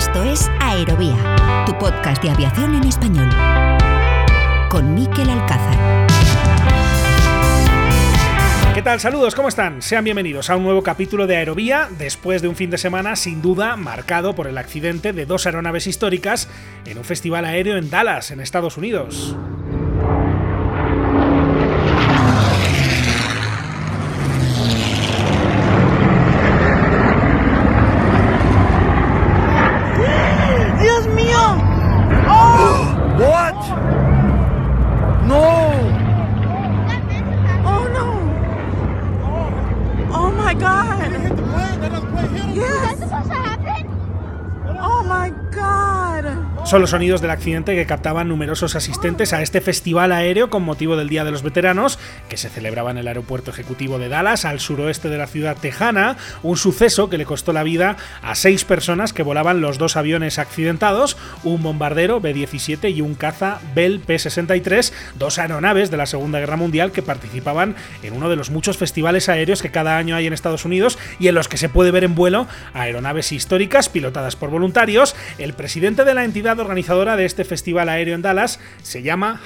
Esto 0.00 0.24
es 0.24 0.50
Aerovía, 0.60 1.64
tu 1.66 1.76
podcast 1.76 2.22
de 2.22 2.30
aviación 2.30 2.74
en 2.74 2.84
español. 2.84 3.28
Con 4.70 4.94
Miquel 4.94 5.28
Alcázar. 5.28 6.06
¿Qué 8.74 8.80
tal? 8.80 8.98
Saludos, 8.98 9.34
¿cómo 9.34 9.48
están? 9.48 9.82
Sean 9.82 10.02
bienvenidos 10.02 10.48
a 10.48 10.56
un 10.56 10.62
nuevo 10.64 10.82
capítulo 10.82 11.26
de 11.26 11.36
Aerovía, 11.36 11.90
después 11.98 12.40
de 12.40 12.48
un 12.48 12.56
fin 12.56 12.70
de 12.70 12.78
semana 12.78 13.14
sin 13.14 13.42
duda 13.42 13.76
marcado 13.76 14.34
por 14.34 14.46
el 14.46 14.56
accidente 14.56 15.12
de 15.12 15.26
dos 15.26 15.44
aeronaves 15.44 15.86
históricas 15.86 16.48
en 16.86 16.96
un 16.96 17.04
festival 17.04 17.44
aéreo 17.44 17.76
en 17.76 17.90
Dallas, 17.90 18.30
en 18.30 18.40
Estados 18.40 18.78
Unidos. 18.78 19.36
Son 46.70 46.80
los 46.80 46.90
sonidos 46.90 47.20
del 47.20 47.32
accidente 47.32 47.74
que 47.74 47.84
captaban 47.84 48.28
numerosos 48.28 48.76
asistentes 48.76 49.32
a 49.32 49.42
este 49.42 49.60
festival 49.60 50.12
aéreo 50.12 50.50
con 50.50 50.62
motivo 50.62 50.94
del 50.94 51.08
Día 51.08 51.24
de 51.24 51.32
los 51.32 51.42
Veteranos, 51.42 51.98
que 52.28 52.36
se 52.36 52.48
celebraba 52.48 52.92
en 52.92 52.98
el 52.98 53.08
aeropuerto 53.08 53.50
ejecutivo 53.50 53.98
de 53.98 54.08
Dallas, 54.08 54.44
al 54.44 54.60
suroeste 54.60 55.08
de 55.08 55.18
la 55.18 55.26
ciudad 55.26 55.56
tejana, 55.56 56.16
un 56.44 56.56
suceso 56.56 57.10
que 57.10 57.18
le 57.18 57.24
costó 57.24 57.52
la 57.52 57.64
vida 57.64 57.96
a 58.22 58.36
seis 58.36 58.64
personas 58.64 59.12
que 59.12 59.24
volaban 59.24 59.60
los 59.60 59.78
dos 59.78 59.96
aviones 59.96 60.38
accidentados, 60.38 61.16
un 61.42 61.60
bombardero 61.60 62.20
B-17 62.20 62.94
y 62.94 63.00
un 63.00 63.16
caza 63.16 63.58
Bell 63.74 63.98
P-63, 63.98 64.92
dos 65.18 65.40
aeronaves 65.40 65.90
de 65.90 65.96
la 65.96 66.06
Segunda 66.06 66.38
Guerra 66.38 66.54
Mundial 66.54 66.92
que 66.92 67.02
participaban 67.02 67.74
en 68.04 68.12
uno 68.14 68.30
de 68.30 68.36
los 68.36 68.50
muchos 68.50 68.76
festivales 68.76 69.28
aéreos 69.28 69.60
que 69.60 69.72
cada 69.72 69.96
año 69.96 70.14
hay 70.14 70.28
en 70.28 70.32
Estados 70.32 70.64
Unidos 70.64 71.00
y 71.18 71.26
en 71.26 71.34
los 71.34 71.48
que 71.48 71.56
se 71.56 71.68
puede 71.68 71.90
ver 71.90 72.04
en 72.04 72.14
vuelo 72.14 72.46
aeronaves 72.74 73.32
históricas 73.32 73.88
pilotadas 73.88 74.36
por 74.36 74.50
voluntarios. 74.50 75.16
El 75.36 75.54
presidente 75.54 76.04
de 76.04 76.14
la 76.14 76.22
entidad 76.22 76.59
organizadora 76.60 77.16
de 77.16 77.24
este 77.24 77.44
festival 77.44 77.88
aéreo 77.88 78.14
en 78.14 78.22
Dallas 78.22 78.60
se 78.82 79.02
llama 79.02 79.40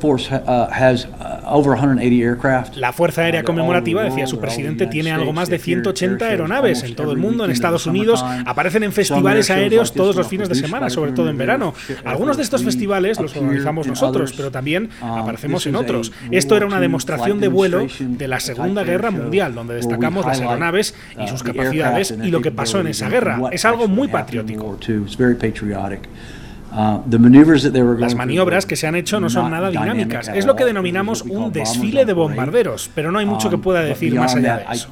Force 0.00 0.34
uh, 0.34 0.38
uh, 0.38 1.46
over 1.46 1.78
180 1.78 2.24
aircraft. 2.24 2.76
La 2.76 2.92
Fuerza 2.92 3.22
Aérea 3.22 3.42
Conmemorativa, 3.42 4.02
decía 4.02 4.26
su 4.26 4.38
presidente, 4.38 4.86
tiene 4.86 5.12
algo 5.12 5.32
más 5.32 5.48
de 5.48 5.58
180 5.58 6.24
aeronaves 6.24 6.82
en 6.82 6.94
todo 6.94 7.12
el 7.12 7.18
mundo, 7.18 7.44
en 7.44 7.50
Estados 7.50 7.86
Unidos. 7.86 8.24
Aparecen 8.46 8.82
en 8.82 8.92
festivales 8.92 9.50
aéreos 9.50 9.92
todos 9.92 10.16
los 10.16 10.26
fines 10.26 10.48
de 10.48 10.54
semana, 10.54 10.90
sobre 10.90 11.12
todo 11.12 11.28
en 11.28 11.38
verano. 11.38 11.74
Algunos 12.04 12.36
de 12.36 12.42
estos 12.42 12.62
festivales 12.64 13.20
los 13.20 13.36
organizamos 13.36 13.86
nosotros, 13.86 14.32
pero 14.36 14.50
también 14.50 14.90
aparecemos 15.00 15.66
en 15.66 15.76
otros. 15.76 16.12
Esto 16.30 16.56
era 16.56 16.66
una 16.66 16.80
demostración 16.80 17.40
de 17.40 17.48
vuelo 17.48 17.86
de 17.98 18.28
la 18.28 18.40
Segunda 18.40 18.84
Guerra 18.84 19.10
Mundial, 19.10 19.54
donde 19.54 19.74
destacamos 19.74 20.26
las 20.26 20.40
aeronaves 20.40 20.94
y 21.22 21.28
sus 21.28 21.42
capacidades 21.42 22.14
y 22.22 22.30
lo 22.30 22.40
que 22.40 22.50
pasó 22.50 22.80
en 22.80 22.88
esa 22.88 23.08
guerra. 23.08 23.40
Es 23.52 23.64
algo 23.64 23.88
muy 23.88 24.08
patriótico. 24.08 24.78
Las 28.00 28.14
maniobras 28.14 28.64
que 28.64 28.76
se 28.76 28.86
han 28.86 28.94
hecho 28.94 29.20
no 29.20 29.28
son 29.28 29.50
nada 29.50 29.70
dinámicas. 29.70 30.28
Es 30.28 30.46
lo 30.46 30.56
que 30.56 30.64
denominamos 30.64 31.22
un 31.22 31.52
desfile 31.52 32.04
de 32.04 32.12
bombarderos, 32.12 32.90
pero 32.94 33.12
no 33.12 33.18
hay 33.18 33.26
mucho 33.26 33.50
que 33.50 33.58
pueda 33.58 33.82
decir 33.82 34.14
más 34.14 34.34
allá 34.34 34.58
de 34.58 34.64
eso. 34.74 34.88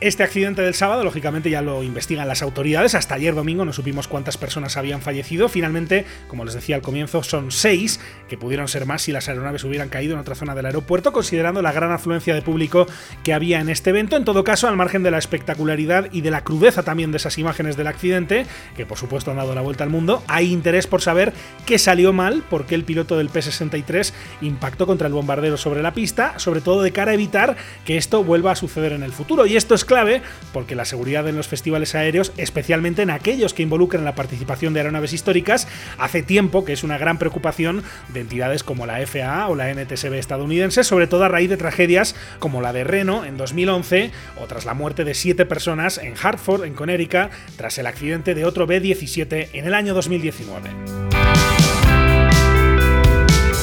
Este 0.00 0.22
accidente 0.22 0.62
del 0.62 0.72
sábado, 0.72 1.04
lógicamente, 1.04 1.50
ya 1.50 1.60
lo 1.60 1.82
investigan 1.82 2.26
las 2.26 2.40
autoridades. 2.40 2.94
Hasta 2.94 3.16
ayer 3.16 3.34
domingo 3.34 3.66
no 3.66 3.74
supimos 3.74 4.08
cuántas 4.08 4.38
personas 4.38 4.78
habían 4.78 5.02
fallecido. 5.02 5.50
Finalmente, 5.50 6.06
como 6.26 6.46
les 6.46 6.54
decía 6.54 6.76
al 6.76 6.80
comienzo, 6.80 7.22
son 7.22 7.50
seis, 7.50 8.00
que 8.26 8.38
pudieron 8.38 8.66
ser 8.66 8.86
más 8.86 9.02
si 9.02 9.12
las 9.12 9.28
aeronaves 9.28 9.62
hubieran 9.62 9.90
caído 9.90 10.14
en 10.14 10.20
otra 10.20 10.34
zona 10.34 10.54
del 10.54 10.64
aeropuerto, 10.64 11.12
considerando 11.12 11.60
la 11.60 11.72
gran 11.72 11.92
afluencia 11.92 12.34
de 12.34 12.40
público 12.40 12.86
que 13.22 13.34
había 13.34 13.60
en 13.60 13.68
este 13.68 13.90
evento. 13.90 14.16
En 14.16 14.24
todo 14.24 14.42
caso, 14.42 14.68
al 14.68 14.76
margen 14.76 15.02
de 15.02 15.10
la 15.10 15.18
espectacularidad 15.18 16.08
y 16.12 16.22
de 16.22 16.30
la 16.30 16.44
crudeza 16.44 16.82
también 16.82 17.10
de 17.10 17.18
esas 17.18 17.36
imágenes 17.36 17.76
del 17.76 17.88
accidente, 17.88 18.46
que 18.78 18.86
por 18.86 18.96
supuesto 18.96 19.32
han 19.32 19.36
dado 19.36 19.54
la 19.54 19.60
vuelta 19.60 19.84
al 19.84 19.90
mundo, 19.90 20.22
hay 20.28 20.50
interés 20.50 20.86
por 20.86 21.02
saber 21.02 21.34
qué 21.66 21.78
salió 21.78 22.14
mal, 22.14 22.42
por 22.48 22.64
qué 22.64 22.74
el 22.74 22.84
piloto 22.84 23.18
del 23.18 23.28
P-63 23.28 24.14
impactó 24.40 24.86
contra 24.86 25.08
el 25.08 25.12
bombardero 25.12 25.58
sobre 25.58 25.82
la 25.82 25.92
pista, 25.92 26.38
sobre 26.38 26.62
todo 26.62 26.80
de 26.80 26.92
cara 26.92 27.10
a 27.10 27.14
evitar 27.14 27.56
que 27.84 27.98
esto 27.98 28.24
vuelva 28.24 28.52
a 28.52 28.56
suceder 28.56 28.92
en 28.92 29.02
el 29.02 29.12
futuro. 29.12 29.44
Y 29.44 29.56
esto 29.56 29.74
es 29.74 29.89
clave 29.90 30.22
porque 30.52 30.76
la 30.76 30.84
seguridad 30.84 31.26
en 31.28 31.36
los 31.36 31.48
festivales 31.48 31.96
aéreos, 31.96 32.32
especialmente 32.36 33.02
en 33.02 33.10
aquellos 33.10 33.54
que 33.54 33.64
involucran 33.64 34.04
la 34.04 34.14
participación 34.14 34.72
de 34.72 34.80
aeronaves 34.80 35.12
históricas, 35.12 35.66
hace 35.98 36.22
tiempo 36.22 36.64
que 36.64 36.72
es 36.72 36.84
una 36.84 36.96
gran 36.96 37.18
preocupación 37.18 37.82
de 38.08 38.20
entidades 38.20 38.62
como 38.62 38.86
la 38.86 39.04
FAA 39.04 39.48
o 39.48 39.56
la 39.56 39.74
NTSB 39.74 40.14
estadounidense, 40.14 40.84
sobre 40.84 41.08
todo 41.08 41.24
a 41.24 41.28
raíz 41.28 41.50
de 41.50 41.56
tragedias 41.56 42.14
como 42.38 42.62
la 42.62 42.72
de 42.72 42.84
Reno 42.84 43.24
en 43.24 43.36
2011 43.36 44.12
o 44.40 44.46
tras 44.46 44.64
la 44.64 44.74
muerte 44.74 45.02
de 45.02 45.14
siete 45.14 45.44
personas 45.44 45.98
en 45.98 46.14
Hartford, 46.20 46.64
en 46.64 46.74
Connecticut, 46.74 47.32
tras 47.56 47.76
el 47.78 47.86
accidente 47.86 48.36
de 48.36 48.44
otro 48.44 48.68
B-17 48.68 49.48
en 49.52 49.66
el 49.66 49.74
año 49.74 49.92
2019. 49.92 51.49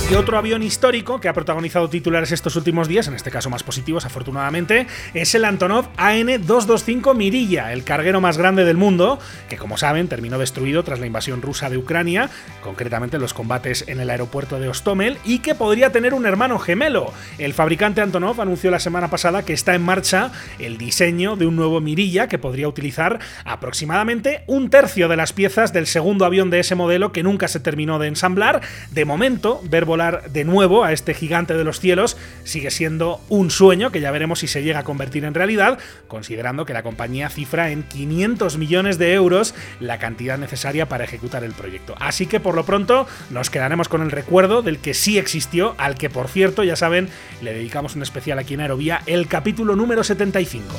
Y 0.09 0.13
otro 0.13 0.37
avión 0.37 0.63
histórico 0.63 1.19
que 1.19 1.27
ha 1.27 1.33
protagonizado 1.33 1.89
titulares 1.89 2.31
estos 2.31 2.55
últimos 2.55 2.87
días, 2.87 3.09
en 3.09 3.13
este 3.13 3.29
caso 3.29 3.49
más 3.49 3.63
positivos 3.63 4.05
afortunadamente, 4.05 4.87
es 5.13 5.35
el 5.35 5.43
Antonov 5.43 5.89
AN-225 5.97 7.13
Mirilla, 7.13 7.73
el 7.73 7.83
carguero 7.83 8.21
más 8.21 8.37
grande 8.37 8.63
del 8.63 8.77
mundo, 8.77 9.19
que 9.49 9.57
como 9.57 9.75
saben 9.75 10.07
terminó 10.07 10.39
destruido 10.39 10.81
tras 10.83 11.01
la 11.01 11.07
invasión 11.07 11.41
rusa 11.41 11.69
de 11.69 11.77
Ucrania, 11.77 12.29
concretamente 12.63 13.19
los 13.19 13.33
combates 13.33 13.83
en 13.89 13.99
el 13.99 14.09
aeropuerto 14.09 14.61
de 14.61 14.69
Ostomel, 14.69 15.17
y 15.25 15.39
que 15.39 15.55
podría 15.55 15.91
tener 15.91 16.13
un 16.13 16.25
hermano 16.25 16.57
gemelo. 16.57 17.11
El 17.37 17.53
fabricante 17.53 17.99
Antonov 17.99 18.39
anunció 18.39 18.71
la 18.71 18.79
semana 18.79 19.09
pasada 19.09 19.43
que 19.43 19.51
está 19.51 19.75
en 19.75 19.81
marcha 19.81 20.31
el 20.57 20.77
diseño 20.77 21.35
de 21.35 21.47
un 21.47 21.57
nuevo 21.57 21.81
Mirilla 21.81 22.29
que 22.29 22.39
podría 22.39 22.69
utilizar 22.69 23.19
aproximadamente 23.43 24.43
un 24.47 24.69
tercio 24.69 25.09
de 25.09 25.17
las 25.17 25.33
piezas 25.33 25.73
del 25.73 25.85
segundo 25.85 26.23
avión 26.23 26.49
de 26.49 26.61
ese 26.61 26.75
modelo 26.75 27.11
que 27.11 27.23
nunca 27.23 27.49
se 27.49 27.59
terminó 27.59 27.99
de 27.99 28.07
ensamblar. 28.07 28.61
De 28.91 29.03
momento, 29.03 29.59
ver 29.65 29.83
de 29.97 30.43
nuevo 30.45 30.83
a 30.83 30.93
este 30.93 31.13
gigante 31.13 31.53
de 31.55 31.63
los 31.63 31.79
cielos 31.79 32.17
sigue 32.43 32.71
siendo 32.71 33.19
un 33.29 33.51
sueño 33.51 33.91
que 33.91 33.99
ya 33.99 34.11
veremos 34.11 34.39
si 34.39 34.47
se 34.47 34.63
llega 34.63 34.79
a 34.79 34.83
convertir 34.83 35.25
en 35.25 35.33
realidad, 35.33 35.79
considerando 36.07 36.65
que 36.65 36.73
la 36.73 36.83
compañía 36.83 37.29
cifra 37.29 37.71
en 37.71 37.83
500 37.83 38.57
millones 38.57 38.97
de 38.97 39.13
euros 39.13 39.55
la 39.79 39.99
cantidad 39.99 40.37
necesaria 40.37 40.87
para 40.87 41.03
ejecutar 41.03 41.43
el 41.43 41.53
proyecto. 41.53 41.95
Así 41.99 42.27
que 42.27 42.39
por 42.39 42.55
lo 42.55 42.65
pronto 42.65 43.07
nos 43.29 43.49
quedaremos 43.49 43.89
con 43.89 44.01
el 44.01 44.11
recuerdo 44.11 44.61
del 44.61 44.79
que 44.79 44.93
sí 44.93 45.17
existió, 45.17 45.75
al 45.77 45.95
que 45.95 46.09
por 46.09 46.27
cierto, 46.27 46.63
ya 46.63 46.75
saben, 46.75 47.09
le 47.41 47.53
dedicamos 47.53 47.95
un 47.95 48.03
especial 48.03 48.39
aquí 48.39 48.53
en 48.53 48.61
Aerovía, 48.61 49.01
el 49.05 49.27
capítulo 49.27 49.75
número 49.75 50.03
75 50.03 50.75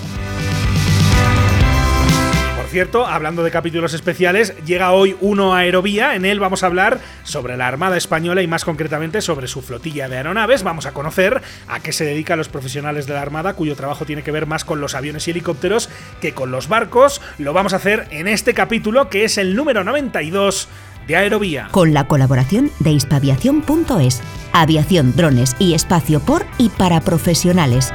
cierto, 2.68 3.06
hablando 3.06 3.42
de 3.42 3.50
capítulos 3.50 3.94
especiales, 3.94 4.54
llega 4.64 4.92
hoy 4.92 5.16
uno 5.20 5.54
a 5.54 5.58
Aerovía. 5.58 6.14
En 6.14 6.24
él 6.24 6.40
vamos 6.40 6.62
a 6.62 6.66
hablar 6.66 7.00
sobre 7.22 7.56
la 7.56 7.66
Armada 7.66 7.96
Española 7.96 8.42
y 8.42 8.46
más 8.46 8.64
concretamente 8.64 9.20
sobre 9.20 9.48
su 9.48 9.62
flotilla 9.62 10.08
de 10.08 10.16
aeronaves. 10.16 10.62
Vamos 10.62 10.86
a 10.86 10.92
conocer 10.92 11.42
a 11.66 11.80
qué 11.80 11.92
se 11.92 12.04
dedican 12.04 12.38
los 12.38 12.48
profesionales 12.48 13.06
de 13.06 13.14
la 13.14 13.22
Armada, 13.22 13.54
cuyo 13.54 13.76
trabajo 13.76 14.04
tiene 14.04 14.22
que 14.22 14.32
ver 14.32 14.46
más 14.46 14.64
con 14.64 14.80
los 14.80 14.94
aviones 14.94 15.26
y 15.28 15.32
helicópteros 15.32 15.88
que 16.20 16.32
con 16.32 16.50
los 16.50 16.68
barcos. 16.68 17.20
Lo 17.38 17.52
vamos 17.52 17.72
a 17.72 17.76
hacer 17.76 18.06
en 18.10 18.28
este 18.28 18.54
capítulo, 18.54 19.08
que 19.08 19.24
es 19.24 19.38
el 19.38 19.56
número 19.56 19.84
92 19.84 20.68
de 21.06 21.16
Aerovía. 21.16 21.68
Con 21.70 21.94
la 21.94 22.06
colaboración 22.06 22.70
de 22.80 22.92
hispaviación.es. 22.92 24.20
Aviación, 24.52 25.16
drones 25.16 25.56
y 25.58 25.74
espacio 25.74 26.20
por 26.20 26.44
y 26.58 26.68
para 26.68 27.00
profesionales. 27.00 27.92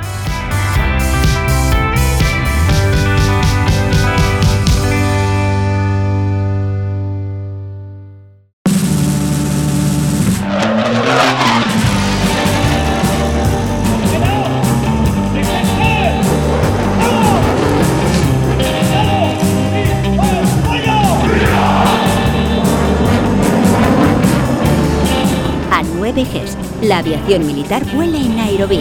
La 26.94 27.00
aviación 27.00 27.48
militar 27.48 27.84
vuela 27.92 28.19
en 28.19 28.36
Nairobi. 28.38 28.80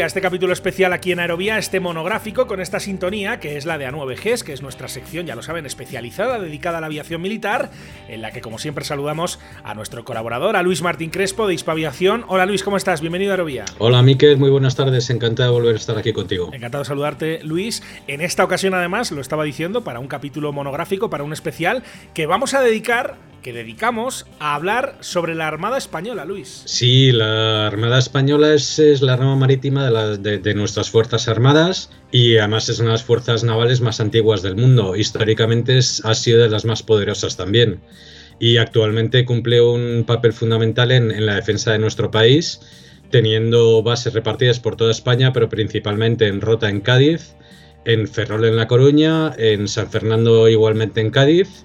Ya 0.00 0.06
este 0.06 0.22
capítulo 0.22 0.54
especial 0.54 0.94
aquí 0.94 1.12
en 1.12 1.20
Aerovía, 1.20 1.58
este 1.58 1.78
monográfico 1.78 2.46
con 2.46 2.62
esta 2.62 2.80
sintonía 2.80 3.38
que 3.38 3.58
es 3.58 3.66
la 3.66 3.76
de 3.76 3.86
A9Gs, 3.86 4.42
que 4.44 4.54
es 4.54 4.62
nuestra 4.62 4.88
sección, 4.88 5.26
ya 5.26 5.34
lo 5.34 5.42
saben, 5.42 5.66
especializada, 5.66 6.38
dedicada 6.38 6.78
a 6.78 6.80
la 6.80 6.86
aviación 6.86 7.20
militar, 7.20 7.70
en 8.08 8.22
la 8.22 8.30
que 8.30 8.40
como 8.40 8.58
siempre 8.58 8.82
saludamos 8.82 9.40
a 9.62 9.74
nuestro 9.74 10.02
colaborador, 10.02 10.56
a 10.56 10.62
Luis 10.62 10.80
Martín 10.80 11.10
Crespo 11.10 11.46
de 11.46 11.52
Hispaviación. 11.52 12.24
Hola 12.28 12.46
Luis, 12.46 12.62
¿cómo 12.62 12.78
estás? 12.78 13.02
Bienvenido 13.02 13.32
a 13.32 13.34
Aerovía. 13.34 13.66
Hola 13.76 14.02
Miquel, 14.02 14.38
muy 14.38 14.48
buenas 14.48 14.74
tardes, 14.74 15.10
encantado 15.10 15.50
de 15.52 15.60
volver 15.60 15.74
a 15.74 15.78
estar 15.78 15.98
aquí 15.98 16.14
contigo. 16.14 16.48
Encantado 16.50 16.82
de 16.82 16.88
saludarte 16.88 17.40
Luis. 17.44 17.82
En 18.06 18.22
esta 18.22 18.42
ocasión 18.42 18.72
además, 18.72 19.12
lo 19.12 19.20
estaba 19.20 19.44
diciendo, 19.44 19.84
para 19.84 20.00
un 20.00 20.08
capítulo 20.08 20.50
monográfico, 20.54 21.10
para 21.10 21.24
un 21.24 21.34
especial, 21.34 21.82
que 22.14 22.24
vamos 22.24 22.54
a 22.54 22.62
dedicar 22.62 23.18
que 23.42 23.52
dedicamos 23.52 24.26
a 24.38 24.54
hablar 24.54 24.96
sobre 25.00 25.34
la 25.34 25.48
Armada 25.48 25.78
Española, 25.78 26.24
Luis. 26.24 26.62
Sí, 26.66 27.12
la 27.12 27.66
Armada 27.66 27.98
Española 27.98 28.54
es, 28.54 28.78
la 29.00 29.16
rama 29.16 29.36
marítima 29.36 29.90
de, 29.90 30.54
nuestras 30.54 30.90
Fuerzas 30.90 31.28
Armadas 31.28 31.90
y 32.12 32.36
además 32.36 32.68
es 32.68 32.78
una 32.78 32.90
de 32.90 32.94
las 32.94 33.04
fuerzas 33.04 33.44
navales 33.44 33.80
más 33.80 34.00
antiguas 34.00 34.42
del 34.42 34.56
mundo. 34.56 34.96
Históricamente 34.96 35.78
es, 35.78 36.04
ha 36.04 36.14
sido 36.14 36.42
de 36.42 36.48
las 36.48 36.64
más 36.64 36.82
poderosas 36.82 37.36
también 37.36 37.80
y 38.38 38.56
actualmente 38.56 39.24
cumple 39.24 39.60
un 39.60 40.04
papel 40.06 40.32
fundamental 40.32 40.90
en, 40.92 41.10
en 41.10 41.26
la 41.26 41.34
defensa 41.34 41.72
de 41.72 41.78
nuestro 41.78 42.10
país, 42.10 42.60
teniendo 43.10 43.82
bases 43.82 44.14
repartidas 44.14 44.60
por 44.60 44.76
toda 44.76 44.90
España, 44.90 45.32
pero 45.32 45.48
principalmente 45.48 46.26
en 46.26 46.40
Rota 46.40 46.68
en 46.68 46.80
Cádiz, 46.80 47.34
en 47.84 48.06
Ferrol 48.08 48.44
en 48.44 48.56
La 48.56 48.68
Coruña, 48.68 49.32
en 49.36 49.68
San 49.68 49.90
Fernando 49.90 50.48
igualmente 50.48 51.00
en 51.00 51.10
Cádiz 51.10 51.64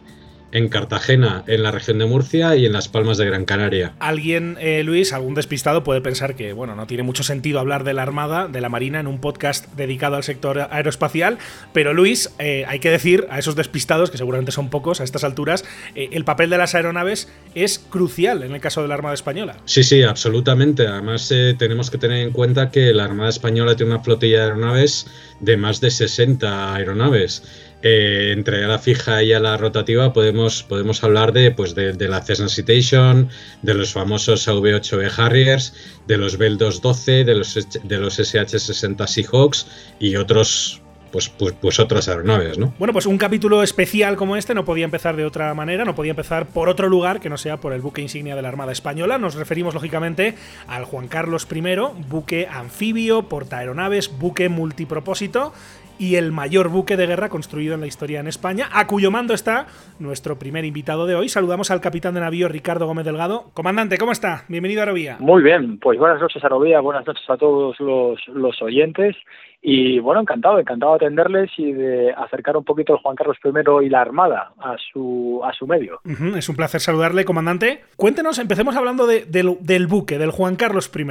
en 0.56 0.70
Cartagena, 0.70 1.44
en 1.48 1.64
la 1.64 1.72
región 1.72 2.00
de 2.00 2.06
Murcia 2.06 2.56
y 2.56 2.66
en 2.66 2.72
Las 2.72 2.88
Palmas 2.88 3.18
de 3.18 3.26
Gran 3.26 3.44
Canaria. 3.44 3.92
Alguien, 4.00 4.58
eh, 4.62 4.84
Luis, 4.84 5.12
algún 5.12 5.36
despistado 5.36 5.84
puede 5.84 6.00
pensar 6.00 6.36
que, 6.36 6.54
bueno, 6.54 6.76
no 6.76 6.88
tiene 6.88 7.04
mucho 7.04 7.24
sentido 7.24 7.60
hablar 7.60 7.84
de 7.84 7.94
la 7.94 8.04
Armada, 8.04 8.48
de 8.48 8.62
la 8.62 8.70
Marina, 8.70 9.02
en 9.02 9.08
un 9.08 9.20
podcast 9.20 9.68
dedicado 9.76 10.16
al 10.16 10.24
sector 10.24 10.70
aeroespacial, 10.72 11.40
pero 11.74 11.94
Luis, 11.94 12.32
eh, 12.40 12.64
hay 12.70 12.80
que 12.80 12.90
decir 12.90 13.28
a 13.30 13.38
esos 13.38 13.58
despistados, 13.58 14.12
que 14.12 14.18
seguramente 14.18 14.54
son 14.54 14.70
pocos 14.70 15.02
a 15.02 15.04
estas 15.04 15.26
alturas, 15.26 15.66
eh, 15.94 16.08
el 16.14 16.24
papel 16.24 16.50
de 16.50 16.58
las 16.58 16.74
aeronaves 16.74 17.28
es 17.54 17.78
crucial 17.78 18.42
en 18.44 18.54
el 18.54 18.62
caso 18.62 18.82
de 18.82 18.88
la 18.88 18.94
Armada 18.94 19.14
Española. 19.14 19.58
Sí, 19.66 19.84
sí, 19.84 20.04
absolutamente. 20.04 20.88
Además, 20.88 21.28
tenemos 21.58 21.92
que 21.92 21.98
tener 21.98 22.20
en 22.20 22.32
cuenta 22.32 22.72
que 22.72 22.94
la 22.94 23.04
Armada 23.04 23.30
Española 23.30 23.76
tiene 23.76 23.92
una 23.92 24.04
flotilla 24.04 24.38
de 24.38 24.44
aeronaves 24.44 25.08
de 25.42 25.58
más 25.58 25.82
de 25.82 25.92
60 25.92 26.76
aeronaves. 26.76 27.44
Entre 27.88 28.66
la 28.66 28.80
fija 28.80 29.22
y 29.22 29.32
a 29.32 29.40
la 29.40 29.58
rotativa 29.58 30.12
podemos, 30.12 30.64
podemos 30.64 31.04
hablar 31.04 31.34
de, 31.34 31.52
pues 31.52 31.76
de, 31.76 31.94
de 31.94 32.08
la 32.08 32.20
Cessna 32.20 32.50
Citation, 32.50 33.30
de 33.62 33.76
los 33.76 33.94
famosos 33.94 34.48
AV-8B 34.48 35.12
Harriers, 35.16 35.76
de 36.08 36.18
los 36.18 36.40
Bell 36.40 36.58
212, 36.58 37.26
de 37.26 37.36
los, 37.36 37.54
de 37.84 37.98
los 38.00 38.18
SH-60 38.18 39.06
Seahawks 39.06 39.68
y 40.00 40.16
otros 40.16 40.82
pues, 41.12 41.30
pues, 41.30 41.54
pues, 41.62 41.80
otras 41.80 42.10
aeronaves, 42.10 42.58
¿no? 42.58 42.74
Bueno, 42.80 42.92
pues 42.92 43.06
un 43.06 43.18
capítulo 43.18 43.64
especial 43.64 44.18
como 44.18 44.36
este 44.36 44.54
no 44.54 44.66
podía 44.66 44.84
empezar 44.84 45.16
de 45.16 45.24
otra 45.24 45.54
manera, 45.54 45.86
no 45.86 45.96
podía 45.96 46.10
empezar 46.10 46.48
por 46.48 46.68
otro 46.68 46.90
lugar 46.90 47.22
que 47.22 47.30
no 47.30 47.38
sea 47.38 47.58
por 47.58 47.72
el 47.72 47.82
buque 47.82 48.02
insignia 48.02 48.36
de 48.36 48.42
la 48.42 48.50
Armada 48.50 48.72
Española. 48.72 49.18
Nos 49.18 49.36
referimos, 49.36 49.76
lógicamente, 49.76 50.36
al 50.68 50.84
Juan 50.84 51.08
Carlos 51.08 51.48
I, 51.50 51.62
buque 52.10 52.48
anfibio, 52.48 53.30
portaaeronaves, 53.30 54.18
buque 54.18 54.50
multipropósito 54.50 55.54
y 56.00 56.16
el 56.16 56.32
mayor 56.32 56.70
buque 56.70 56.98
de 56.98 57.08
guerra 57.08 57.30
construido 57.30 57.74
en 57.74 57.82
la 57.82 57.88
historia 57.88 58.20
en 58.20 58.28
España, 58.28 58.68
a 58.74 58.88
cuyo 58.88 59.12
mando 59.12 59.34
está 59.34 59.68
nuestro 60.00 60.38
primer 60.38 60.66
invitado 60.66 61.06
de 61.06 61.16
hoy. 61.16 61.30
Saludamos 61.30 61.72
al 61.72 61.82
capitán 61.82 62.14
de 62.14 62.22
navío 62.22 62.48
Ricardo 62.48 62.86
Gómez 62.86 63.06
Delgado. 63.06 63.52
Comandante, 63.54 63.98
¿cómo 63.98 64.12
está? 64.12 64.44
Bienvenido 64.48 64.82
a 64.82 64.84
Arovía. 64.84 65.18
Muy 65.20 65.44
bien, 65.44 65.80
pues 65.80 65.98
buenas 66.00 66.22
noches 66.22 66.44
Arovía, 66.44 66.80
buenas 66.80 67.06
noches 67.06 67.30
a 67.30 67.38
todos 67.38 67.80
los, 67.80 68.20
los 68.28 68.62
oyentes 68.62 69.16
y 69.62 70.00
bueno, 70.00 70.22
encantado, 70.22 70.60
encantado 70.60 70.92
de 70.94 71.06
atenderles 71.06 71.52
y 71.58 71.74
de 71.74 72.14
acercar 72.14 72.56
un 72.58 72.64
poquito 72.64 72.94
el 72.94 73.00
Juan 73.00 73.16
Carlos 73.16 73.38
I 73.44 73.86
y 73.86 73.90
la 73.90 74.02
Armada 74.02 74.54
a 74.60 74.76
su, 74.92 75.42
a 75.44 75.54
su 75.54 75.66
medio. 75.66 76.00
Uh 76.06 76.10
-huh, 76.10 76.38
es 76.38 76.50
un 76.50 76.56
placer 76.56 76.82
saludarle, 76.82 77.26
comandante. 77.26 77.82
Cuéntenos, 77.96 78.38
empecemos 78.40 78.76
hablando 78.76 79.08
de, 79.08 79.26
de, 79.26 79.58
del 79.62 79.88
buque, 79.88 80.18
del 80.18 80.32
Juan 80.32 80.56
Carlos 80.56 80.92
I, 80.96 81.06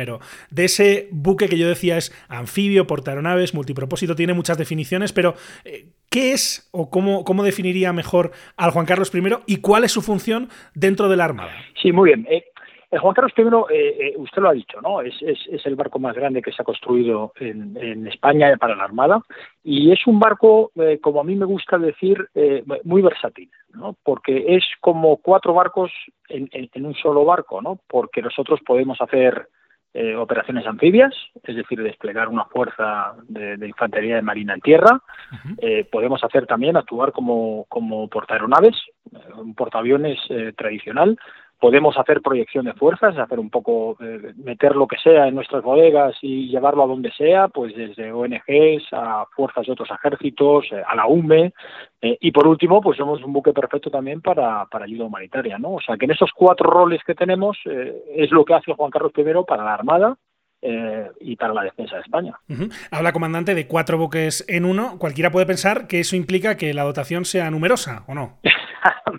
de 0.50 0.64
ese 0.64 1.08
buque 1.11 1.49
que 1.49 1.58
yo 1.58 1.69
decía 1.69 1.96
es 1.96 2.12
anfibio, 2.29 2.87
portaeronaves, 2.87 3.55
multipropósito, 3.55 4.14
tiene 4.14 4.35
muchas 4.35 4.56
definiciones, 4.58 5.12
pero 5.12 5.35
eh, 5.64 5.87
¿qué 6.11 6.32
es 6.32 6.69
o 6.73 6.91
cómo, 6.91 7.25
cómo 7.25 7.43
definiría 7.43 7.93
mejor 7.93 8.31
al 8.56 8.70
Juan 8.70 8.87
Carlos 8.87 9.12
I 9.14 9.20
y 9.46 9.56
cuál 9.56 9.85
es 9.85 9.93
su 9.93 10.02
función 10.02 10.49
dentro 10.75 11.08
de 11.08 11.17
la 11.17 11.25
Armada? 11.25 11.52
Sí, 11.82 11.93
muy 11.93 12.11
bien. 12.11 12.26
Eh, 12.31 12.44
el 12.94 13.00
Juan 13.00 13.14
Carlos 13.14 13.32
I, 13.37 13.43
eh, 13.43 13.96
eh, 13.99 14.14
usted 14.19 14.41
lo 14.41 14.50
ha 14.50 14.52
dicho, 14.52 14.81
¿no? 14.81 15.00
Es, 15.00 15.14
es, 15.20 15.38
es, 15.50 15.67
el 15.67 15.75
barco 15.75 15.99
más 15.99 16.14
grande 16.14 16.41
que 16.41 16.52
se 16.52 16.62
ha 16.62 16.64
construido 16.64 17.32
en, 17.41 17.76
en 17.76 18.06
España 18.06 18.56
para 18.56 18.76
la 18.76 18.85
Armada 18.85 19.20
y 19.64 19.91
es 19.91 20.06
un 20.06 20.20
barco, 20.20 20.70
eh, 20.76 21.00
como 21.02 21.20
a 21.20 21.25
mí 21.25 21.35
me 21.35 21.44
gusta 21.44 21.76
decir, 21.76 22.29
eh, 22.37 22.62
muy 22.85 23.02
versátil, 23.02 23.50
¿no? 23.73 23.96
Porque 24.05 24.44
es 24.46 24.64
como 24.81 25.17
cuatro 25.17 25.55
barcos 25.55 25.91
en, 26.29 26.49
en, 26.52 26.70
en 26.73 26.87
un 26.87 26.94
solo 26.94 27.25
barco, 27.25 27.61
¿no? 27.61 27.81
Porque 27.88 28.23
nosotros 28.23 28.61
podemos 28.64 29.00
hacer 29.00 29.49
eh, 29.93 30.14
operaciones 30.17 30.67
anfibias, 30.67 31.14
es 31.43 31.56
decir, 31.56 31.82
desplegar 31.82 32.29
una 32.29 32.44
fuerza 32.46 33.14
de, 33.29 33.56
de 33.56 33.69
infantería 33.69 34.17
de 34.17 34.23
marina 34.23 34.55
en 34.55 34.61
tierra. 34.61 35.00
Uh 35.32 35.35
-huh. 35.35 35.55
eh, 35.58 35.85
podemos 35.91 36.23
hacer 36.23 36.46
también 36.46 36.76
actuar 36.76 37.12
como, 37.12 37.64
como 37.69 38.08
portaeronaves, 38.08 38.75
un 39.37 39.55
portaaviones 39.55 40.19
eh, 40.31 40.52
tradicional 40.56 41.17
podemos 41.64 41.96
hacer 41.96 42.20
proyección 42.20 42.66
de 42.66 42.75
fuerzas, 42.75 43.16
hacer 43.16 43.40
un 43.40 43.49
poco, 43.49 43.96
eh, 43.99 44.34
meter 44.37 44.76
lo 44.76 44.87
que 44.87 44.99
sea 44.99 45.28
en 45.28 45.34
nuestras 45.34 45.62
bodegas 45.62 46.14
y 46.20 46.50
llevarlo 46.50 46.82
a 46.82 46.87
donde 46.87 47.11
sea, 47.12 47.49
pues 47.49 47.75
desde 47.75 48.12
ONGs 48.12 48.93
a 48.93 49.25
fuerzas 49.34 49.64
de 49.64 49.72
otros 49.72 49.88
ejércitos, 49.90 50.66
eh, 50.72 50.82
a 50.87 50.94
la 50.94 51.06
UME, 51.06 51.55
eh, 52.02 52.19
y 52.20 52.32
por 52.32 52.46
último, 52.46 52.82
pues 52.82 52.99
somos 52.99 53.25
un 53.25 53.32
buque 53.32 53.55
perfecto 53.55 53.90
también 53.90 54.20
para, 54.20 54.66
para 54.66 54.84
ayuda 54.84 55.06
humanitaria, 55.06 55.56
¿no? 55.56 55.76
O 55.76 55.81
sea 55.81 55.96
que 55.96 56.05
en 56.05 56.11
esos 56.11 56.32
cuatro 56.37 56.69
roles 56.69 57.00
que 57.02 57.14
tenemos 57.14 57.56
es 57.64 58.31
lo 58.31 58.44
que 58.44 58.52
hace 58.52 58.75
Juan 58.75 58.90
Carlos 58.90 59.12
I 59.17 59.25
para 59.46 59.64
la 59.64 59.72
Armada, 59.72 60.19
eh, 60.60 61.10
y 61.20 61.37
para 61.37 61.52
la 61.55 61.62
defensa 61.62 61.96
de 61.96 62.02
España. 62.02 62.34
Uh 62.49 62.55
-huh. 62.55 62.72
Habla, 62.90 63.12
comandante, 63.12 63.55
de 63.55 63.67
cuatro 63.67 63.99
buques 63.99 64.44
en 64.49 64.64
uno. 64.64 64.99
Cualquiera 64.99 65.31
puede 65.31 65.44
pensar 65.44 65.87
que 65.87 66.00
eso 66.00 66.14
implica 66.17 66.56
que 66.56 66.72
la 66.72 66.84
dotación 66.84 67.25
sea 67.26 67.50
numerosa, 67.50 68.05
¿o 68.06 68.15
no? 68.15 68.39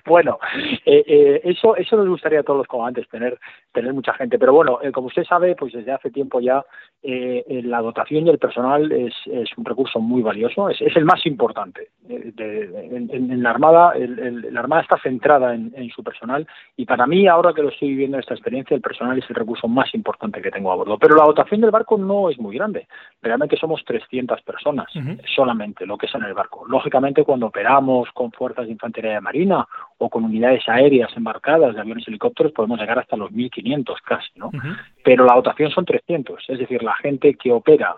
bueno, 0.06 0.40
eh, 0.86 1.04
eh, 1.08 1.42
eso, 1.44 1.76
eso 1.76 1.98
nos 1.98 2.08
gustaría 2.08 2.42
a 2.42 2.44
todos 2.44 2.60
los 2.60 2.68
comandantes, 2.68 3.10
tener, 3.10 3.40
tener 3.74 3.94
mucha 3.94 4.14
gente. 4.14 4.38
Pero 4.38 4.54
bueno, 4.54 4.80
eh, 4.82 4.92
como 4.92 5.08
usted 5.08 5.24
sabe, 5.24 5.56
pues 5.56 5.74
desde 5.74 5.92
hace 5.92 6.12
tiempo 6.12 6.40
ya 6.40 6.64
eh, 7.02 7.62
la 7.64 7.82
dotación 7.82 8.28
y 8.28 8.30
el 8.30 8.38
personal 8.38 8.92
es, 8.92 9.14
es 9.26 9.50
un 9.58 9.66
recurso 9.66 10.00
muy 10.00 10.22
valioso, 10.22 10.70
es, 10.70 10.80
es 10.82 10.96
el 10.96 11.06
más 11.06 11.26
importante. 11.26 11.90
De, 12.02 12.32
de, 12.34 12.88
en, 12.96 13.10
en, 13.12 13.44
la 13.44 13.50
Armada, 13.50 13.94
el, 13.96 14.20
el, 14.20 14.54
la 14.54 14.60
Armada 14.60 14.84
está 14.84 14.98
centrada 15.00 15.56
en, 15.56 15.74
en, 15.76 15.90
su 15.90 16.04
personal 16.04 16.48
y 16.78 16.86
para 16.86 17.08
mí, 17.08 17.28
ahora 17.28 17.54
que 17.54 17.64
lo 17.64 17.70
estoy 17.70 17.90
viviendo 17.90 18.20
esta 18.20 18.36
experiencia, 18.36 18.76
el 18.76 18.82
personal 18.82 19.18
es 19.18 19.28
el 19.30 19.36
recurso 19.36 19.68
más 19.68 19.94
importante 19.96 20.42
que 20.42 20.52
tengo 20.52 20.72
a 20.72 20.76
bordo. 20.76 21.00
Pero 21.00 21.16
la 21.16 21.26
dotación 21.26 21.62
del 21.62 21.72
barco 21.72 21.98
no 21.98 22.30
es 22.30 22.38
muy 22.38 22.56
grande. 22.56 22.88
Realmente 23.22 23.58
somos 23.58 23.84
300 23.86 24.42
personas 24.44 24.96
uh 24.96 25.00
-huh. 25.00 25.22
solamente 25.36 25.86
lo 25.86 25.98
que 25.98 26.06
es 26.06 26.16
en 26.16 26.24
el 26.24 26.34
barco. 26.34 26.66
Lógicamente, 26.68 27.24
cuando 27.24 27.48
operamos 27.48 28.10
con 28.14 28.32
fuerzas 28.32 28.66
de 28.66 28.72
infantería 28.72 29.14
de 29.14 29.22
marina 29.22 29.68
o 29.98 30.10
con 30.10 30.26
unidades 30.26 30.68
aéreas 30.68 31.16
embarcadas 31.16 31.74
de 31.74 31.82
aviones 31.82 32.06
y 32.08 32.12
helicópteros, 32.12 32.52
podemos 32.52 32.80
llegar 32.80 33.00
hasta 33.00 33.16
los 33.16 33.32
1.500 33.32 33.96
casi, 34.04 34.30
¿no? 34.36 34.48
Uh 34.48 34.52
-huh. 34.52 34.78
Pero 35.04 35.26
la 35.26 35.36
dotación 35.36 35.72
son 35.72 35.86
300, 35.86 36.44
es 36.50 36.60
decir, 36.60 36.84
la 36.84 36.96
gente 36.96 37.36
que 37.36 37.52
opera 37.52 37.96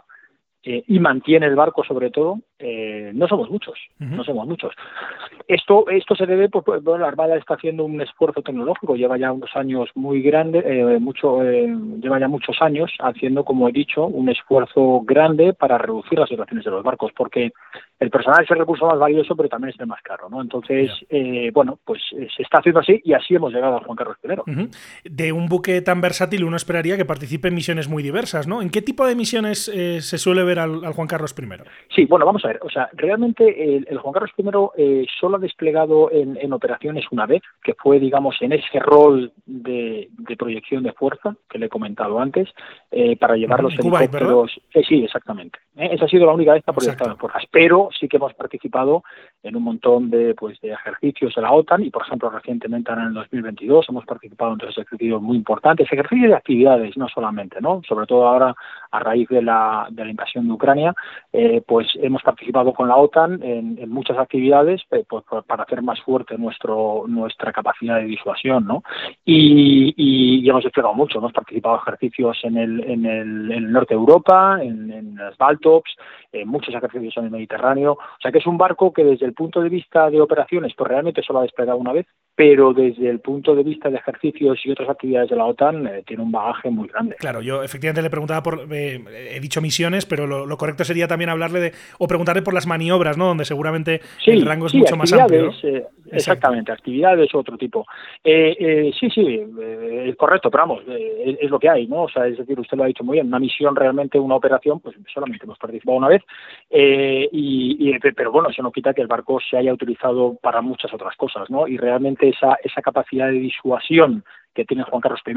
eh, 0.64 0.84
y 0.88 1.00
mantiene 1.00 1.46
el 1.46 1.56
barco 1.56 1.84
sobre 1.84 2.12
todo, 2.12 2.40
eh, 2.60 3.12
no 3.14 3.28
somos 3.28 3.50
muchos, 3.50 3.78
uh 4.00 4.04
-huh. 4.04 4.16
no 4.16 4.24
somos 4.24 4.48
muchos. 4.48 4.74
Esto, 5.48 5.86
esto 5.90 6.16
se 6.16 6.26
debe, 6.26 6.50
pues, 6.50 6.84
bueno, 6.84 7.00
la 7.00 7.08
Armada 7.08 7.38
está 7.38 7.54
haciendo 7.54 7.86
un 7.86 8.02
esfuerzo 8.02 8.42
tecnológico, 8.42 8.96
lleva 8.96 9.18
ya 9.18 9.32
unos 9.32 9.56
años 9.56 9.90
muy 9.96 10.22
grandes, 10.22 10.64
eh, 10.66 10.98
mucho, 11.00 11.44
eh, 11.44 11.68
lleva 12.02 12.20
ya 12.20 12.28
muchos 12.28 12.62
años 12.62 12.92
haciendo, 13.00 13.46
como 13.46 13.70
he 13.70 13.72
dicho, 13.72 14.06
un 14.06 14.30
esfuerzo 14.30 15.02
grande 15.06 15.54
para 15.54 15.78
reducir 15.78 16.20
las 16.20 16.30
dotaciones 16.30 16.66
de 16.66 16.72
los 16.72 16.84
barcos, 16.84 17.12
porque 17.16 17.52
el 18.00 18.10
personal 18.10 18.44
es 18.44 18.52
el 18.52 18.60
recurso 18.60 18.88
más 18.88 19.00
valioso, 19.00 19.36
pero 19.36 19.50
también 19.50 19.74
es 19.74 19.80
el 19.80 19.88
más 19.88 20.02
caro, 20.02 20.30
¿no? 20.30 20.42
Entonces, 20.42 20.92
yeah. 21.10 21.52
bueno, 21.52 21.80
pues 21.86 22.02
se 22.10 22.44
está 22.44 22.60
haciendo 22.60 22.80
así 22.82 23.00
y 23.04 23.14
así 23.14 23.36
hemos 23.36 23.54
llegado 23.54 23.78
a 23.78 23.84
Juan 23.84 23.98
Carlos 23.98 24.18
I. 24.24 24.28
Uh 24.28 24.36
-huh. 24.36 24.70
De 25.04 25.32
un 25.32 25.48
buque 25.48 25.82
tan 25.82 26.02
versátil, 26.02 26.44
uno 26.44 26.58
esperaría 26.58 26.98
que 26.98 27.06
participe 27.06 27.48
en 27.48 27.56
misiones 27.56 27.88
muy 27.88 28.04
diversas, 28.04 28.48
¿no? 28.48 28.62
¿En 28.62 28.70
qué 28.70 28.82
tipo 28.82 29.06
de 29.06 29.16
misiones 29.16 29.66
se 29.66 30.18
suele 30.18 30.44
ver 30.44 30.60
al, 30.60 30.84
al 30.86 30.94
Juan 30.94 31.08
Carlos 31.08 31.36
I? 31.38 31.46
Sí, 31.96 32.06
bueno, 32.06 32.26
vamos 32.26 32.44
a 32.46 32.47
a 32.48 32.54
ver, 32.54 32.60
o 32.64 32.70
sea, 32.70 32.90
realmente 32.94 33.76
el, 33.76 33.86
el 33.90 33.98
Juan 33.98 34.14
Carlos 34.14 34.32
I 34.38 34.44
eh, 34.78 35.06
solo 35.20 35.38
ha 35.38 35.40
desplegado 35.40 36.12
en, 36.12 36.38
en, 36.38 36.54
operaciones 36.54 37.06
una 37.12 37.26
vez, 37.26 37.42
que 37.62 37.74
fue, 37.74 38.00
digamos, 38.00 38.36
en 38.42 38.54
ese 38.54 38.80
rol 38.80 39.34
de, 39.46 40.10
de 40.12 40.38
proyección 40.38 40.84
de 40.84 40.94
fuerza 40.94 41.36
que 41.50 41.60
le 41.60 41.66
he 41.66 41.70
comentado 41.70 42.20
antes, 42.20 42.50
eh, 42.90 43.18
para 43.18 43.36
llevar 43.36 43.62
los 43.62 43.74
helicópteros. 43.74 44.60
Eh, 44.74 44.84
sí, 44.88 45.04
exactamente. 45.04 45.60
Eh, 45.76 45.90
esa 45.92 46.06
ha 46.06 46.08
sido 46.08 46.26
la 46.26 46.34
única 46.34 46.54
vez 46.54 46.64
que 46.64 46.72
ha 46.72 46.74
proyectado 46.74 47.12
en 47.12 47.18
fuerzas, 47.18 47.44
pero 47.52 47.90
sí 48.00 48.08
que 48.08 48.18
hemos 48.18 48.34
participado 48.34 49.04
en 49.44 49.56
un 49.56 49.64
montón 49.64 50.10
de, 50.10 50.34
pues, 50.36 50.60
de 50.62 50.72
ejercicios 50.72 51.36
de 51.36 51.42
la 51.42 51.52
OTAN 51.52 51.84
y, 51.84 51.90
por 51.90 52.04
ejemplo, 52.04 52.30
recientemente 52.30 52.92
en 52.92 53.00
el 53.00 53.14
2022 53.14 53.88
hemos 53.90 54.06
participado 54.06 54.54
en 54.54 54.60
tres 54.60 54.78
ejercicios 54.78 55.22
muy 55.22 55.38
importantes, 55.38 55.92
ejercicios 55.92 56.30
de 56.30 56.36
actividades, 56.36 56.96
no 56.98 57.10
solamente, 57.10 57.60
¿no? 57.60 57.82
Sobre 57.88 58.06
todo 58.06 58.28
ahora 58.28 58.56
a 58.92 59.00
raíz 59.00 59.28
de 59.30 59.42
la, 59.42 59.88
de 59.92 60.06
la 60.06 60.12
invasión 60.12 60.48
de 60.48 60.54
Ucrania, 60.54 60.94
pues 61.66 61.88
hemos 62.02 62.22
participado 62.24 62.37
con 62.74 62.88
la 62.88 62.98
OTAN 62.98 63.42
en, 63.44 63.78
en 63.80 63.90
muchas 63.90 64.18
actividades 64.18 64.82
pues, 64.90 65.06
para 65.46 65.64
hacer 65.64 65.82
más 65.82 66.00
fuerte 66.02 66.38
nuestro, 66.38 67.04
nuestra 67.08 67.52
capacidad 67.52 67.98
de 67.98 68.06
disuasión, 68.06 68.66
¿no? 68.66 68.84
Y, 69.26 69.94
y, 69.96 70.46
y 70.46 70.50
hemos 70.50 70.64
desplegado 70.64 70.94
mucho, 70.94 71.20
hemos 71.20 71.34
participado 71.34 71.76
en 71.76 71.82
ejercicios 71.82 72.38
en 72.44 72.58
el, 72.58 72.84
en 72.84 73.06
el, 73.06 73.52
en 73.52 73.64
el 73.66 73.72
norte 73.72 73.94
de 73.94 74.00
Europa, 74.00 74.60
en, 74.62 74.92
en 74.92 75.16
las 75.16 75.38
Baltops, 75.38 75.92
en 76.32 76.48
muchos 76.48 76.74
ejercicios 76.74 77.16
en 77.18 77.26
el 77.26 77.32
Mediterráneo, 77.32 77.94
o 77.94 78.22
sea 78.22 78.32
que 78.32 78.40
es 78.40 78.48
un 78.48 78.58
barco 78.58 78.92
que 78.94 79.04
desde 79.04 79.26
el 79.26 79.34
punto 79.34 79.62
de 79.62 79.70
vista 79.70 80.10
de 80.10 80.22
operaciones, 80.22 80.74
pues 80.78 80.90
realmente 80.90 81.22
solo 81.22 81.40
ha 81.40 81.44
desplegado 81.44 81.78
una 81.78 81.94
vez, 81.94 82.06
pero 82.36 82.72
desde 82.72 83.10
el 83.10 83.20
punto 83.20 83.56
de 83.56 83.64
vista 83.64 83.90
de 83.90 83.98
ejercicios 83.98 84.60
y 84.64 84.70
otras 84.70 84.90
actividades 84.90 85.32
de 85.32 85.36
la 85.36 85.46
OTAN 85.46 85.88
eh, 85.88 86.04
tiene 86.06 86.22
un 86.22 86.32
bagaje 86.32 86.70
muy 86.70 86.88
grande. 86.88 87.16
Claro, 87.16 87.42
yo 87.42 87.64
efectivamente 87.64 88.04
le 88.04 88.12
preguntaba 88.12 88.44
por, 88.44 88.68
eh, 88.72 89.04
he 89.32 89.40
dicho 89.40 89.60
misiones, 89.60 90.06
pero 90.06 90.28
lo, 90.28 90.46
lo, 90.46 90.58
correcto 90.58 90.84
sería 90.84 91.08
también 91.08 91.32
hablarle 91.32 91.60
de, 91.60 91.74
o 91.98 92.08
preguntarle 92.28 92.42
por 92.42 92.54
las 92.54 92.68
maniobras, 92.68 93.18
¿no? 93.18 93.28
Donde 93.28 93.46
seguramente 93.46 94.02
sí, 94.24 94.32
el 94.32 94.46
rango 94.46 94.66
es 94.66 94.72
sí, 94.72 94.80
mucho 94.80 94.98
más 94.98 95.12
amplio. 95.14 95.46
¿no? 95.46 95.70
Eh, 95.70 95.86
exactamente, 96.12 96.72
actividades 96.72 97.34
otro 97.34 97.58
tipo. 97.58 97.86
Eh, 98.24 98.56
eh, 98.60 98.92
sí, 99.00 99.10
sí, 99.10 99.42
es 100.06 100.16
correcto, 100.16 100.50
pero 100.50 100.64
vamos, 100.64 100.84
es, 100.88 101.38
es, 101.42 101.50
lo 101.50 101.60
que 101.60 101.70
hay, 101.70 101.88
¿no? 101.88 102.04
O 102.04 102.10
sea, 102.10 102.28
es 102.28 102.38
decir, 102.38 102.60
usted 102.60 102.78
lo 102.78 102.84
ha 102.84 102.88
dicho 102.88 103.04
muy 103.04 103.16
bien, 103.16 103.28
una 103.28 103.40
misión 103.40 103.76
realmente, 103.76 104.20
una 104.20 104.36
operación, 104.36 104.80
pues 104.80 104.96
solamente 105.14 105.46
hemos 105.46 105.58
participado 105.58 105.98
una 105.98 106.10
vez, 106.10 106.24
y, 106.70 107.78
y, 107.80 108.00
pero 108.00 108.32
bueno, 108.32 108.50
eso 108.50 108.62
no 108.62 108.72
quita 108.72 108.94
que 108.94 109.02
el 109.02 109.08
barco 109.08 109.40
se 109.40 109.58
haya 109.58 109.74
utilizado 109.74 110.38
para 110.42 110.62
muchas 110.62 110.94
otras 110.94 111.16
cosas, 111.16 111.50
¿no? 111.50 111.68
Y 111.68 111.78
realmente 111.78 112.30
esa, 112.30 112.58
esa 112.64 112.82
capacidad 112.82 113.28
de 113.28 113.40
disuasión 113.40 114.24
que 114.54 114.66
tiene 114.66 114.84
Juan 114.84 115.02
Carlos 115.02 115.22
I, 115.26 115.34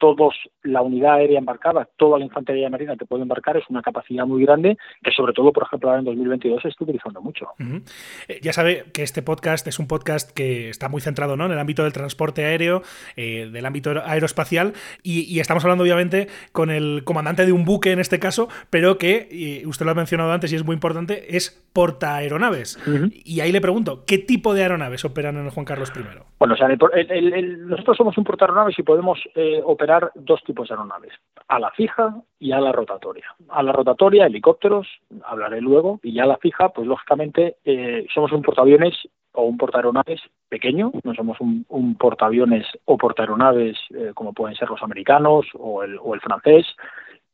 todos 0.00 0.34
la 0.62 0.82
unidad 0.82 1.14
aérea 1.14 1.38
embarcada, 1.38 1.88
toda 1.96 2.18
la 2.18 2.24
infantería 2.24 2.68
marina 2.68 2.96
que 2.96 3.04
puede 3.04 3.22
embarcar 3.22 3.56
es 3.56 3.64
una 3.68 3.82
capacidad 3.82 4.26
muy 4.26 4.44
grande 4.44 4.76
que 5.02 5.12
sobre 5.12 5.32
todo, 5.32 5.52
por 5.52 5.64
ejemplo, 5.64 5.90
ahora 5.90 6.00
en 6.00 6.06
2022 6.06 6.62
se 6.62 6.68
está 6.68 6.84
utilizando 6.84 7.20
mucho. 7.20 7.46
Uh 7.60 7.62
-huh. 7.62 7.82
eh, 8.28 8.40
ya 8.42 8.52
sabe 8.52 8.86
que 8.92 9.02
este 9.02 9.22
podcast 9.22 9.66
es 9.66 9.78
un 9.78 9.86
podcast 9.86 10.32
que 10.32 10.70
está 10.70 10.88
muy 10.88 11.00
centrado 11.00 11.36
¿no? 11.36 11.46
en 11.46 11.52
el 11.52 11.58
ámbito 11.58 11.84
del 11.84 11.92
transporte 11.92 12.44
aéreo, 12.44 12.82
eh, 13.16 13.48
del 13.52 13.66
ámbito 13.66 13.90
aeroespacial 14.04 14.72
y, 15.02 15.32
y, 15.32 15.38
estamos 15.40 15.64
hablando 15.64 15.84
obviamente 15.84 16.28
con 16.52 16.70
el 16.70 17.02
comandante 17.04 17.44
de 17.44 17.52
un 17.52 17.64
buque 17.64 17.92
en 17.92 18.00
este 18.00 18.18
caso, 18.18 18.48
pero 18.70 18.98
que, 18.98 19.62
usted 19.66 19.84
lo 19.84 19.92
ha 19.92 19.94
mencionado 19.94 20.32
antes 20.32 20.52
y 20.52 20.56
es 20.56 20.64
muy 20.64 20.74
importante, 20.74 21.36
es 21.36 21.50
portaaeronaves. 21.72 22.78
Uh 22.86 22.90
-huh. 22.90 23.22
Y 23.24 23.40
ahí 23.40 23.52
le 23.52 23.60
pregunto, 23.60 24.04
¿qué 24.06 24.18
tipo 24.18 24.54
de 24.54 24.62
aeronaves 24.62 25.04
operan 25.04 25.36
en 25.36 25.44
el 25.44 25.50
Juan 25.50 25.66
Carlos 25.66 25.92
I? 25.94 26.00
Bueno, 26.38 26.54
o 26.54 26.56
sea, 26.56 26.68
el, 26.68 26.78
el, 27.10 27.32
el, 27.32 27.68
nosotros 27.68 27.96
somos 27.96 28.16
un 28.16 28.24
portaaeronaves 28.24 28.78
y 28.78 28.82
podemos 28.82 29.18
eh, 29.34 29.60
dos 30.14 30.42
tipos 30.44 30.68
de 30.68 30.74
aeronaves, 30.74 31.12
a 31.48 31.58
la 31.58 31.70
fija 31.70 32.14
y 32.38 32.52
a 32.52 32.60
la 32.60 32.72
rotatoria. 32.72 33.34
A 33.48 33.62
la 33.62 33.72
rotatoria, 33.72 34.26
helicópteros, 34.26 34.86
hablaré 35.24 35.60
luego, 35.60 36.00
y 36.02 36.18
a 36.18 36.26
la 36.26 36.36
fija, 36.36 36.70
pues 36.70 36.86
lógicamente 36.86 37.56
eh, 37.64 38.06
somos 38.12 38.32
un 38.32 38.42
portaaviones 38.42 38.94
o 39.32 39.44
un 39.44 39.56
portaaeronaves 39.56 40.20
pequeño, 40.48 40.92
no 41.04 41.14
somos 41.14 41.38
un, 41.40 41.96
portaaviones 41.98 42.66
o 42.84 42.96
portaaeronaves 42.96 43.78
eh, 43.94 44.12
como 44.14 44.32
pueden 44.32 44.56
ser 44.56 44.68
los 44.68 44.82
americanos 44.82 45.46
o 45.54 45.82
el 45.84 46.20
francés, 46.20 46.66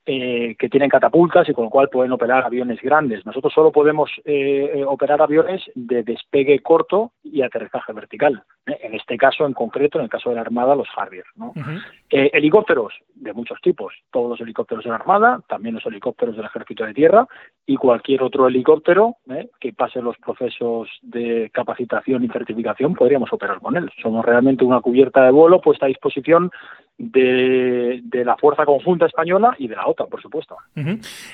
eh, 0.08 0.54
que 0.56 0.68
tienen 0.68 0.88
catapultas 0.88 1.48
y 1.48 1.52
con 1.52 1.64
lo 1.64 1.70
cual 1.70 1.88
pueden 1.88 2.12
operar 2.12 2.44
aviones 2.44 2.80
grandes. 2.80 3.26
Nosotros 3.26 3.52
solo 3.52 3.72
podemos 3.72 4.08
eh, 4.24 4.84
operar 4.86 5.20
aviones 5.20 5.62
de 5.74 6.04
despegue 6.04 6.60
corto 6.60 7.10
y 7.24 7.42
aterrizaje 7.42 7.92
vertical. 7.92 8.44
¿eh? 8.66 8.78
En 8.82 8.94
este 8.94 9.16
caso, 9.16 9.44
en 9.46 9.52
concreto, 9.52 9.98
en 9.98 10.04
el 10.04 10.10
caso 10.10 10.28
de 10.28 10.36
la 10.36 10.42
Armada, 10.42 10.76
los 10.76 10.86
Harrier. 10.96 11.24
¿no? 11.34 11.48
Uh 11.48 11.54
-huh. 11.54 11.82
helicópteros 12.08 12.94
de 13.16 13.32
muchos 13.32 13.60
tipos, 13.60 13.94
todos 14.12 14.30
los 14.30 14.40
helicópteros 14.40 14.84
de 14.84 14.90
la 14.90 14.96
Armada, 14.96 15.40
también 15.48 15.74
los 15.74 15.86
helicópteros 15.86 16.36
del 16.36 16.46
Ejército 16.46 16.86
de 16.86 16.94
Tierra 16.94 17.26
y 17.66 17.74
cualquier 17.76 18.22
otro 18.22 18.46
helicóptero 18.46 19.16
que 19.58 19.72
pase 19.72 20.00
los 20.00 20.16
procesos 20.18 20.88
de 21.02 21.50
capacitación 21.52 22.22
y 22.22 22.28
certificación, 22.28 22.94
podríamos 22.94 23.32
operar 23.32 23.58
con 23.58 23.76
él. 23.76 23.90
Somos 24.00 24.24
realmente 24.24 24.64
una 24.64 24.80
cubierta 24.80 25.24
de 25.24 25.32
vuelo 25.32 25.60
puesta 25.60 25.86
a 25.86 25.88
disposición 25.88 26.52
de, 26.98 28.02
la 28.24 28.36
Fuerza 28.36 28.64
Conjunta 28.64 29.06
Española 29.06 29.54
y 29.58 29.68
de 29.68 29.76
la 29.76 29.86
OTAN, 29.86 30.08
por 30.08 30.22
supuesto. 30.22 30.56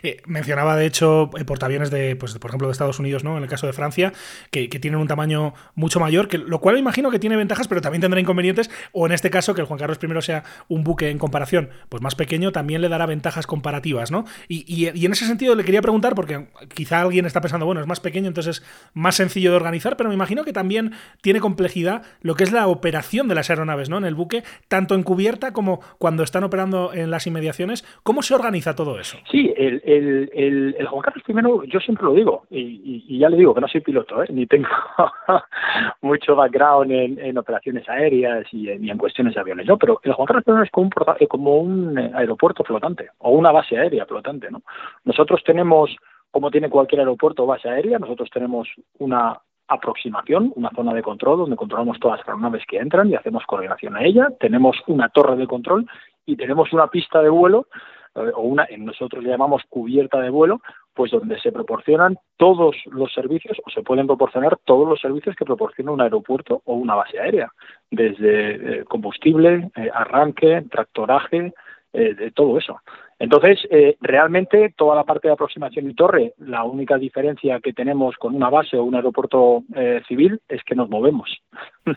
Eh, 0.03 0.21
mencionaba, 0.27 0.77
de 0.77 0.87
hecho, 0.87 1.31
eh, 1.39 1.45
portaaviones 1.45 1.91
de, 1.91 2.17
pues, 2.17 2.37
por 2.39 2.51
ejemplo, 2.51 2.69
de 2.69 2.73
Estados 2.73 2.99
Unidos, 2.99 3.23
¿no? 3.23 3.37
En 3.37 3.45
el 3.45 3.49
caso 3.49 3.67
de 3.67 3.73
Francia, 3.73 4.13
que, 4.51 4.69
tienen 4.83 4.99
un 4.99 5.07
tamaño 5.07 5.55
mucho 5.77 6.01
mayor, 6.01 6.27
que, 6.27 6.39
lo 6.39 6.59
cual 6.59 6.77
imagino 6.79 7.11
que 7.11 7.21
tiene 7.21 7.37
ventajas, 7.37 7.69
pero 7.69 7.81
también 7.81 8.01
tendrá 8.01 8.21
inconvenientes, 8.21 8.71
o 8.91 9.07
en 9.07 9.13
este 9.13 9.31
caso, 9.31 9.55
que 9.55 9.61
el 9.61 9.67
Juan 9.67 9.79
Carlos 9.79 9.99
I 10.03 10.23
sea 10.23 10.43
un 10.69 10.83
buque 10.83 11.11
en 11.11 11.19
comparación 11.19 11.71
pues 11.89 12.03
más 12.03 12.17
pequeño, 12.17 12.51
también 12.51 12.81
le 12.81 12.89
dará 12.89 13.07
ventajas 13.07 13.47
comparativas, 13.47 14.11
¿no? 14.11 14.25
Y, 14.49 14.65
y, 14.67 15.07
en 15.07 15.13
ese 15.13 15.27
sentido 15.27 15.55
le 15.55 15.65
quería 15.65 15.83
preguntar, 15.83 16.15
porque 16.15 16.49
quizá 16.75 17.01
alguien 17.01 17.27
está 17.27 17.41
pensando, 17.41 17.67
bueno, 17.67 17.81
es 17.81 17.87
más 17.87 18.01
pequeño, 18.01 18.27
entonces 18.27 18.59
es 18.59 18.91
más 18.95 19.15
sencillo 19.15 19.51
de 19.51 19.57
organizar, 19.57 19.97
pero 19.97 20.09
me 20.09 20.15
imagino 20.15 20.45
que 20.45 20.53
también 20.53 20.93
tiene 21.21 21.39
complejidad 21.39 22.03
lo 22.23 22.35
que 22.35 22.45
es 22.45 22.51
la 22.51 22.67
operación 22.67 23.29
de 23.29 23.37
las 23.37 23.51
aeronaves, 23.51 23.89
¿no? 23.89 23.99
En 23.99 24.05
el 24.05 24.17
buque, 24.17 24.43
tanto 24.69 24.97
en 24.97 25.05
como 25.53 25.81
cuando 25.99 26.23
están 26.23 26.45
operando 26.45 26.93
en 26.93 27.11
las 27.11 27.27
inmediaciones. 27.27 27.85
¿Cómo 28.03 28.23
se 28.23 28.35
organiza 28.35 28.75
todo 28.75 28.99
eso? 28.99 29.19
Sí, 29.31 29.53
el, 29.57 29.83
el, 29.85 30.75
el, 30.79 30.87
Juan 30.87 31.03
Carlos 31.03 31.25
I, 31.27 31.71
yo 31.71 31.81
siempre 31.81 32.05
lo 32.05 32.15
digo, 32.15 32.45
y, 32.51 33.19
ya 33.19 33.29
le 33.29 33.37
digo 33.37 33.55
que 33.55 33.61
no 33.61 33.69
soy 33.69 33.81
piloto, 33.81 34.23
¿eh? 34.23 34.27
ni 34.31 34.47
tengo 34.47 34.69
mucho 36.03 36.35
background 36.35 36.91
en, 36.91 37.39
operaciones 37.39 37.89
aéreas 37.89 38.47
y 38.53 38.69
en, 38.69 38.89
en, 38.89 38.99
cuestiones 38.99 39.35
de 39.35 39.41
aviones, 39.41 39.67
¿no? 39.67 39.79
Pero 39.79 40.01
el 40.03 40.13
Juan 40.13 40.27
Carlos 40.27 40.45
I 40.47 40.63
es 40.65 40.71
como 40.71 40.87
un, 40.87 41.29
como 41.29 41.57
un 41.57 41.99
aeropuerto 41.99 42.65
flotante 42.65 43.11
o 43.19 43.31
una 43.31 43.53
base 43.53 43.77
aérea 43.77 44.07
flotante, 44.07 44.51
¿no? 44.51 44.63
Nosotros 45.05 45.43
tenemos, 45.45 45.95
como 46.31 46.51
tiene 46.51 46.69
cualquier 46.69 47.01
aeropuerto 47.01 47.45
o 47.45 47.47
base 47.47 47.69
aérea, 47.69 47.99
nosotros 47.99 48.29
tenemos 48.31 48.69
una 48.99 49.39
aproximación, 49.73 50.53
una 50.57 50.71
zona 50.71 50.95
de 50.95 51.03
control 51.03 51.39
donde 51.39 51.57
controlamos 51.57 51.99
todas 51.99 52.19
las 52.19 52.29
aeronaves 52.29 52.65
que 52.67 52.79
entran 52.79 53.09
y 53.09 53.15
hacemos 53.15 53.45
coordinación 53.47 53.97
a 53.97 54.05
ella. 54.05 54.29
Tenemos 54.39 54.77
una 54.87 55.09
torre 55.09 55.37
de 55.37 55.47
control 55.47 55.87
y 56.27 56.37
tenemos 56.37 56.73
una 56.73 56.87
pista 56.89 57.23
de 57.23 57.29
vuelo 57.29 57.67
eh, 58.15 58.31
o 58.35 58.43
una, 58.43 58.67
nosotros 58.79 59.23
le 59.23 59.31
llamamos 59.31 59.63
cubierta 59.69 60.21
de 60.21 60.31
vuelo, 60.31 60.61
pues 60.95 61.11
donde 61.11 61.41
se 61.41 61.53
proporcionan 61.53 62.19
todos 62.37 62.77
los 62.87 63.13
servicios 63.13 63.59
o 63.65 63.71
se 63.71 63.83
pueden 63.83 64.07
proporcionar 64.07 64.59
todos 64.65 64.89
los 64.89 65.01
servicios 65.01 65.35
que 65.37 65.45
proporciona 65.45 65.93
un 65.93 66.03
aeropuerto 66.03 66.61
o 66.65 66.75
una 66.75 66.95
base 66.95 67.19
aérea, 67.19 67.51
desde 67.91 68.81
eh, 68.81 68.85
combustible, 68.85 69.71
eh, 69.77 69.91
arranque, 69.93 70.65
tractoraje, 70.71 71.53
de 71.95 72.31
todo 72.31 72.57
eso. 72.57 72.81
Entonces, 73.23 73.61
eh, 73.71 73.97
realmente 74.01 74.75
toda 74.77 74.97
la 74.97 75.05
parte 75.05 75.29
de 75.29 75.35
aproximación 75.35 75.89
y 75.89 75.95
torre, 75.95 76.35
la 76.39 76.65
única 76.65 76.99
diferencia 76.99 77.61
que 77.61 77.73
tenemos 77.73 78.17
con 78.17 78.35
una 78.35 78.51
base 78.51 78.77
o 78.77 78.83
un 78.83 78.97
aeropuerto 78.97 79.63
eh, 79.77 80.03
civil 80.09 80.41
es 80.49 80.65
que 80.65 80.75
nos 80.75 80.91
movemos. 80.91 81.31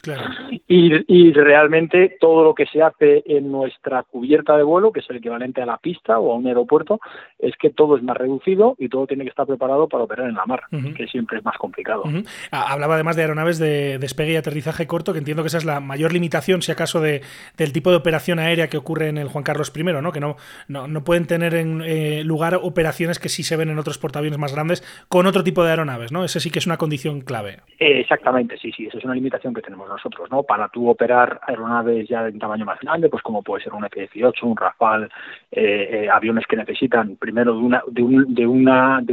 Claro. 0.03 0.21
y, 0.67 0.93
y, 1.07 1.33
realmente 1.33 2.17
todo 2.19 2.43
lo 2.43 2.53
que 2.53 2.67
se 2.67 2.83
hace 2.83 3.23
en 3.25 3.51
nuestra 3.51 4.03
cubierta 4.03 4.55
de 4.55 4.61
vuelo, 4.61 4.91
que 4.91 4.99
es 4.99 5.09
el 5.09 5.17
equivalente 5.17 5.63
a 5.63 5.65
la 5.65 5.77
pista 5.77 6.19
o 6.19 6.31
a 6.31 6.35
un 6.35 6.45
aeropuerto, 6.45 6.99
es 7.39 7.55
que 7.57 7.71
todo 7.71 7.97
es 7.97 8.03
más 8.03 8.17
reducido 8.17 8.75
y 8.77 8.87
todo 8.87 9.07
tiene 9.07 9.23
que 9.23 9.31
estar 9.31 9.47
preparado 9.47 9.87
para 9.87 10.03
operar 10.03 10.29
en 10.29 10.35
la 10.35 10.45
mar, 10.45 10.61
uh 10.71 10.75
-huh. 10.75 10.93
que 10.93 11.07
siempre 11.07 11.39
es 11.39 11.45
más 11.45 11.57
complicado. 11.57 12.03
Uh 12.05 12.09
-huh. 12.09 12.27
Hablaba 12.51 12.93
además 12.93 13.15
de 13.15 13.23
aeronaves 13.23 13.57
de 13.57 13.97
despegue 13.97 14.33
y 14.33 14.35
aterrizaje 14.35 14.85
corto, 14.85 15.11
que 15.11 15.19
entiendo 15.19 15.41
que 15.41 15.47
esa 15.47 15.57
es 15.57 15.65
la 15.65 15.79
mayor 15.79 16.13
limitación, 16.13 16.61
si 16.61 16.71
acaso, 16.71 17.01
de, 17.01 17.21
del 17.57 17.73
tipo 17.73 17.89
de 17.89 17.97
operación 17.97 18.37
aérea 18.37 18.67
que 18.67 18.77
ocurre 18.77 19.09
en 19.09 19.17
el 19.17 19.27
Juan 19.27 19.43
Carlos 19.43 19.73
I, 19.75 19.83
¿no? 19.83 20.11
que 20.11 20.19
no, 20.19 20.35
no, 20.67 20.87
no 20.87 21.03
pueden 21.15 21.27
tener 21.27 21.53
en 21.55 21.81
eh, 21.81 22.25
lugar 22.25 22.59
operaciones 22.61 23.19
que 23.19 23.29
sí 23.29 23.41
se 23.41 23.55
ven 23.55 23.69
en 23.69 23.79
otros 23.79 23.97
portaaviones 23.97 24.37
más 24.37 24.53
grandes 24.53 24.83
con 25.07 25.25
otro 25.27 25.45
tipo 25.45 25.63
de 25.63 25.69
aeronaves, 25.69 26.11
¿no? 26.11 26.25
Ese 26.25 26.41
sí 26.41 26.51
que 26.51 26.59
es 26.59 26.65
una 26.65 26.75
condición 26.75 27.21
clave. 27.21 27.59
Eh, 27.79 28.01
exactamente, 28.01 28.57
sí, 28.57 28.69
sí, 28.75 28.87
esa 28.87 28.97
es 28.97 29.05
una 29.05 29.15
limitación 29.15 29.53
que 29.53 29.61
tenemos 29.61 29.87
nosotros, 29.87 30.29
¿no? 30.29 30.43
Para 30.43 30.67
tú 30.67 30.89
operar 30.89 31.39
aeronaves 31.47 32.09
ya 32.09 32.23
de 32.23 32.31
un 32.31 32.39
tamaño 32.39 32.65
más 32.65 32.81
grande, 32.81 33.07
pues 33.07 33.23
como 33.23 33.41
puede 33.43 33.63
ser 33.63 33.73
un 33.73 33.85
F-18, 33.85 34.43
un 34.43 34.57
Rafale, 34.57 35.07
eh, 35.51 36.09
aviones 36.11 36.45
que 36.47 36.57
necesitan 36.57 37.15
primero 37.15 37.53
de, 37.53 37.59
una, 37.59 37.81
de, 37.87 38.03
un, 38.03 38.35
de, 38.35 38.45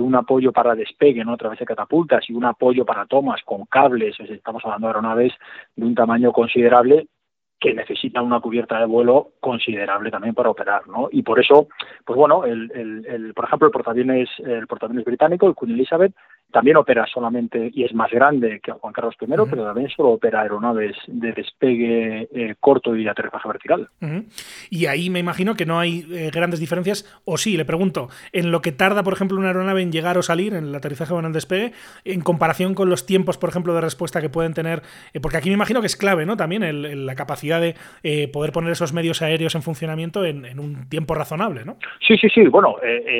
un 0.00 0.14
apoyo 0.16 0.50
para 0.50 0.74
despegue, 0.74 1.24
¿no? 1.24 1.34
A 1.34 1.36
través 1.36 1.60
de 1.60 1.66
catapultas 1.66 2.28
y 2.28 2.32
un 2.32 2.46
apoyo 2.46 2.84
para 2.84 3.06
tomas 3.06 3.40
con 3.44 3.64
cables, 3.66 4.18
estamos 4.18 4.64
hablando 4.64 4.88
de 4.88 4.90
aeronaves 4.90 5.32
de 5.76 5.84
un 5.84 5.94
tamaño 5.94 6.32
considerable 6.32 7.06
que 7.62 7.72
necesitan 7.72 8.24
una 8.24 8.40
cubierta 8.40 8.78
de 8.80 8.86
vuelo 8.86 9.30
considerable 9.38 10.10
también 10.10 10.34
para 10.34 10.50
operar, 10.50 10.88
¿no? 10.88 11.08
Y 11.12 11.22
por 11.22 11.38
eso, 11.38 11.68
pues 12.04 12.16
bueno, 12.16 12.44
el, 12.44 12.70
el, 12.74 13.06
el 13.06 13.34
por 13.34 13.44
ejemplo, 13.44 13.68
el 13.68 13.72
portaaviones, 13.72 14.28
el 14.44 14.66
portaaviones 14.66 15.04
británico, 15.04 15.46
el 15.46 15.54
Queen 15.54 15.74
Elizabeth, 15.74 16.12
También 16.52 16.76
opera 16.76 17.06
solamente 17.06 17.70
y 17.72 17.84
es 17.84 17.94
más 17.94 18.10
grande 18.10 18.60
que 18.62 18.72
Juan 18.72 18.92
Carlos 18.92 19.14
I, 19.20 19.26
pero 19.26 19.64
también 19.64 19.88
solo 19.88 20.10
opera 20.10 20.42
aeronaves 20.42 20.96
de 21.06 21.32
despegue 21.32 22.28
eh, 22.30 22.54
corto 22.60 22.94
y 22.94 23.08
aterrizaje 23.08 23.48
vertical. 23.48 23.88
Y 24.68 24.86
ahí 24.86 25.08
me 25.08 25.18
imagino 25.18 25.54
que 25.54 25.64
no 25.64 25.80
hay 25.80 26.04
eh, 26.12 26.30
grandes 26.32 26.60
diferencias, 26.60 27.04
o 27.24 27.38
sí, 27.38 27.56
le 27.56 27.64
pregunto, 27.64 28.08
en 28.32 28.50
lo 28.50 28.60
que 28.60 28.70
tarda, 28.72 29.02
por 29.02 29.14
ejemplo, 29.14 29.38
una 29.38 29.48
aeronave 29.48 29.80
en 29.80 29.92
llegar 29.92 30.18
o 30.18 30.22
salir, 30.22 30.52
en 30.52 30.64
el 30.64 30.74
aterrizaje 30.74 31.14
o 31.14 31.18
en 31.18 31.24
el 31.24 31.32
despegue, 31.32 31.72
en 32.04 32.20
comparación 32.20 32.74
con 32.74 32.90
los 32.90 33.06
tiempos, 33.06 33.38
por 33.38 33.48
ejemplo, 33.48 33.74
de 33.74 33.80
respuesta 33.80 34.20
que 34.20 34.28
pueden 34.28 34.52
tener, 34.52 34.82
eh, 35.14 35.20
porque 35.20 35.38
aquí 35.38 35.48
me 35.48 35.54
imagino 35.54 35.80
que 35.80 35.86
es 35.86 35.96
clave, 35.96 36.26
¿no? 36.26 36.36
También 36.36 37.06
la 37.06 37.14
capacidad 37.14 37.60
de 37.60 37.74
poder 38.28 38.52
poner 38.52 38.72
esos 38.72 38.92
medios 38.92 39.22
aéreos 39.22 39.54
en 39.54 39.62
funcionamiento 39.62 40.24
en, 40.24 40.58
un 40.58 40.88
tiempo 40.88 41.14
razonable, 41.14 41.64
¿no? 41.64 41.76
Sí, 42.06 42.16
sí, 42.18 42.28
sí. 42.28 42.46
Bueno, 42.46 42.76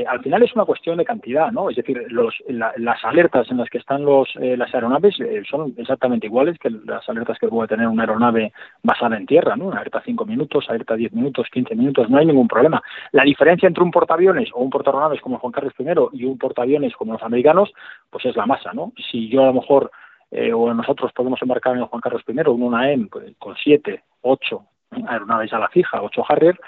al 0.06 0.20
final 0.20 0.42
es 0.42 0.54
una 0.54 0.64
cuestión 0.64 0.98
de 0.98 1.04
cantidad, 1.04 1.50
¿no? 1.50 1.70
Es 1.70 1.76
decir, 1.76 2.04
los, 2.08 2.34
las 2.48 3.04
alertas 3.22 3.50
en 3.50 3.58
las 3.58 3.68
que 3.70 3.78
están 3.78 4.04
los, 4.04 4.28
las 4.34 4.74
aeronaves 4.74 5.16
son 5.48 5.74
exactamente 5.76 6.26
iguales 6.26 6.58
que 6.58 6.70
las 6.70 7.08
alertas 7.08 7.38
que 7.38 7.48
puede 7.48 7.68
tener 7.68 7.86
una 7.86 8.02
aeronave 8.02 8.52
basada 8.82 9.16
en 9.16 9.26
tierra, 9.26 9.56
¿no? 9.56 9.66
Una 9.66 9.76
alerta 9.76 10.02
5 10.04 10.24
minutos, 10.26 10.66
alerta 10.68 10.96
10 10.96 11.12
minutos, 11.12 11.46
15 11.52 11.74
minutos, 11.76 12.10
no 12.10 12.18
hay 12.18 12.26
ningún 12.26 12.48
problema. 12.48 12.82
La 13.12 13.22
diferencia 13.22 13.66
entre 13.66 13.84
un 13.84 13.90
portaaviones 13.90 14.50
o 14.52 14.60
un 14.60 14.70
portaaviones 14.70 15.20
como 15.20 15.38
Juan 15.38 15.52
Carlos 15.52 15.74
I 15.78 16.18
y 16.18 16.24
un 16.24 16.38
portaaviones 16.38 16.94
como 16.96 17.12
los 17.12 17.22
americanos, 17.22 17.72
pues 18.10 18.24
es 18.26 18.36
la 18.36 18.46
masa, 18.46 18.72
¿no? 18.72 18.92
Si 19.10 19.28
yo 19.28 19.42
a 19.42 19.46
lo 19.46 19.54
mejor 19.54 19.90
eh, 20.30 20.52
o 20.52 20.72
nosotros 20.74 21.12
podemos 21.12 21.40
embarcar 21.42 21.76
en 21.76 21.86
Juan 21.86 22.00
Carlos 22.00 22.22
I 22.26 22.32
un 22.48 22.62
una 22.62 22.90
M 22.90 23.06
pues, 23.10 23.36
con 23.38 23.54
7, 23.54 24.02
8 24.22 24.62
aeronaves 25.06 25.52
a 25.52 25.58
la 25.58 25.68
fija, 25.68 26.02
8 26.02 26.24
Harrier, 26.28 26.58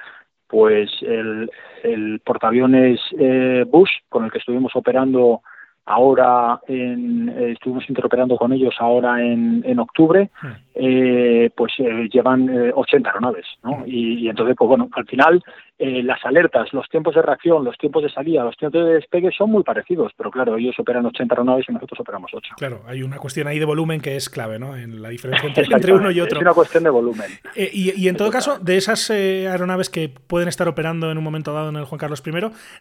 pues 0.47 0.91
el, 1.03 1.51
el 1.83 2.21
portaaviones 2.21 3.01
eh, 3.19 3.65
Bush, 3.67 3.91
con 4.09 4.25
el 4.25 4.31
que 4.31 4.39
estuvimos 4.39 4.77
operando 4.77 5.43
ahora 5.87 6.61
en, 6.67 7.29
eh, 7.29 7.53
estuvimos 7.53 7.85
interoperando 7.89 8.37
con 8.37 8.53
ellos 8.53 8.75
ahora 8.79 9.23
en, 9.23 9.63
en 9.67 9.79
octubre, 9.79 10.31
hmm. 10.41 10.49
eh, 10.75 11.51
pues 11.55 11.73
eh, 11.79 12.09
llevan 12.11 12.49
80 12.75 13.09
aeronaves, 13.09 13.47
¿no? 13.63 13.79
Hmm. 13.79 13.85
Y, 13.87 14.29
entonces, 14.29 14.57
pues 14.57 14.69
bueno, 14.69 14.89
al 14.93 15.07
final 15.07 15.43
las 15.77 16.25
alertas, 16.25 16.73
los 16.73 16.89
tiempos 16.89 17.15
de 17.17 17.21
reacción, 17.21 17.65
los 17.65 17.77
tiempos 17.77 18.03
de 18.03 18.09
salida, 18.09 18.45
los 18.45 18.57
tiempos 18.57 18.85
de 18.85 18.95
despegue 18.95 19.31
son 19.37 19.51
muy 19.51 19.65
parecidos, 19.65 20.13
pero 20.17 20.31
claro, 20.31 20.57
ellos 20.57 20.79
operan 20.79 21.05
80 21.05 21.35
aeronaves 21.35 21.67
y 21.69 21.73
nosotros 21.73 22.01
operamos 22.01 22.31
8. 22.33 22.55
Claro, 22.57 22.83
hay 22.87 23.03
una 23.03 23.19
cuestión 23.19 23.49
ahí 23.49 23.59
de 23.59 23.65
volumen 23.65 24.01
que 24.01 24.17
es 24.17 24.31
clave, 24.31 24.59
¿no? 24.59 24.77
En 24.77 25.03
la 25.03 25.09
diferencia 25.09 25.49
entre, 25.77 25.93
uno 25.93 26.11
y 26.11 26.21
otro. 26.21 26.39
Es 26.39 26.43
una 26.43 26.55
cuestión 26.55 26.85
de 26.85 26.91
volumen. 26.91 27.27
y, 27.57 28.01
y, 28.01 28.09
en 28.09 28.17
todo 28.17 28.31
caso, 28.31 28.59
de 28.61 28.77
esas 28.77 29.11
aeronaves 29.11 29.91
que 29.91 30.09
pueden 30.09 30.49
estar 30.49 30.69
operando 30.69 31.11
en 31.11 31.19
un 31.19 31.25
momento 31.25 31.53
dado 31.53 31.69
en 31.71 31.77
el 31.77 31.85
Juan 31.85 31.99
Carlos 31.99 32.23
I, 32.25 32.33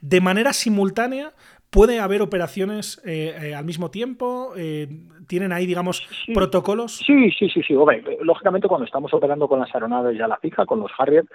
de 0.02 0.22
manera 0.22 0.54
simultánea, 0.54 1.34
¿Puede 1.74 2.00
haber 2.00 2.22
operaciones 2.22 3.02
eh, 3.04 3.34
eh, 3.42 3.56
al 3.56 3.66
mismo 3.66 3.90
tiempo? 3.90 4.54
Eh, 4.56 4.88
¿Tienen 5.28 5.52
ahí, 5.52 5.66
digamos, 5.66 6.08
protocolos? 6.32 6.98
Sí, 6.98 7.32
sí, 7.32 7.50
sí, 7.50 7.64
sí. 7.64 7.74
lógicamente, 8.22 8.68
cuando 8.68 8.86
estamos 8.86 9.12
operando 9.12 9.48
con 9.48 9.60
las 9.60 9.74
aeronaves 9.74 10.16
ya 10.16 10.26
a 10.26 10.28
la 10.28 10.38
fija, 10.38 10.68
con 10.68 10.82
los 10.82 10.92
Harrier, 10.96 11.26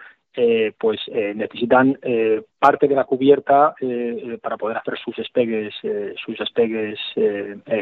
pues 0.78 1.00
necesitan 1.08 1.98
parte 2.60 2.86
de 2.86 2.94
la 2.94 3.04
cubierta 3.04 3.74
para 4.42 4.56
poder 4.56 4.76
hacer 4.76 4.98
sus 5.02 5.16
despegues, 5.16 5.74
sus 6.24 6.38
despegues 6.38 7.00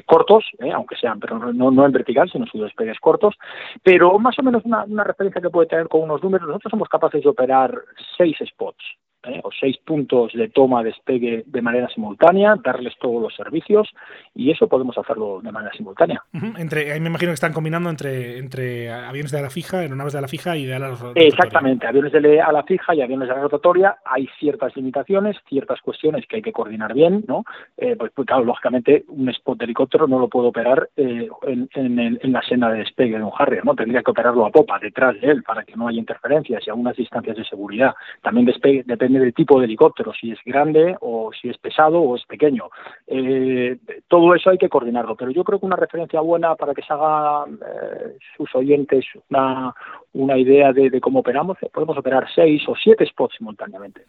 cortos, 0.06 0.44
aunque 0.72 0.96
sean, 0.96 1.18
pero 1.20 1.38
no, 1.52 1.70
no 1.70 1.84
en 1.84 1.92
vertical, 1.92 2.30
sino 2.30 2.46
sus 2.46 2.62
despegues 2.62 3.00
cortos. 3.00 3.34
Pero 3.82 4.18
más 4.18 4.38
o 4.38 4.42
menos 4.42 4.64
una, 4.64 4.84
una 4.84 5.04
referencia 5.04 5.42
que 5.42 5.50
puede 5.50 5.68
tener 5.68 5.88
con 5.88 6.02
unos 6.02 6.22
números, 6.22 6.46
nosotros 6.46 6.70
somos 6.70 6.88
capaces 6.88 7.22
de 7.22 7.28
operar 7.28 7.76
seis 8.16 8.36
spots. 8.46 8.84
¿Eh? 9.26 9.40
o 9.42 9.50
seis 9.59 9.76
puntos 9.85 10.33
de 10.33 10.49
toma, 10.49 10.83
despegue 10.83 11.45
de 11.47 11.62
manera 11.62 11.88
simultánea, 11.88 12.56
darles 12.62 12.95
todos 12.99 13.23
los 13.23 13.35
servicios 13.35 13.88
y 14.35 14.50
eso 14.50 14.68
podemos 14.68 14.97
hacerlo 14.99 15.40
de 15.42 15.52
manera 15.52 15.73
simultánea. 15.75 16.23
entre, 16.59 16.92
ahí 16.92 17.00
me 17.00 17.09
imagino 17.09 17.30
que 17.30 17.35
están 17.35 17.52
combinando 17.52 17.90
entre, 17.90 18.38
entre 18.38 18.90
aviones 18.90 19.33
de 19.33 19.38
ala 19.38 19.50
fija, 19.50 19.78
aeronaves 19.78 20.12
de 20.12 20.18
ala 20.18 20.28
fija 20.28 20.56
y 20.56 20.64
de 20.64 20.75
ala 20.75 20.88
rotatoria. 20.88 21.28
Exactamente, 21.28 21.87
aviones 21.87 22.12
de 22.12 22.40
ala 22.40 22.62
fija 22.62 22.95
y 22.95 23.02
aviones 23.02 23.28
de 23.28 23.35
ala 23.35 23.42
rotatoria. 23.42 23.97
Hay 24.04 24.28
ciertas 24.38 24.76
limitaciones, 24.76 25.37
ciertas 25.49 25.80
cuestiones 25.80 26.26
que 26.26 26.37
hay 26.37 26.42
que 26.42 26.52
coordinar 26.52 26.95
bien, 26.95 27.25
¿no? 27.26 27.45
Eh, 27.76 27.97
pues, 27.97 28.12
pues, 28.14 28.26
claro, 28.26 28.45
lógicamente 28.45 29.04
un 29.09 29.28
spot 29.30 29.59
de 29.59 29.64
helicóptero 29.64 30.06
no 30.06 30.18
lo 30.18 30.28
puedo 30.28 30.49
operar 30.49 30.88
eh, 30.97 31.28
en, 31.42 31.68
en, 31.75 32.33
la 32.33 32.42
senda 32.42 32.71
de 32.71 32.78
despegue 32.78 33.18
de 33.18 33.25
un 33.25 33.33
Harrier, 33.37 33.64
¿no? 33.64 33.75
Tendría 33.75 34.02
que 34.02 34.11
operarlo 34.11 34.47
a 34.47 34.50
popa, 34.50 34.78
detrás 34.78 35.21
de 35.21 35.30
él, 35.30 35.43
para 35.43 35.65
que 35.65 35.76
no 35.76 35.89
haya 35.89 35.99
interferencias 35.99 36.67
y 36.67 36.71
a 36.71 36.75
unas 36.75 36.97
distancias 36.97 37.36
de 37.36 37.45
seguridad. 37.45 37.95
También 38.23 38.47
despegue, 38.47 38.82
depende 38.84 39.16
del 39.19 39.35
tipo 39.35 39.59
de 39.59 39.67
helicóptero, 39.67 40.13
si 40.19 40.33
es 40.33 40.39
grande 40.45 40.97
o 41.00 41.31
si 41.41 41.49
es 41.49 41.59
pesado 41.59 42.00
o 42.00 42.17
es 42.17 42.25
pequeño. 42.25 42.71
Eh, 43.07 43.79
todo 44.09 44.35
eso 44.35 44.50
hay 44.50 44.59
que 44.59 44.69
coordinarlo, 44.69 45.17
pero 45.17 45.31
yo 45.31 45.45
creo 45.45 45.59
que 45.59 45.67
una 45.67 45.76
referencia 45.76 46.21
buena 46.21 46.55
para 46.55 46.75
que 46.75 46.83
se 46.83 46.93
haga 46.93 47.45
eh, 47.47 48.17
sus 48.37 48.55
oyentes 48.55 49.05
una, 49.29 49.75
una 50.13 50.39
idea 50.39 50.73
de, 50.73 51.00
cómo 51.00 51.21
operamos, 51.21 51.59
podemos 51.73 51.97
operar 51.97 52.26
seis 52.35 52.63
o 52.69 52.75
siete 52.75 53.07
spots 53.07 53.37
simultáneamente. 53.39 54.02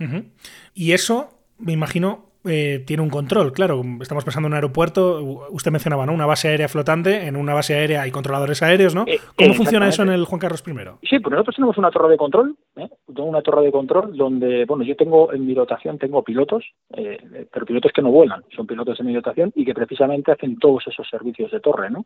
Y 0.73 0.91
eso, 0.91 1.29
me 1.59 1.73
imagino, 1.73 2.25
eh, 2.45 2.83
tiene 2.85 3.03
un 3.03 3.09
control, 3.09 3.51
claro. 3.51 3.81
Estamos 4.01 4.23
pensando 4.23 4.47
en 4.47 4.53
un 4.53 4.55
aeropuerto, 4.55 5.47
usted 5.49 5.71
mencionaba, 5.71 6.05
¿no? 6.05 6.13
Una 6.13 6.25
base 6.25 6.47
aérea 6.47 6.67
flotante, 6.67 7.27
en 7.27 7.35
una 7.35 7.53
base 7.53 7.75
aérea 7.75 8.01
hay 8.03 8.11
controladores 8.11 8.61
aéreos, 8.63 8.95
¿no? 8.95 9.05
Eh, 9.07 9.19
¿Cómo 9.37 9.53
funciona 9.53 9.87
eso 9.87 10.03
en 10.03 10.09
el 10.09 10.25
Juan 10.25 10.39
Carlos 10.39 10.63
I? 10.65 10.71
Sí, 11.07 11.19
pues 11.19 11.31
nosotros 11.31 11.55
tenemos 11.55 11.77
una 11.77 11.91
torre 11.91 12.09
de 12.09 12.17
control, 12.17 12.55
¿eh? 12.75 12.89
una 13.17 13.41
torre 13.41 13.63
de 13.63 13.71
control 13.71 14.15
donde, 14.15 14.65
bueno, 14.65 14.83
yo 14.83 14.95
tengo 14.95 15.33
en 15.33 15.45
mi 15.45 15.53
dotación 15.53 15.97
tengo 15.97 16.23
pilotos, 16.23 16.63
eh, 16.95 17.47
pero 17.51 17.65
pilotos 17.65 17.91
que 17.91 18.01
no 18.01 18.11
vuelan, 18.11 18.43
son 18.55 18.67
pilotos 18.67 18.99
en 18.99 19.07
mi 19.07 19.13
dotación 19.13 19.51
y 19.55 19.65
que 19.65 19.73
precisamente 19.73 20.31
hacen 20.31 20.57
todos 20.59 20.85
esos 20.87 21.07
servicios 21.09 21.51
de 21.51 21.59
torre, 21.59 21.89
¿no? 21.89 22.05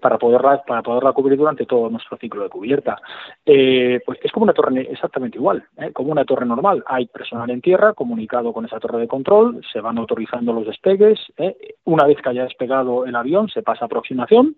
para 0.00 0.18
poderla 0.18 0.62
para 0.66 0.82
poderla 0.82 1.12
cubrir 1.12 1.38
durante 1.38 1.66
todo 1.66 1.88
nuestro 1.90 2.16
ciclo 2.16 2.42
de 2.42 2.48
cubierta. 2.48 3.00
pues 3.44 4.18
es 4.22 4.32
como 4.32 4.44
una 4.44 4.52
torre 4.52 4.80
exactamente 4.90 5.38
igual, 5.38 5.64
como 5.92 6.12
una 6.12 6.24
torre 6.24 6.46
normal. 6.46 6.82
Hay 6.86 7.06
personal 7.06 7.50
en 7.50 7.60
tierra 7.60 7.92
comunicado 7.94 8.52
con 8.52 8.64
esa 8.64 8.80
torre 8.80 8.98
de 9.00 9.01
control, 9.08 9.60
se 9.72 9.80
van 9.80 9.98
autorizando 9.98 10.52
los 10.52 10.66
despegues. 10.66 11.18
¿eh? 11.36 11.56
Una 11.84 12.06
vez 12.06 12.18
que 12.22 12.28
haya 12.28 12.44
despegado 12.44 13.04
el 13.06 13.16
avión, 13.16 13.48
se 13.48 13.62
pasa 13.62 13.84
a 13.84 13.86
aproximación. 13.86 14.56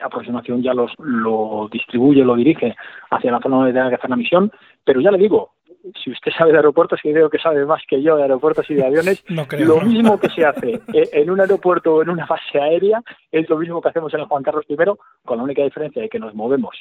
La 0.00 0.06
aproximación 0.06 0.62
ya 0.62 0.74
los, 0.74 0.92
lo 0.98 1.68
distribuye, 1.70 2.24
lo 2.24 2.34
dirige 2.34 2.74
hacia 3.10 3.30
la 3.30 3.40
zona 3.40 3.56
donde 3.56 3.72
tenga 3.72 3.90
que 3.90 3.94
hacer 3.96 4.10
la 4.10 4.16
misión. 4.16 4.50
Pero 4.84 5.00
ya 5.00 5.10
le 5.10 5.18
digo, 5.18 5.54
si 6.02 6.10
usted 6.10 6.32
sabe 6.36 6.52
de 6.52 6.58
aeropuertos, 6.58 7.00
y 7.04 7.12
creo 7.12 7.28
que 7.28 7.38
sabe 7.38 7.64
más 7.66 7.82
que 7.88 8.02
yo 8.02 8.16
de 8.16 8.22
aeropuertos 8.22 8.68
y 8.70 8.74
de 8.74 8.86
aviones, 8.86 9.22
lo 9.58 9.80
mismo 9.80 10.18
que 10.18 10.30
se 10.30 10.44
hace 10.44 10.80
eh, 10.92 11.08
en 11.12 11.30
un 11.30 11.40
aeropuerto 11.40 11.96
o 11.96 12.02
en 12.02 12.10
una 12.10 12.26
base 12.26 12.60
aérea 12.60 13.02
es 13.30 13.48
lo 13.48 13.58
mismo 13.58 13.80
que 13.80 13.88
hacemos 13.88 14.12
en 14.14 14.20
el 14.20 14.26
Juan 14.26 14.42
Carlos 14.42 14.64
I, 14.68 14.76
con 15.24 15.38
la 15.38 15.44
única 15.44 15.62
diferencia 15.62 16.02
de 16.02 16.08
que 16.08 16.18
nos 16.18 16.34
movemos. 16.34 16.76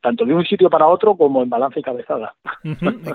Tanto 0.00 0.24
de 0.24 0.34
un 0.34 0.44
sitio 0.44 0.70
para 0.70 0.86
otro 0.86 1.16
como 1.16 1.42
en 1.42 1.50
balance 1.50 1.80
y 1.80 1.82
cabezada. 1.82 2.34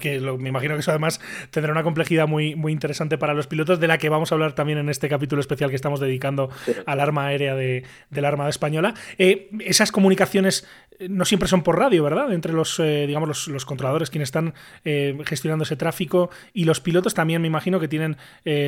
que 0.01 0.19
me 0.19 0.49
imagino 0.49 0.73
que 0.73 0.81
eso 0.81 0.91
además 0.91 1.21
tendrá 1.49 1.71
una 1.71 1.83
complejidad 1.83 2.27
muy, 2.27 2.55
muy 2.55 2.71
interesante 2.71 3.17
para 3.17 3.33
los 3.33 3.47
pilotos, 3.47 3.79
de 3.79 3.87
la 3.87 3.97
que 3.97 4.09
vamos 4.09 4.31
a 4.31 4.35
hablar 4.35 4.53
también 4.53 4.77
en 4.77 4.89
este 4.89 5.09
capítulo 5.09 5.39
especial 5.39 5.69
que 5.69 5.75
estamos 5.75 5.99
dedicando 5.99 6.49
al 6.85 6.99
arma 6.99 7.27
aérea 7.27 7.55
de, 7.55 7.83
la 8.09 8.27
Armada 8.27 8.49
Española. 8.49 8.93
Eh, 9.17 9.49
esas 9.61 9.91
comunicaciones 9.91 10.67
eh, 10.99 11.07
no 11.09 11.25
siempre 11.25 11.47
son 11.47 11.63
por 11.63 11.77
radio, 11.77 12.03
¿verdad? 12.03 12.33
Entre 12.33 12.53
los, 12.53 12.79
eh, 12.79 13.05
digamos, 13.07 13.47
los, 13.47 13.65
controladores, 13.65 14.09
quienes 14.09 14.27
están 14.27 14.53
gestionando 14.83 15.63
ese 15.63 15.75
tráfico 15.75 16.29
y 16.53 16.65
los 16.65 16.81
pilotos 16.81 17.13
también 17.13 17.41
me 17.41 17.47
imagino 17.47 17.79
que 17.79 17.87
tienen 17.87 18.17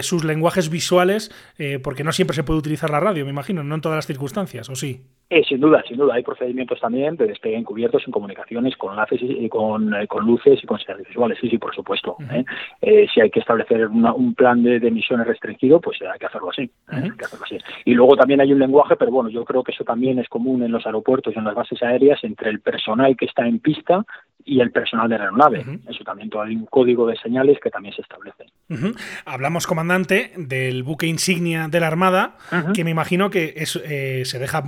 sus 0.01 0.23
lenguajes 0.23 0.69
visuales, 0.69 1.31
porque 1.83 2.03
no 2.03 2.11
siempre 2.11 2.35
se 2.35 2.43
puede 2.43 2.59
utilizar 2.59 2.89
la 2.89 2.99
radio, 2.99 3.25
me 3.25 3.31
imagino, 3.31 3.63
no 3.63 3.75
en 3.75 3.81
todas 3.81 3.97
las 3.97 4.07
circunstancias, 4.07 4.69
¿o 4.69 4.75
sí? 4.75 5.01
Sin 5.47 5.59
duda, 5.59 5.83
sin 5.87 5.97
duda. 5.97 6.15
Hay 6.15 6.23
procedimientos 6.23 6.79
también 6.79 7.15
de 7.15 7.27
despegue 7.27 7.57
encubiertos 7.57 8.03
en 8.05 8.11
comunicaciones 8.11 8.75
con 8.77 8.91
enlaces 8.91 9.19
y 9.21 9.49
con, 9.49 9.93
eh, 9.93 10.07
con 10.07 10.25
luces 10.25 10.59
y 10.61 10.67
con 10.67 10.77
señales 10.79 11.07
visuales. 11.07 11.37
Sí, 11.41 11.49
sí, 11.49 11.57
por 11.57 11.73
supuesto. 11.73 12.17
¿eh? 12.31 12.43
Eh, 12.81 13.07
si 13.13 13.21
hay 13.21 13.31
que 13.31 13.39
establecer 13.39 13.87
un 13.87 14.35
plan 14.35 14.61
de, 14.61 14.75
emisiones 14.75 15.25
restringido, 15.25 15.79
pues 15.79 15.97
hay 16.01 16.19
que, 16.19 16.25
hacerlo 16.25 16.49
así, 16.51 16.69
hay 16.87 17.09
que 17.11 17.25
hacerlo 17.25 17.45
así. 17.45 17.57
Y 17.85 17.93
luego 17.93 18.15
también 18.15 18.41
hay 18.41 18.53
un 18.53 18.59
lenguaje, 18.59 18.95
pero 18.95 19.11
bueno, 19.11 19.29
yo 19.29 19.43
creo 19.45 19.63
que 19.63 19.71
eso 19.71 19.83
también 19.83 20.19
es 20.19 20.27
común 20.27 20.61
en 20.63 20.71
los 20.71 20.85
aeropuertos 20.85 21.33
y 21.33 21.39
en 21.39 21.45
las 21.45 21.55
bases 21.55 21.81
aéreas 21.81 22.23
entre 22.23 22.49
el 22.49 22.59
personal 22.59 23.15
que 23.17 23.25
está 23.25 23.47
en 23.47 23.59
pista 23.59 24.05
y 24.45 24.59
el 24.59 24.71
personal 24.71 25.09
de 25.09 25.17
la 25.17 25.23
aeronave. 25.23 25.63
Eso 25.87 26.03
también 26.03 26.29
todo 26.29 26.41
hay 26.41 26.55
un 26.55 26.65
código 26.65 27.07
de 27.07 27.15
señales 27.17 27.57
que 27.63 27.69
también 27.69 27.95
se 27.95 28.01
establece. 28.01 28.45
Hablamos, 29.25 29.67
comandante, 29.67 30.33
del 30.35 30.83
buque 30.83 31.07
insignia 31.07 31.67
de 31.69 31.79
la 31.79 31.87
Armada, 31.87 32.35
que 32.73 32.83
me 32.83 32.91
imagino 32.91 33.29
que 33.29 33.53
es, 33.55 33.71
se 33.71 34.39
deja 34.39 34.63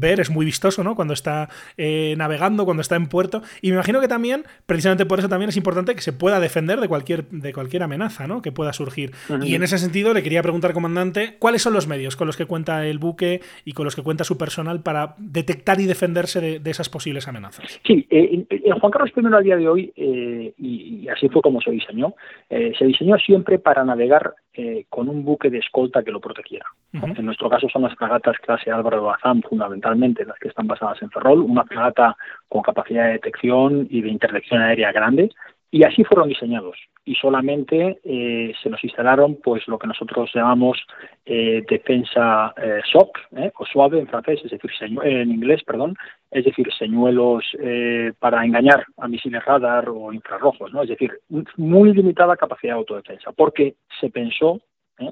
ver, 0.00 0.20
es 0.20 0.30
muy 0.30 0.44
vistoso, 0.44 0.82
¿no? 0.82 0.96
Cuando 0.96 1.14
está 1.14 1.48
eh, 1.76 2.14
navegando, 2.16 2.64
cuando 2.64 2.80
está 2.80 2.96
en 2.96 3.06
puerto. 3.06 3.42
Y 3.62 3.68
me 3.68 3.74
imagino 3.74 4.00
que 4.00 4.08
también, 4.08 4.44
precisamente 4.66 5.06
por 5.06 5.18
eso 5.18 5.28
también 5.28 5.50
es 5.50 5.56
importante 5.56 5.94
que 5.94 6.00
se 6.00 6.12
pueda 6.12 6.40
defender 6.40 6.80
de 6.80 6.88
cualquier, 6.88 7.26
de 7.28 7.52
cualquier 7.52 7.82
amenaza, 7.82 8.26
¿no? 8.26 8.42
Que 8.42 8.52
pueda 8.52 8.72
surgir. 8.72 9.12
Y 9.42 9.54
en 9.54 9.62
ese 9.62 9.78
sentido 9.78 10.14
le 10.14 10.22
quería 10.22 10.42
preguntar, 10.42 10.72
comandante, 10.72 11.36
¿cuáles 11.38 11.62
son 11.62 11.74
los 11.74 11.86
medios 11.86 12.16
con 12.16 12.26
los 12.26 12.36
que 12.36 12.46
cuenta 12.46 12.86
el 12.86 12.98
buque 12.98 13.40
y 13.64 13.72
con 13.72 13.84
los 13.84 13.94
que 13.94 14.02
cuenta 14.02 14.24
su 14.24 14.36
personal 14.36 14.82
para 14.82 15.14
detectar 15.18 15.80
y 15.80 15.86
defenderse 15.86 16.40
de, 16.58 16.70
esas 16.70 16.88
posibles 16.88 17.28
amenazas? 17.28 17.80
Sí, 17.86 18.06
eh, 18.10 18.44
Juan 18.80 18.92
Carlos 18.92 19.10
I 19.16 19.34
a 19.34 19.40
día 19.40 19.56
de 19.56 19.68
hoy, 19.68 19.92
eh, 19.96 20.52
y, 20.58 21.08
así 21.08 21.28
fue 21.28 21.42
como 21.42 21.60
se 21.60 21.70
diseñó, 21.70 22.14
se 22.48 22.84
diseñó 22.84 23.16
siempre 23.18 23.58
para 23.58 23.84
navegar 23.84 24.34
eh, 24.60 24.84
con 24.90 25.08
un 25.08 25.24
buque 25.24 25.48
de 25.48 25.58
escolta 25.58 26.02
que 26.02 26.10
lo 26.10 26.20
protegiera. 26.20 26.66
En 26.92 27.24
nuestro 27.24 27.48
caso 27.48 27.66
son 27.70 27.80
las 27.82 27.94
fragatas 27.94 28.36
clase 28.38 28.70
Álvaro 28.70 29.04
Bazán, 29.04 29.40
fundamentalmente, 29.42 30.26
las 30.26 30.38
que 30.38 30.48
están 30.48 30.66
basadas 30.66 31.00
en 31.00 31.10
Ferrol, 31.10 31.40
una 31.40 31.64
fragata 31.64 32.14
con 32.46 32.60
capacidad 32.60 33.06
de 33.06 33.12
detección 33.12 33.86
y 33.88 34.02
de 34.02 34.10
interdicción 34.10 34.60
aérea 34.60 34.92
grande, 34.92 35.30
y 35.70 35.84
así 35.84 36.04
fueron 36.04 36.28
diseñados. 36.28 36.76
Y 37.04 37.14
solamente 37.14 38.00
eh, 38.04 38.52
se 38.62 38.70
nos 38.70 38.82
instalaron 38.82 39.36
pues 39.42 39.66
lo 39.68 39.78
que 39.78 39.86
nosotros 39.86 40.30
llamamos 40.34 40.78
eh, 41.24 41.62
defensa 41.68 42.52
eh, 42.56 42.80
SOC, 42.92 43.18
eh, 43.36 43.52
o 43.56 43.66
suave 43.66 43.98
en 44.00 44.08
francés, 44.08 44.40
es 44.44 44.50
decir, 44.50 44.70
en 44.80 45.30
inglés, 45.30 45.62
perdón, 45.64 45.96
es 46.30 46.44
decir, 46.44 46.66
señuelos 46.76 47.44
eh, 47.60 48.12
para 48.18 48.44
engañar 48.44 48.84
a 48.98 49.08
misiles 49.08 49.44
radar 49.44 49.88
o 49.88 50.12
infrarrojos, 50.12 50.72
¿no? 50.72 50.82
Es 50.82 50.88
decir, 50.88 51.12
muy 51.56 51.92
limitada 51.92 52.36
capacidad 52.36 52.74
de 52.74 52.78
autodefensa, 52.78 53.32
porque 53.32 53.74
se 54.00 54.10
pensó 54.10 54.60
¿eh? 54.98 55.10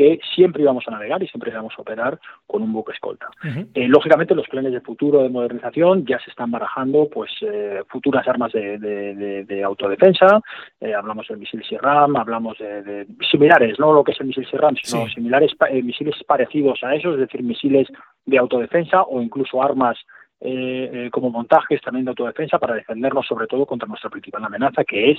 Que 0.00 0.18
siempre 0.34 0.62
íbamos 0.62 0.84
a 0.88 0.92
navegar 0.92 1.22
y 1.22 1.28
siempre 1.28 1.50
íbamos 1.50 1.74
a 1.76 1.82
operar 1.82 2.18
con 2.46 2.62
un 2.62 2.72
buque 2.72 2.92
escolta. 2.92 3.26
Eh, 3.74 3.86
lógicamente, 3.86 4.34
los 4.34 4.48
planes 4.48 4.72
de 4.72 4.80
futuro 4.80 5.22
de 5.22 5.28
modernización 5.28 6.06
ya 6.06 6.18
se 6.20 6.30
están 6.30 6.50
barajando, 6.50 7.08
pues 7.12 7.30
eh, 7.42 7.82
futuras 7.88 8.26
armas 8.26 8.50
de, 8.52 8.78
de- 8.78 9.44
de 9.44 9.62
autodefensa. 9.62 10.40
eh, 10.80 10.94
hablamos 10.94 11.28
del 11.28 11.36
misil 11.36 11.62
SIRAM, 11.68 12.16
hablamos 12.16 12.56
de, 12.58 13.06
similares, 13.30 13.78
no 13.78 13.92
lo 13.92 14.02
que 14.02 14.12
es 14.12 14.20
el 14.20 14.28
misil 14.28 14.46
SIRAM, 14.50 14.74
sino 14.82 15.06
Sí. 15.06 15.12
similares 15.16 15.52
misiles 15.82 16.14
parecidos 16.26 16.82
a 16.82 16.94
esos, 16.94 17.14
es 17.14 17.20
decir, 17.20 17.42
misiles 17.42 17.86
de 18.24 18.38
autodefensa 18.38 19.02
o 19.02 19.20
incluso 19.20 19.62
armas 19.62 19.98
eh, 20.40 20.90
eh, 20.94 21.10
como 21.10 21.28
montajes 21.30 21.82
también 21.82 22.06
de 22.06 22.12
autodefensa 22.12 22.58
para 22.58 22.74
defendernos 22.74 23.26
sobre 23.26 23.46
todo 23.46 23.66
contra 23.66 23.86
nuestra 23.86 24.08
principal 24.08 24.42
amenaza 24.42 24.84
que 24.84 25.10
es 25.10 25.18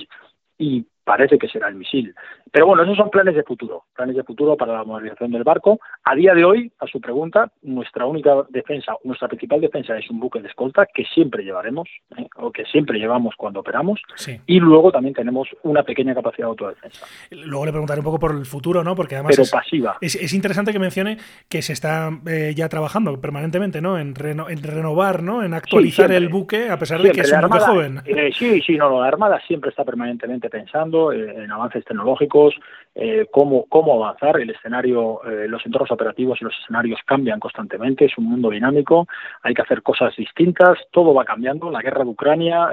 y 0.58 0.86
parece 1.04 1.36
que 1.36 1.48
será 1.48 1.66
el 1.68 1.74
misil. 1.74 2.14
Pero 2.52 2.66
bueno, 2.66 2.84
esos 2.84 2.96
son 2.96 3.10
planes 3.10 3.34
de 3.34 3.42
futuro, 3.42 3.86
planes 3.96 4.14
de 4.14 4.22
futuro 4.22 4.56
para 4.56 4.74
la 4.74 4.84
modernización 4.84 5.32
del 5.32 5.42
barco. 5.42 5.80
A 6.04 6.14
día 6.14 6.32
de 6.32 6.44
hoy, 6.44 6.70
a 6.78 6.86
su 6.86 7.00
pregunta, 7.00 7.50
nuestra 7.62 8.06
única 8.06 8.34
defensa, 8.50 8.92
nuestra 9.02 9.26
principal 9.26 9.60
defensa 9.60 9.98
es 9.98 10.08
un 10.10 10.20
buque 10.20 10.40
de 10.40 10.46
escolta 10.46 10.86
que 10.94 11.02
siempre 11.12 11.42
llevaremos, 11.42 11.88
¿eh? 12.16 12.28
o 12.36 12.52
que 12.52 12.64
siempre 12.66 13.00
llevamos 13.00 13.34
cuando 13.36 13.60
operamos, 13.60 14.00
Sí. 14.14 14.38
y 14.46 14.60
luego 14.60 14.92
también 14.92 15.12
tenemos 15.14 15.48
una 15.64 15.82
pequeña 15.82 16.14
capacidad 16.14 16.46
de 16.46 16.50
autodefensa, 16.50 17.04
Luego 17.32 17.66
le 17.66 17.72
preguntaré 17.72 17.98
un 17.98 18.04
poco 18.04 18.20
por 18.20 18.36
el 18.36 18.46
futuro, 18.46 18.84
¿no? 18.84 18.94
Porque 18.94 19.16
además 19.16 19.32
pero 19.32 19.42
es, 19.42 19.50
pasiva. 19.50 19.96
es- 20.00 20.14
es 20.14 20.32
interesante 20.34 20.72
que 20.72 20.78
mencione 20.78 21.16
que 21.48 21.62
se 21.62 21.72
está 21.72 22.10
eh, 22.28 22.52
ya 22.54 22.68
trabajando 22.68 23.20
permanentemente, 23.20 23.80
¿no? 23.80 23.98
En, 23.98 24.14
reno- 24.14 24.48
en 24.48 24.62
renovar, 24.62 25.24
¿no? 25.24 25.42
En 25.42 25.52
actualizar 25.54 26.12
el 26.12 26.28
buque, 26.28 26.70
a 26.70 26.78
pesar 26.78 27.02
de 27.02 27.10
que 27.10 27.22
es 27.22 27.32
un 27.32 27.40
buque 27.40 27.58
joven. 27.58 28.00
eh, 28.04 28.30
sí, 28.38 28.60
sí, 28.60 28.76
no, 28.76 29.00
la 29.00 29.08
Armada 29.08 29.40
siempre 29.48 29.70
está 29.70 29.84
permanentemente 29.84 30.48
pensando 30.52 31.12
eh, 31.12 31.44
en 31.44 31.50
avances 31.50 31.84
tecnológicos, 31.84 32.54
eh, 32.94 33.26
cómo, 33.32 33.64
cómo 33.68 33.94
avanzar. 33.94 34.38
El 34.38 34.50
escenario, 34.50 35.24
eh, 35.24 35.48
los 35.48 35.64
entornos 35.66 35.90
operativos 35.90 36.38
y 36.40 36.44
los 36.44 36.54
escenarios 36.62 37.00
cambian 37.06 37.40
constantemente, 37.40 38.04
es 38.04 38.16
un 38.18 38.26
mundo 38.26 38.50
dinámico, 38.50 39.08
hay 39.42 39.54
que 39.54 39.62
hacer 39.62 39.82
cosas 39.82 40.14
distintas, 40.14 40.78
todo 40.92 41.14
va 41.14 41.24
cambiando. 41.24 41.70
La 41.70 41.80
guerra 41.80 42.04
de 42.04 42.10
Ucrania 42.10 42.68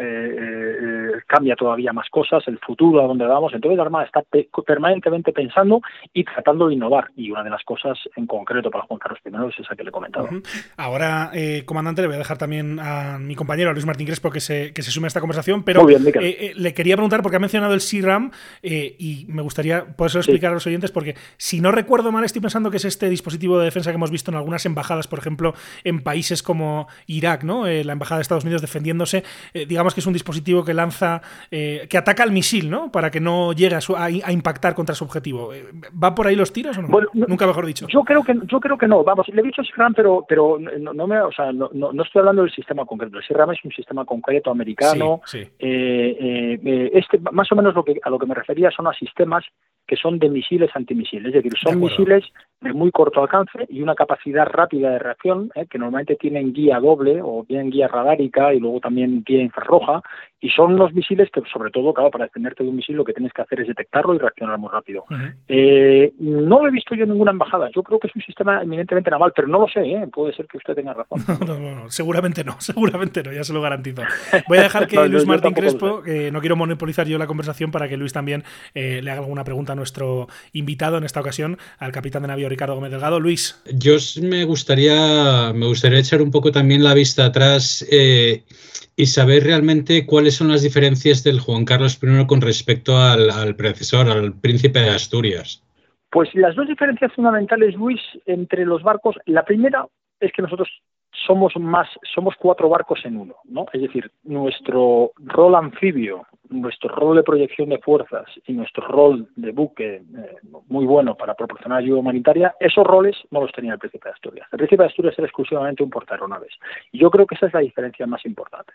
cambia 1.25 1.55
todavía 1.55 1.93
más 1.93 2.09
cosas, 2.09 2.47
el 2.47 2.57
futuro 2.59 3.01
a 3.01 3.07
dónde 3.07 3.25
vamos. 3.25 3.53
Entonces 3.53 3.77
la 3.77 3.83
Armada 3.83 4.05
está 4.05 4.21
pe- 4.21 4.49
permanentemente 4.65 5.31
pensando 5.31 5.81
y 6.13 6.23
tratando 6.25 6.67
de 6.67 6.73
innovar. 6.75 7.09
Y 7.15 7.31
una 7.31 7.43
de 7.43 7.49
las 7.49 7.63
cosas 7.63 7.97
en 8.15 8.27
concreto 8.27 8.69
para 8.69 8.83
Juan 8.85 8.99
Carlos 8.99 9.19
I 9.25 9.29
es 9.49 9.59
esa 9.65 9.75
que 9.75 9.83
le 9.83 9.89
he 9.89 9.91
comentado. 9.93 10.25
Ujú. 10.25 10.41
Ahora, 10.77 11.31
eh, 11.33 11.63
comandante, 11.65 12.01
le 12.01 12.07
voy 12.07 12.15
a 12.15 12.19
dejar 12.19 12.37
también 12.37 12.79
a 12.79 13.17
mi 13.19 13.35
compañero, 13.35 13.69
a 13.69 13.73
Luis 13.73 13.85
Martín 13.85 14.05
Crespo, 14.07 14.29
que 14.31 14.41
se, 14.41 14.73
que 14.73 14.81
se 14.81 14.91
sume 14.91 15.05
a 15.05 15.09
esta 15.09 15.21
conversación, 15.21 15.63
pero 15.63 15.83
Muy 15.83 15.95
bien, 15.95 16.07
eh, 16.07 16.11
eh, 16.39 16.53
le 16.55 16.73
quería 16.73 16.95
preguntar, 16.95 17.21
porque 17.21 17.37
ha 17.37 17.39
mencionado 17.39 17.58
el 17.67 17.81
SIRAM, 17.81 18.31
eh, 18.63 18.95
y 18.97 19.25
me 19.29 19.41
gustaría 19.41 19.85
Sí. 19.97 20.17
explicar 20.19 20.51
a 20.51 20.53
los 20.55 20.65
oyentes, 20.67 20.91
porque 20.91 21.15
si 21.37 21.61
no 21.61 21.71
recuerdo 21.71 22.11
mal, 22.11 22.23
estoy 22.23 22.41
pensando 22.41 22.71
que 22.71 22.77
es 22.77 22.85
este 22.85 23.09
dispositivo 23.09 23.57
de 23.59 23.65
defensa 23.65 23.91
que 23.91 23.95
hemos 23.95 24.11
visto 24.11 24.31
en 24.31 24.37
algunas 24.37 24.65
embajadas, 24.65 25.07
por 25.07 25.19
ejemplo, 25.19 25.53
en 25.83 26.01
países 26.01 26.41
como 26.43 26.87
Irak, 27.07 27.43
¿no? 27.43 27.67
Eh, 27.67 27.83
la 27.83 27.93
embajada 27.93 28.17
de 28.19 28.23
Estados 28.23 28.43
Unidos 28.43 28.61
defendiéndose, 28.61 29.23
eh, 29.53 29.65
digamos 29.65 29.93
que 29.93 29.99
es 29.99 30.07
un 30.07 30.13
dispositivo 30.13 30.63
que 30.63 30.73
lanza, 30.73 31.21
eh, 31.51 31.87
que 31.89 31.97
ataca 31.97 32.23
al 32.23 32.31
misil, 32.31 32.69
¿no? 32.69 32.91
Para 32.91 33.11
que 33.11 33.19
no 33.19 33.53
llegue 33.53 33.75
a, 33.75 33.81
su- 33.81 33.95
a- 33.95 34.05
a 34.05 34.31
impactar 34.31 34.75
contra 34.75 34.95
su 34.95 35.03
objetivo. 35.03 35.51
¿Va 36.01 36.15
por 36.15 36.27
ahí 36.27 36.35
los 36.35 36.51
tiros 36.53 36.77
o 36.77 36.81
no? 36.81 36.87
Bueno, 36.87 37.07
no- 37.13 37.25
Nunca 37.27 37.45
mejor 37.47 37.65
dicho. 37.65 37.87
Yo 37.87 38.03
creo 38.03 38.23
que 38.23 38.33
yo 38.47 38.59
creo 38.59 38.77
que 38.77 38.87
no. 38.87 39.03
Vamos, 39.03 39.27
le 39.29 39.41
he 39.41 39.43
dicho 39.43 39.61
SIRAM, 39.63 39.93
pero 39.93 40.25
pero 40.27 40.57
no, 40.59 40.93
no 40.93 41.07
me, 41.07 41.19
o 41.21 41.31
sea, 41.31 41.51
no, 41.51 41.69
no, 41.73 41.91
no 41.93 42.03
estoy 42.03 42.19
hablando 42.19 42.41
del 42.43 42.51
sistema 42.51 42.85
concreto. 42.85 43.17
El 43.17 43.23
SIRAM 43.23 43.51
es 43.51 43.59
un 43.63 43.71
sistema 43.71 44.05
concreto 44.05 44.51
americano. 44.51 45.21
Sí, 45.25 45.39
sí. 45.43 45.47
Eh, 45.59 46.17
eh, 46.19 46.59
eh, 46.65 46.91
este 46.93 47.19
más 47.31 47.48
o 47.51 47.55
menos 47.55 47.75
lo 47.75 47.83
que 47.83 47.99
a 48.01 48.09
lo 48.09 48.19
que 48.19 48.25
me 48.25 48.35
refería 48.35 48.71
son 48.71 48.87
a 48.87 48.93
sistemas 48.93 49.45
que 49.89 49.95
son 49.95 50.19
de 50.19 50.29
misiles 50.29 50.69
antimisiles, 50.75 51.33
es 51.33 51.33
decir, 51.33 51.51
son 51.57 51.73
De 51.73 51.87
misiles 51.87 52.23
de 52.61 52.73
muy 52.73 52.91
corto 52.91 53.23
alcance 53.23 53.65
y 53.69 53.81
una 53.81 53.95
capacidad 53.95 54.45
rápida 54.45 54.91
de 54.91 54.99
reacción, 54.99 55.51
eh, 55.55 55.65
que 55.67 55.79
normalmente 55.79 56.15
tienen 56.15 56.53
guía 56.53 56.79
doble 56.79 57.21
o 57.23 57.43
bien 57.43 57.71
guía 57.71 57.87
radárica 57.87 58.53
y 58.53 58.59
luego 58.59 58.79
también 58.79 59.23
guía 59.25 59.41
infrarroja, 59.41 60.03
y 60.41 60.49
son 60.49 60.73
unos 60.73 60.93
misiles 60.93 61.29
que, 61.31 61.41
sobre 61.51 61.69
todo, 61.69 61.93
claro, 61.93 62.11
para 62.11 62.25
defenderte 62.25 62.63
de 62.63 62.69
un 62.69 62.77
misil 62.77 62.95
lo 62.95 63.03
que 63.03 63.13
tienes 63.13 63.33
que 63.33 63.41
hacer 63.41 63.59
es 63.61 63.67
detectarlo 63.67 64.13
y 64.13 64.19
reaccionar 64.19 64.57
muy 64.57 64.69
rápido. 64.69 65.03
Eh, 65.47 66.13
no 66.19 66.61
lo 66.61 66.67
he 66.67 66.71
visto 66.71 66.95
yo 66.95 67.03
en 67.03 67.09
ninguna 67.09 67.31
embajada. 67.31 67.69
Yo 67.75 67.83
creo 67.83 67.99
que 67.99 68.07
es 68.07 68.15
un 68.15 68.21
sistema 68.21 68.61
eminentemente 68.61 69.11
naval, 69.11 69.33
pero 69.35 69.47
no 69.47 69.59
lo 69.59 69.67
sé. 69.67 69.81
¿eh? 69.81 70.07
Puede 70.11 70.33
ser 70.33 70.47
que 70.47 70.57
usted 70.57 70.75
tenga 70.75 70.93
razón. 70.93 71.19
No, 71.49 71.57
no, 71.57 71.75
no, 71.75 71.89
seguramente 71.89 72.43
no, 72.43 72.55
seguramente 72.59 73.23
no, 73.23 73.31
ya 73.31 73.43
se 73.43 73.53
lo 73.53 73.61
garantizo. 73.61 74.03
Voy 74.47 74.57
a 74.57 74.63
dejar 74.63 74.87
que 74.87 74.95
No, 74.95 75.07
Luis 75.07 75.23
yo 75.23 75.27
Martín 75.27 75.53
Crespo, 75.53 76.01
que 76.01 76.31
no 76.31 76.41
quiero 76.41 76.55
monopolizar 76.55 77.07
yo 77.07 77.17
la 77.17 77.27
conversación 77.27 77.71
para 77.71 77.87
que 77.87 77.97
Luis 77.97 78.13
también 78.13 78.43
eh, 78.73 79.01
le 79.01 79.11
haga 79.11 79.21
alguna 79.21 79.43
pregunta 79.43 79.73
a 79.73 79.75
nuestro 79.75 80.27
invitado 80.53 80.97
en 80.97 81.05
esta 81.05 81.21
ocasión, 81.21 81.57
al 81.79 81.91
capitán 81.91 82.21
de 82.21 82.27
navío 82.27 82.49
Ricardo 82.49 82.75
Gómez 82.75 82.91
Delgado. 82.91 83.19
Luis, 83.19 83.61
Yo 83.73 83.97
me 84.21 84.43
gustaría, 84.45 85.53
me 85.53 85.65
gustaría 85.65 85.99
echar 85.99 86.21
un 86.21 86.31
poco 86.31 86.51
también 86.51 86.83
la 86.83 86.93
vista 86.93 87.25
atrás 87.25 87.85
eh, 87.91 88.43
y 88.95 89.05
saber 89.05 89.45
realmente 89.45 90.05
cuáles 90.29 90.37
son 90.37 90.49
las 90.49 90.61
diferencias 90.61 91.23
del 91.23 91.39
Juan 91.39 91.65
Carlos 91.65 91.99
I 92.03 92.27
con 92.27 92.39
respecto 92.39 92.95
al, 92.99 93.31
al 93.31 93.55
predecesor, 93.55 94.07
al 94.07 94.33
príncipe 94.33 94.79
de 94.79 94.91
Asturias. 94.91 95.63
Pues 96.11 96.29
las 96.35 96.55
dos 96.55 96.67
diferencias 96.67 97.11
fundamentales, 97.13 97.73
Luis, 97.73 97.99
entre 98.27 98.63
los 98.63 98.83
barcos, 98.83 99.15
la 99.25 99.43
primera 99.43 99.87
es 100.19 100.31
que 100.31 100.43
nosotros 100.43 100.69
somos 101.25 101.55
más, 101.57 101.87
somos 102.13 102.35
cuatro 102.37 102.69
barcos 102.69 102.99
en 103.03 103.17
uno, 103.17 103.35
¿no? 103.45 103.65
Es 103.73 103.81
decir, 103.81 104.11
nuestro 104.23 105.11
rol 105.17 105.55
anfibio, 105.55 106.25
nuestro 106.49 106.89
rol 106.95 107.17
de 107.17 107.23
proyección 107.23 107.69
de 107.69 107.77
fuerzas 107.79 108.27
y 108.47 108.53
nuestro 108.53 108.87
rol 108.87 109.27
de 109.35 109.51
buque 109.51 109.95
eh, 109.95 110.01
muy 110.67 110.85
bueno 110.85 111.15
para 111.15 111.35
proporcionar 111.35 111.79
ayuda 111.79 111.99
humanitaria, 111.99 112.55
esos 112.59 112.85
roles 112.85 113.15
no 113.31 113.41
los 113.41 113.51
tenía 113.51 113.73
el 113.73 113.79
Príncipe 113.79 114.09
de 114.09 114.13
Asturias. 114.13 114.47
El 114.51 114.57
Príncipe 114.57 114.83
de 114.83 114.89
Asturias 114.89 115.15
era 115.17 115.27
exclusivamente 115.27 115.83
un 115.83 115.89
portaeronaves. 115.89 116.53
Y 116.91 116.99
yo 116.99 117.11
creo 117.11 117.27
que 117.27 117.35
esa 117.35 117.47
es 117.47 117.53
la 117.53 117.59
diferencia 117.59 118.07
más 118.07 118.25
importante. 118.25 118.73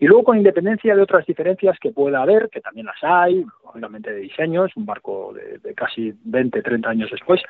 Y 0.00 0.06
luego, 0.06 0.24
con 0.24 0.36
independencia 0.36 0.94
de 0.96 1.02
otras 1.02 1.24
diferencias 1.26 1.78
que 1.78 1.92
pueda 1.92 2.22
haber, 2.22 2.48
que 2.50 2.60
también 2.60 2.86
las 2.86 3.02
hay, 3.02 3.44
obviamente 3.62 4.12
de 4.12 4.20
diseño, 4.20 4.64
es 4.64 4.76
un 4.76 4.86
barco 4.86 5.32
de, 5.32 5.58
de 5.58 5.74
casi 5.74 6.12
20, 6.24 6.62
30 6.62 6.88
años 6.88 7.10
después, 7.10 7.40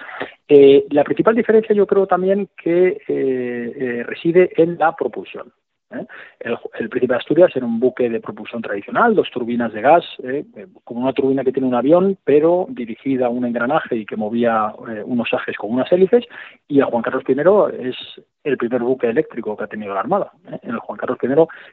eh, 0.48 0.84
la 0.90 1.04
principal 1.04 1.34
diferencia 1.34 1.74
yo 1.74 1.86
creo 1.86 2.06
también 2.06 2.48
que 2.62 2.88
eh, 3.08 3.72
eh, 3.74 4.02
reside 4.22 4.50
en 4.56 4.78
la 4.78 4.94
propulsión. 4.94 5.52
¿Eh? 5.94 6.06
El, 6.40 6.88
Príncipe 6.88 7.14
de 7.14 7.18
Asturias 7.18 7.50
era 7.54 7.66
un 7.66 7.80
buque 7.80 8.08
de 8.08 8.20
propulsión 8.20 8.62
tradicional, 8.62 9.14
dos 9.14 9.30
turbinas 9.30 9.72
de 9.72 9.80
gas, 9.80 10.04
eh, 10.22 10.44
eh, 10.56 10.66
como 10.84 11.00
una 11.00 11.12
turbina 11.12 11.44
que 11.44 11.52
tiene 11.52 11.68
un 11.68 11.74
avión, 11.74 12.18
pero 12.24 12.66
dirigida 12.70 13.26
a 13.26 13.30
un 13.30 13.44
engranaje 13.44 13.96
y 13.96 14.06
que 14.06 14.16
movía 14.16 14.72
unos 15.04 15.32
ejes 15.32 15.56
con 15.56 15.72
unas 15.72 15.90
hélices, 15.92 16.24
y 16.68 16.80
el 16.80 16.84
Juan 16.86 17.02
Carlos 17.02 17.24
I 17.28 17.86
es 17.86 17.96
el 18.44 18.56
primer 18.56 18.82
buque 18.82 19.08
eléctrico 19.08 19.56
que 19.56 19.64
ha 19.64 19.68
tenido 19.68 19.94
la 19.94 20.00
Armada. 20.00 20.32
El 20.62 20.78
Juan 20.78 20.98
Carlos 20.98 21.18
I 21.22 21.28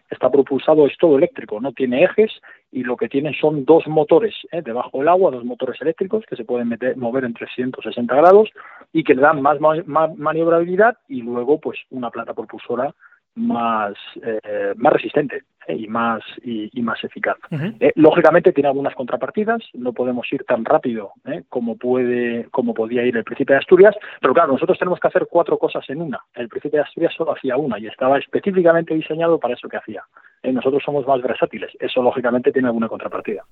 está 0.10 0.30
propulsado, 0.30 0.86
es 0.86 0.98
todo 0.98 1.18
eléctrico, 1.18 1.60
no 1.60 1.72
tiene 1.74 2.04
ejes 2.04 2.32
y 2.72 2.84
lo 2.84 2.96
que 2.96 3.10
tiene 3.10 3.34
son 3.34 3.66
dos 3.66 3.88
motores 3.88 4.36
debajo 4.52 5.00
del 5.00 5.08
agua, 5.08 5.32
dos 5.32 5.44
motores 5.44 5.82
eléctricos 5.82 6.24
que 6.28 6.36
se 6.36 6.46
pueden 6.46 6.70
meter, 6.70 6.96
mover 6.98 7.24
en 7.24 7.34
360 7.34 8.16
grados 8.16 8.50
y 8.94 9.04
que 9.04 9.16
le 9.16 9.22
dan 9.22 9.42
más, 9.42 9.60
más 9.60 10.16
maniobrabilidad 10.18 10.98
y 11.08 11.22
luego 11.22 11.60
pues 11.60 11.80
una 11.90 12.12
plata 12.12 12.34
propulsora 12.34 12.94
más, 13.36 13.94
eh, 14.22 14.74
más 14.76 14.94
resistente 14.94 15.44
¿eh? 15.68 15.76
y 15.76 15.88
más 15.88 16.22
y, 16.44 16.70
y 16.78 16.82
más 16.82 17.04
eficaz. 17.04 17.38
Eh, 17.80 17.92
lógicamente 17.96 18.52
tiene 18.52 18.68
algunas 18.68 18.96
contrapartidas, 18.96 19.62
no 19.74 19.94
podemos 19.94 20.32
ir 20.34 20.44
tan 20.44 20.66
rápido 20.66 21.14
¿eh? 21.26 21.44
como 21.50 21.78
puede 21.78 22.46
como 22.52 22.74
podía 22.74 23.06
ir 23.06 23.16
el 23.16 23.24
Príncipe 23.24 23.54
de 23.54 23.60
Asturias, 23.60 23.96
pero 24.20 24.34
claro, 24.34 24.54
nosotros 24.54 24.78
tenemos 24.78 25.00
que 25.00 25.08
hacer 25.08 25.28
cuatro 25.30 25.58
cosas 25.58 25.90
en 25.90 26.02
una. 26.02 26.20
El 26.34 26.50
Príncipe 26.50 26.78
de 26.78 26.84
Asturias 26.84 27.14
solo 27.16 27.34
hacía 27.34 27.58
una 27.58 27.80
y 27.80 27.88
estaba 27.88 28.18
específicamente 28.18 28.94
diseñado 28.94 29.40
para 29.40 29.54
eso 29.54 29.70
que 29.70 29.78
hacía. 29.78 30.04
Eh, 30.44 30.52
nosotros 30.52 30.82
somos 30.86 31.06
más 31.08 31.22
versátiles. 31.22 31.72
Eso, 31.80 32.02
lógicamente, 32.02 32.52
tiene 32.52 32.68
alguna 32.68 32.88
contrapartida. 32.88 33.44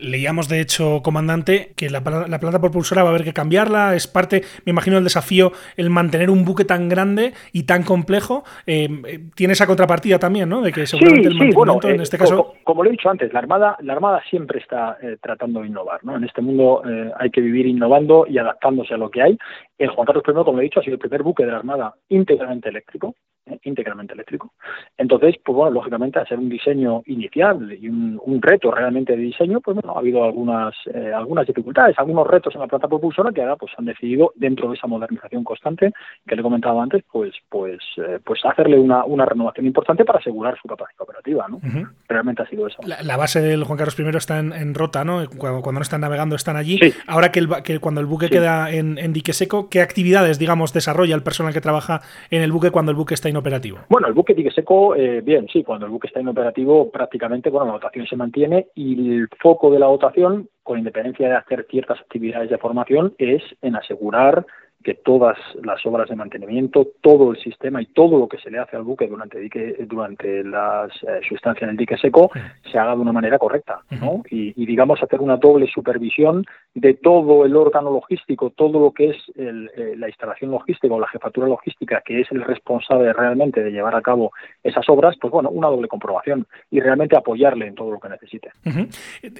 Leíamos, 0.00 0.48
de 0.48 0.60
hecho, 0.60 1.00
comandante, 1.02 1.72
que 1.76 1.90
la, 1.90 2.02
pla- 2.02 2.26
la 2.28 2.38
planta 2.38 2.60
propulsora 2.60 3.02
va 3.02 3.08
a 3.10 3.12
haber 3.12 3.24
que 3.24 3.32
cambiarla. 3.32 3.94
Es 3.94 4.06
parte, 4.06 4.42
me 4.64 4.70
imagino, 4.70 4.96
del 4.96 5.04
desafío 5.04 5.52
el 5.76 5.90
mantener 5.90 6.30
un 6.30 6.44
buque 6.44 6.64
tan 6.64 6.88
grande 6.88 7.32
y 7.52 7.64
tan 7.64 7.82
complejo. 7.82 8.44
Eh, 8.66 8.88
eh, 9.06 9.20
tiene 9.34 9.52
esa 9.54 9.66
contrapartida 9.66 10.18
también, 10.18 10.48
¿no? 10.48 10.62
De 10.62 10.72
que 10.72 10.86
seguramente 10.86 11.28
el 11.28 11.34
mantenimiento, 11.34 11.88
en 11.88 12.00
eh, 12.00 12.02
este 12.02 12.18
caso. 12.18 12.36
co- 12.36 12.54
como 12.64 12.82
lo 12.84 12.88
he 12.88 12.92
dicho 12.92 13.08
antes, 13.10 13.32
la 13.32 13.38
Armada, 13.40 13.76
la 13.80 13.92
Armada 13.92 14.22
siempre 14.30 14.60
está 14.60 14.96
tratando 15.20 15.60
de 15.60 15.68
innovar. 15.68 16.00
¿no? 16.04 16.16
En 16.16 16.24
este 16.24 16.40
mundo 16.40 16.82
hay 17.18 17.30
que 17.30 17.40
vivir 17.40 17.66
innovando 17.66 18.26
y 18.28 18.38
adaptándose 18.38 18.94
a 18.94 18.96
lo 18.96 19.10
que 19.10 19.22
hay. 19.22 19.38
El 19.78 19.90
Juan 19.90 20.06
Carlos 20.06 20.24
I, 20.26 20.32
como 20.32 20.60
he 20.60 20.62
dicho, 20.64 20.80
ha 20.80 20.82
sido 20.82 20.94
el 20.94 21.00
primer 21.00 21.22
buque 21.22 21.44
de 21.44 21.50
la 21.52 21.58
Armada 21.58 21.94
íntegramente 22.08 22.68
eléctrico. 22.68 23.14
Eh, 23.46 23.58
íntegramente 23.64 24.14
eléctrico. 24.14 24.52
Entonces, 24.96 25.36
pues 25.44 25.56
bueno, 25.56 25.72
lógicamente, 25.72 26.18
al 26.18 26.28
ser 26.28 26.38
un 26.38 26.48
diseño 26.48 27.02
inicial 27.06 27.72
y 27.80 27.88
un, 27.88 28.20
un 28.24 28.40
reto 28.42 28.70
realmente 28.70 29.16
de 29.16 29.22
diseño, 29.22 29.60
pues 29.60 29.76
bueno, 29.76 29.96
ha 29.96 30.00
habido 30.00 30.24
algunas, 30.24 30.74
eh, 30.92 31.12
algunas 31.14 31.46
dificultades, 31.46 31.98
algunos 31.98 32.26
retos 32.26 32.54
en 32.54 32.60
la 32.60 32.66
planta 32.66 32.88
propulsora 32.88 33.32
que 33.32 33.42
ahora 33.42 33.56
pues 33.56 33.72
han 33.78 33.84
decidido, 33.84 34.32
dentro 34.36 34.68
de 34.68 34.76
esa 34.76 34.86
modernización 34.86 35.44
constante 35.44 35.92
que 36.26 36.34
le 36.34 36.40
he 36.40 36.42
comentado 36.42 36.80
antes, 36.80 37.02
pues, 37.10 37.32
pues, 37.48 37.78
eh, 37.96 38.18
pues 38.24 38.40
hacerle 38.44 38.78
una, 38.78 39.04
una 39.04 39.24
renovación 39.24 39.66
importante 39.66 40.04
para 40.04 40.18
asegurar 40.18 40.56
su 40.60 40.68
capacidad 40.68 41.00
operativa. 41.02 41.46
¿no? 41.48 41.60
Realmente 42.08 42.42
ha 42.42 42.46
sido 42.46 42.66
eso. 42.66 42.78
La, 42.86 43.02
la 43.02 43.16
base 43.16 43.40
del 43.40 43.64
Juan 43.64 43.78
Carlos 43.78 43.98
I 43.98 44.16
está 44.16 44.38
en, 44.38 44.52
en 44.52 44.74
Rota, 44.74 45.04
¿no? 45.04 45.22
Cuando, 45.38 45.62
cuando 45.62 45.80
no 45.80 45.82
están 45.82 46.00
navegando 46.00 46.36
están 46.36 46.56
allí. 46.56 46.78
Sí. 46.78 46.92
Ahora 47.06 47.30
que, 47.32 47.40
el, 47.40 47.48
que 47.64 47.78
cuando 47.78 48.00
el 48.00 48.06
buque 48.06 48.26
Sí. 48.26 48.34
queda 48.34 48.70
en, 48.70 48.98
en 48.98 49.12
dique 49.12 49.32
seco, 49.32 49.68
¿qué 49.68 49.80
actividades, 49.80 50.38
digamos, 50.38 50.72
desarrolla 50.72 51.14
el 51.14 51.22
personal 51.22 51.52
que 51.52 51.60
trabaja 51.60 52.00
en 52.30 52.42
el 52.42 52.52
buque 52.52 52.70
cuando 52.70 52.90
el 52.92 52.96
buque 52.96 53.14
está 53.14 53.28
inoperativo? 53.32 53.78
Bueno, 53.88 54.06
el 54.06 54.14
buque 54.14 54.34
dique 54.34 54.50
seco, 54.50 54.94
eh, 54.94 55.20
bien, 55.20 55.48
sí, 55.52 55.64
cuando 55.64 55.86
el 55.86 55.92
buque 55.92 56.06
está 56.06 56.20
inoperativo, 56.20 56.90
prácticamente, 56.90 57.50
bueno, 57.50 57.66
la 57.66 57.72
dotación 57.72 58.06
se 58.06 58.16
mantiene 58.16 58.68
y 58.74 59.16
el 59.16 59.28
foco 59.40 59.70
de 59.70 59.78
la 59.78 59.86
dotación, 59.86 60.48
con 60.62 60.78
independencia 60.78 61.28
de 61.28 61.34
hacer 61.34 61.66
ciertas 61.68 62.00
actividades 62.00 62.50
de 62.50 62.58
formación, 62.58 63.14
es 63.18 63.42
en 63.62 63.76
asegurar 63.76 64.46
que 64.82 64.94
todas 64.94 65.38
las 65.62 65.84
obras 65.86 66.08
de 66.08 66.16
mantenimiento, 66.16 66.88
todo 67.00 67.30
el 67.30 67.38
sistema 67.38 67.80
y 67.80 67.86
todo 67.86 68.18
lo 68.18 68.28
que 68.28 68.38
se 68.38 68.50
le 68.50 68.58
hace 68.58 68.76
al 68.76 68.82
buque 68.82 69.06
durante, 69.06 69.38
dique, 69.38 69.76
durante 69.88 70.44
las, 70.44 70.90
eh, 71.02 71.20
su 71.26 71.34
estancia 71.36 71.64
en 71.64 71.70
el 71.70 71.76
dique 71.76 71.96
seco 71.96 72.30
se 72.70 72.78
haga 72.78 72.94
de 72.94 73.00
una 73.00 73.12
manera 73.12 73.38
correcta, 73.38 73.80
¿no? 73.90 74.22
Y, 74.28 74.52
y, 74.60 74.66
digamos 74.66 75.02
hacer 75.02 75.20
una 75.20 75.36
doble 75.36 75.66
supervisión 75.72 76.44
de 76.74 76.94
todo 76.94 77.44
el 77.44 77.54
órgano 77.54 77.90
logístico, 77.90 78.50
todo 78.50 78.80
lo 78.80 78.92
que 78.92 79.10
es 79.10 79.16
el, 79.36 79.70
eh, 79.76 79.94
la 79.96 80.08
instalación 80.08 80.50
logística 80.50 80.92
o 80.94 80.98
la 80.98 81.08
jefatura 81.08 81.46
logística, 81.46 82.02
que 82.04 82.20
es 82.20 82.32
el 82.32 82.42
responsable 82.42 83.12
realmente 83.12 83.62
de 83.62 83.70
llevar 83.70 83.94
a 83.94 84.00
cabo 84.00 84.32
esas 84.62 84.88
obras, 84.88 85.14
pues 85.20 85.30
bueno, 85.30 85.50
una 85.50 85.68
doble 85.68 85.88
comprobación 85.88 86.46
y 86.70 86.80
realmente 86.80 87.16
apoyarle 87.16 87.66
en 87.66 87.74
todo 87.74 87.90
lo 87.90 88.00
que 88.00 88.08
necesite. 88.08 88.50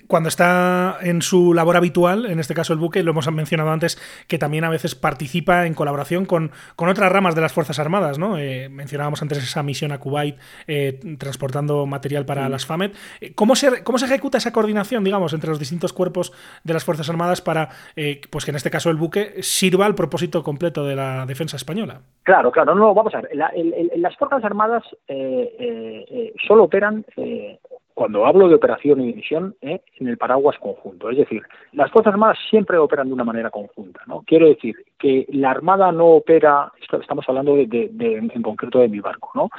Cuando 0.07 0.29
está 0.29 0.99
en 1.01 1.23
su 1.23 1.55
labor 1.55 1.77
habitual, 1.77 2.27
en 2.27 2.39
este 2.39 2.55
caso 2.55 2.75
el 2.75 2.79
buque, 2.79 3.03
lo 3.03 3.13
hemos 3.13 3.31
mencionado 3.33 3.71
antes, 3.71 3.99
que 4.29 4.39
también 4.39 4.65
a 4.65 4.71
veces 4.71 4.95
participa 4.95 5.67
en 5.67 5.73
colaboración 5.73 6.27
con, 6.27 6.51
con 6.77 6.91
otras 6.91 7.11
ramas 7.11 7.35
de 7.35 7.41
las 7.41 7.53
Fuerzas 7.55 7.79
Armadas, 7.79 8.19
¿no? 8.19 8.37
Eh, 8.37 8.69
mencionábamos 8.69 9.23
antes 9.23 9.39
esa 9.39 9.63
misión 9.63 9.93
a 9.93 9.99
Kuwait 9.99 10.37
eh, 10.67 11.01
transportando 11.19 11.87
material 11.87 12.27
para 12.27 12.49
las 12.51 12.67
FAMED. 12.67 12.93
Eh, 13.21 13.33
¿Cómo 13.35 13.57
se, 13.57 13.83
¿Cómo 13.83 13.99
se 13.99 14.05
ejecuta 14.05 14.37
esa 14.37 14.53
coordinación, 14.53 15.03
digamos, 15.03 15.33
entre 15.33 15.49
los 15.49 15.59
distintos 15.59 15.93
cuerpos 15.95 16.33
de 16.65 16.75
las 16.75 16.85
Fuerzas 16.85 17.09
Armadas 17.09 17.22
para 17.41 17.69
eh, 17.97 18.21
pues 18.31 18.45
que 18.45 18.51
en 18.51 18.57
este 18.57 18.71
caso 18.71 18.91
el 18.91 18.97
buque 18.97 19.43
sirva 19.43 19.87
al 19.87 19.95
propósito 19.95 20.43
completo 20.43 20.85
de 20.85 20.97
la 20.97 21.27
defensa 21.27 21.57
española? 21.57 22.01
Claro, 22.23 22.51
claro, 22.51 22.75
no, 22.75 22.95
vamos 22.95 23.15
a 23.15 23.21
ver. 23.21 23.35
La, 23.35 23.47
el, 23.49 23.91
las 23.97 24.17
Fuerzas 24.17 24.45
Armadas 24.45 24.85
eh, 25.09 25.55
eh, 25.59 26.33
solo 26.47 26.65
operan 26.65 27.05
eh, 27.17 27.59
cuando 28.03 28.27
hablo 28.27 28.49
de 28.49 28.57
operación 28.57 29.01
y 29.01 29.07
división, 29.07 29.55
¿eh? 29.61 29.81
en 30.01 30.09
el 30.09 30.19
paraguas 30.19 30.59
conjunto. 30.59 31.09
Es 31.09 31.19
decir, 31.19 31.41
las 31.71 31.89
Fuerzas 31.93 32.13
Armadas 32.13 32.37
siempre 32.51 32.77
operan 32.77 33.07
de 33.07 33.15
una 33.15 33.23
manera 33.23 33.49
conjunta. 33.49 34.01
¿no? 34.09 34.25
Quiero 34.27 34.49
decir 34.49 34.75
que 34.99 35.25
la 35.29 35.53
Armada 35.53 35.93
no 35.93 36.07
opera, 36.07 36.73
estamos 37.01 37.25
hablando 37.29 37.55
de, 37.55 37.91
en 37.97 38.43
concreto 38.43 38.81
de 38.81 38.89
mi 38.89 38.99
barco. 38.99 39.31
¿no? 39.37 39.51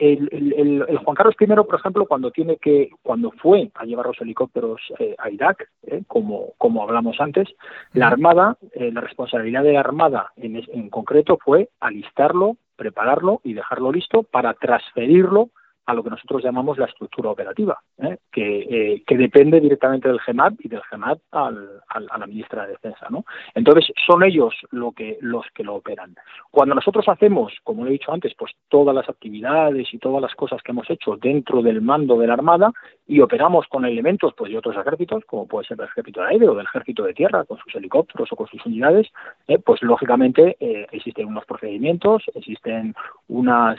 El, 0.00 0.84
Juan 1.04 1.14
Carlos 1.14 1.36
I, 1.38 1.46
por 1.46 1.76
ejemplo, 1.76 2.06
cuando 2.06 2.32
tiene 2.32 2.56
que, 2.56 2.90
cuando 3.04 3.30
fue 3.30 3.70
a 3.76 3.84
llevar 3.84 4.06
los 4.06 4.20
helicópteros 4.20 4.80
eh, 4.98 5.14
a 5.16 5.30
Irak, 5.30 5.68
¿eh? 5.86 6.02
como, 6.08 6.82
hablamos 6.82 7.20
antes, 7.20 7.50
la 7.92 8.08
Armada, 8.08 8.58
la 8.74 9.00
responsabilidad 9.00 9.62
de 9.62 9.74
la 9.74 9.80
Armada 9.80 10.32
en 10.38 10.90
concreto 10.90 11.38
fue 11.40 11.68
alistarlo, 11.78 12.56
prepararlo 12.74 13.40
y 13.44 13.52
dejarlo 13.52 13.92
listo 13.92 14.24
para 14.24 14.54
transferirlo 14.54 15.50
a 15.86 15.94
lo 15.94 16.04
que 16.04 16.10
nosotros 16.10 16.42
llamamos 16.44 16.78
la 16.78 16.86
estructura 16.86 17.30
operativa, 17.30 17.78
¿eh? 17.98 18.18
Que, 18.30 18.60
eh, 18.70 19.02
que, 19.06 19.16
depende 19.16 19.60
directamente 19.60 20.08
del 20.08 20.20
GEMAT 20.20 20.54
y 20.60 20.68
del 20.68 20.82
GEMAT 20.82 21.18
al, 21.32 21.80
a 21.88 22.18
la 22.18 22.26
ministra 22.26 22.64
de 22.64 22.72
Defensa. 22.72 23.06
¿no? 23.10 23.24
Entonces, 23.54 23.92
son 24.06 24.22
ellos 24.22 24.54
lo 24.70 24.92
que, 24.92 25.18
los 25.20 25.44
que 25.54 25.64
lo 25.64 25.74
operan. 25.74 26.14
Cuando 26.50 26.74
nosotros 26.74 27.08
hacemos, 27.08 27.52
como 27.64 27.86
he 27.86 27.90
dicho 27.90 28.12
antes, 28.12 28.32
pues 28.38 28.52
todas 28.68 28.94
las 28.94 29.08
actividades 29.08 29.92
y 29.92 29.98
todas 29.98 30.22
las 30.22 30.34
cosas 30.34 30.62
que 30.62 30.72
hemos 30.72 30.88
hecho 30.88 31.16
dentro 31.16 31.62
del 31.62 31.82
mando 31.82 32.18
de 32.18 32.26
la 32.26 32.34
Armada 32.34 32.72
y 33.06 33.20
operamos 33.20 33.66
con 33.68 33.84
elementos 33.84 34.32
pues, 34.36 34.50
de 34.50 34.58
otros 34.58 34.76
ejércitos, 34.76 35.24
como 35.26 35.46
puede 35.46 35.66
ser 35.66 35.76
del 35.76 35.88
ejército 35.88 36.22
aire 36.22 36.48
o 36.48 36.54
del 36.54 36.66
ejército 36.66 37.02
de 37.02 37.14
tierra, 37.14 37.44
con 37.44 37.58
sus 37.58 37.74
helicópteros 37.74 38.30
o 38.32 38.36
con 38.36 38.46
sus 38.46 38.64
unidades, 38.64 39.08
eh, 39.48 39.58
pues 39.58 39.82
lógicamente 39.82 40.56
existen 40.92 41.26
unos 41.26 41.44
procedimientos, 41.44 42.22
existen 42.34 42.94
unas, 43.28 43.78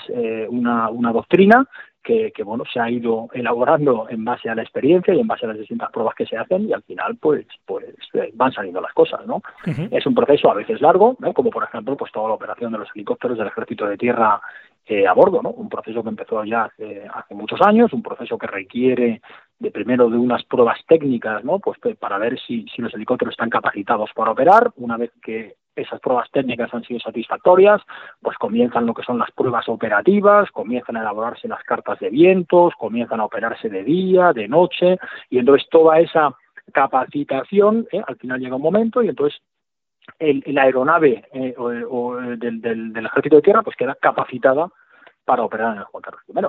una, 0.49 0.89
una 0.89 1.11
doctrina 1.11 1.67
que, 2.03 2.31
que, 2.31 2.43
bueno 2.43 2.63
se 2.71 2.79
ha 2.79 2.89
ido 2.89 3.29
elaborando 3.33 4.07
en 4.09 4.23
base 4.25 4.49
a 4.49 4.55
la 4.55 4.61
experiencia 4.61 5.13
y 5.13 5.19
en 5.19 5.27
base 5.27 5.45
a 5.45 5.49
las 5.49 5.57
distintas 5.57 5.91
pruebas 5.91 6.15
que 6.15 6.25
se 6.25 6.37
hacen 6.37 6.69
y 6.69 6.73
al 6.73 6.83
final 6.83 7.15
pues 7.17 7.45
pues 7.65 7.85
van 8.33 8.51
saliendo 8.51 8.81
las 8.81 8.93
cosas 8.93 9.25
no 9.25 9.37
uh 9.37 9.41
-huh. 9.69 9.87
es 9.91 10.05
un 10.05 10.15
proceso 10.15 10.51
a 10.51 10.55
veces 10.55 10.81
largo 10.81 11.15
¿no? 11.19 11.33
como 11.33 11.49
por 11.49 11.63
ejemplo 11.63 11.95
pues 11.95 12.11
toda 12.11 12.29
la 12.29 12.35
operación 12.35 12.71
de 12.71 12.79
los 12.79 12.89
helicópteros 12.93 13.37
del 13.37 13.47
ejército 13.47 13.85
de 13.87 13.97
tierra 13.97 14.41
eh, 14.85 15.07
a 15.07 15.13
bordo 15.13 15.41
no 15.41 15.49
un 15.49 15.69
proceso 15.69 16.03
que 16.03 16.09
empezó 16.09 16.43
ya 16.43 16.63
hace, 16.65 17.35
muchos 17.35 17.61
años 17.61 17.93
un 17.93 18.03
proceso 18.03 18.37
que 18.37 18.47
requiere 18.47 19.21
de 19.59 19.71
primero 19.71 20.09
de 20.09 20.17
unas 20.17 20.43
pruebas 20.43 20.79
técnicas 20.87 21.43
no 21.43 21.59
pues 21.59 21.79
para 21.97 22.17
ver 22.17 22.39
si, 22.39 22.65
si 22.75 22.81
los 22.81 22.93
helicópteros 22.93 23.33
están 23.33 23.49
capacitados 23.49 24.09
para 24.13 24.31
operar. 24.31 24.71
Una 24.75 24.97
vez 24.97 25.11
que 25.21 25.55
esas 25.75 25.99
pruebas 25.99 26.29
técnicas 26.31 26.73
han 26.73 26.83
sido 26.83 26.99
satisfactorias, 26.99 27.81
pues 28.21 28.37
comienzan 28.37 28.85
lo 28.85 28.93
que 28.93 29.03
son 29.03 29.17
las 29.17 29.31
pruebas 29.31 29.67
operativas, 29.69 30.49
comienzan 30.51 30.97
a 30.97 31.01
elaborarse 31.01 31.47
las 31.47 31.63
cartas 31.63 31.99
de 31.99 32.09
vientos, 32.09 32.73
comienzan 32.77 33.19
a 33.19 33.25
operarse 33.25 33.69
de 33.69 33.83
día, 33.83 34.33
de 34.33 34.47
noche, 34.47 34.97
y 35.29 35.39
entonces 35.39 35.67
toda 35.69 35.99
esa 35.99 36.35
capacitación, 36.71 37.87
¿eh? 37.91 38.01
al 38.05 38.15
final 38.17 38.39
llega 38.39 38.55
un 38.55 38.61
momento 38.61 39.01
y 39.01 39.09
entonces 39.09 39.41
el, 40.19 40.43
la 40.47 40.63
aeronave 40.63 41.25
eh, 41.33 41.53
o, 41.57 41.65
o 41.65 42.15
del, 42.15 42.61
del, 42.61 42.93
del, 42.93 43.05
ejército 43.05 43.37
de 43.37 43.41
tierra 43.41 43.63
pues 43.63 43.75
queda 43.75 43.95
capacitada 43.95 44.69
para 45.25 45.43
operar 45.43 45.73
en 45.73 45.79
el 45.79 45.85
Juan 45.85 46.01
Carlos 46.01 46.23
I. 46.27 46.47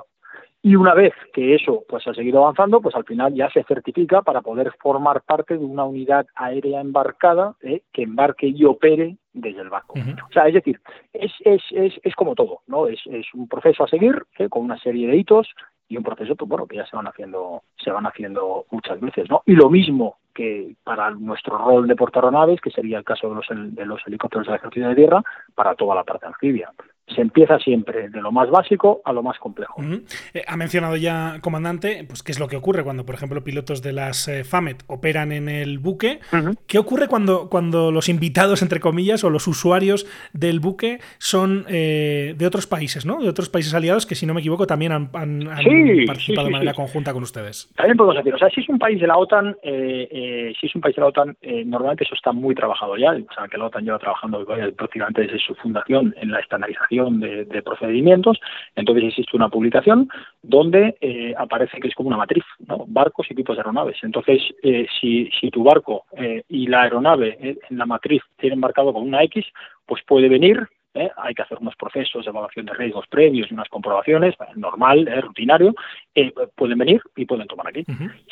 Y 0.62 0.76
una 0.76 0.94
vez 0.94 1.12
que 1.34 1.54
eso 1.54 1.84
pues 1.86 2.06
ha 2.06 2.14
seguido 2.14 2.38
avanzando, 2.38 2.80
pues 2.80 2.94
al 2.94 3.04
final 3.04 3.34
ya 3.34 3.50
se 3.50 3.62
certifica 3.64 4.22
para 4.22 4.40
poder 4.40 4.72
formar 4.80 5.20
parte 5.20 5.58
de 5.58 5.64
una 5.64 5.84
unidad 5.84 6.26
aérea 6.34 6.80
embarcada 6.80 7.54
eh, 7.60 7.82
que 7.92 8.02
embarque 8.02 8.46
y 8.46 8.64
opere 8.64 9.18
desde 9.34 9.60
el 9.60 9.68
barco. 9.68 9.92
Uh 9.98 10.02
-huh. 10.02 10.24
O 10.26 10.32
sea, 10.32 10.48
es 10.48 10.54
decir, 10.54 10.80
es, 11.12 11.32
es, 11.40 11.62
es, 11.70 11.92
es 12.02 12.14
como 12.14 12.34
todo, 12.34 12.60
¿no? 12.66 12.86
Es, 12.86 13.00
es 13.06 13.26
un 13.34 13.46
proceso 13.46 13.84
a 13.84 13.88
seguir 13.88 14.24
eh, 14.38 14.48
con 14.48 14.64
una 14.64 14.78
serie 14.78 15.06
de 15.06 15.16
hitos 15.16 15.54
y 15.88 15.96
un 15.96 16.02
proceso, 16.02 16.34
pues 16.34 16.48
bueno, 16.48 16.66
que 16.66 16.76
ya 16.76 16.86
se 16.86 16.96
van 16.96 17.06
haciendo, 17.06 17.62
se 17.76 17.90
van 17.90 18.06
haciendo 18.06 18.64
muchas 18.70 19.00
veces, 19.00 19.28
¿no? 19.28 19.42
Y 19.46 19.52
lo 19.52 19.70
mismo 19.70 20.18
que 20.34 20.74
para 20.82 21.10
nuestro 21.10 21.58
rol 21.58 21.86
de 21.86 21.96
portaeronaves, 21.96 22.60
que 22.60 22.70
sería 22.70 22.98
el 22.98 23.04
caso 23.04 23.28
de 23.28 23.34
los, 23.36 23.46
de 23.74 23.86
los 23.86 24.00
helicópteros 24.06 24.46
del 24.46 24.56
ejército 24.56 24.88
de 24.88 24.94
tierra, 24.94 25.22
para 25.54 25.74
toda 25.74 25.94
la 25.94 26.04
parte 26.04 26.26
anfibia 26.26 26.72
se 27.06 27.20
empieza 27.20 27.58
siempre 27.58 28.08
de 28.08 28.20
lo 28.20 28.32
más 28.32 28.50
básico 28.50 29.02
a 29.04 29.12
lo 29.12 29.22
más 29.22 29.38
complejo. 29.38 29.74
Uh 29.78 29.84
-huh. 29.84 30.02
eh, 30.32 30.42
ha 30.46 30.56
mencionado 30.56 30.96
ya, 30.96 31.38
comandante, 31.42 32.04
pues 32.08 32.22
qué 32.22 32.32
es 32.32 32.40
lo 32.40 32.48
que 32.48 32.56
ocurre 32.56 32.82
cuando, 32.82 33.04
por 33.04 33.14
ejemplo, 33.14 33.44
pilotos 33.44 33.82
de 33.82 33.92
las 33.92 34.26
eh, 34.28 34.42
FAMET 34.42 34.82
operan 34.86 35.30
en 35.32 35.48
el 35.48 35.78
buque. 35.78 36.20
Uh 36.32 36.36
-huh. 36.36 36.56
¿Qué 36.66 36.78
ocurre 36.78 37.08
cuando, 37.08 37.48
cuando 37.50 37.92
los 37.92 38.08
invitados, 38.08 38.62
entre 38.62 38.80
comillas, 38.80 39.22
o 39.22 39.30
los 39.30 39.46
usuarios 39.46 40.06
del 40.32 40.60
buque 40.60 40.98
son 41.18 41.66
eh, 41.68 42.34
de 42.36 42.46
otros 42.46 42.66
países, 42.66 43.04
¿no? 43.04 43.20
De 43.20 43.28
otros 43.28 43.50
países 43.50 43.74
aliados 43.74 44.06
que, 44.06 44.14
si 44.14 44.24
no 44.24 44.32
me 44.32 44.40
equivoco, 44.40 44.66
también 44.66 44.92
han, 44.92 45.10
han, 45.12 45.46
han 45.48 45.58
sí, 45.58 46.06
participado 46.06 46.16
sí, 46.16 46.24
sí, 46.26 46.44
de 46.44 46.50
manera 46.50 46.74
conjunta 46.74 47.12
con 47.12 47.22
ustedes. 47.22 47.70
También 47.76 47.96
podemos 47.96 48.16
decir, 48.16 48.34
o 48.34 48.38
sea, 48.38 48.48
si 48.48 48.62
es 48.62 48.68
un 48.68 48.78
país 48.78 48.98
de 48.98 49.06
la 49.06 49.18
OTAN, 49.18 49.56
eh, 49.62 50.52
si 50.58 50.66
es 50.66 50.74
un 50.74 50.80
país 50.80 50.96
de 50.96 51.02
la 51.02 51.08
OTAN, 51.08 51.36
normalmente 51.66 52.04
eso 52.04 52.14
está 52.14 52.32
muy 52.32 52.54
trabajado 52.54 52.96
ya, 52.96 53.10
o 53.10 53.34
sea, 53.34 53.46
que 53.50 53.58
la 53.58 53.66
OTAN 53.66 53.84
lleva 53.84 53.98
trabajando 53.98 54.44
prácticamente 54.76 55.22
desde 55.22 55.38
su 55.38 55.54
fundación 55.56 56.14
en 56.20 56.30
la 56.30 56.40
estandarización 56.40 56.93
de, 56.94 57.62
procedimientos, 57.62 58.40
entonces 58.76 59.04
existe 59.04 59.36
una 59.36 59.48
publicación 59.48 60.08
donde 60.42 60.96
eh, 61.00 61.34
aparece 61.36 61.80
que 61.80 61.88
es 61.88 61.94
como 61.94 62.08
una 62.08 62.18
matriz, 62.18 62.44
barcos 62.86 63.26
y 63.30 63.34
tipos 63.34 63.56
de 63.56 63.60
aeronaves. 63.60 63.96
Entonces, 64.02 64.42
eh, 64.62 64.86
si, 65.00 65.30
si, 65.40 65.50
tu 65.50 65.62
barco 65.62 66.04
eh, 66.16 66.42
y 66.48 66.66
la 66.66 66.82
aeronave 66.82 67.36
en 67.40 67.78
la 67.78 67.86
matriz 67.86 68.22
tienen 68.38 68.60
marcado 68.60 68.92
con 68.92 69.02
una 69.02 69.22
X, 69.22 69.44
pues 69.86 70.02
puede 70.06 70.28
venir 70.28 70.68
¿eh? 70.94 71.10
hay 71.16 71.34
que 71.34 71.42
hacer 71.42 71.58
unos 71.60 71.76
procesos 71.76 72.24
de 72.24 72.30
evaluación 72.30 72.66
de 72.66 72.74
riesgos 72.74 73.06
previos 73.08 73.50
y 73.50 73.54
unas 73.54 73.68
comprobaciones, 73.68 74.34
normal, 74.56 75.06
¿eh? 75.08 75.20
rutinario, 75.20 75.74
eh, 76.14 76.32
pueden 76.54 76.78
venir 76.78 77.02
y 77.16 77.26
pueden 77.26 77.46
tomar 77.46 77.68
aquí. 77.68 77.84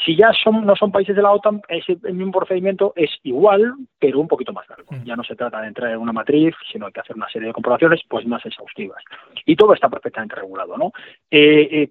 Si 0.05 0.16
ya 0.16 0.33
son, 0.33 0.64
no 0.64 0.77
son 0.77 0.92
países 0.92 1.16
de 1.16 1.22
la 1.22 1.33
OTAN, 1.33 1.61
ese 1.68 1.96
mismo 2.12 2.33
procedimiento 2.33 2.92
es 2.96 3.11
igual, 3.25 3.75
pero 3.98 4.20
un 4.20 4.29
poquito 4.29 4.53
más 4.53 4.68
largo. 4.68 4.90
Ya 5.05 5.16
no 5.16 5.25
se 5.25 5.37
trata 5.37 5.61
de 5.61 5.68
entrar 5.68 5.90
en 5.90 5.98
una 5.98 6.12
matriz, 6.12 6.55
sino 6.70 6.87
hay 6.87 6.92
que 6.92 7.01
hacer 7.01 7.16
una 7.16 7.29
serie 7.29 7.48
de 7.48 7.55
comprobaciones 7.55 8.01
pues 8.09 8.27
más 8.27 8.44
exhaustivas. 8.46 9.03
Y 9.44 9.57
todo 9.57 9.75
está 9.75 9.88
perfectamente 9.88 10.37
regulado, 10.37 10.77
¿no? 10.77 10.92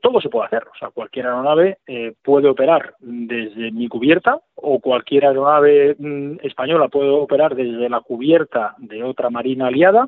todo 0.02 0.22
se 0.22 0.30
puede 0.30 0.48
hacer, 0.48 0.64
o 0.64 0.78
sea, 0.78 0.90
cualquier 0.90 1.28
aeronave 1.28 1.78
puede 2.24 2.48
operar 2.48 2.96
desde 3.00 3.72
mi 3.72 3.88
cubierta 3.88 4.40
o 4.56 4.80
cualquier 4.80 5.26
aeronave 5.26 5.96
mm, 5.98 6.38
española 6.44 6.88
puede 6.88 7.10
operar 7.10 7.56
desde 7.56 7.90
la 7.90 8.02
cubierta 8.02 8.76
de 8.78 9.04
otra 9.04 9.30
marina 9.30 9.68
aliada 9.68 10.08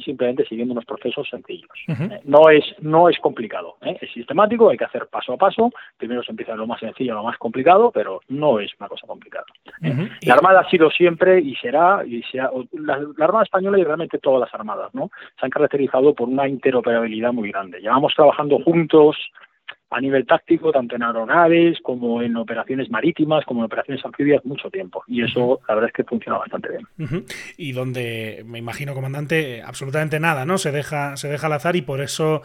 simplemente 0.00 0.44
siguiendo 0.46 0.72
unos 0.72 0.84
procesos 0.84 1.28
sencillos. 1.28 1.70
Eh, 1.88 2.20
no 2.24 2.48
es 2.48 2.64
no 2.80 3.08
es 3.08 3.18
complicado, 3.18 3.76
¿eh? 3.82 3.96
es 4.00 4.12
sistemático, 4.12 4.70
hay 4.70 4.76
que 4.76 4.84
hacer 4.84 5.06
paso 5.08 5.34
a 5.34 5.36
paso. 5.36 5.70
Primero 5.96 6.22
se 6.22 6.30
empieza 6.30 6.54
lo 6.54 6.66
más 6.66 6.80
sencillo, 6.80 7.14
lo 7.14 7.24
más 7.24 7.38
complicado, 7.38 7.90
pero 7.92 8.20
no 8.28 8.60
es 8.60 8.72
una 8.78 8.88
cosa 8.88 9.06
complicada. 9.06 9.46
¿eh? 9.82 10.08
La 10.22 10.34
Armada 10.34 10.60
ha 10.60 10.70
sido 10.70 10.90
siempre 10.90 11.40
y 11.40 11.54
será 11.56 12.04
y 12.06 12.22
sea 12.24 12.50
la, 12.72 12.98
la, 13.16 13.24
Armada 13.24 13.44
española 13.44 13.78
y 13.78 13.84
realmente 13.84 14.18
todas 14.18 14.40
las 14.40 14.54
armadas, 14.54 14.94
¿no? 14.94 15.10
Se 15.38 15.46
han 15.46 15.50
caracterizado 15.50 16.14
por 16.14 16.28
una 16.28 16.48
interoperabilidad 16.48 17.32
muy 17.32 17.50
grande. 17.50 17.80
Llevamos 17.80 18.14
trabajando 18.14 18.58
juntos 18.60 19.16
a 19.92 20.00
nivel 20.00 20.26
táctico, 20.26 20.72
tanto 20.72 20.96
en 20.96 21.02
aeronaves 21.02 21.78
como 21.82 22.22
en 22.22 22.36
operaciones 22.36 22.90
marítimas, 22.90 23.44
como 23.44 23.60
en 23.60 23.66
operaciones 23.66 24.04
anfibias, 24.04 24.44
mucho 24.44 24.70
tiempo. 24.70 25.02
Y 25.06 25.22
eso, 25.22 25.60
la 25.68 25.74
verdad 25.74 25.90
es 25.90 25.94
que 25.94 26.04
funciona 26.04 26.38
bastante 26.38 26.68
bien. 26.70 27.24
Y 27.56 27.72
donde, 27.72 28.42
me 28.46 28.58
imagino, 28.58 28.94
comandante, 28.94 29.62
absolutamente 29.62 30.20
nada, 30.20 30.44
¿no? 30.44 30.58
Se 30.58 30.72
deja, 30.72 31.16
se 31.16 31.28
deja 31.28 31.46
al 31.46 31.54
azar 31.54 31.76
y 31.76 31.82
por 31.82 32.00
eso 32.00 32.42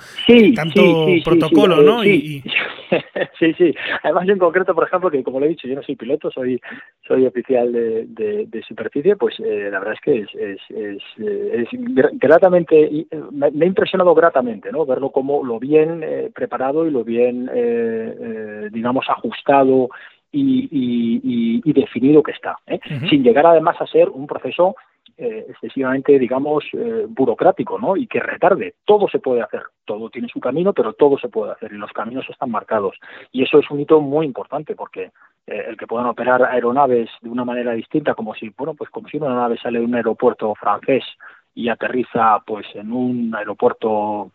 tanto 0.56 1.08
protocolo, 1.24 1.82
¿no? 1.82 2.04
y, 2.04 2.44
sí, 3.40 3.54
sí. 3.54 3.74
Además, 4.04 4.28
en 4.28 4.38
concreto, 4.38 4.74
por 4.74 4.86
ejemplo, 4.86 5.10
que 5.10 5.24
como 5.24 5.40
le 5.40 5.48
he 5.48 5.50
dicho, 5.50 5.68
yo 5.68 5.76
no 5.76 5.84
soy 5.84 5.96
piloto, 5.96 6.32
soy 6.32 6.60
soy 7.08 7.26
oficial 7.26 7.72
de, 7.72 8.06
de, 8.48 8.64
superficie, 8.64 9.16
pues 9.16 9.40
eh, 9.40 9.70
la 9.72 9.80
verdad 9.80 9.94
es 9.94 10.02
que 10.02 10.20
es, 10.20 10.36
es, 10.36 10.62
es, 10.70 11.04
eh, 11.20 11.66
gratamente, 12.14 12.84
eh, 12.84 13.08
me, 13.32 13.48
ha 13.48 13.66
impresionado 13.66 14.14
gratamente, 14.14 14.72
¿no? 14.72 14.86
Verlo 14.86 15.12
como 15.12 15.44
lo 15.44 15.60
bien 15.60 16.04
preparado 16.34 16.86
y 16.86 16.92
lo 16.92 17.04
bien, 17.04 17.50
digamos, 18.72 19.06
ajustado 19.10 19.90
y, 20.32 20.68
y, 20.72 21.62
y, 21.64 21.74
definido 21.74 22.22
que 22.22 22.32
está, 22.32 22.58
sin 23.10 23.24
llegar 23.24 23.46
además 23.46 23.78
a 23.80 23.88
ser 23.88 24.10
un 24.10 24.28
proceso 24.28 24.76
eh, 25.20 25.48
excesivamente, 25.50 26.20
digamos, 26.20 26.64
eh, 26.74 27.06
burocrático, 27.08 27.80
¿no? 27.80 27.98
Y 27.98 28.06
que 28.06 28.20
retarde. 28.20 28.76
Todo 28.86 29.08
se 29.08 29.18
puede 29.18 29.42
hacer, 29.42 29.64
todo 29.84 30.10
tiene 30.12 30.28
su 30.28 30.40
camino, 30.40 30.74
pero 30.74 30.94
todo 30.94 31.18
se 31.18 31.28
puede 31.28 31.54
hacer 31.54 31.74
y 31.74 31.78
los 31.78 31.92
caminos 31.92 32.30
están 32.30 32.52
marcados. 32.52 32.96
Y 33.32 33.44
eso 33.44 33.58
es 33.58 33.70
un 33.72 33.80
hito 33.80 34.00
muy 34.00 34.28
importante 34.28 34.76
porque 34.76 35.12
eh, 35.48 35.66
el 35.68 35.76
que 35.76 35.88
puedan 35.88 36.06
operar 36.06 36.44
aeronaves 36.44 37.10
de 37.22 37.30
una 37.30 37.46
manera 37.46 37.74
distinta, 37.74 38.14
como 38.14 38.36
si, 38.36 38.50
bueno, 38.50 38.76
pues 38.76 38.90
como 38.92 39.08
si 39.10 39.18
una 39.18 39.34
nave 39.34 39.58
sale 39.58 39.80
de 39.80 39.86
un 39.86 39.96
aeropuerto 39.96 40.54
francés 40.54 41.04
y 41.56 41.70
aterriza 41.70 42.44
pues 42.46 42.68
en 42.76 42.92
un 42.92 43.34
aeropuerto 43.34 44.32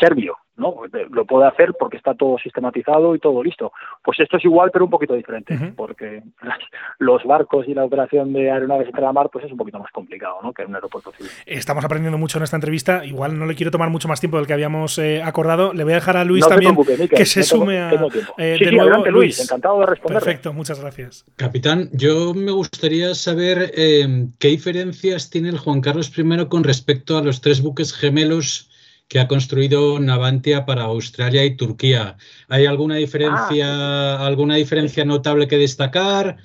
serbio 0.00 0.36
¿no? 0.56 0.74
Lo 1.10 1.24
puede 1.24 1.46
hacer 1.46 1.74
porque 1.78 1.96
está 1.96 2.14
todo 2.14 2.38
sistematizado 2.38 3.14
y 3.14 3.18
todo 3.18 3.42
listo. 3.42 3.72
Pues 4.02 4.20
esto 4.20 4.36
es 4.36 4.44
igual, 4.44 4.70
pero 4.72 4.84
un 4.84 4.90
poquito 4.90 5.14
diferente, 5.14 5.58
porque 5.76 6.22
los 6.98 7.24
barcos 7.24 7.66
y 7.68 7.74
la 7.74 7.84
operación 7.84 8.32
de 8.32 8.50
aeronaves 8.50 8.88
en 8.94 9.02
la 9.02 9.12
mar, 9.12 9.30
pues 9.32 9.44
es 9.44 9.52
un 9.52 9.58
poquito 9.58 9.78
más 9.78 9.90
complicado, 9.90 10.38
¿no? 10.42 10.52
Que 10.52 10.62
en 10.62 10.68
un 10.68 10.74
aeropuerto 10.76 11.12
civil. 11.12 11.30
Estamos 11.46 11.84
aprendiendo 11.84 12.18
mucho 12.18 12.38
en 12.38 12.44
esta 12.44 12.56
entrevista. 12.56 13.04
Igual 13.04 13.38
no 13.38 13.46
le 13.46 13.54
quiero 13.54 13.70
tomar 13.70 13.90
mucho 13.90 14.08
más 14.08 14.20
tiempo 14.20 14.36
del 14.36 14.46
que 14.46 14.52
habíamos 14.52 14.98
eh, 14.98 15.22
acordado. 15.22 15.72
Le 15.72 15.84
voy 15.84 15.92
a 15.92 15.96
dejar 15.96 16.16
a 16.16 16.24
Luis 16.24 16.46
también 16.46 16.76
que 17.08 17.26
se 17.26 17.42
sume 17.42 17.80
a. 17.80 17.92
Eh, 18.38 18.58
de 18.58 18.72
nuevo, 18.72 19.04
Luis, 19.06 19.40
encantado 19.40 19.80
de 19.80 19.86
responder. 19.86 20.22
Perfecto, 20.22 20.52
muchas 20.52 20.80
gracias. 20.80 21.24
Capitán, 21.36 21.88
yo 21.92 22.34
me 22.34 22.52
gustaría 22.52 23.14
saber 23.14 23.72
eh, 23.76 24.28
qué 24.38 24.48
diferencias 24.48 25.30
tiene 25.30 25.48
el 25.48 25.58
Juan 25.58 25.80
Carlos 25.80 26.16
I 26.16 26.46
con 26.48 26.64
respecto 26.64 27.18
a 27.18 27.22
los 27.22 27.40
tres 27.40 27.62
buques 27.62 27.92
gemelos 27.92 28.70
que 29.08 29.20
ha 29.20 29.28
construido 29.28 30.00
Navantia 30.00 30.66
para 30.66 30.84
Australia 30.84 31.44
y 31.44 31.56
Turquía. 31.56 32.16
¿Hay 32.48 32.66
alguna 32.66 32.96
diferencia, 32.96 33.66
ah, 33.68 34.26
alguna 34.26 34.56
diferencia 34.56 35.04
notable 35.04 35.46
que 35.48 35.58
destacar? 35.58 36.38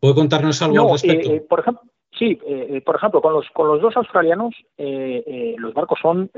¿Puede 0.00 0.14
contarnos 0.14 0.62
algo 0.62 0.86
al 0.86 0.92
respecto? 0.92 1.32
Eh, 1.32 1.44
por 1.48 1.60
ejemplo, 1.60 1.91
Sí, 2.22 2.38
eh, 2.46 2.66
eh, 2.70 2.80
por 2.82 2.94
ejemplo, 2.94 3.20
con 3.20 3.32
los, 3.32 3.50
con 3.50 3.66
los 3.66 3.80
dos 3.80 3.96
australianos 3.96 4.54
eh, 4.78 5.56
los 5.58 5.74
barcos 5.74 5.98
son 6.00 6.30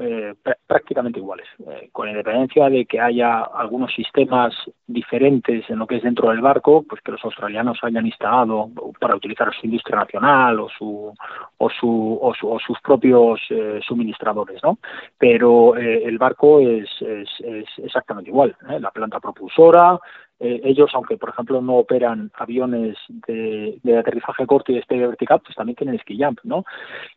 prácticamente 0.66 1.18
iguales, 1.18 1.47
con 1.92 2.09
independencia 2.09 2.70
de 2.70 2.87
que 2.87 2.99
haya 2.99 3.42
algunos 3.42 3.92
sistemas 3.94 4.55
diferentes 4.87 5.68
en 5.68 5.79
lo 5.79 5.87
que 5.87 5.97
es 5.97 6.03
dentro 6.03 6.31
del 6.31 6.40
barco, 6.40 6.87
pues 6.88 7.03
que 7.03 7.12
los 7.12 7.23
australianos 7.23 7.79
hayan 7.83 8.07
instalado 8.07 8.70
para 8.99 9.14
utilizar 9.14 9.53
su 9.53 9.66
industria 9.66 9.99
nacional 9.99 10.59
o, 10.61 10.68
su, 10.70 11.12
o, 11.59 11.68
su, 11.68 12.18
o, 12.18 12.59
sus 12.61 12.81
propios 12.81 13.40
suministradores, 13.87 14.62
¿no? 14.62 14.79
Pero 15.18 15.77
el 15.77 16.16
barco 16.16 16.61
es, 16.61 16.88
es 17.03 17.66
exactamente 17.77 18.31
igual, 18.31 18.57
la 18.81 18.90
planta 18.90 19.20
propulsora, 19.20 20.01
eh, 20.40 20.61
ellos, 20.64 20.90
aunque 20.94 21.16
por 21.16 21.31
ejemplo 21.31 21.61
no 21.61 21.77
operan 21.77 22.31
aviones 22.35 22.97
de, 23.09 23.79
aterrizaje 23.99 24.47
corto 24.47 24.73
y 24.73 24.77
despegue 24.77 25.07
vertical, 25.07 25.40
pues 25.44 25.57
también 25.57 25.77
tienen 25.77 25.99
ski 26.01 26.18
jump, 26.23 26.40
¿no? 26.42 26.64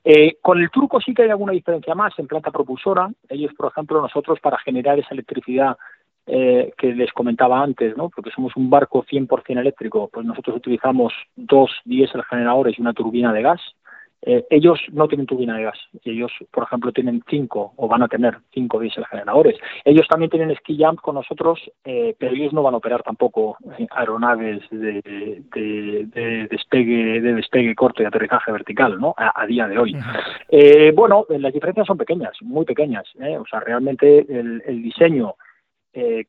Eh, 0.03 0.37
con 0.41 0.59
el 0.59 0.69
turco 0.69 1.01
sí 1.01 1.13
que 1.13 1.23
hay 1.23 1.29
alguna 1.29 1.53
diferencia 1.53 1.95
más 1.95 2.17
en 2.19 2.27
planta 2.27 2.51
propulsora. 2.51 3.09
Ellos, 3.29 3.53
por 3.55 3.71
ejemplo, 3.71 4.01
nosotros 4.01 4.39
para 4.39 4.59
generar 4.59 4.99
esa 4.99 5.13
electricidad 5.13 5.77
eh, 6.29 6.73
que 6.77 6.93
les 6.93 7.13
comentaba 7.13 7.63
antes, 7.63 7.95
¿no? 7.95 8.09
porque 8.09 8.31
somos 8.31 8.53
un 8.57 8.69
barco 8.69 9.05
100% 9.05 9.61
eléctrico, 9.61 10.09
pues 10.11 10.25
nosotros 10.25 10.57
utilizamos 10.57 11.13
dos 11.37 11.71
diésel 11.85 12.21
generadores 12.25 12.77
y 12.77 12.81
una 12.81 12.91
turbina 12.91 13.31
de 13.31 13.43
gas. 13.43 13.61
Eh, 14.23 14.45
ellos 14.49 14.79
no 14.91 15.07
tienen 15.07 15.27
turbina 15.27 15.57
de 15.57 15.63
gas. 15.63 15.77
Ellos, 16.03 16.31
por 16.51 16.63
ejemplo, 16.63 16.91
tienen 16.91 17.23
cinco 17.29 17.73
o 17.75 17.87
van 17.87 18.03
a 18.03 18.07
tener 18.07 18.37
cinco 18.51 18.79
diésel 18.79 19.05
generadores. 19.05 19.57
Ellos 19.85 20.07
también 20.07 20.31
tienen 20.31 20.55
ski 20.57 20.77
jump 20.77 20.99
con 21.01 21.15
nosotros, 21.15 21.59
eh, 21.85 22.15
pero 22.17 22.33
ellos 22.33 22.53
no 22.53 22.63
van 22.63 22.73
a 22.73 22.77
operar 22.77 23.03
tampoco 23.03 23.57
eh, 23.77 23.87
aeronaves 23.91 24.61
de, 24.69 25.01
de, 25.53 26.47
despegue 26.49 27.21
de 27.21 27.33
despegue 27.33 27.75
corto 27.75 28.01
y 28.01 28.05
aterrizaje 28.05 28.51
vertical, 28.51 28.99
¿no? 28.99 29.13
A, 29.17 29.45
día 29.45 29.67
de 29.67 29.77
hoy. 29.77 29.95
bueno, 30.93 31.25
las 31.29 31.53
diferencias 31.53 31.87
son 31.87 31.97
pequeñas, 31.97 32.35
muy 32.41 32.65
pequeñas. 32.65 33.05
O 33.39 33.45
sea, 33.49 33.59
realmente 33.59 34.25
el, 34.29 34.61
el 34.65 34.83
diseño 34.83 35.35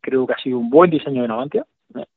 creo 0.01 0.27
que 0.27 0.33
ha 0.33 0.38
sido 0.38 0.59
un 0.59 0.70
buen 0.70 0.90
diseño 0.90 1.22
de 1.22 1.29
Navantia 1.29 1.64
eh, 1.64 1.64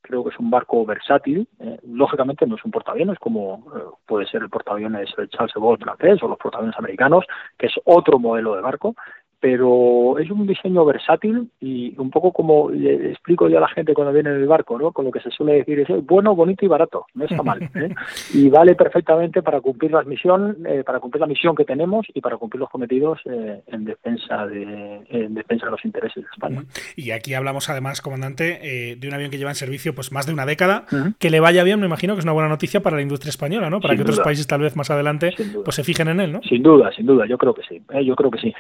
creo 0.02 0.24
que 0.24 0.30
es 0.30 0.40
un 0.40 0.50
barco 0.50 0.86
versátil. 0.86 1.48
Eh, 1.60 1.80
lógicamente 1.88 2.46
no 2.46 2.56
es 2.56 2.66
un 2.66 2.72
portaaviones 2.72 3.18
como 3.20 3.66
eh, 3.76 3.80
puede 4.06 4.26
ser 4.26 4.42
el 4.42 4.50
portaaviones 4.50 5.10
Charles 5.30 5.54
de 5.54 5.62
Gaulle 5.62 5.84
francés 5.84 6.22
o 6.22 6.28
los 6.28 6.38
portaaviones 6.38 6.78
americanos, 6.78 7.26
que 7.58 7.68
es 7.68 7.74
otro 7.86 8.20
modelo 8.20 8.56
de 8.56 8.62
barco, 8.62 8.96
pero 9.42 10.20
es 10.20 10.30
un 10.30 10.46
diseño 10.46 10.86
versátil 10.86 11.50
y 11.60 11.96
un 11.98 12.12
poco 12.12 12.32
como 12.32 12.70
le 12.70 13.10
explico 13.10 13.50
yo 13.50 13.58
a 13.58 13.62
la 13.62 13.68
gente 13.70 13.96
cuando 13.96 14.14
viene 14.14 14.30
en 14.30 14.36
el 14.36 14.48
barco, 14.48 14.78
¿no? 14.78 14.92
Con 14.92 15.06
lo 15.06 15.12
que 15.12 15.20
se 15.20 15.32
suele 15.32 15.54
decir 15.54 15.80
es 15.80 15.88
bueno, 16.06 16.36
bonito 16.36 16.64
y 16.64 16.68
barato, 16.68 17.08
no 17.16 17.26
está 17.26 17.42
mal, 17.42 17.64
¿eh? 17.74 17.90
y 18.36 18.50
vale 18.50 18.76
perfectamente 18.76 19.42
para 19.42 19.60
cumplir 19.60 19.92
la 19.92 20.04
misión, 20.04 20.58
eh, 20.68 20.84
para 20.86 21.00
cumplir 21.00 21.22
la 21.22 21.28
misión 21.28 21.56
que 21.56 21.66
tenemos 21.66 22.06
y 22.14 22.22
para 22.22 22.38
cumplir 22.38 22.60
los 22.60 22.70
cometidos 22.70 23.20
eh, 23.26 23.64
en 23.66 23.84
defensa 23.84 24.46
de 24.46 25.02
en 25.10 25.34
defensa 25.34 25.66
de 25.66 25.72
los 25.72 25.84
intereses 25.86 26.24
de 26.24 26.30
España. 26.32 26.64
Y 26.96 27.10
aquí 27.10 27.34
hablamos 27.34 27.68
además, 27.70 28.00
comandante, 28.02 28.96
de 29.00 29.08
un 29.08 29.14
avión 29.14 29.32
que 29.32 29.40
lleva 29.40 29.50
en 29.50 29.56
servicio 29.56 29.96
pues 29.96 30.12
más 30.12 30.28
de 30.28 30.34
una 30.34 30.46
década, 30.46 30.86
que 31.18 31.32
le 31.32 31.40
vaya 31.40 31.64
bien, 31.64 31.80
me 31.80 31.88
imagino 31.88 32.14
que 32.14 32.20
es 32.20 32.26
una 32.26 32.34
buena 32.34 32.50
noticia 32.50 32.82
para 32.82 32.96
la 32.96 33.02
industria 33.02 33.32
española, 33.32 33.72
¿no? 33.72 33.82
Para 33.82 33.96
que 33.96 34.04
otros 34.04 34.20
países 34.20 34.46
tal 34.46 34.62
vez 34.62 34.76
más 34.76 34.92
adelante 34.92 35.34
pues 35.64 35.76
se 35.76 35.84
fijen 35.84 36.10
en 36.10 36.20
él, 36.20 36.32
¿no? 36.32 36.42
Sin 36.44 36.62
duda, 36.62 36.92
sin 36.92 37.08
duda, 37.08 37.26
yo 37.26 37.40
creo 37.40 37.56
que 37.56 37.64
sí, 37.64 37.82
yo 38.06 38.16
creo 38.16 38.30
que 38.30 38.40
sí 38.40 38.54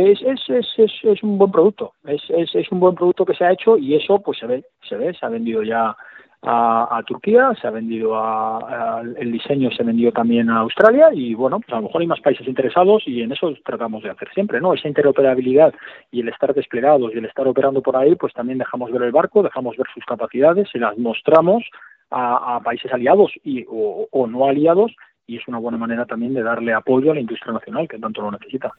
es, 0.00 0.20
es, 0.22 0.40
es, 0.48 0.92
es, 1.04 1.22
un 1.22 1.38
buen 1.38 1.50
producto, 1.50 1.92
es, 2.06 2.22
es, 2.30 2.54
es, 2.54 2.70
un 2.70 2.80
buen 2.80 2.94
producto 2.94 3.24
que 3.24 3.34
se 3.34 3.44
ha 3.44 3.52
hecho 3.52 3.76
y 3.76 3.94
eso 3.94 4.20
pues 4.20 4.38
se 4.38 4.46
ve, 4.46 4.64
se 4.88 4.96
ve, 4.96 5.14
se 5.14 5.26
ha 5.26 5.28
vendido 5.28 5.62
ya 5.62 5.96
a, 6.42 7.02
Turquía, 7.06 7.52
se 7.60 7.66
ha 7.66 7.70
vendido 7.70 8.16
a, 8.16 9.02
el 9.18 9.30
diseño 9.30 9.70
se 9.70 9.82
ha 9.82 9.86
vendido 9.86 10.10
también 10.10 10.48
a 10.48 10.60
Australia 10.60 11.10
y 11.12 11.34
bueno, 11.34 11.60
pues 11.60 11.72
a 11.72 11.76
lo 11.76 11.82
mejor 11.82 12.00
hay 12.00 12.06
más 12.06 12.20
países 12.20 12.48
interesados 12.48 13.02
y 13.06 13.20
en 13.20 13.32
eso 13.32 13.52
tratamos 13.64 14.02
de 14.02 14.10
hacer 14.10 14.28
siempre, 14.32 14.60
¿no? 14.60 14.72
Esa 14.72 14.88
interoperabilidad 14.88 15.74
y 16.10 16.20
el 16.20 16.28
estar 16.28 16.54
desplegados 16.54 17.12
y 17.14 17.18
el 17.18 17.26
estar 17.26 17.46
operando 17.46 17.82
por 17.82 17.96
ahí, 17.96 18.14
pues 18.14 18.32
también 18.32 18.58
dejamos 18.58 18.90
ver 18.90 19.02
el 19.02 19.12
barco, 19.12 19.42
dejamos 19.42 19.76
ver 19.76 19.86
sus 19.92 20.04
capacidades, 20.06 20.68
se 20.70 20.78
las 20.78 20.96
mostramos 20.96 21.64
a, 22.10 22.60
países 22.64 22.92
aliados 22.92 23.32
y 23.44 23.66
o 23.68 24.26
no 24.26 24.46
aliados 24.46 24.92
y 25.30 25.36
es 25.36 25.46
una 25.46 25.58
buena 25.58 25.78
manera 25.78 26.06
también 26.06 26.34
de 26.34 26.42
darle 26.42 26.72
apoyo 26.72 27.12
a 27.12 27.14
la 27.14 27.20
industria 27.20 27.52
nacional 27.52 27.86
que 27.86 28.00
tanto 28.00 28.20
lo 28.20 28.32
necesita. 28.32 28.72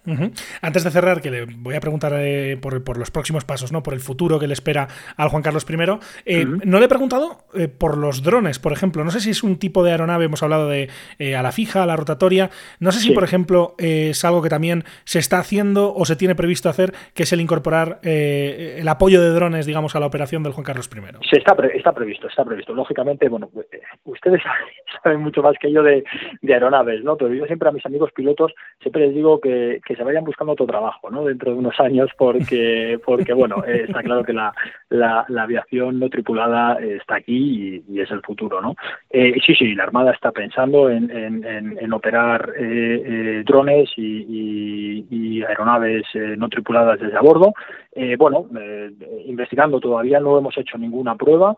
Antes 0.62 0.84
de 0.84 0.92
cerrar, 0.92 1.22
que 1.22 1.32
le 1.32 1.46
voy 1.46 1.76
a 1.76 1.80
preguntar 1.80 2.12
eh, 2.18 2.58
por, 2.58 2.98
los 2.98 3.10
próximos 3.10 3.46
pasos, 3.46 3.72
¿no? 3.72 3.82
por 3.82 3.94
el 3.94 4.02
futuro 4.02 4.38
que 4.38 4.48
le 4.48 4.54
espera 4.54 4.90
al 5.16 5.30
Juan 5.30 5.44
Carlos 5.44 5.66
I, 5.70 5.76
eh, 6.26 6.46
no 6.46 6.80
le 6.80 6.86
he 6.86 6.90
preguntado 6.90 7.46
eh, 7.54 7.70
por 7.70 7.98
los 7.98 8.22
drones, 8.22 8.60
por 8.60 8.74
ejemplo. 8.74 9.06
No 9.06 9.12
sé 9.12 9.22
si 9.22 9.30
es 9.30 9.44
un 9.44 9.60
tipo 9.60 9.82
de 9.82 9.92
aeronave, 9.92 10.26
hemos 10.26 10.44
hablado 10.44 10.68
de 10.68 10.90
a 11.38 11.42
la 11.42 11.54
fija, 11.54 11.84
a 11.84 11.86
la 11.86 11.96
rotatoria. 11.96 12.50
No 12.82 12.92
sé 12.92 13.00
si, 13.00 13.12
por 13.13 13.23
ejemplo, 13.23 13.75
es 13.78 14.25
algo 14.25 14.42
que 14.42 14.50
también 14.50 14.84
se 15.06 15.19
está 15.19 15.40
haciendo 15.40 15.94
o 15.96 16.04
se 16.04 16.17
tiene 16.17 16.36
previsto 16.36 16.67
hacer, 16.67 16.92
que 17.13 17.23
es 17.23 17.32
el 17.32 17.40
incorporar 17.40 18.00
el 18.04 18.88
apoyo 18.90 19.21
de 19.21 19.30
drones, 19.30 19.65
digamos, 19.65 19.96
a 19.96 20.02
la 20.02 20.06
operación 20.06 20.44
del 20.44 20.52
Juan 20.52 20.65
Carlos 20.65 20.90
I. 20.94 21.00
Sí, 21.30 21.38
está, 21.38 21.56
está 21.73 21.94
previsto, 21.94 22.28
está 22.28 22.44
previsto. 22.44 22.73
Lógicamente, 22.73 23.30
bueno, 23.30 23.50
ustedes 24.04 24.42
saben 25.04 25.21
mucho 25.21 25.42
más 25.42 25.56
que 25.62 25.71
yo 25.71 25.82
de, 25.82 26.04
de 26.42 26.54
aeronaves, 26.54 27.04
¿no? 27.04 27.17
Pero 27.17 27.33
yo 27.33 27.46
siempre 27.46 27.69
a 27.69 27.71
mis 27.71 27.85
amigos 27.85 28.12
pilotos 28.13 28.54
siempre 28.79 29.06
les 29.06 29.15
digo 29.15 29.39
que, 29.39 29.79
que 29.85 29.96
se 29.96 30.04
vayan 30.04 30.23
buscando 30.23 30.54
otro 30.54 30.65
trabajo, 30.65 31.10
¿no? 31.12 31.23
Dentro 31.23 31.52
de 31.52 31.60
unos 31.60 31.79
años, 31.79 32.10
porque, 32.17 33.00
porque 33.06 33.33
bueno, 33.33 33.63
eh, 33.65 33.85
está 33.87 34.02
claro 34.02 34.23
que 34.23 34.33
la, 34.33 34.54
la, 34.89 35.25
aviación 35.42 36.00
no 36.00 36.10
tripulada 36.10 36.79
está 36.79 37.15
aquí 37.15 37.83
y, 37.87 38.00
es 38.00 38.10
el 38.10 38.21
futuro, 38.21 38.62
¿no? 38.62 38.75
Eh, 39.12 39.35
sí, 39.46 39.54
sí, 39.54 39.75
la 39.75 39.83
Armada 39.83 40.12
está 40.12 40.31
pensando 40.31 40.89
en, 40.89 41.12
en, 41.12 41.46
en, 41.46 41.94
operar 41.94 42.54
eh, 42.58 43.04
eh 43.06 43.44
drones 43.46 43.89
y, 43.98 45.06
y, 45.10 45.44
aeronaves 45.44 46.04
no 46.37 46.50
tripuladas 46.50 47.00
desde 47.00 47.17
a 47.17 47.21
bordo. 47.21 47.54
bueno, 48.17 48.46
investigando 49.25 49.79
todavía 49.79 50.19
no 50.19 50.37
hemos 50.37 50.56
hecho 50.58 50.77
ninguna 50.77 51.15
prueba. 51.15 51.56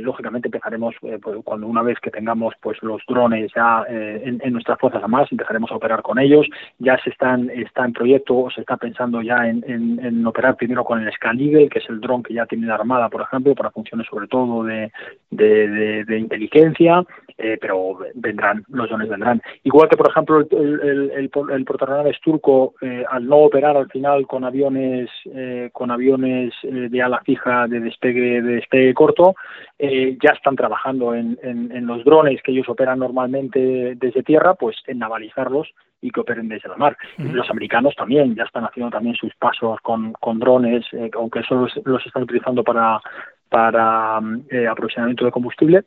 Lógicamente 0.00 0.48
empezaremos 0.48 0.94
pues, 1.00 1.36
cuando 1.44 1.66
una 1.66 1.82
vez 1.82 1.98
que 2.00 2.10
tengamos 2.10 2.54
pues 2.60 2.82
los 2.82 3.02
drones 3.06 3.50
ya 3.54 3.84
en, 3.88 4.40
en, 4.42 4.52
nuestras 4.52 4.78
fuerzas 4.78 5.02
armadas 5.02 5.30
empezaremos 5.30 5.70
a 5.70 5.76
operar 5.76 6.02
con 6.02 6.18
ellos. 6.18 6.46
Ya 6.78 6.98
se 7.02 7.10
están 7.10 7.50
está 7.50 7.84
en 7.84 7.92
proyecto 7.92 8.36
o 8.36 8.50
se 8.50 8.60
está 8.60 8.76
pensando 8.76 9.22
ya 9.22 9.46
en, 9.48 9.64
en, 9.66 10.26
operar 10.26 10.56
primero 10.56 10.84
con 10.84 11.02
el 11.02 11.12
Scan 11.12 11.36
que 11.36 11.78
es 11.78 11.88
el 11.88 12.00
dron 12.00 12.22
que 12.22 12.34
ya 12.34 12.46
tiene 12.46 12.66
la 12.66 12.74
Armada, 12.74 13.08
por 13.08 13.22
ejemplo, 13.22 13.54
para 13.54 13.70
funciones 13.70 14.06
sobre 14.08 14.26
todo 14.26 14.64
de, 14.64 14.90
de, 15.30 16.18
inteligencia, 16.18 17.02
eh, 17.38 17.58
pero 17.60 17.98
vendrán, 18.14 18.64
los 18.68 18.88
drones 18.88 19.08
vendrán. 19.08 19.42
Igual 19.62 19.88
que, 19.88 19.96
por 19.96 20.10
ejemplo, 20.10 20.40
el, 20.40 20.80
el, 20.80 21.10
el, 21.10 21.30
el 21.50 22.20
turco, 22.22 22.74
eh, 22.80 23.04
al 23.08 23.26
no 23.26 23.36
operar 23.36 23.76
al 23.76 23.88
final 23.90 24.26
con 24.26 24.44
aviones 24.44 25.10
eh, 25.26 25.70
con 25.72 25.90
aviones 25.90 26.54
de 26.62 27.02
ala 27.02 27.20
fija 27.24 27.66
de 27.66 27.80
despegue 27.80 28.40
de 28.42 28.54
despegue 28.54 28.94
corto, 28.94 29.34
ya 29.78 30.32
están 30.32 30.56
trabajando 30.56 31.14
en, 31.14 31.38
en, 31.42 31.86
los 31.86 32.04
drones 32.04 32.42
que 32.42 32.52
ellos 32.52 32.68
operan 32.68 32.98
normalmente 32.98 33.94
desde 33.96 34.22
tierra, 34.22 34.54
pues 34.54 34.76
en 34.86 34.98
navalizarlos 34.98 35.68
y 36.00 36.10
que 36.10 36.20
operen 36.20 36.48
desde 36.48 36.68
la 36.68 36.76
mar. 36.76 36.96
Los 37.18 37.50
americanos 37.50 37.94
también 37.96 38.34
ya 38.34 38.44
están 38.44 38.64
haciendo 38.64 38.90
también 38.90 39.14
sus 39.16 39.34
pasos 39.36 39.80
con, 39.82 40.12
con 40.12 40.38
drones, 40.38 40.84
eh, 40.92 41.10
aunque 41.14 41.42
solo 41.42 41.68
los, 41.84 42.06
están 42.06 42.22
utilizando 42.22 42.62
para, 42.62 43.00
para 43.48 44.20
eh, 44.50 44.66
aprovisionamiento 44.66 45.24
de 45.24 45.30
combustible, 45.30 45.84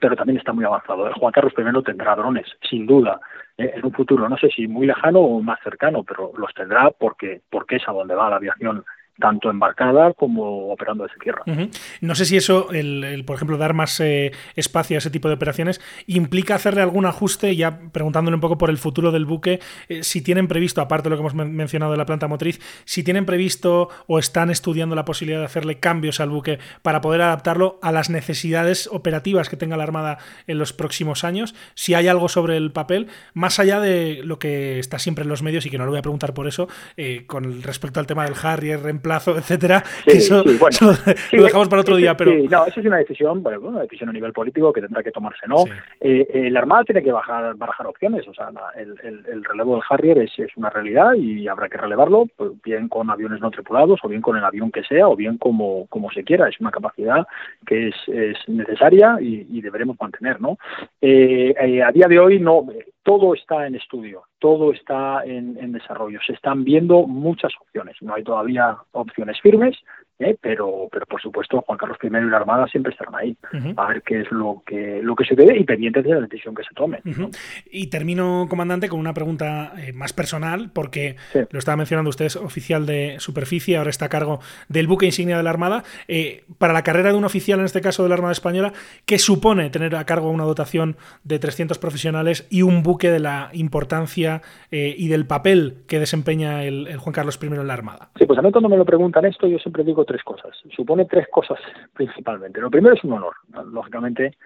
pero 0.00 0.16
también 0.16 0.38
está 0.38 0.52
muy 0.52 0.64
avanzado. 0.64 1.06
El 1.06 1.14
Juan 1.14 1.32
Carlos 1.32 1.52
I 1.56 1.82
tendrá 1.82 2.16
drones, 2.16 2.46
sin 2.68 2.86
duda, 2.86 3.20
eh, 3.56 3.72
en 3.74 3.84
un 3.84 3.92
futuro, 3.92 4.28
no 4.28 4.36
sé 4.36 4.48
si 4.48 4.66
muy 4.66 4.86
lejano 4.86 5.20
o 5.20 5.40
más 5.40 5.60
cercano, 5.62 6.02
pero 6.02 6.32
los 6.36 6.52
tendrá 6.54 6.90
porque, 6.90 7.42
porque 7.50 7.76
es 7.76 7.88
a 7.88 7.92
donde 7.92 8.14
va 8.14 8.30
la 8.30 8.36
aviación 8.36 8.84
tanto 9.18 9.50
embarcada 9.50 10.12
como 10.12 10.72
operando 10.72 11.04
desde 11.04 11.18
tierra. 11.18 11.42
No 12.00 12.14
sé 12.14 12.24
si 12.24 12.36
eso, 12.36 12.72
el, 12.72 13.24
por 13.24 13.36
ejemplo, 13.36 13.56
dar 13.56 13.74
más 13.74 14.00
eh, 14.00 14.32
espacio 14.56 14.96
a 14.96 14.98
ese 14.98 15.10
tipo 15.10 15.28
de 15.28 15.34
operaciones, 15.34 15.80
implica 16.06 16.56
hacerle 16.56 16.82
algún 16.82 17.06
ajuste, 17.06 17.54
ya 17.54 17.78
preguntándole 17.92 18.34
un 18.34 18.40
poco 18.40 18.58
por 18.58 18.70
el 18.70 18.78
futuro 18.78 19.12
del 19.12 19.24
buque, 19.24 19.60
eh, 19.88 20.02
si 20.02 20.22
tienen 20.22 20.48
previsto, 20.48 20.80
aparte 20.80 21.04
de 21.04 21.10
lo 21.10 21.16
que 21.16 21.20
hemos 21.20 21.34
mencionado 21.34 21.92
de 21.92 21.98
la 21.98 22.06
planta 22.06 22.28
motriz, 22.28 22.60
si 22.84 23.02
tienen 23.02 23.26
previsto 23.26 23.88
o 24.06 24.18
están 24.18 24.50
estudiando 24.50 24.94
la 24.94 25.04
posibilidad 25.04 25.40
de 25.40 25.46
hacerle 25.46 25.78
cambios 25.78 26.20
al 26.20 26.30
buque 26.30 26.58
para 26.82 27.00
poder 27.00 27.22
adaptarlo 27.22 27.78
a 27.82 27.92
las 27.92 28.10
necesidades 28.10 28.88
operativas 28.90 29.48
que 29.48 29.56
tenga 29.56 29.76
la 29.76 29.84
Armada 29.84 30.18
en 30.46 30.58
los 30.58 30.72
próximos 30.72 31.24
años, 31.24 31.54
si 31.74 31.94
hay 31.94 32.08
algo 32.08 32.28
sobre 32.28 32.56
el 32.56 32.72
papel, 32.72 33.08
más 33.32 33.58
allá 33.58 33.80
de 33.80 34.22
lo 34.24 34.38
que 34.38 34.78
está 34.78 34.98
siempre 34.98 35.22
en 35.22 35.28
los 35.28 35.42
medios 35.42 35.66
y 35.66 35.70
que 35.70 35.78
no 35.78 35.84
lo 35.84 35.90
voy 35.90 35.98
a 35.98 36.02
preguntar 36.02 36.34
por 36.34 36.48
eso, 36.48 36.68
eh, 36.96 37.24
con 37.26 37.62
respecto 37.62 38.00
al 38.00 38.06
tema 38.06 38.24
del 38.24 38.34
Harrier, 38.42 38.80
plazo, 39.04 39.36
etcétera. 39.36 39.84
eso, 40.06 40.42
lo 40.42 41.42
dejamos 41.44 41.68
para 41.68 41.82
otro 41.82 41.96
día, 41.96 42.16
pero. 42.16 42.32
no, 42.32 42.66
eso 42.66 42.80
es 42.80 42.86
una 42.86 42.96
decisión, 42.96 43.42
bueno, 43.42 43.60
una 43.60 43.82
decisión 43.82 44.08
a 44.08 44.12
nivel 44.12 44.32
político 44.32 44.72
que 44.72 44.80
tendrá 44.80 45.02
que 45.02 45.12
tomarse, 45.12 45.46
¿no? 45.46 45.64
Eh, 46.00 46.26
eh, 46.32 46.50
la 46.50 46.60
Armada 46.60 46.84
tiene 46.84 47.02
que 47.02 47.12
bajar, 47.12 47.54
barajar 47.54 47.86
opciones, 47.86 48.26
o 48.26 48.34
sea, 48.34 48.48
el, 48.74 48.96
el, 49.04 49.44
relevo 49.44 49.74
del 49.74 49.84
Harrier 49.88 50.18
es, 50.18 50.36
es, 50.38 50.56
una 50.56 50.70
realidad 50.70 51.14
y 51.14 51.46
habrá 51.46 51.68
que 51.68 51.76
relevarlo, 51.76 52.26
pues, 52.36 52.50
bien 52.64 52.88
con 52.88 53.10
aviones 53.10 53.40
no 53.40 53.50
tripulados, 53.50 54.00
o 54.02 54.08
bien 54.08 54.22
con 54.22 54.36
el 54.36 54.44
avión 54.44 54.72
que 54.72 54.82
sea, 54.82 55.06
o 55.06 55.14
bien 55.14 55.36
como, 55.38 55.86
como 55.88 56.10
se 56.10 56.24
quiera. 56.24 56.48
Es 56.48 56.58
una 56.58 56.70
capacidad 56.70 57.26
que 57.66 57.88
es, 57.88 57.94
es 58.08 58.36
necesaria 58.48 59.18
y, 59.20 59.46
y 59.50 59.60
deberemos 59.60 59.96
mantener, 60.00 60.40
¿no? 60.40 60.58
Eh, 61.00 61.54
a 61.84 61.92
día 61.92 62.06
de 62.08 62.18
hoy 62.18 62.40
no 62.40 62.66
todo 63.04 63.34
está 63.34 63.66
en 63.66 63.74
estudio, 63.76 64.24
todo 64.38 64.72
está 64.72 65.24
en, 65.24 65.72
desarrollo. 65.72 66.18
Se 66.26 66.32
están 66.32 66.64
viendo 66.64 67.06
muchas 67.06 67.52
opciones. 67.60 67.96
No 68.00 68.14
hay 68.14 68.24
todavía 68.24 68.78
opciones 68.92 69.40
firmes, 69.40 69.76
¿eh? 70.24 70.36
pero, 70.40 70.88
pero 70.90 71.06
por 71.06 71.20
supuesto 71.20 71.60
Juan 71.62 71.78
Carlos 71.78 71.98
I 72.02 72.06
y 72.06 72.10
la 72.10 72.36
Armada 72.36 72.66
siempre 72.66 72.92
estarán 72.92 73.14
ahí 73.16 73.36
a 73.76 73.88
ver 73.88 74.02
qué 74.02 74.20
es 74.20 74.30
lo 74.30 74.62
que, 74.66 75.00
lo 75.02 75.14
que 75.14 75.24
se 75.24 75.34
debe 75.34 75.58
y 75.58 75.64
pendientes 75.64 76.04
de 76.04 76.14
la 76.14 76.20
decisión 76.20 76.54
que 76.54 76.62
se 76.62 76.74
tome. 76.74 77.00
Y 77.70 77.88
termino, 77.88 78.46
comandante, 78.48 78.88
con 78.88 79.00
una 79.00 79.14
pregunta 79.14 79.72
eh, 79.78 79.92
más 79.92 80.12
personal, 80.12 80.70
porque 80.72 81.16
lo 81.50 81.58
estaba 81.58 81.76
mencionando 81.76 82.10
usted, 82.10 82.26
es 82.26 82.36
oficial 82.36 82.86
de 82.86 83.16
superficie, 83.18 83.76
ahora 83.76 83.90
está 83.90 84.06
a 84.06 84.08
cargo 84.08 84.40
del 84.68 84.86
buque 84.86 85.06
insignia 85.06 85.36
de 85.36 85.42
la 85.42 85.50
Armada. 85.50 85.84
Eh, 86.08 86.44
para 86.58 86.72
la 86.72 86.82
carrera 86.82 87.12
de 87.12 87.18
un 87.18 87.24
oficial, 87.24 87.58
en 87.58 87.66
este 87.66 87.80
caso 87.80 88.02
de 88.02 88.08
la 88.08 88.14
Armada 88.14 88.32
Española, 88.32 88.72
¿qué 89.06 89.18
supone 89.18 89.70
tener 89.70 89.94
a 89.96 90.04
cargo 90.04 90.30
una 90.30 90.44
dotación 90.44 90.96
de 91.22 91.38
300 91.38 91.78
profesionales 91.78 92.46
y 92.50 92.62
un 92.62 92.82
buque 92.82 93.10
de 93.10 93.20
la 93.20 93.50
importancia 93.52 94.42
y 94.70 95.08
del 95.08 95.26
papel 95.26 95.84
que 95.86 96.00
desempeña 96.00 96.64
el, 96.64 96.88
el 96.88 96.98
Juan 96.98 97.12
Carlos 97.12 97.38
I 97.40 97.46
en 97.46 97.66
la 97.66 97.74
Armada? 97.74 98.10
Sí, 98.18 98.26
pues 98.26 98.38
a 98.38 98.42
mí 98.42 98.50
cuando 98.50 98.68
me 98.68 98.76
lo 98.76 98.84
preguntan 98.84 99.24
esto, 99.24 99.46
yo 99.46 99.58
siempre 99.58 99.84
digo 99.84 100.04
cosas. 100.22 100.56
Supone 100.74 101.06
tres 101.06 101.26
cosas 101.28 101.58
principalmente. 101.92 102.60
Lo 102.60 102.70
primero 102.70 102.94
es 102.94 103.04
un 103.04 103.12
honor. 103.14 103.34
Lógicamente, 103.72 104.36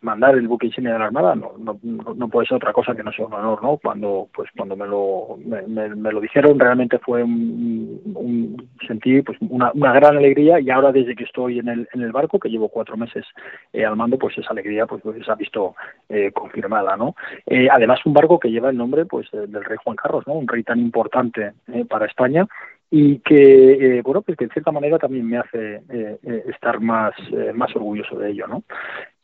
mandar 0.00 0.34
el 0.36 0.46
buque 0.46 0.66
insignia 0.66 0.92
de 0.92 0.98
la 0.98 1.06
Armada 1.06 1.34
no, 1.34 1.54
no, 1.58 1.78
no, 1.82 2.28
puede 2.28 2.46
ser 2.46 2.56
otra 2.56 2.72
cosa 2.72 2.94
que 2.94 3.02
no 3.02 3.12
sea 3.12 3.26
un 3.26 3.34
honor, 3.34 3.62
¿no? 3.62 3.78
Cuando 3.78 4.28
pues 4.32 4.48
cuando 4.56 4.76
me 4.76 4.86
lo 4.86 5.38
me, 5.44 5.88
lo 6.12 6.20
dijeron 6.20 6.58
realmente 6.58 6.98
fue 6.98 7.22
un, 7.22 8.00
un 8.14 8.68
sentí 8.86 9.22
pues 9.22 9.38
una, 9.40 9.72
una, 9.74 9.92
gran 9.92 10.16
alegría 10.16 10.60
y 10.60 10.70
ahora 10.70 10.92
desde 10.92 11.16
que 11.16 11.24
estoy 11.24 11.58
en 11.58 11.68
el 11.68 11.88
en 11.92 12.02
el 12.02 12.12
barco 12.12 12.38
que 12.38 12.48
llevo 12.48 12.68
cuatro 12.68 12.96
meses 12.96 13.24
eh, 13.72 13.84
al 13.84 13.96
mando 13.96 14.18
pues 14.18 14.38
esa 14.38 14.50
alegría 14.50 14.86
pues, 14.86 15.02
pues 15.02 15.24
se 15.24 15.32
ha 15.32 15.34
visto 15.34 15.74
eh, 16.08 16.30
confirmada, 16.32 16.96
¿no? 16.96 17.16
Eh, 17.46 17.68
además 17.70 17.98
un 18.06 18.14
barco 18.14 18.38
que 18.38 18.50
lleva 18.50 18.70
el 18.70 18.76
nombre 18.76 19.04
pues 19.04 19.28
del 19.32 19.64
rey 19.64 19.78
Juan 19.82 19.96
Carlos, 19.96 20.24
¿no? 20.26 20.34
Un 20.34 20.46
rey 20.46 20.62
tan 20.62 20.78
importante 20.78 21.52
para 21.88 22.06
España 22.06 22.46
y 22.90 23.18
que, 23.18 23.98
eh, 23.98 24.02
bueno, 24.02 24.22
pues 24.22 24.36
que 24.38 24.44
en 24.44 24.50
cierta 24.50 24.72
manera 24.72 24.98
también 24.98 25.26
me 25.28 25.38
hace 25.38 25.82
eh, 25.90 26.18
eh, 26.22 26.44
estar 26.48 26.80
más, 26.80 27.12
más 27.54 27.74
orgulloso 27.76 28.18
de 28.18 28.30
ello, 28.30 28.46
¿no? 28.46 28.64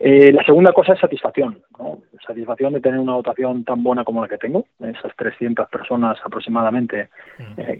La 0.05 0.45
segunda 0.45 0.73
cosa 0.73 0.93
es 0.93 1.01
satisfacción, 1.01 1.63
¿no? 1.79 1.99
Satisfacción 2.27 2.75
de 2.75 2.81
tener 2.81 3.01
una 3.01 3.15
dotación 3.15 3.65
tan 3.65 3.83
buena 3.83 4.05
como 4.05 4.23
la 4.23 4.29
que 4.29 4.39
tengo, 4.39 4.67
esas 4.81 5.15
300 5.17 5.69
personas 5.69 6.19
aproximadamente 6.25 7.09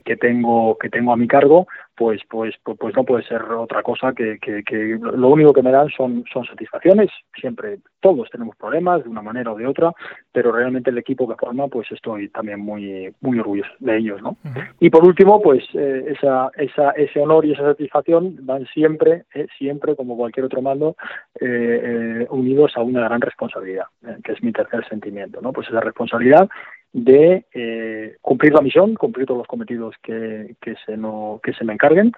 que 0.05 0.17
tengo 0.17 0.77
que 0.79 0.89
tengo 0.89 1.13
a 1.13 1.17
mi 1.17 1.29
cargo, 1.29 1.67
pues, 1.97 2.23
pues, 2.29 2.55
pues, 2.65 2.77
pues, 2.79 2.97
no 2.97 3.05
puede 3.05 3.25
ser 3.25 3.43
otra 3.43 3.83
cosa 3.83 4.13
que, 4.13 4.39
que, 4.41 4.65
que, 4.65 4.99
lo 5.01 5.29
único 5.29 5.53
que 5.53 5.63
me 5.63 5.71
dan 5.71 5.89
son, 5.91 6.25
son 6.33 6.45
satisfacciones. 6.45 7.11
Siempre 7.41 7.79
todos 8.01 8.29
tenemos 8.31 8.57
problemas 8.57 9.05
de 9.05 9.11
una 9.11 9.23
manera 9.23 9.53
o 9.53 9.57
de 9.57 9.67
otra, 9.67 9.93
pero 10.33 10.51
realmente 10.51 10.91
el 10.91 10.99
equipo 10.99 11.29
que 11.29 11.37
forma, 11.37 11.69
pues 11.69 11.91
estoy 11.93 12.29
también 12.29 12.61
muy, 12.61 13.15
muy 13.21 13.39
orgulloso 13.39 13.71
de 13.79 13.97
ellos, 13.97 14.21
¿no? 14.23 14.37
Y 14.81 14.91
por 14.91 15.07
último, 15.07 15.41
pues 15.41 15.65
eh, 15.75 16.05
esa, 16.09 16.51
esa, 16.57 16.91
ese 16.91 17.21
honor 17.21 17.47
y 17.47 17.53
esa 17.53 17.63
satisfacción 17.63 18.39
van 18.41 18.67
siempre, 18.67 19.25
eh, 19.35 19.47
siempre, 19.57 19.95
como 19.95 20.17
cualquier 20.17 20.47
otro 20.47 20.63
mando, 20.63 20.97
eh, 21.41 22.14
unidos 22.31 22.73
a 22.77 22.83
una 22.83 23.03
gran 23.05 23.21
responsabilidad, 23.21 23.87
que 24.23 24.33
es 24.33 24.43
mi 24.43 24.53
tercer 24.53 24.87
sentimiento, 24.89 25.41
¿no? 25.41 25.53
Pues 25.53 25.69
esa 25.69 25.81
responsabilidad 25.81 26.49
de 26.95 27.45
eh, 27.53 28.17
cumplir 28.23 28.55
la 28.55 28.61
misión, 28.61 28.95
cumplir 28.95 29.27
todos 29.27 29.39
los 29.39 29.49
cometidos 29.49 29.97
que, 30.01 30.55
que, 30.61 30.77
se, 30.87 30.97
no, 30.97 31.41
que 31.43 31.53
se 31.53 31.65
me 31.65 31.73
encarguen, 31.73 32.13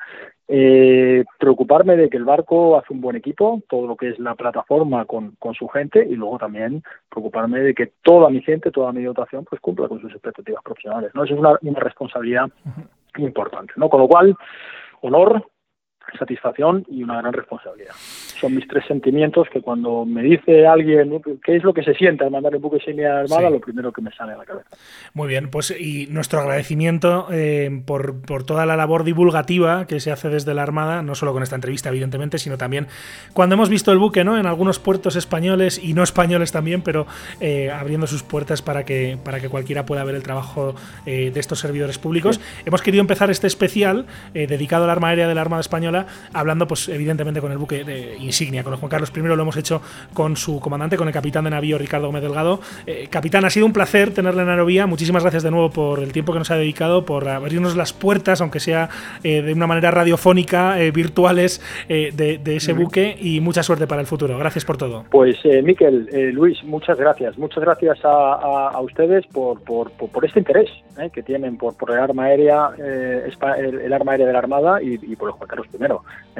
eh, 0.48 1.24
preocuparme 1.38 1.96
de 1.96 2.10
que 2.10 2.18
el 2.18 2.26
barco 2.26 2.78
hace 2.78 2.92
un 2.92 3.00
buen 3.00 3.16
equipo, 3.16 3.62
todo 3.70 3.86
lo 3.86 3.96
que 3.96 4.10
es 4.10 4.18
la 4.18 4.34
plataforma 4.34 5.06
con, 5.06 5.34
con 5.38 5.54
su 5.54 5.66
gente 5.68 6.06
y 6.06 6.14
luego 6.14 6.36
también 6.38 6.82
preocuparme 7.08 7.60
de 7.60 7.74
que 7.74 7.90
toda 8.02 8.28
mi 8.28 8.42
gente, 8.42 8.70
toda 8.70 8.92
mi 8.92 9.02
dotación, 9.02 9.46
pues 9.46 9.62
cumpla 9.62 9.88
con 9.88 9.98
sus 10.00 10.12
expectativas 10.12 10.62
profesionales. 10.62 11.10
¿no? 11.14 11.24
Esa 11.24 11.32
es 11.32 11.40
una, 11.40 11.58
una 11.62 11.80
responsabilidad 11.80 12.50
importante. 13.16 13.72
¿no? 13.76 13.88
Con 13.88 14.02
lo 14.02 14.08
cual, 14.08 14.36
honor, 15.00 15.42
satisfacción 16.18 16.84
y 16.88 17.02
una 17.02 17.20
gran 17.20 17.32
responsabilidad. 17.32 17.94
son 18.40 18.54
mis 18.54 18.66
tres 18.68 18.84
sentimientos 18.86 19.48
que 19.50 19.60
cuando 19.60 20.04
me 20.04 20.22
dice 20.22 20.66
alguien 20.66 21.22
qué 21.42 21.56
es 21.56 21.64
lo 21.64 21.72
que 21.72 21.82
se 21.82 21.94
siente 21.94 22.24
al 22.24 22.30
mandar 22.30 22.54
un 22.54 22.62
buque 22.62 22.76
insignia 22.76 23.20
armada, 23.20 23.50
lo 23.50 23.60
primero 23.60 23.92
que 23.92 24.02
me 24.02 24.12
sale 24.12 24.32
a 24.32 24.36
la 24.36 24.44
cabeza. 24.44 24.68
Muy 25.14 25.28
bien, 25.28 25.50
pues 25.50 25.74
y 25.78 26.06
nuestro 26.08 26.40
agradecimiento 26.40 27.28
eh, 27.32 27.82
por, 27.86 28.20
por, 28.22 28.44
toda 28.44 28.66
la 28.66 28.76
labor 28.76 29.04
divulgativa 29.04 29.86
que 29.86 30.00
se 30.00 30.12
hace 30.12 30.28
desde 30.28 30.54
la 30.54 30.62
Armada, 30.62 31.02
no 31.02 31.14
solo 31.14 31.32
con 31.32 31.42
esta 31.42 31.54
entrevista, 31.54 31.88
evidentemente, 31.88 32.38
sino 32.38 32.58
también 32.58 32.86
cuando 33.32 33.54
hemos 33.54 33.68
visto 33.68 33.92
el 33.92 33.98
buque 33.98 34.24
¿no? 34.24 34.38
en 34.38 34.46
algunos 34.46 34.78
puertos 34.78 35.16
españoles 35.16 35.80
y 35.82 35.94
no 35.94 36.02
españoles 36.02 36.52
también, 36.52 36.82
pero 36.82 37.06
eh, 37.40 37.70
abriendo 37.70 38.06
sus 38.06 38.22
puertas 38.22 38.62
para 38.62 38.84
que, 38.84 39.18
para 39.22 39.40
que 39.40 39.48
cualquiera 39.48 39.86
pueda 39.86 40.04
ver 40.04 40.14
el 40.14 40.22
trabajo 40.22 40.74
eh, 41.06 41.30
de 41.32 41.40
estos 41.40 41.60
servidores 41.60 41.98
públicos. 41.98 42.40
Hemos 42.64 42.82
querido 42.82 43.00
empezar 43.00 43.30
este 43.30 43.46
especial 43.46 44.06
dedicado 44.34 44.84
al 44.84 44.90
arma 44.90 45.08
aérea 45.08 45.28
de 45.28 45.34
la 45.34 45.40
Armada 45.40 45.60
Española, 45.60 45.95
hablando, 46.32 46.66
pues, 46.66 46.88
evidentemente, 46.88 47.40
con 47.40 47.52
el 47.52 47.58
buque 47.58 47.84
de 47.84 48.16
insignia, 48.18 48.64
con 48.64 48.72
el 48.72 48.78
Juan 48.78 48.90
Carlos 48.90 49.12
I, 49.14 49.20
lo 49.20 49.40
hemos 49.40 49.56
hecho 49.56 49.80
con 50.12 50.36
su 50.36 50.60
comandante, 50.60 50.96
con 50.96 51.08
el 51.08 51.14
capitán 51.14 51.44
de 51.44 51.50
navío 51.50 51.78
Ricardo 51.78 52.08
Gómez 52.08 52.22
Delgado. 52.22 52.60
capitán, 53.10 53.44
ha 53.44 53.50
sido 53.50 53.66
un 53.66 53.72
placer 53.72 54.12
tenerle 54.12 54.42
en 54.42 54.48
Aerovía. 54.48 54.86
Muchísimas 54.86 55.22
gracias 55.22 55.42
de 55.42 55.50
nuevo 55.50 55.70
por 55.70 56.00
el 56.00 56.12
tiempo 56.12 56.32
que 56.32 56.38
nos 56.38 56.50
ha 56.50 56.56
dedicado, 56.56 57.04
por 57.04 57.28
abrirnos 57.28 57.76
las 57.76 57.92
puertas, 57.92 58.40
aunque 58.40 58.60
sea 58.60 58.88
eh, 59.22 59.42
de 59.42 59.52
una 59.52 59.66
manera 59.66 59.90
radiofónica, 59.90 60.80
eh, 60.80 60.90
virtuales, 60.90 61.60
eh, 61.88 62.12
de, 62.14 62.56
ese 62.56 62.72
buque 62.72 63.16
y 63.20 63.40
mucha 63.40 63.62
suerte 63.62 63.86
para 63.86 64.00
el 64.00 64.06
futuro. 64.06 64.38
Gracias 64.38 64.64
por 64.64 64.76
todo. 64.76 65.04
Pues 65.10 65.36
Miquel, 65.62 66.08
Luis, 66.32 66.62
muchas 66.64 66.98
gracias. 66.98 67.36
Muchas 67.38 67.62
gracias 67.62 67.98
a, 68.02 68.80
ustedes 68.80 69.26
por, 69.26 69.62
por, 69.62 69.90
por, 69.90 70.24
este 70.24 70.38
interés 70.38 70.70
que 71.12 71.22
tienen 71.22 71.56
por, 71.58 71.76
por 71.76 71.90
el 71.90 71.98
arma 71.98 72.24
aérea, 72.24 72.70
el, 72.78 73.92
arma 73.92 74.12
aérea 74.12 74.26
de 74.26 74.32
la 74.32 74.38
Armada 74.38 74.82
y, 74.82 75.16
por 75.16 75.28
los 75.28 75.36
Juan 75.36 75.48
Carlos 75.48 75.66
I. 75.72 75.78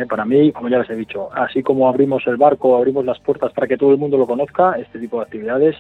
para 0.09 0.27
mí, 0.27 0.53
como 0.53 0.69
ya 0.69 0.79
les 0.79 0.91
he 0.91 0.95
dicho, 0.95 1.31
así 1.33 1.63
como 1.63 1.89
abrimos 1.89 2.27
el 2.27 2.37
barco, 2.37 2.77
abrimos 2.77 3.05
las 3.07 3.19
puertas 3.19 3.53
para 3.53 3.67
que 3.67 3.79
todo 3.79 3.93
el 3.93 3.99
mundo 3.99 4.19
lo 4.19 4.27
conozca, 4.27 4.75
este 4.79 4.99
tipo 4.99 5.17
de 5.17 5.23
actividades 5.23 5.77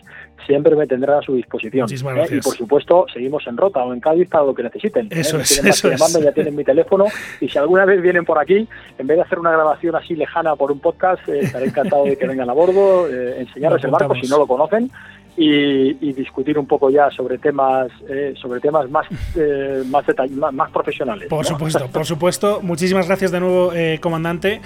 siempre 0.46 0.74
me 0.74 0.86
tendrán 0.86 1.18
a 1.18 1.22
su 1.22 1.34
disposición. 1.34 1.86
Y 1.90 2.40
por 2.40 2.56
supuesto, 2.56 3.06
seguimos 3.12 3.46
en 3.46 3.58
Rota 3.58 3.84
o 3.84 3.92
en 3.92 4.00
Cádiz 4.00 4.28
para 4.28 4.44
lo 4.44 4.54
que 4.54 4.62
necesiten. 4.62 5.06
¿eh? 5.06 5.20
Eso 5.20 5.38
es, 5.38 5.58
eso 5.62 5.90
es. 5.90 6.22
ya 6.22 6.32
tienen 6.32 6.56
mi 6.56 6.64
teléfono 6.64 7.04
y 7.40 7.48
si 7.48 7.58
alguna 7.58 7.84
vez 7.84 8.00
vienen 8.00 8.24
por 8.24 8.38
aquí, 8.38 8.66
en 8.98 9.06
vez 9.06 9.18
de 9.18 9.22
hacer 9.22 9.38
una 9.38 9.50
grabación 9.50 9.94
así 9.96 10.14
lejana 10.14 10.56
por 10.56 10.72
un 10.72 10.78
podcast, 10.78 11.28
eh, 11.28 11.40
estaré 11.40 11.66
encantado 11.66 12.04
de 12.04 12.16
que 12.16 12.26
vengan 12.26 12.48
a 12.48 12.54
bordo, 12.54 13.08
eh, 13.08 13.40
enseñarles 13.40 13.84
el 13.84 13.90
barco 13.90 14.14
si 14.14 14.26
no 14.28 14.38
lo 14.38 14.46
conocen. 14.46 14.90
Y, 15.36 16.12
discutir 16.16 16.58
un 16.58 16.66
poco 16.66 16.88
ya 16.88 17.10
sobre 17.10 17.36
temas 17.36 17.88
sobre 18.40 18.58
temas 18.58 18.88
más 18.88 19.06
más, 19.90 20.52
más, 20.52 20.70
profesionales. 20.70 21.28
Por 21.28 21.44
supuesto, 21.44 21.88
por 21.88 22.06
supuesto. 22.06 22.60
Muchísimas 22.62 23.06
gracias 23.06 23.32
de 23.32 23.40
nuevo, 23.40 23.72
comandante, 24.00 24.60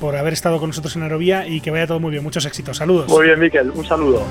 por 0.00 0.16
haber 0.16 0.32
estado 0.32 0.58
con 0.58 0.70
nosotros 0.70 0.96
en 0.96 1.02
Aerovía 1.02 1.46
y 1.46 1.60
que 1.60 1.70
vaya 1.70 1.86
todo 1.86 2.00
muy 2.00 2.10
bien. 2.10 2.24
Muchos 2.24 2.46
éxitos. 2.46 2.78
Saludos. 2.78 3.08
Muy 3.08 3.26
bien, 3.26 3.38
Miquel. 3.38 3.70
Un 3.70 3.84
saludo. 3.84 4.22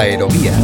Aerovía. 0.00 0.59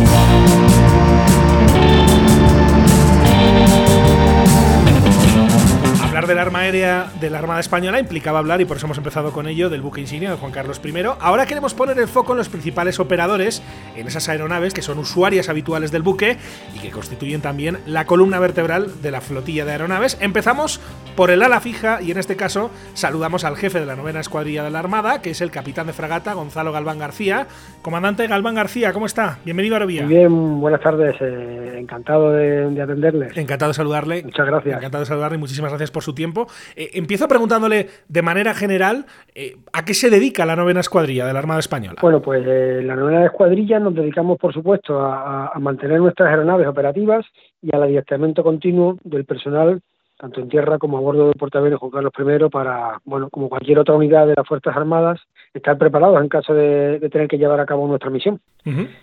Aérea 6.67 7.07
de 7.21 7.31
la 7.31 7.39
Armada 7.39 7.61
Española 7.61 8.01
implicaba 8.01 8.41
hablar, 8.41 8.61
y 8.61 8.65
por 8.65 8.77
eso 8.77 8.87
hemos 8.87 8.99
empezado 8.99 9.31
con 9.31 9.47
ello, 9.47 9.71
del 9.71 9.83
buque 9.83 10.01
insignia 10.01 10.31
de 10.31 10.37
Juan 10.37 10.51
Carlos 10.51 10.81
I. 10.85 10.93
Ahora 11.21 11.47
queremos 11.47 11.75
poner 11.75 11.97
el 11.99 12.09
foco 12.09 12.33
en 12.33 12.39
los 12.39 12.49
principales 12.49 12.99
operadores, 12.99 13.63
en 13.95 14.07
esas 14.09 14.29
aeronaves 14.29 14.75
que 14.75 14.83
son 14.83 14.99
usuarias 14.99 15.49
habituales 15.49 15.93
del 15.93 16.03
buque 16.03 16.39
y 16.75 16.81
que 16.81 16.91
constituyen 16.91 17.41
también 17.41 17.79
la 17.87 18.05
columna 18.05 18.41
vertebral 18.41 19.01
de 19.01 19.13
la 19.13 19.21
flotilla 19.21 19.65
de 19.65 19.73
aeronaves. 19.73 20.19
Empezamos 20.21 20.81
por 21.15 21.31
el 21.31 21.43
ala 21.43 21.61
fija 21.61 22.03
y 22.03 22.11
en 22.11 22.19
este 22.19 22.35
caso 22.35 22.71
saludamos 22.95 23.45
al 23.45 23.57
jefe 23.57 23.79
de 23.79 23.87
la 23.87 23.95
novena 23.95 24.19
escuadrilla 24.19 24.65
de 24.65 24.71
la 24.71 24.81
Armada, 24.81 25.23
que 25.23 25.31
es 25.31 25.41
el 25.41 25.53
capitán 25.53 25.87
de 25.87 25.93
fragata 25.93 26.33
Gonzalo 26.33 26.73
Galván 26.73 26.99
García. 26.99 27.47
Comandante 27.81 28.27
Galván 28.27 28.57
García, 28.57 28.93
¿cómo 28.93 29.07
está? 29.07 29.39
Bienvenido 29.45 29.77
a 29.77 29.79
Arovía. 29.79 30.05
bien, 30.05 30.61
buenas 30.61 30.81
tardes, 30.81 31.15
eh, 31.21 31.77
encantado 31.79 32.33
de, 32.33 32.71
de 32.71 32.83
atenderles. 32.83 33.37
Encantado 33.37 33.71
de 33.71 33.75
saludarle. 33.75 34.23
Muchas 34.25 34.47
gracias. 34.47 34.79
Encantado 34.79 35.03
de 35.05 35.07
saludarle 35.07 35.37
y 35.37 35.41
muchísimas 35.41 35.71
gracias 35.71 35.93
por 35.93 36.03
su 36.03 36.13
tiempo. 36.13 36.49
Eh, 36.75 36.91
empiezo 36.95 37.29
preguntándole 37.29 37.89
de 38.09 38.23
manera 38.23 38.55
general 38.55 39.07
eh, 39.35 39.57
a 39.73 39.85
qué 39.85 39.95
se 39.95 40.11
dedica 40.11 40.47
la 40.47 40.57
novena 40.57 40.81
escuadrilla 40.81 41.27
de 41.27 41.33
la 41.33 41.39
Armada 41.39 41.61
Española. 41.61 41.99
Bueno, 42.01 42.21
pues 42.21 42.45
eh, 42.47 42.83
la 42.83 42.97
novena 42.97 43.25
escuadrilla 43.25 43.79
nos 43.79 43.95
dedicamos, 43.95 44.39
por 44.39 44.53
supuesto, 44.53 45.01
a, 45.01 45.53
mantener 45.61 45.99
nuestras 46.01 46.29
aeronaves 46.29 46.67
operativas 46.67 47.25
y 47.63 47.75
al 47.75 47.83
adiestramiento 47.83 48.43
continuo 48.43 48.99
del 49.05 49.25
personal 49.25 49.81
tanto 50.19 50.41
en 50.41 50.49
tierra 50.49 50.79
como 50.79 50.97
a 50.97 51.01
bordo 51.01 51.27
del 51.27 51.35
portaaviones 51.35 51.79
Juan 51.79 51.91
Carlos 51.91 52.13
I 52.19 52.49
para, 52.49 53.01
bueno, 53.05 53.29
como 53.29 53.49
cualquier 53.51 53.79
otra 53.79 53.95
unidad 53.95 54.27
de 54.27 54.35
las 54.35 54.49
Fuerzas 54.49 54.75
Armadas, 54.75 55.21
estar 55.53 55.77
preparados 55.77 56.21
en 56.23 56.29
caso 56.29 56.55
de, 56.55 57.07
tener 57.13 57.29
que 57.29 57.39
llevar 57.39 57.61
a 57.61 57.67
cabo 57.67 57.87
nuestra 57.87 58.11
misión, 58.11 58.41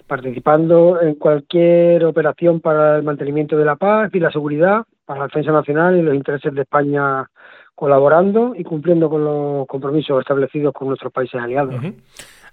participando 0.07 0.99
en 1.01 1.15
cualquier 1.15 2.03
operación 2.05 2.61
para 2.61 2.97
el 2.97 3.03
mantenimiento 3.03 3.57
de 3.57 3.65
la 3.65 3.75
paz 3.75 4.09
y 4.13 4.19
la 4.19 4.31
seguridad 4.31 4.85
para 5.05 5.19
la 5.19 5.27
defensa 5.27 5.51
nacional 5.51 5.97
y 5.97 6.01
los 6.01 6.15
intereses 6.15 6.53
de 6.53 6.61
España 6.61 7.29
colaborando 7.83 8.53
y 8.57 8.63
cumpliendo 8.63 9.09
con 9.09 9.25
los 9.25 9.67
compromisos 9.67 10.21
establecidos 10.21 10.73
con 10.73 10.87
nuestros 10.87 11.11
países 11.11 11.41
aliados. 11.41 11.75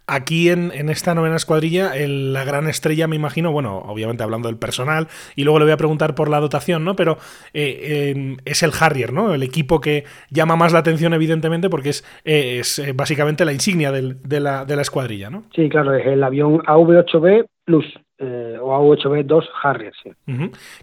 Aquí 0.09 0.49
en, 0.49 0.73
esta 0.89 1.15
novena 1.15 1.37
escuadrilla, 1.37 1.93
la 1.95 2.43
gran 2.43 2.67
estrella, 2.67 3.07
me 3.07 3.15
imagino, 3.15 3.53
bueno, 3.53 3.79
obviamente 3.79 4.25
hablando 4.25 4.49
del 4.49 4.59
personal, 4.59 5.07
y 5.37 5.45
luego 5.45 5.61
le 5.61 5.67
voy 5.67 5.73
a 5.73 5.77
preguntar 5.77 6.17
por 6.17 6.29
la 6.29 6.41
dotación, 6.41 6.85
¿no? 6.85 6.97
Pero 6.97 7.17
eh, 7.55 8.39
es 8.45 8.65
el 8.65 8.73
Harrier, 8.81 9.13
¿no? 9.13 9.33
El 9.33 9.45
equipo 9.45 9.81
que 9.81 10.03
llama 10.31 10.57
más 10.57 10.73
la 10.73 10.81
atención, 10.81 11.15
evidentemente, 11.15 11.71
porque 11.71 11.91
es, 11.91 12.05
es 12.25 12.81
eh, 12.81 12.93
básicamente 12.93 13.45
la 13.45 13.53
insignia 13.53 13.93
de, 13.93 14.41
la, 14.41 14.65
de 14.65 14.75
la 14.75 14.83
escuadrilla, 14.83 15.31
¿no? 15.31 15.45
Sí, 15.55 15.69
claro, 15.69 15.95
es 15.95 16.05
el 16.09 16.25
avión 16.25 16.61
AV-8B 16.67 17.47
Plus, 17.65 17.87
eh, 18.19 18.59
o 18.61 18.73
AV-8B2 18.73 19.45
Harrier, 19.63 19.93
sí. 20.03 20.11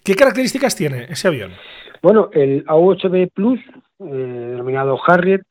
¿Qué 0.06 0.16
características 0.16 0.74
tiene 0.74 1.04
ese 1.10 1.28
avión? 1.28 1.52
Bueno, 2.02 2.30
el 2.34 2.66
AV-8B 2.66 3.32
Plus, 3.34 3.60
denominado 4.00 5.00
Harrier, 5.06 5.44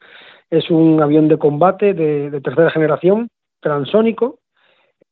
es 0.50 0.70
un 0.70 1.02
avión 1.02 1.28
de 1.28 1.38
combate 1.38 1.94
de 1.94 2.40
tercera 2.40 2.70
generación 2.70 3.28
transónico, 3.60 4.38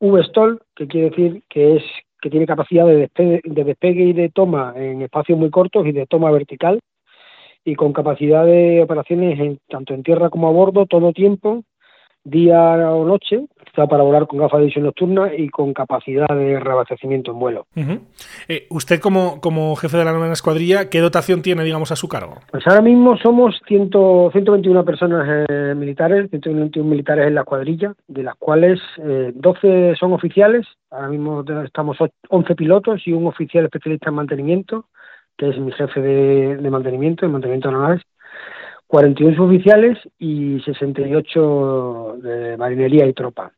V-STOL, 0.01 0.61
que 0.75 0.87
quiere 0.87 1.11
decir 1.11 1.43
que 1.49 1.77
es 1.77 1.83
que 2.21 2.31
tiene 2.31 2.47
capacidad 2.47 2.87
de 2.87 3.11
despegue, 3.45 4.05
y 4.05 4.13
de 4.15 4.31
toma 4.31 4.73
en 4.77 5.03
espacios 5.03 5.39
muy 5.39 5.51
cortos 5.51 5.87
y 5.87 5.93
de 5.93 6.07
toma 6.07 6.31
vertical 6.31 6.81
y 7.65 7.75
con 7.75 7.93
capacidad 7.93 8.47
de 8.47 8.83
operaciones 8.83 9.39
en, 9.39 9.59
tanto 9.69 9.93
en 9.93 10.03
tierra 10.03 10.31
como 10.31 10.49
a 10.49 10.53
bordo 10.53 10.87
todo 10.87 11.13
tiempo, 11.13 11.65
día 12.25 12.59
o 12.91 13.05
noche, 13.05 13.47
está 13.67 13.87
para 13.87 14.03
volar 14.03 14.27
con 14.27 14.39
gafas 14.39 14.61
de 14.61 14.67
visión 14.67 14.85
nocturna 14.85 15.35
y 15.37 15.49
con 15.49 15.75
capacidad 15.75 16.29
de 16.29 16.59
reabastecimiento 16.61 17.33
en 17.33 17.39
vuelo. 17.39 17.67
Eh, 18.49 18.67
usted 18.71 19.01
como, 19.01 19.41
como 19.41 19.75
jefe 19.77 19.97
de 19.97 20.05
la 20.05 20.13
novena 20.13 20.33
escuadrilla, 20.33 20.89
¿qué 20.89 21.01
dotación 21.01 21.43
tiene, 21.43 21.65
digamos, 21.65 21.91
a 21.93 21.97
su 21.97 22.09
cargo? 22.09 22.37
Pues 22.51 22.67
ahora 22.67 22.83
mismo 22.83 23.17
somos 23.19 23.61
100, 23.67 23.91
121 24.33 24.85
personas 24.85 25.47
eh, 25.49 25.75
militares, 25.77 26.31
121 26.31 26.89
militares 26.89 27.27
en 27.27 27.35
la 27.35 27.43
escuadrilla, 27.43 27.95
de 28.07 28.23
las 28.23 28.37
cuales 28.37 28.81
12 28.97 29.59
eh, 29.65 29.95
son 29.99 30.13
oficiales, 30.13 30.67
ahora 30.91 31.09
mismo 31.09 31.45
estamos 31.65 31.99
11 32.29 32.55
pilotos 32.55 33.03
y 33.07 33.13
un 33.13 33.27
oficial 33.27 33.65
especialista 33.65 34.11
en 34.11 34.15
mantenimiento, 34.15 34.87
que 35.37 35.49
es 35.49 35.59
mi 35.59 35.73
jefe 35.73 36.01
de, 36.01 36.57
de 36.57 36.71
mantenimiento, 36.71 37.27
de 37.27 37.33
mantenimiento 37.33 37.69
de 37.69 37.75
naves, 37.75 38.03
41 38.95 39.43
oficiales 39.43 39.99
y 40.21 40.61
68 40.61 42.19
de 42.23 42.57
marinería 42.57 43.05
y 43.07 43.13
tropa. 43.13 43.51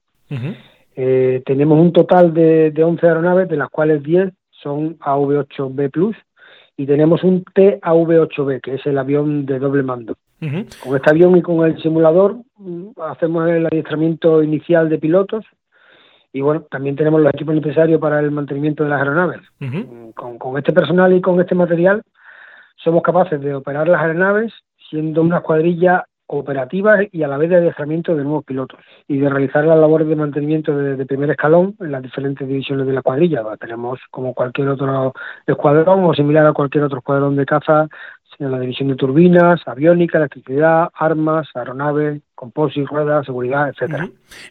Eh, 0.97 1.43
tenemos 1.45 1.79
un 1.79 1.93
total 1.93 2.33
de, 2.33 2.71
de 2.71 2.83
11 2.83 3.07
aeronaves, 3.07 3.47
de 3.51 3.59
las 3.59 3.69
cuales 3.69 4.03
10 4.03 4.33
son 4.63 4.99
AV-8B 4.99 5.91
Plus 5.91 6.17
y 6.79 6.87
tenemos 6.87 7.23
un 7.23 7.45
TAV-8B, 7.45 8.63
que 8.63 8.77
es 8.77 8.87
el 8.87 8.97
avión 8.97 9.45
de 9.45 9.59
doble 9.59 9.83
mando. 9.83 10.17
Con 10.41 10.97
este 10.97 11.11
avión 11.11 11.37
y 11.37 11.43
con 11.43 11.67
el 11.67 11.83
simulador 11.83 12.39
mm, 12.57 12.99
hacemos 13.03 13.47
el 13.51 13.67
adiestramiento 13.67 14.43
inicial 14.43 14.89
de 14.89 14.97
pilotos 14.97 15.45
y 16.33 16.41
bueno, 16.41 16.63
también 16.71 16.97
tenemos 16.97 17.21
los 17.21 17.35
equipos 17.35 17.55
necesarios 17.57 18.01
para 18.01 18.21
el 18.21 18.31
mantenimiento 18.31 18.85
de 18.85 18.89
las 18.89 19.01
aeronaves. 19.01 19.43
Mm, 19.59 20.13
con, 20.15 20.39
con 20.39 20.57
este 20.57 20.73
personal 20.73 21.13
y 21.13 21.21
con 21.21 21.39
este 21.43 21.55
material 21.55 22.03
somos 22.77 23.03
capaces 23.03 23.39
de 23.39 23.55
operar 23.55 23.87
las 23.87 24.01
aeronaves 24.01 24.55
siendo 24.91 25.23
una 25.23 25.39
escuadrilla 25.39 26.05
operativa 26.29 26.99
y 27.13 27.23
a 27.23 27.29
la 27.29 27.37
vez 27.37 27.51
de 27.51 27.57
adiestramiento 27.57 28.17
de 28.17 28.25
nuevos 28.25 28.45
pilotos 28.45 28.81
y 29.07 29.19
de 29.19 29.29
realizar 29.29 29.65
las 29.65 29.79
labores 29.79 30.09
de 30.09 30.17
mantenimiento 30.17 30.77
de, 30.77 31.07
primer 31.07 31.31
escalón 31.31 31.77
en 31.81 31.93
las 31.93 32.03
diferentes 32.03 32.47
divisiones 32.47 32.87
de 32.87 32.93
la 32.93 33.03
cuadrilla. 33.03 33.45
Tenemos 33.61 34.01
como 34.11 34.35
cualquier 34.35 34.69
otro 34.69 35.13
escuadrón 35.47 36.05
o 36.05 36.15
similar 36.15 36.47
a 36.47 36.53
cualquier 36.53 36.85
otro 36.85 36.99
escuadrón 36.99 37.37
de 37.37 37.47
caza 37.47 37.87
en 38.39 38.51
la 38.51 38.59
división 38.59 38.89
de 38.89 38.97
turbinas, 38.97 39.63
aviónica, 39.67 40.19
electricidad, 40.19 40.89
armas, 40.95 41.49
aeronaves, 41.55 42.23
composite, 42.37 42.87
ruedas, 42.87 43.25
seguridad, 43.25 43.71
etcétera. 43.71 44.11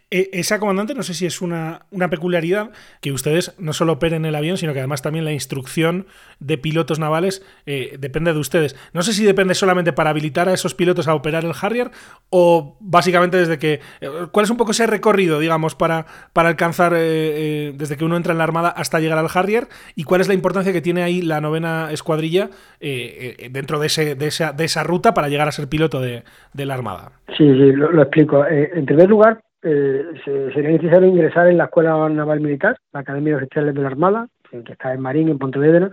E, 0.09 0.29
esa 0.33 0.59
comandante, 0.59 0.95
no 0.95 1.03
sé 1.03 1.13
si 1.13 1.27
es 1.27 1.39
una, 1.39 1.85
una, 1.91 2.09
peculiaridad 2.09 2.71
que 2.99 3.11
ustedes 3.11 3.55
no 3.59 3.73
solo 3.73 3.93
operen 3.93 4.25
el 4.25 4.33
avión, 4.35 4.57
sino 4.57 4.73
que 4.73 4.79
además 4.79 5.03
también 5.03 5.23
la 5.23 5.31
instrucción 5.31 6.07
de 6.39 6.57
pilotos 6.57 6.97
navales 6.97 7.45
eh, 7.67 7.95
depende 7.99 8.33
de 8.33 8.39
ustedes. 8.39 8.75
No 8.93 9.03
sé 9.03 9.13
si 9.13 9.23
depende 9.23 9.53
solamente 9.53 9.93
para 9.93 10.09
habilitar 10.09 10.49
a 10.49 10.53
esos 10.53 10.73
pilotos 10.73 11.07
a 11.07 11.13
operar 11.13 11.45
el 11.45 11.53
Harrier 11.61 11.91
o 12.31 12.75
básicamente 12.79 13.37
desde 13.37 13.59
que... 13.59 13.79
Eh, 14.01 14.09
¿Cuál 14.31 14.45
es 14.45 14.49
un 14.49 14.57
poco 14.57 14.71
ese 14.71 14.87
recorrido, 14.87 15.39
digamos, 15.39 15.75
para, 15.75 16.07
para 16.33 16.49
alcanzar 16.49 16.93
eh, 16.95 17.71
desde 17.75 17.97
que 17.97 18.03
uno 18.03 18.17
entra 18.17 18.31
en 18.31 18.39
la 18.39 18.45
Armada 18.45 18.69
hasta 18.69 18.99
llegar 18.99 19.19
al 19.19 19.27
Harrier? 19.31 19.67
¿Y 19.95 20.05
cuál 20.05 20.21
es 20.21 20.27
la 20.27 20.33
importancia 20.33 20.73
que 20.73 20.81
tiene 20.81 21.03
ahí 21.03 21.21
la 21.21 21.39
novena 21.39 21.89
escuadrilla 21.91 22.49
dentro 22.79 23.79
de, 23.79 23.87
ese, 23.87 24.15
de, 24.15 24.27
esa, 24.27 24.53
de 24.53 24.65
esa 24.65 24.83
ruta 24.83 25.13
para 25.13 25.29
llegar 25.29 25.47
a 25.47 25.51
ser 25.51 25.69
piloto 25.69 26.01
de, 26.01 26.23
de 26.53 26.65
la 26.65 26.73
Armada? 26.73 27.11
Sí, 27.37 27.43
sí, 27.53 27.74
lo, 27.75 28.01
explico. 28.01 28.45
Eh, 28.45 28.71
en 28.73 28.85
primer 28.85 29.09
lugar, 29.09 29.41
eh, 29.61 30.03
sería 30.23 30.69
necesario 30.69 31.07
ingresar 31.07 31.47
en 31.47 31.57
la 31.57 31.65
Escuela 31.65 32.07
Naval 32.09 32.39
Militar, 32.39 32.77
la 32.93 33.01
Academia 33.01 33.31
de 33.31 33.43
Oficiales 33.43 33.75
de 33.75 33.81
la 33.81 33.87
Armada, 33.87 34.27
que 34.49 34.71
está 34.71 34.93
en 34.93 35.01
Marín, 35.01 35.29
en 35.29 35.39
Pontevedra, 35.39 35.91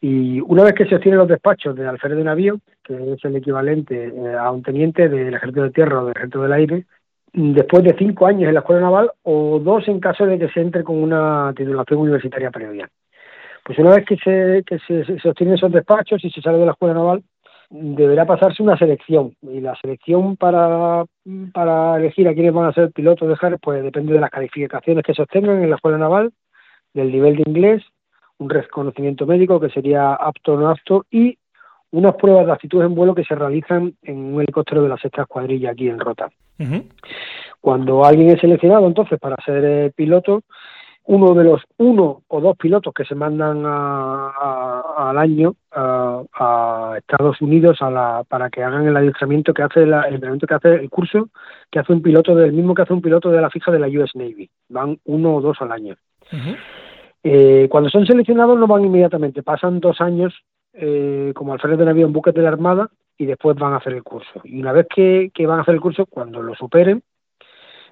y 0.00 0.40
una 0.40 0.64
vez 0.64 0.74
que 0.74 0.86
se 0.86 0.96
obtienen 0.96 1.18
los 1.18 1.28
despachos 1.28 1.74
de 1.74 1.86
alférez 1.86 2.18
de 2.18 2.24
navío, 2.24 2.58
que 2.84 3.12
es 3.12 3.24
el 3.24 3.36
equivalente 3.36 4.12
eh, 4.14 4.34
a 4.38 4.50
un 4.50 4.62
teniente 4.62 5.08
del 5.08 5.34
Ejército 5.34 5.62
de 5.62 5.70
Tierra 5.70 6.00
o 6.00 6.06
del 6.06 6.16
Ejército 6.16 6.42
del 6.42 6.52
Aire, 6.52 6.86
después 7.32 7.82
de 7.84 7.96
cinco 7.98 8.26
años 8.26 8.48
en 8.48 8.54
la 8.54 8.60
Escuela 8.60 8.82
Naval 8.82 9.10
o 9.22 9.58
dos 9.58 9.88
en 9.88 10.00
caso 10.00 10.26
de 10.26 10.38
que 10.38 10.48
se 10.48 10.60
entre 10.60 10.84
con 10.84 10.96
una 10.96 11.52
titulación 11.56 12.00
universitaria 12.00 12.50
previa. 12.50 12.88
Pues 13.64 13.78
una 13.78 13.96
vez 13.96 14.06
que 14.06 14.16
se, 14.16 14.62
que 14.64 14.78
se, 14.78 15.18
se 15.18 15.28
obtienen 15.28 15.56
esos 15.56 15.72
despachos 15.72 16.24
y 16.24 16.30
se 16.30 16.40
sale 16.40 16.58
de 16.58 16.66
la 16.66 16.72
Escuela 16.72 16.94
Naval, 16.94 17.22
deberá 17.70 18.24
pasarse 18.26 18.62
una 18.62 18.78
selección 18.78 19.34
y 19.42 19.60
la 19.60 19.74
selección 19.76 20.36
para, 20.36 21.04
para 21.52 21.96
elegir 21.96 22.28
a 22.28 22.34
quiénes 22.34 22.52
van 22.52 22.66
a 22.66 22.72
ser 22.72 22.92
pilotos 22.92 23.28
de 23.28 23.36
Harris 23.40 23.60
pues 23.60 23.82
depende 23.82 24.12
de 24.12 24.20
las 24.20 24.30
calificaciones 24.30 25.04
que 25.04 25.14
se 25.14 25.22
obtengan 25.22 25.62
en 25.62 25.70
la 25.70 25.76
escuela 25.76 25.98
naval, 25.98 26.32
del 26.94 27.10
nivel 27.10 27.36
de 27.36 27.44
inglés, 27.46 27.82
un 28.38 28.50
reconocimiento 28.50 29.26
médico 29.26 29.60
que 29.60 29.70
sería 29.70 30.14
apto 30.14 30.54
o 30.54 30.56
no 30.56 30.70
apto 30.70 31.04
y 31.10 31.38
unas 31.90 32.14
pruebas 32.16 32.46
de 32.46 32.52
actitud 32.52 32.82
en 32.82 32.94
vuelo 32.94 33.14
que 33.14 33.24
se 33.24 33.34
realizan 33.34 33.94
en 34.02 34.34
un 34.34 34.40
helicóptero 34.40 34.82
de 34.82 34.88
la 34.88 34.98
sexta 34.98 35.22
escuadrilla 35.22 35.70
aquí 35.70 35.88
en 35.88 35.98
Rota. 35.98 36.28
Cuando 37.60 38.04
alguien 38.04 38.30
es 38.30 38.40
seleccionado 38.40 38.86
entonces 38.86 39.18
para 39.18 39.36
ser 39.44 39.64
eh, 39.64 39.92
piloto, 39.94 40.42
uno 41.06 41.34
de 41.34 41.44
los 41.44 41.62
uno 41.78 42.22
o 42.26 42.40
dos 42.40 42.56
pilotos 42.56 42.92
que 42.92 43.04
se 43.04 43.14
mandan 43.14 43.64
al 43.64 45.18
año 45.18 45.54
a, 45.72 46.94
Estados 46.98 47.40
Unidos 47.40 47.80
a 47.80 47.90
la, 47.90 48.24
para 48.28 48.50
que 48.50 48.62
hagan 48.62 48.86
el 48.86 48.96
adiestramiento 48.96 49.54
que 49.54 49.62
hace 49.62 49.82
el 49.82 49.92
entrenamiento 49.92 50.46
que 50.46 50.54
hace 50.54 50.74
el 50.74 50.90
curso 50.90 51.28
que 51.70 51.78
hace 51.78 51.92
un 51.92 52.02
piloto 52.02 52.34
del 52.34 52.52
mismo 52.52 52.74
que 52.74 52.82
hace 52.82 52.92
un 52.92 53.02
piloto 53.02 53.30
de 53.30 53.40
la 53.40 53.50
fija 53.50 53.70
de 53.70 53.78
la 53.78 53.86
US 53.88 54.10
Navy. 54.14 54.50
Van 54.68 54.98
uno 55.04 55.36
o 55.36 55.40
dos 55.40 55.56
al 55.60 55.72
año. 55.72 55.96
Eh, 57.22 57.68
cuando 57.70 57.88
son 57.88 58.06
seleccionados 58.06 58.58
no 58.58 58.66
van 58.66 58.84
inmediatamente 58.84 59.42
pasan 59.42 59.80
dos 59.80 60.00
años 60.00 60.34
eh, 60.72 61.32
como 61.34 61.52
alférez 61.52 61.78
de 61.78 61.84
navío 61.84 62.06
en 62.06 62.12
buques 62.12 62.34
de 62.34 62.42
la 62.42 62.48
armada 62.48 62.90
y 63.16 63.26
después 63.26 63.56
van 63.56 63.74
a 63.74 63.76
hacer 63.76 63.92
el 63.92 64.02
curso. 64.02 64.40
Y 64.44 64.60
una 64.60 64.72
vez 64.72 64.86
que, 64.92 65.30
que 65.32 65.46
van 65.46 65.60
a 65.60 65.62
hacer 65.62 65.74
el 65.74 65.80
curso 65.80 66.06
cuando 66.06 66.42
lo 66.42 66.54
superen 66.54 67.02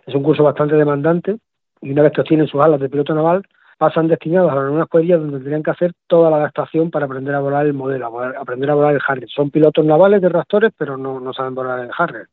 es 0.05 0.15
un 0.15 0.23
curso 0.23 0.43
bastante 0.43 0.75
demandante 0.75 1.39
y 1.81 1.91
una 1.93 2.03
vez 2.03 2.13
que 2.13 2.21
obtienen 2.21 2.47
sus 2.47 2.61
alas 2.61 2.81
de 2.81 2.89
piloto 2.89 3.15
naval, 3.15 3.43
pasan 3.79 4.09
destinados 4.09 4.53
a 4.53 4.71
una 4.71 4.85
escuadrilla 4.85 5.19
donde 5.19 5.39
tendrían 5.39 5.63
que 5.63 5.71
hacer 5.71 5.93
toda 6.07 6.31
la 6.31 6.37
adaptación 6.37 6.91
para 6.91 7.07
aprender 7.07 7.35
a 7.35 7.41
volar 7.41 7.67
el 7.67 7.75
modelo, 7.75 8.21
aprender 8.39 8.71
a 8.71 8.75
volar 8.75 8.95
el 8.95 9.01
Harrier. 9.07 9.29
Son 9.29 9.51
pilotos 9.51 9.85
navales 9.85 10.23
de 10.23 10.29
reactores, 10.29 10.73
pero 10.77 10.97
no, 10.97 11.21
no 11.21 11.33
saben 11.33 11.55
volar 11.55 11.81
el 11.81 11.91
Harrier. 11.97 12.29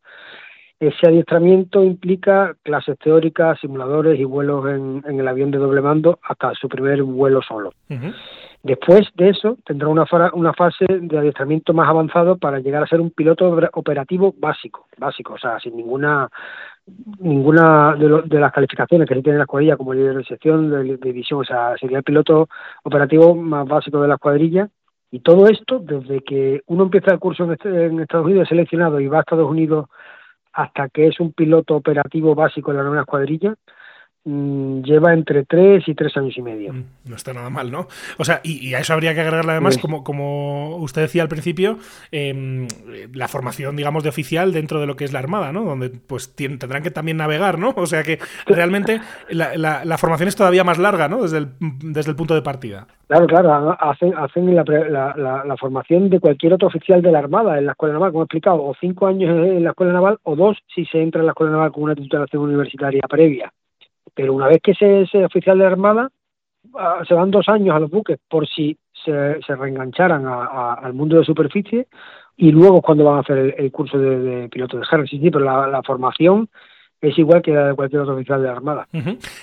Ese 0.80 1.08
adiestramiento 1.08 1.84
implica 1.84 2.56
clases 2.64 2.98
teóricas, 2.98 3.60
simuladores 3.60 4.20
y 4.20 4.24
vuelos 4.24 4.66
en, 4.68 5.04
el 5.06 5.28
avión 5.28 5.52
de 5.52 5.60
doble 5.60 5.80
mando 5.80 6.18
hasta 6.24 6.56
su 6.56 6.68
primer 6.68 7.04
vuelo 7.04 7.42
solo. 7.44 7.72
Después 8.64 9.02
de 9.16 9.30
eso, 9.30 9.58
tendrá 9.64 9.88
una, 9.89 10.06
una 10.34 10.54
fase 10.54 10.86
de 10.88 11.18
adiestramiento 11.20 11.74
más 11.74 11.88
avanzado 11.88 12.38
para 12.38 12.60
llegar 12.60 12.82
a 12.82 12.88
ser 12.88 13.00
un 13.00 13.12
piloto 13.12 13.56
operativo 13.74 14.34
básico, 14.38 14.88
básico, 14.98 15.34
o 15.34 15.38
sea, 15.38 15.60
sin 15.60 15.78
ninguna 15.78 16.30
ninguna 17.20 17.96
de, 17.96 18.40
las 18.40 18.52
calificaciones 18.52 19.08
que 19.08 19.16
se 19.16 19.22
tiene 19.22 19.36
en 19.36 19.40
la 19.40 19.44
escuadrilla 19.44 19.78
como 19.78 19.94
líder 19.94 20.18
de 20.18 20.24
sección, 20.24 20.70
de, 20.70 20.98
división, 20.98 21.42
o 21.42 21.44
sea, 21.44 21.76
sería 21.80 22.00
el 22.00 22.04
piloto 22.04 22.50
operativo 22.84 23.36
más 23.36 23.68
básico 23.68 24.02
de 24.02 24.08
la 24.08 24.16
escuadrilla. 24.16 24.70
Y 25.12 25.20
todo 25.20 25.48
esto, 25.48 25.80
desde 25.80 26.22
que 26.22 26.62
uno 26.68 26.84
empieza 26.84 27.12
el 27.12 27.20
curso 27.20 27.44
en, 27.44 27.52
este, 27.52 27.86
en 27.86 28.00
Estados 28.00 28.26
Unidos, 28.26 28.48
seleccionado 28.48 29.00
y 29.00 29.08
va 29.08 29.18
a 29.18 29.22
Estados 29.22 29.50
Unidos 29.50 29.88
hasta 30.54 30.90
que 30.90 31.08
es 31.08 31.20
un 31.20 31.34
piloto 31.34 31.76
operativo 31.76 32.36
básico 32.36 32.72
en 32.72 32.78
la 32.78 32.84
nueva 32.84 33.02
escuadrilla, 33.02 33.56
lleva 34.24 35.13
entre 35.13 35.45
tres 35.45 35.84
y 35.88 35.95
tres 35.95 36.15
años 36.15 36.38
y 36.38 36.41
medio. 36.41 36.74
Mm, 36.74 36.84
no 37.05 37.15
está 37.15 37.34
nada 37.34 37.49
mal, 37.49 37.72
¿no? 37.72 37.88
O 38.19 38.24
sea, 38.24 38.39
y, 38.43 38.74
a 38.74 38.80
eso 38.80 38.93
habría 38.93 39.15
que 39.15 39.22
agregarle 39.22 39.51
además, 39.51 39.78
como, 39.80 40.03
como 40.03 40.78
usted 40.78 41.01
decía 41.01 41.24
al 41.24 41.28
principio, 41.28 41.78
em, 42.11 42.67
la 43.13 43.28
formación, 43.28 43.76
digamos, 43.76 44.03
de 44.03 44.09
oficial 44.09 44.53
dentro 44.53 44.80
de 44.80 44.86
lo 44.86 44.95
que 44.95 45.05
es 45.05 45.13
la 45.13 45.19
Armada, 45.19 45.51
¿no? 45.51 45.63
Donde 45.63 45.89
pues 45.89 46.36
tendrán 46.36 46.84
que 46.84 46.91
también 46.91 47.17
navegar, 47.17 47.57
¿no? 47.57 47.74
O 47.76 47.86
sea 47.88 48.03
que 48.03 48.19
realmente 48.45 49.01
la, 49.30 49.55
la, 49.55 49.97
formación 49.97 50.28
es 50.28 50.36
todavía 50.36 50.63
más 50.63 50.78
larga, 50.78 51.07
¿no? 51.07 51.24
Desde 51.24 51.39
el, 51.39 51.49
desde 51.59 52.11
el 52.11 52.15
punto 52.15 52.36
de 52.36 52.41
partida. 52.41 52.88
Claro, 53.07 53.28
claro, 53.28 53.78
hacen, 53.80 54.13
hacen 54.15 54.55
la, 54.55 54.63
la, 54.63 55.57
formación 55.57 56.09
de 56.09 56.19
cualquier 56.19 56.53
otro 56.53 56.67
oficial 56.67 57.01
de 57.01 57.11
la 57.11 57.19
Armada 57.19 57.57
en 57.57 57.65
la 57.65 57.72
Escuela 57.74 57.93
Naval, 57.93 58.11
como 58.11 58.24
he 58.24 58.26
explicado, 58.26 58.63
o 58.63 58.74
cinco 58.80 59.07
años 59.07 59.30
en 59.30 59.63
la 59.63 59.72
Escuela 59.72 59.93
Naval 59.93 60.19
o 60.24 60.36
dos 60.36 60.57
si 60.74 60.86
se 60.86 61.01
entra 61.01 61.22
en 61.22 61.26
la 61.26 61.32
Escuela 61.32 61.51
Naval 61.51 61.72
con 61.72 61.84
una 61.84 61.95
titulación 61.95 62.43
universitaria 62.43 63.01
previa. 63.09 63.51
Pero 64.14 64.34
una 64.34 64.47
vez 64.47 64.60
que 64.62 64.74
se 64.74 65.02
es 65.02 65.14
oficial 65.16 65.58
de 65.58 65.66
Armada, 65.66 66.10
se 67.08 67.14
van 67.14 67.32
dos 67.32 67.47
años 67.49 67.76
a 67.76 67.80
los 67.80 67.89
buques 67.89 68.20
por 68.30 68.47
si 68.47 68.78
se, 69.06 69.39
se 69.45 69.56
reengancharan 69.56 70.26
al 70.26 70.93
mundo 70.93 71.18
de 71.18 71.26
superficie 71.26 71.88
y 72.38 72.52
luego 72.52 72.82
cuando 72.82 73.04
van 73.04 73.18
a 73.18 73.22
hacer 73.22 73.56
el, 73.58 73.72
curso 73.72 73.97
de, 73.97 74.49
piloto 74.49 74.78
de 74.78 74.84
ejército. 74.84 75.24
Sí, 75.24 75.32
pero 75.32 75.45
la, 75.45 75.82
formación 75.84 76.49
es 77.02 77.18
igual 77.18 77.41
que 77.41 77.52
la 77.52 77.68
de 77.68 77.74
cualquier 77.74 78.02
otro 78.02 78.16
oficial 78.16 78.41
de 78.41 78.47
la 78.47 78.54
Armada. 78.54 78.88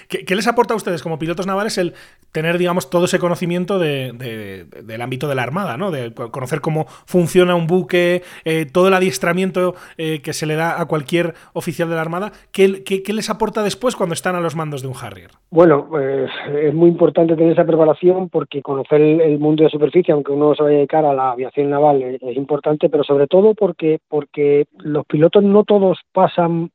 ¿Qué, 0.08 0.34
les 0.34 0.46
aporta 0.46 0.74
a 0.74 0.76
ustedes 0.76 1.02
como 1.02 1.18
pilotos 1.18 1.46
navales 1.46 1.76
el 1.78 1.94
tener, 2.30 2.56
digamos, 2.56 2.88
todo 2.88 3.06
ese 3.06 3.18
conocimiento 3.18 3.78
de, 3.78 4.64
del 4.84 5.02
ámbito 5.02 5.28
de 5.28 5.34
la 5.34 5.42
Armada, 5.42 5.76
¿no? 5.76 5.90
De 5.90 6.12
conocer 6.12 6.60
cómo 6.60 6.86
funciona 7.06 7.56
un 7.56 7.66
buque, 7.66 8.22
eh, 8.44 8.66
todo 8.72 8.88
el 8.88 8.94
adiestramiento 8.94 9.74
eh, 9.96 10.20
que 10.22 10.32
se 10.32 10.46
le 10.46 10.54
da 10.54 10.80
a 10.80 10.86
cualquier 10.86 11.34
oficial 11.52 11.88
de 11.88 11.96
la 11.96 12.00
Armada. 12.00 12.32
¿Qué, 12.52 12.84
¿Qué, 12.84 13.12
les 13.12 13.30
aporta 13.30 13.62
después 13.62 13.96
cuando 13.96 14.12
están 14.12 14.36
a 14.36 14.40
los 14.40 14.54
mandos 14.54 14.82
de 14.82 14.88
un 14.88 14.94
Harrier? 15.00 15.30
Bueno, 15.50 15.86
pues 15.88 16.30
es 16.62 16.74
muy 16.74 16.88
importante 16.88 17.34
tener 17.34 17.52
esa 17.52 17.64
preparación 17.64 18.28
porque 18.28 18.62
conocer 18.62 19.00
el, 19.00 19.38
mundo 19.38 19.64
de 19.64 19.70
superficie, 19.70 20.12
aunque 20.12 20.32
uno 20.32 20.54
se 20.54 20.62
vaya 20.62 20.76
a 20.76 20.78
dedicar 20.78 21.04
a 21.04 21.14
la 21.14 21.32
aviación 21.32 21.70
naval, 21.70 22.02
es, 22.02 22.22
es 22.22 22.36
importante, 22.36 22.88
pero 22.88 23.02
sobre 23.02 23.26
todo 23.26 23.54
porque, 23.54 23.98
porque 24.08 24.66
los 24.78 25.04
pilotos 25.06 25.42
no 25.42 25.64
todos 25.64 25.98
pasan 26.12 26.70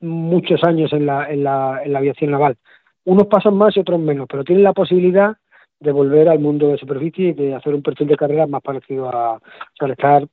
muchos 0.00 0.62
años 0.64 0.92
en 0.92 1.06
la, 1.06 1.30
en 1.30 1.44
la, 1.44 1.82
en 1.84 1.92
la 1.92 1.98
aviación 1.98 2.30
naval. 2.30 2.56
Unos 3.04 3.26
pasan 3.26 3.56
más 3.56 3.76
y 3.76 3.80
otros 3.80 4.00
menos, 4.00 4.26
pero 4.28 4.44
tienen 4.44 4.64
la 4.64 4.72
posibilidad 4.72 5.36
de 5.80 5.92
volver 5.92 6.28
al 6.28 6.38
mundo 6.38 6.68
de 6.68 6.78
superficie 6.78 7.28
y 7.28 7.32
de 7.32 7.54
hacer 7.54 7.74
un 7.74 7.82
perfil 7.82 8.08
de 8.08 8.16
carrera 8.16 8.46
más 8.46 8.62
parecido 8.62 9.08
a, 9.08 9.36
o 9.36 9.86
estar 9.86 10.26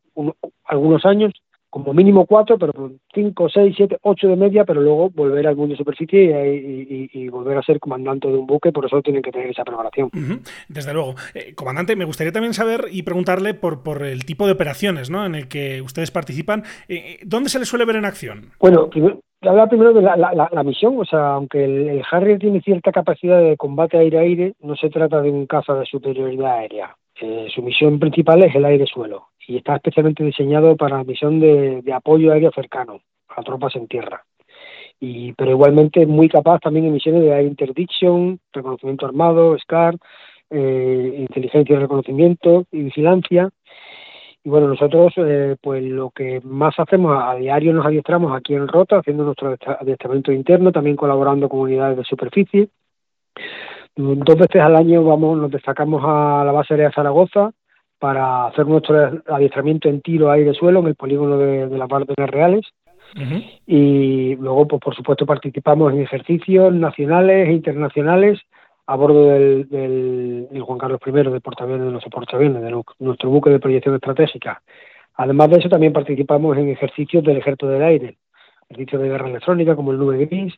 algunos 0.65 1.05
años, 1.05 1.33
como 1.69 1.93
mínimo 1.93 2.25
cuatro, 2.25 2.57
pero 2.57 2.91
cinco, 3.13 3.49
seis, 3.49 3.73
siete, 3.75 3.97
ocho 4.01 4.27
de 4.27 4.35
media, 4.35 4.65
pero 4.65 4.81
luego 4.81 5.09
volver 5.09 5.47
al 5.47 5.55
mundo 5.55 5.73
de 5.73 5.77
superficie 5.77 7.09
y, 7.13 7.29
volver 7.29 7.57
a 7.57 7.61
ser 7.61 7.79
comandante 7.79 8.27
de 8.27 8.37
un 8.37 8.47
buque, 8.47 8.71
por 8.71 8.85
eso 8.85 9.01
tienen 9.01 9.21
que 9.21 9.31
tener 9.31 9.49
esa 9.49 9.63
preparación. 9.63 10.09
Desde 10.69 10.93
luego. 10.93 11.15
Eh, 11.33 11.53
comandante, 11.55 11.95
me 11.95 12.05
gustaría 12.05 12.31
también 12.31 12.53
saber 12.53 12.85
y 12.91 13.03
preguntarle 13.03 13.53
por, 13.53 13.83
por 13.83 14.03
el 14.03 14.25
tipo 14.25 14.45
de 14.45 14.53
operaciones 14.53 15.09
¿no? 15.09 15.25
en 15.25 15.35
el 15.35 15.47
que 15.47 15.81
ustedes 15.81 16.09
participan. 16.09 16.63
Eh, 16.87 16.95
eh, 16.95 17.19
¿Dónde 17.25 17.49
se 17.49 17.59
les 17.59 17.67
suele 17.67 17.85
ver 17.85 17.97
en 17.97 18.05
acción? 18.05 18.51
Bueno, 18.59 18.89
primero, 18.89 19.19
hablar 19.41 19.69
primero 19.69 19.93
de 19.93 20.01
la, 20.01 20.15
la, 20.15 20.49
la, 20.51 20.63
misión, 20.63 20.97
o 20.97 21.05
sea, 21.05 21.33
aunque 21.33 21.63
el, 21.63 22.03
Harrier 22.09 22.39
tiene 22.39 22.61
cierta 22.61 22.91
capacidad 22.91 23.39
de 23.39 23.57
combate 23.57 23.97
aire-aire, 23.97 24.53
no 24.61 24.75
se 24.75 24.89
trata 24.89 25.21
de 25.21 25.29
un 25.29 25.45
caza 25.45 25.73
de 25.75 25.85
superioridad 25.85 26.57
aérea. 26.57 26.95
Eh, 27.19 27.47
su 27.53 27.61
misión 27.61 27.99
principal 27.99 28.43
es 28.43 28.53
el 28.55 28.65
aire-suelo 28.65 29.29
y 29.47 29.57
está 29.57 29.75
especialmente 29.75 30.23
diseñado 30.23 30.75
para 30.75 30.97
la 30.97 31.03
misión 31.03 31.39
de, 31.39 31.83
apoyo 31.93 32.31
aéreo 32.31 32.51
cercano 32.51 33.01
a 33.29 33.41
tropas 33.43 33.75
en 33.75 33.87
tierra. 33.87 34.23
Y, 34.99 35.33
pero 35.33 35.51
igualmente 35.51 36.01
es 36.01 36.07
muy 36.07 36.27
capaz 36.27 36.59
también 36.59 36.85
en 36.85 36.93
misiones 36.93 37.21
de 37.21 37.31
air 37.31 37.45
interdiction, 37.45 38.39
reconocimiento 38.51 39.05
armado, 39.05 39.57
SCAR, 39.59 39.95
eh, 40.49 41.15
inteligencia 41.19 41.75
y 41.75 41.79
reconocimiento 41.79 42.65
y 42.71 42.83
vigilancia 42.83 43.49
y 44.43 44.49
bueno, 44.49 44.67
nosotros 44.67 45.13
eh, 45.17 45.55
pues 45.61 45.83
lo 45.83 46.09
que 46.11 46.39
más 46.43 46.73
hacemos 46.79 47.17
a, 47.21 47.35
diario 47.35 47.73
nos 47.73 47.85
adiestramos 47.85 48.35
aquí 48.35 48.53
en 48.53 48.67
Rota, 48.67 48.99
haciendo 48.99 49.23
nuestro 49.23 49.55
adiestramiento 49.79 50.31
interno, 50.31 50.71
también 50.71 50.95
colaborando 50.95 51.49
con 51.49 51.61
unidades 51.61 51.97
de 51.97 52.03
superficie. 52.03 52.69
Dos 53.95 54.37
veces 54.37 54.61
al 54.61 54.75
año 54.75 55.03
vamos, 55.03 55.37
nos 55.37 55.51
destacamos 55.51 56.01
a 56.05 56.43
la 56.45 56.51
base 56.51 56.73
aérea 56.73 56.89
de 56.89 56.93
Zaragoza 56.93 57.51
para 57.99 58.45
hacer 58.45 58.67
nuestro 58.67 59.21
adiestramiento 59.27 59.89
en 59.89 60.01
tiro 60.01 60.29
aire-suelo 60.29 60.81
en 60.81 60.87
el 60.87 60.95
polígono 60.95 61.37
de, 61.37 61.67
las 61.77 61.89
Bárcenas 61.89 62.29
Reales. 62.29 62.65
Y 63.65 64.35
luego, 64.35 64.67
pues 64.67 64.81
por 64.81 64.95
supuesto, 64.95 65.25
participamos 65.25 65.93
en 65.93 66.01
ejercicios 66.01 66.71
nacionales 66.73 67.49
e 67.49 67.53
internacionales 67.53 68.39
a 68.87 68.95
bordo 68.95 69.29
del, 69.29 69.67
del, 69.69 70.61
Juan 70.61 70.79
Carlos 70.79 70.99
I, 71.05 71.11
de 71.11 71.41
portaaviones 71.41 71.85
de 71.85 71.91
nuestro 71.91 72.09
portaaviones, 72.09 72.61
de 72.61 72.83
nuestro 72.99 73.29
buque 73.29 73.49
de 73.49 73.59
proyección 73.59 73.95
estratégica. 73.95 74.61
Además 75.15 75.49
de 75.49 75.57
eso, 75.57 75.69
también 75.69 75.93
participamos 75.93 76.57
en 76.57 76.69
ejercicios 76.69 77.23
del 77.23 77.37
Ejército 77.37 77.67
del 77.67 77.83
Aire, 77.83 78.17
ejercicios 78.69 79.01
de 79.01 79.09
guerra 79.09 79.29
electrónica 79.29 79.75
como 79.75 79.91
el 79.91 79.97
Nube 79.97 80.25
Gris, 80.25 80.53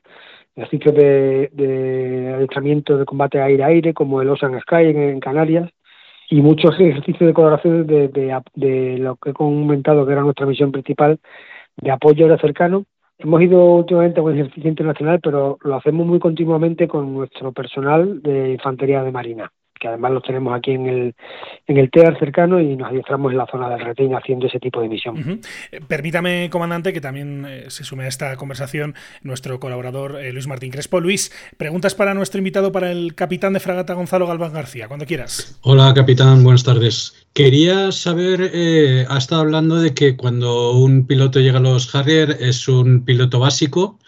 ejercicios 0.55 0.93
de, 0.95 1.49
de 1.53 2.33
adiestramiento 2.35 2.97
de 2.97 3.05
combate 3.05 3.41
aire-aire 3.41 3.93
como 3.93 4.21
el 4.21 4.29
Ocean 4.29 4.59
Sky 4.61 4.85
en, 4.85 5.19
Canarias 5.19 5.69
y 6.29 6.41
muchos 6.41 6.79
ejercicios 6.79 7.27
de 7.27 7.33
colaboración 7.33 7.87
de, 7.87 8.97
lo 8.99 9.15
que 9.15 9.31
he 9.31 9.33
comentado 9.33 10.05
que 10.05 10.11
era 10.11 10.21
nuestra 10.21 10.45
misión 10.45 10.71
principal 10.71 11.19
de 11.77 11.91
apoyo 11.91 12.25
aéreo 12.25 12.39
cercano. 12.39 12.85
Hemos 13.19 13.41
ido 13.41 13.75
últimamente 13.75 14.19
a 14.19 14.23
un 14.23 14.33
ejercicio 14.33 14.69
internacional, 14.69 15.19
pero 15.21 15.57
lo 15.61 15.75
hacemos 15.75 16.07
muy 16.07 16.19
continuamente 16.19 16.87
con 16.87 17.13
nuestro 17.13 17.51
personal 17.51 18.21
de 18.21 18.53
infantería 18.53 19.03
de 19.03 19.11
marina 19.11 19.51
que 19.79 19.87
además 19.87 20.11
los 20.11 20.23
tenemos 20.23 20.55
aquí 20.55 20.71
en 20.71 20.87
el, 20.87 21.15
en 21.67 21.77
el 21.77 21.89
TEAR 21.89 22.19
cercano 22.19 22.59
y 22.59 22.75
nos 22.75 22.89
adiestramos 22.89 23.31
en 23.31 23.37
la 23.37 23.47
zona 23.47 23.69
del 23.69 23.79
retén 23.79 24.13
haciendo 24.13 24.47
ese 24.47 24.59
tipo 24.59 24.81
de 24.81 24.89
misión. 24.89 25.41
Eh, 25.71 25.79
permítame, 25.87 26.49
comandante, 26.49 26.93
que 26.93 27.01
también 27.01 27.45
eh, 27.47 27.65
se 27.69 27.83
sume 27.83 28.03
a 28.03 28.07
esta 28.07 28.35
conversación 28.35 28.95
nuestro 29.23 29.59
colaborador 29.59 30.17
eh, 30.21 30.33
Luis 30.33 30.47
Martín 30.47 30.71
Crespo. 30.71 30.99
Luis, 30.99 31.31
preguntas 31.57 31.95
para 31.95 32.13
nuestro 32.13 32.39
invitado, 32.39 32.71
para 32.71 32.91
el 32.91 33.15
capitán 33.15 33.53
de 33.53 33.59
fragata 33.59 33.93
Gonzalo 33.93 34.27
Galván 34.27 34.53
García, 34.53 34.87
cuando 34.87 35.05
quieras. 35.05 35.59
Hola, 35.61 35.93
capitán, 35.93 36.43
buenas 36.43 36.63
tardes. 36.63 37.27
Quería 37.33 37.91
saber, 37.91 38.51
ha 39.07 39.17
estado 39.17 39.41
hablando 39.41 39.79
de 39.79 39.93
que 39.93 40.17
cuando 40.17 40.71
un 40.73 41.07
piloto 41.07 41.39
llega 41.39 41.59
a 41.59 41.61
los 41.61 41.93
Harrier 41.95 42.37
es 42.39 42.67
un 42.67 43.05
piloto 43.05 43.39
básico 43.39 43.99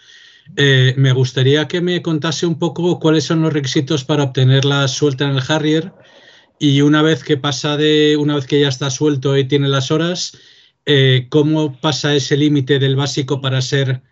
eh, 0.56 0.94
me 0.96 1.12
gustaría 1.12 1.66
que 1.66 1.80
me 1.80 2.02
contase 2.02 2.46
un 2.46 2.58
poco 2.58 2.98
cuáles 3.00 3.24
son 3.24 3.42
los 3.42 3.52
requisitos 3.52 4.04
para 4.04 4.24
obtener 4.24 4.64
la 4.64 4.86
suelta 4.88 5.24
en 5.24 5.30
el 5.36 5.42
Harrier 5.48 5.92
y 6.58 6.82
una 6.82 7.02
vez 7.02 7.24
que 7.24 7.36
pasa 7.36 7.76
de, 7.76 8.16
una 8.16 8.34
vez 8.34 8.46
que 8.46 8.60
ya 8.60 8.68
está 8.68 8.90
suelto 8.90 9.36
y 9.36 9.48
tiene 9.48 9.68
las 9.68 9.90
horas, 9.90 10.38
eh, 10.84 11.26
cómo 11.30 11.74
pasa 11.80 12.14
ese 12.14 12.36
límite 12.36 12.78
del 12.78 12.96
básico 12.96 13.40
para 13.40 13.60
ser, 13.60 14.02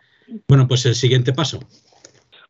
bueno, 0.48 0.66
pues 0.66 0.86
el 0.86 0.94
siguiente 0.94 1.32
paso. 1.32 1.60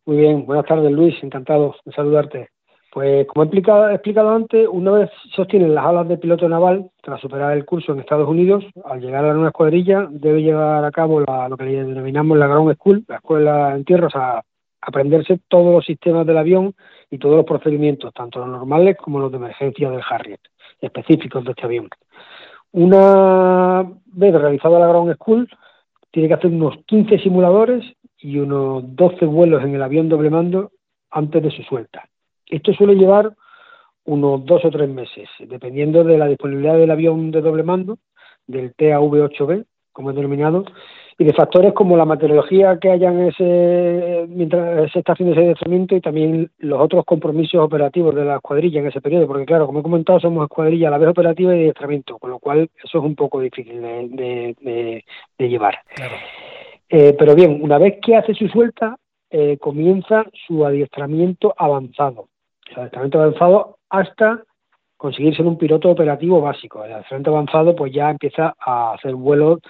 Muy 0.07 0.19
bien, 0.19 0.47
buenas 0.47 0.67
tardes 0.67 0.93
Luis, 0.93 1.15
encantado 1.23 1.75
de 1.85 1.93
saludarte. 1.93 2.49
Pues 2.93 3.25
como 3.29 3.45
he 3.45 3.47
explicado, 3.47 4.31
antes, 4.31 4.67
una 4.69 4.91
vez 4.91 5.11
se 5.35 5.43
obtienen 5.43 5.77
las 5.77 5.87
alas 5.87 6.09
de 6.09 6.19
piloto 6.19 6.49
naval, 6.49 6.91
tras 7.01 7.21
superar 7.21 7.57
el 7.57 7.65
curso 7.65 7.93
en 7.93 8.01
Estados 8.01 8.29
Unidos, 8.29 8.65
al 8.85 9.01
llegar 9.01 9.25
a 9.25 9.29
la 9.29 9.35
nueva 9.35 9.51
escuadrilla 9.51 10.09
debe 10.11 10.43
llevar 10.43 10.85
a 10.85 10.91
cabo 10.91 11.21
lo 11.21 11.57
que 11.57 11.65
le 11.65 11.85
denominamos 11.85 12.37
la 12.37 12.49
Ground 12.49 12.75
School, 12.75 13.05
la 13.07 13.17
escuela 13.17 13.77
en 13.77 13.85
tierra, 13.85 14.09
o 14.09 14.11
sea, 14.11 14.43
aprenderse 14.81 15.39
todos 15.47 15.73
los 15.73 15.85
sistemas 15.85 16.27
del 16.27 16.39
avión 16.39 16.75
y 17.11 17.19
todos 17.19 17.37
los 17.37 17.45
procedimientos, 17.45 18.13
tanto 18.13 18.41
los 18.41 18.49
normales 18.49 18.97
como 18.97 19.21
los 19.21 19.31
de 19.31 19.37
emergencia 19.37 19.89
del 19.89 20.03
Harrier, 20.09 20.41
específicos 20.81 21.45
de 21.45 21.51
este 21.51 21.67
avión. 21.67 21.89
Una 22.73 23.89
vez 24.07 24.35
realizada 24.35 24.81
la 24.81 24.89
Ground 24.89 25.15
School, 25.15 25.49
tiene 26.11 26.27
que 26.27 26.35
hacer 26.35 26.51
unos 26.51 26.77
15 26.87 27.21
simuladores 27.21 27.85
y 28.19 28.39
unos 28.39 28.83
12 28.97 29.27
vuelos 29.27 29.63
en 29.63 29.77
el 29.77 29.83
avión 29.83 30.09
doble 30.09 30.31
mando 30.31 30.73
antes 31.11 31.41
de 31.41 31.51
su 31.53 31.63
suelta. 31.63 32.09
Esto 32.51 32.73
suele 32.75 32.97
llevar 32.97 33.33
unos 34.05 34.45
dos 34.45 34.65
o 34.65 34.71
tres 34.71 34.89
meses, 34.89 35.29
dependiendo 35.39 36.03
de 36.03 36.19
la 36.19 36.27
disponibilidad 36.27 36.77
del 36.77 36.91
avión 36.91 37.31
de 37.31 37.41
doble 37.41 37.63
mando, 37.63 37.99
del 38.47 38.75
TAV-8B, 38.75 39.67
como 39.93 40.11
es 40.11 40.17
denominado, 40.17 40.65
y 41.17 41.25
de 41.25 41.33
factores 41.35 41.75
como 41.75 41.97
la 41.97 42.07
meteorología 42.07 42.79
que 42.81 42.91
hayan 42.91 43.21
ese, 43.21 44.27
mientras 44.29 44.91
se 44.91 45.01
está 45.01 45.13
haciendo 45.13 45.35
ese 45.35 45.43
adiestramiento 45.43 45.95
y 45.95 46.01
también 46.01 46.51
los 46.59 46.81
otros 46.81 47.05
compromisos 47.05 47.61
operativos 47.61 48.15
de 48.15 48.25
la 48.25 48.37
escuadrilla 48.37 48.81
en 48.81 48.87
ese 48.87 49.01
periodo, 49.01 49.27
porque 49.27 49.45
claro, 49.45 49.67
como 49.67 49.81
he 49.81 49.83
comentado, 49.83 50.19
somos 50.19 50.45
escuadrilla 50.45 50.89
a 50.89 50.93
la 50.93 50.99
vez 50.99 51.11
operativa 51.11 51.55
y 51.55 51.61
adiestramiento, 51.61 52.19
con 52.19 52.31
lo 52.31 52.39
cual 52.39 52.71
eso 52.83 52.99
es 52.99 53.05
un 53.05 53.15
poco 53.15 53.41
difícil 53.41 53.81
de, 53.81 55.05
llevar. 55.39 55.79
Eh, 56.89 57.15
pero 57.17 57.35
bien, 57.37 57.61
una 57.63 57.79
vez 57.79 57.99
que 58.03 58.17
hace 58.17 58.35
su 58.35 58.49
suelta, 58.49 58.97
eh, 59.31 59.59
comienza 59.59 60.25
su 60.47 60.65
adiestramiento 60.67 61.55
avanzado 61.57 62.30
el 62.71 62.79
adiestramiento 62.79 63.21
avanzado 63.21 63.77
hasta 63.89 64.43
conseguir 64.97 65.35
ser 65.35 65.47
un 65.47 65.57
piloto 65.57 65.91
operativo 65.91 66.41
básico. 66.41 66.85
El 66.85 66.93
adiestramiento 66.93 67.31
avanzado 67.31 67.75
pues 67.75 67.93
ya 67.93 68.11
empieza 68.11 68.55
a 68.59 68.93
hacer 68.93 69.15
vuelos 69.15 69.61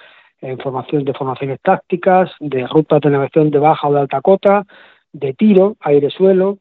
en 0.41 0.59
formación 0.59 1.05
de 1.05 1.15
formaciones 1.15 1.61
tácticas, 1.63 2.31
de 2.41 2.67
rutas 2.67 3.01
de 3.01 3.11
navegación 3.11 3.51
de 3.51 3.59
baja 3.59 3.89
o 3.89 3.93
de 3.93 4.01
alta 4.01 4.21
cota, 4.21 4.65
de 5.13 5.35
tiro, 5.35 5.77
aire-suelo, 5.81 6.59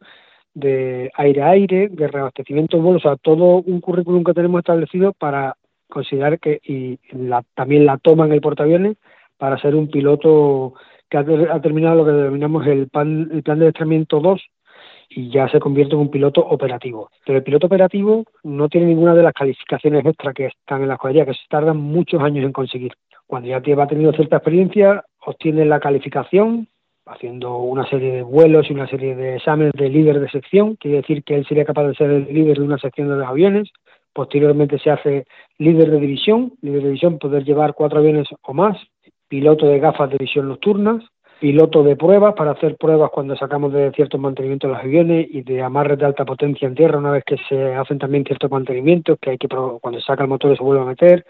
de 0.54 1.12
aire-aire, 1.16 1.90
de 1.90 2.08
reabastecimiento 2.08 2.78
de 2.78 2.84
vuelos, 2.84 3.06
o 3.06 3.10
sea, 3.10 3.18
todo 3.18 3.62
un 3.62 3.80
currículum 3.82 4.24
que 4.24 4.34
tenemos 4.34 4.60
establecido 4.60 5.14
para 5.14 5.56
considerar 5.90 6.40
que 6.40 6.60
y 6.64 7.00
también 7.56 7.86
la 7.86 7.98
toma 7.98 8.26
en 8.26 8.34
el 8.34 8.42
portaaviones 8.42 8.98
para 9.38 9.58
ser 9.60 9.76
un 9.76 9.90
piloto 9.90 10.74
que 11.10 11.18
ha, 11.18 11.62
terminado 11.62 11.96
lo 11.96 12.06
que 12.06 12.12
denominamos 12.12 12.68
el, 12.68 12.88
plan, 12.88 13.30
el 13.32 13.42
plan 13.42 13.58
de 13.58 13.66
adiestramiento 13.66 14.20
2, 14.20 14.42
y 15.10 15.30
ya 15.30 15.50
se 15.50 15.60
convierte 15.60 15.96
en 15.96 16.02
un 16.02 16.12
piloto 16.12 16.42
operativo. 16.42 17.10
Pero 17.26 17.40
el 17.40 17.44
piloto 17.44 17.68
operativo 17.68 18.24
no 18.44 18.70
tiene 18.70 18.88
ninguna 18.88 19.16
de 19.16 19.24
las 19.24 19.34
calificaciones 19.34 20.06
extra 20.06 20.34
que 20.34 20.46
están 20.46 20.82
en 20.82 20.88
la 20.88 20.94
escuadrilla, 20.94 21.26
que 21.26 21.34
se 21.34 21.48
tardan 21.50 21.78
muchos 21.78 22.22
años 22.22 22.46
en 22.46 22.54
conseguir. 22.54 22.94
Cuando 23.26 23.50
ya 23.50 23.76
va 23.76 23.88
tenido 23.88 24.12
cierta 24.14 24.38
experiencia, 24.38 25.04
obtiene 25.26 25.66
la 25.66 25.80
calificación 25.80 26.68
haciendo 27.10 27.58
una 27.58 27.90
serie 27.90 28.12
de 28.12 28.22
vuelos 28.22 28.70
y 28.70 28.74
una 28.74 28.88
serie 28.88 29.16
de 29.16 29.38
exámenes 29.38 29.74
de 29.74 29.90
líder 29.90 30.20
de 30.20 30.30
sección, 30.30 30.76
quiere 30.76 30.98
decir 30.98 31.24
que 31.24 31.36
él 31.36 31.46
sería 31.48 31.66
capaz 31.66 31.88
de 31.88 31.96
ser 31.96 32.12
el 32.12 32.32
líder 32.32 32.60
de 32.60 32.64
una 32.64 32.78
sección 32.78 33.10
de 33.10 33.16
los 33.16 33.28
aviones. 33.28 33.70
Posteriormente 34.14 34.78
se 34.78 34.92
hace 34.92 35.26
líder 35.58 35.90
de 35.90 36.00
división, 36.00 36.54
líder 36.62 36.82
de 36.82 36.88
división 36.90 37.18
poder 37.18 37.44
llevar 37.44 37.74
cuatro 37.74 38.00
aviones 38.00 38.28
o 38.42 38.54
más, 38.54 38.78
piloto 39.28 39.66
de 39.66 39.80
gafas 39.80 40.10
de 40.12 40.18
visión 40.18 40.48
nocturnas, 40.48 41.04
piloto 41.40 41.84
de 41.84 41.96
pruebas 41.96 42.34
para 42.36 42.52
hacer 42.52 42.76
pruebas 42.76 43.12
cuando 43.12 43.36
sacamos 43.36 43.72
de 43.72 43.92
ciertos 43.92 44.20
mantenimientos 44.20 44.70
los 44.70 44.80
aviones 44.80 45.28
y 45.30 45.42
de 45.42 45.62
amarres 45.62 45.98
de 45.98 46.06
alta 46.06 46.26
potencia 46.26 46.68
en 46.68 46.76
tierra 46.76 46.98
una 46.98 47.12
vez 47.12 47.24
que 47.24 47.38
se 47.48 47.76
hacen 47.76 47.98
también 47.98 48.26
ciertos 48.26 48.52
mantenimientos 48.52 49.18
que 49.20 49.32
hay 49.32 49.38
que 49.38 49.48
cuando 49.48 50.00
se 50.00 50.06
saca 50.06 50.24
el 50.24 50.30
motor 50.30 50.56
se 50.56 50.64
vuelve 50.64 50.82
a 50.82 50.86
meter 50.86 51.26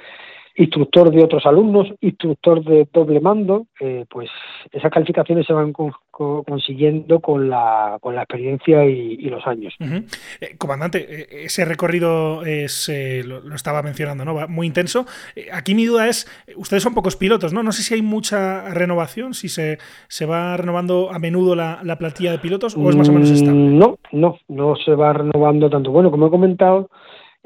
instructor 0.56 1.12
de 1.12 1.24
otros 1.24 1.46
alumnos, 1.46 1.88
instructor 2.02 2.64
de 2.64 2.88
doble 2.92 3.20
mando, 3.20 3.68
eh, 3.80 4.06
pues 4.10 4.30
esas 4.72 4.92
calificaciones 4.92 5.46
se 5.46 5.54
van 5.54 5.72
consiguiendo 5.72 7.22
con 7.22 7.50
la, 7.50 7.98
con 8.02 8.14
la 8.14 8.24
experiencia 8.24 8.86
y, 8.86 9.30
los 9.30 9.46
años. 9.46 9.74
Eh, 9.80 10.58
comandante, 10.58 11.06
eh, 11.08 11.46
ese 11.46 11.64
recorrido 11.64 12.44
es, 12.44 12.92
lo, 13.26 13.56
estaba 13.56 13.84
mencionando, 13.84 14.26
¿no? 14.26 14.48
muy 14.48 14.68
intenso. 14.68 15.06
aquí 15.54 15.76
mi 15.76 15.86
duda 15.86 16.08
es, 16.08 16.28
ustedes 16.58 16.84
son 16.84 16.94
pocos 16.94 17.16
pilotos, 17.16 17.54
¿no? 17.54 17.64
No 17.64 17.72
sé 17.72 17.84
si 17.84 17.94
hay 17.94 18.02
mucha 18.02 18.74
renovación, 18.74 19.34
si 19.34 19.50
se, 19.50 19.78
se 20.08 20.26
va 20.26 20.58
renovando 20.58 21.10
a 21.12 21.20
menudo 21.20 21.56
la, 21.56 21.80
la 21.84 21.98
plantilla 21.98 22.32
de 22.32 22.40
pilotos 22.40 22.76
o 22.76 22.90
es 22.90 22.96
más 22.96 23.10
o 23.10 23.14
menos 23.14 23.30
estable. 23.30 23.60
Mm, 23.60 23.78
no, 23.78 23.98
no, 24.12 24.38
no 24.48 24.76
se 24.76 24.96
va 24.96 25.14
renovando 25.14 25.70
tanto. 25.70 25.92
Bueno, 25.92 26.12
como 26.12 26.28
he 26.28 26.30
comentado, 26.30 26.90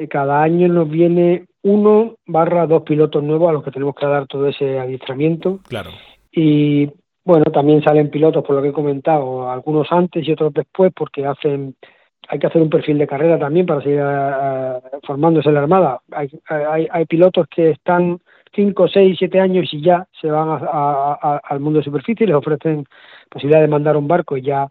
cada 0.09 0.41
año 0.41 0.67
nos 0.67 0.89
viene 0.89 1.45
uno 1.61 2.15
barra 2.25 2.67
dos 2.67 2.83
pilotos 2.83 3.23
nuevos 3.23 3.49
a 3.49 3.53
los 3.53 3.63
que 3.63 3.71
tenemos 3.71 3.95
que 3.95 4.05
dar 4.05 4.27
todo 4.27 4.47
ese 4.47 4.79
adiestramiento. 4.79 5.59
Claro. 5.67 5.91
Y 6.31 6.89
bueno, 7.23 7.45
también 7.45 7.83
salen 7.83 8.09
pilotos, 8.09 8.43
por 8.43 8.55
lo 8.55 8.61
que 8.61 8.69
he 8.69 8.73
comentado, 8.73 9.49
algunos 9.49 9.87
antes 9.91 10.27
y 10.27 10.31
otros 10.31 10.53
después, 10.53 10.91
porque 10.93 11.25
hacen 11.25 11.75
hay 12.29 12.39
que 12.39 12.47
hacer 12.47 12.61
un 12.61 12.69
perfil 12.69 12.97
de 12.97 13.07
carrera 13.07 13.37
también 13.37 13.65
para 13.65 13.81
seguir 13.81 14.01
eh, 14.01 14.79
formándose 15.05 15.49
en 15.49 15.55
la 15.55 15.61
Armada. 15.61 15.99
Hay, 16.11 16.29
hay, 16.47 16.87
hay 16.89 17.05
pilotos 17.05 17.47
que 17.53 17.71
están 17.71 18.19
cinco, 18.55 18.87
seis, 18.87 19.17
siete 19.19 19.39
años 19.39 19.67
y 19.73 19.81
ya 19.81 20.07
se 20.21 20.29
van 20.29 20.59
al 20.61 21.59
mundo 21.59 21.79
de 21.79 21.85
superficie 21.85 22.23
y 22.23 22.27
les 22.27 22.35
ofrecen 22.35 22.85
posibilidad 23.29 23.61
de 23.61 23.67
mandar 23.67 23.97
un 23.97 24.07
barco 24.07 24.37
y 24.37 24.43
ya 24.43 24.67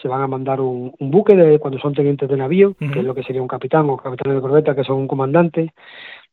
se 0.00 0.08
van 0.08 0.22
a 0.22 0.26
mandar 0.26 0.60
un, 0.60 0.92
buque 0.98 1.34
de 1.34 1.58
cuando 1.58 1.78
son 1.78 1.94
tenientes 1.94 2.28
de 2.28 2.36
navío, 2.36 2.74
que 2.74 2.98
es 2.98 3.04
lo 3.04 3.14
que 3.14 3.22
sería 3.22 3.42
un 3.42 3.48
capitán 3.48 3.88
o 3.88 3.96
capitán 3.96 4.34
de 4.34 4.40
corbeta, 4.40 4.74
que 4.74 4.84
son 4.84 4.96
un 4.96 5.08
comandante. 5.08 5.72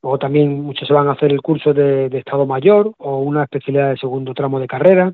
Luego 0.01 0.19
también 0.19 0.61
muchos 0.61 0.87
se 0.87 0.93
van 0.93 1.07
a 1.07 1.13
hacer 1.13 1.31
el 1.31 1.41
curso 1.41 1.73
de, 1.73 2.07
Estado 2.07 2.45
Mayor 2.45 2.93
o 2.97 3.19
una 3.19 3.43
especialidad 3.43 3.91
de 3.91 3.97
segundo 3.97 4.33
tramo 4.33 4.59
de 4.59 4.67
carrera. 4.67 5.13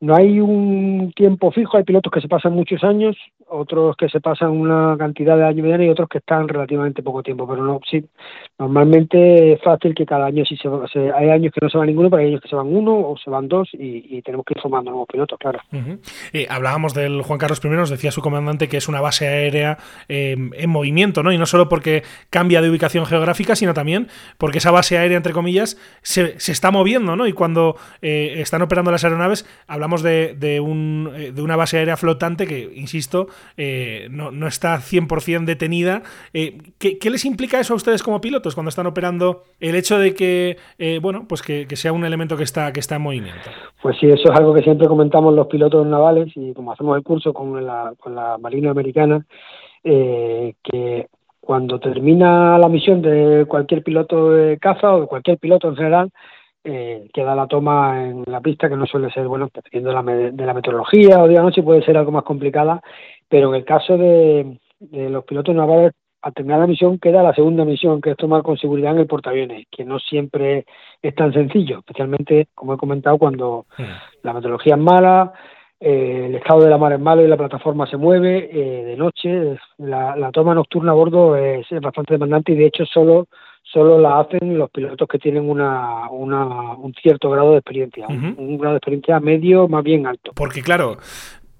No 0.00 0.16
hay 0.16 0.40
un 0.40 1.12
tiempo 1.14 1.52
fijo, 1.52 1.76
hay 1.76 1.84
pilotos 1.84 2.10
que 2.10 2.20
se 2.20 2.28
pasan 2.28 2.54
muchos 2.54 2.82
años, 2.84 3.16
otros 3.50 3.96
que 3.96 4.08
se 4.08 4.20
pasan 4.20 4.50
una 4.50 4.96
cantidad 4.98 5.36
de 5.36 5.44
años 5.44 5.80
y 5.80 5.88
otros 5.88 6.08
que 6.08 6.18
están 6.18 6.48
relativamente 6.48 7.02
poco 7.02 7.22
tiempo, 7.22 7.46
pero 7.46 7.62
no, 7.62 7.80
sí, 7.90 8.04
normalmente 8.58 9.52
es 9.52 9.62
fácil 9.62 9.94
que 9.94 10.06
cada 10.06 10.26
año 10.26 10.44
si 10.44 10.56
se, 10.56 10.68
se, 10.92 11.12
hay 11.12 11.30
años 11.30 11.52
que 11.52 11.60
no 11.62 11.68
se 11.68 11.76
va 11.76 11.84
ninguno, 11.84 12.08
pero 12.08 12.22
hay 12.22 12.28
años 12.28 12.40
que 12.40 12.48
se 12.48 12.56
van 12.56 12.74
uno 12.74 12.96
o 12.96 13.16
se 13.22 13.28
van 13.28 13.48
dos 13.48 13.68
y, 13.72 14.16
y 14.16 14.22
tenemos 14.22 14.46
que 14.46 14.54
ir 14.54 14.62
formando 14.62 14.90
nuevos 14.90 15.08
pilotos, 15.08 15.38
claro. 15.38 15.60
Eh, 16.32 16.46
hablábamos 16.48 16.94
del 16.94 17.22
Juan 17.22 17.38
Carlos 17.38 17.60
I, 17.62 17.68
nos 17.68 17.90
decía 17.90 18.10
su 18.10 18.22
comandante 18.22 18.68
que 18.68 18.76
es 18.76 18.88
una 18.88 19.00
base 19.00 19.26
aérea 19.26 19.78
eh, 20.08 20.36
en 20.54 20.70
movimiento, 20.70 21.22
¿no? 21.22 21.32
Y 21.32 21.38
no 21.38 21.46
solo 21.46 21.68
porque 21.68 22.04
cambia 22.30 22.62
de 22.62 22.70
ubicación 22.70 23.04
geográfica, 23.04 23.56
sino 23.56 23.74
también 23.74 24.08
porque 24.38 24.58
esa 24.58 24.70
base 24.70 24.96
aérea, 24.96 25.16
entre 25.16 25.32
comillas, 25.32 25.76
se, 26.02 26.38
se 26.38 26.52
está 26.52 26.70
moviendo, 26.70 27.16
¿no? 27.16 27.26
Y 27.26 27.32
cuando 27.32 27.76
eh, 28.00 28.34
están 28.36 28.62
operando 28.62 28.90
las 28.90 29.04
aeronaves, 29.04 29.46
hablamos 29.66 29.89
de, 30.02 30.34
de, 30.38 30.60
un, 30.60 31.10
eh, 31.14 31.32
de 31.32 31.42
una 31.42 31.56
base 31.56 31.78
aérea 31.78 31.96
flotante 31.96 32.46
que, 32.46 32.72
insisto, 32.74 33.26
eh, 33.56 34.08
no, 34.10 34.30
no, 34.30 34.46
está 34.46 34.76
100% 34.76 35.44
detenida. 35.44 36.02
Eh, 36.32 36.58
¿qué, 36.78 36.98
¿qué, 36.98 37.10
les 37.10 37.24
implica 37.24 37.60
eso 37.60 37.74
a 37.74 37.76
ustedes 37.76 38.02
como 38.02 38.20
pilotos 38.20 38.54
cuando 38.54 38.68
están 38.68 38.86
operando 38.86 39.44
el 39.58 39.74
hecho 39.74 39.98
de 39.98 40.14
que, 40.14 40.56
eh, 40.78 40.98
bueno, 41.02 41.26
pues 41.28 41.42
que, 41.42 41.66
que, 41.66 41.76
sea 41.76 41.92
un 41.92 42.04
elemento 42.04 42.36
que 42.36 42.44
está, 42.44 42.72
que 42.72 42.80
está 42.80 42.96
en 42.96 43.02
movimiento? 43.02 43.50
Pues 43.82 43.96
sí, 43.98 44.06
eso 44.06 44.32
es 44.32 44.38
algo 44.38 44.54
que 44.54 44.62
siempre 44.62 44.86
comentamos 44.86 45.34
los 45.34 45.46
pilotos 45.46 45.86
navales 45.86 46.32
y 46.36 46.52
como 46.54 46.72
hacemos 46.72 46.96
el 46.96 47.02
curso 47.02 47.32
con 47.32 47.64
la, 47.64 47.92
con 47.98 48.14
la 48.14 48.38
Marina 48.38 48.70
Americana, 48.70 49.24
eh, 49.84 50.54
que 50.62 51.08
cuando 51.40 51.80
termina 51.80 52.58
la 52.58 52.68
misión 52.68 53.02
de 53.02 53.46
cualquier 53.48 53.82
piloto 53.82 54.32
de 54.32 54.58
caza 54.58 54.94
o 54.94 55.00
de 55.00 55.06
cualquier 55.06 55.38
piloto 55.38 55.68
en 55.68 55.76
general, 55.76 56.10
eh, 56.64 57.08
queda 57.12 57.34
la 57.34 57.46
toma 57.46 58.04
en 58.04 58.24
la 58.26 58.40
pista, 58.40 58.68
que 58.68 58.76
no 58.76 58.86
suele 58.86 59.10
ser, 59.10 59.26
bueno, 59.26 59.48
dependiendo 59.52 59.90
de 59.90 59.94
la, 59.94 60.30
de 60.32 60.46
la 60.46 60.54
meteorología 60.54 61.22
o 61.22 61.28
de 61.28 61.34
la 61.34 61.42
noche, 61.42 61.62
puede 61.62 61.82
ser 61.82 61.96
algo 61.96 62.12
más 62.12 62.24
complicada, 62.24 62.80
pero 63.28 63.48
en 63.50 63.56
el 63.56 63.64
caso 63.64 63.96
de, 63.96 64.58
de 64.78 65.10
los 65.10 65.24
pilotos 65.24 65.54
navales, 65.54 65.92
al 66.22 66.34
terminar 66.34 66.60
la 66.60 66.66
misión 66.66 66.98
queda 66.98 67.22
la 67.22 67.34
segunda 67.34 67.64
misión, 67.64 68.00
que 68.00 68.10
es 68.10 68.16
tomar 68.16 68.42
con 68.42 68.58
seguridad 68.58 68.92
en 68.92 68.98
el 68.98 69.06
portaaviones, 69.06 69.66
que 69.70 69.84
no 69.84 69.98
siempre 69.98 70.66
es 71.00 71.14
tan 71.14 71.32
sencillo, 71.32 71.78
especialmente, 71.78 72.48
como 72.54 72.74
he 72.74 72.78
comentado, 72.78 73.16
cuando 73.16 73.66
sí. 73.76 73.84
la 74.22 74.34
meteorología 74.34 74.74
es 74.74 74.80
mala, 74.80 75.32
eh, 75.78 76.26
el 76.26 76.34
estado 76.34 76.60
de 76.60 76.68
la 76.68 76.76
mar 76.76 76.92
es 76.92 77.00
malo 77.00 77.24
y 77.24 77.28
la 77.28 77.38
plataforma 77.38 77.86
se 77.86 77.96
mueve 77.96 78.50
eh, 78.52 78.84
de 78.84 78.96
noche, 78.96 79.56
la, 79.78 80.14
la, 80.14 80.30
toma 80.30 80.54
nocturna 80.54 80.92
a 80.92 80.94
bordo 80.94 81.36
es, 81.36 81.72
es 81.72 81.80
bastante 81.80 82.14
demandante 82.14 82.52
y 82.52 82.56
de 82.56 82.66
hecho 82.66 82.84
solo 82.84 83.28
solo 83.72 83.98
la 83.98 84.20
hacen 84.20 84.58
los 84.58 84.70
pilotos 84.70 85.08
que 85.08 85.18
tienen 85.18 85.48
una, 85.48 86.10
una 86.10 86.72
un 86.74 86.92
cierto 86.94 87.30
grado 87.30 87.52
de 87.52 87.58
experiencia, 87.58 88.06
uh 88.08 88.12
-huh. 88.12 88.36
un, 88.38 88.48
un, 88.50 88.58
grado 88.58 88.74
de 88.74 88.78
experiencia 88.78 89.20
medio 89.20 89.68
más 89.68 89.84
bien 89.84 90.06
alto. 90.06 90.32
Porque 90.34 90.62
claro, 90.62 90.98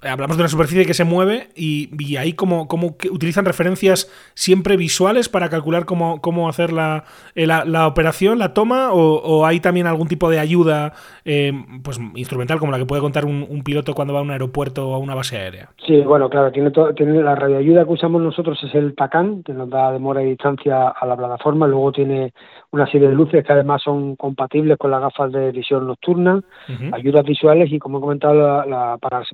hablamos 0.02 0.36
de 0.36 0.42
una 0.42 0.48
superficie 0.48 0.86
que 0.86 0.94
se 0.94 1.04
mueve 1.04 1.48
y, 1.54 1.90
y 1.98 2.16
ahí 2.16 2.32
como, 2.32 2.68
como 2.68 2.96
utilizan 3.10 3.44
referencias 3.44 4.10
siempre 4.34 4.76
visuales 4.76 5.28
para 5.28 5.48
calcular 5.48 5.84
cómo, 5.84 6.20
cómo 6.20 6.48
hacer 6.48 6.72
la, 6.72 7.04
eh, 7.34 7.46
la, 7.46 7.64
la 7.64 7.86
operación, 7.86 8.38
la 8.38 8.54
toma, 8.54 8.92
o, 8.92 9.16
o, 9.16 9.46
hay 9.46 9.60
también 9.60 9.86
algún 9.86 10.08
tipo 10.08 10.30
de 10.30 10.38
ayuda 10.38 10.92
eh, 11.24 11.52
pues 11.82 11.98
instrumental 12.14 12.58
como 12.58 12.72
la 12.72 12.78
que 12.78 12.86
puede 12.86 13.02
contar 13.02 13.24
un, 13.24 13.46
un, 13.48 13.62
piloto 13.62 13.94
cuando 13.94 14.14
va 14.14 14.20
a 14.20 14.22
un 14.22 14.30
aeropuerto 14.30 14.88
o 14.88 14.94
a 14.94 14.98
una 14.98 15.14
base 15.14 15.36
aérea. 15.36 15.68
Sí, 15.86 16.00
bueno, 16.00 16.30
claro, 16.30 16.50
tiene, 16.50 16.70
todo, 16.70 16.94
tiene 16.94 17.22
la 17.22 17.34
radioayuda 17.34 17.84
que 17.84 17.92
usamos 17.92 18.22
nosotros 18.22 18.58
es 18.64 18.74
el 18.74 18.94
TACAN, 18.94 19.42
que 19.42 19.52
nos 19.52 19.68
da 19.68 19.92
demora 19.92 20.22
y 20.22 20.30
distancia 20.30 20.88
a 20.88 21.06
la 21.06 21.16
plataforma, 21.16 21.66
luego 21.66 21.92
tiene 21.92 22.32
una 22.72 22.86
serie 22.90 23.08
de 23.08 23.14
luces 23.14 23.44
que 23.44 23.52
además 23.52 23.82
son 23.82 24.16
compatibles 24.16 24.78
con 24.78 24.90
las 24.90 25.00
gafas 25.00 25.32
de 25.32 25.50
visión 25.50 25.86
nocturna, 25.86 26.36
uh 26.36 26.72
-huh. 26.72 26.94
ayudas 26.94 27.24
visuales 27.24 27.70
y 27.72 27.78
como 27.78 27.98
he 27.98 28.00
comentado 28.00 28.34
la, 28.34 28.66
la, 28.66 28.98
para 28.98 29.24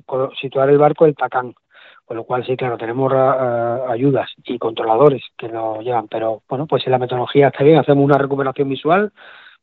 el 0.63 0.77
barco 0.77 1.05
el 1.05 1.15
TACAN. 1.15 1.53
Con 2.05 2.15
lo 2.15 2.23
cual, 2.23 2.45
sí, 2.45 2.55
claro, 2.55 2.77
tenemos 2.77 3.11
uh, 3.11 3.91
ayudas 3.91 4.29
y 4.45 4.57
controladores 4.57 5.21
que 5.37 5.49
nos 5.49 5.83
llevan, 5.83 6.07
pero 6.07 6.41
bueno, 6.47 6.65
pues 6.65 6.83
si 6.83 6.89
la 6.89 6.97
metodología 6.97 7.47
está 7.47 7.65
bien, 7.65 7.79
hacemos 7.79 8.05
una 8.05 8.17
recuperación 8.17 8.69
visual 8.69 9.11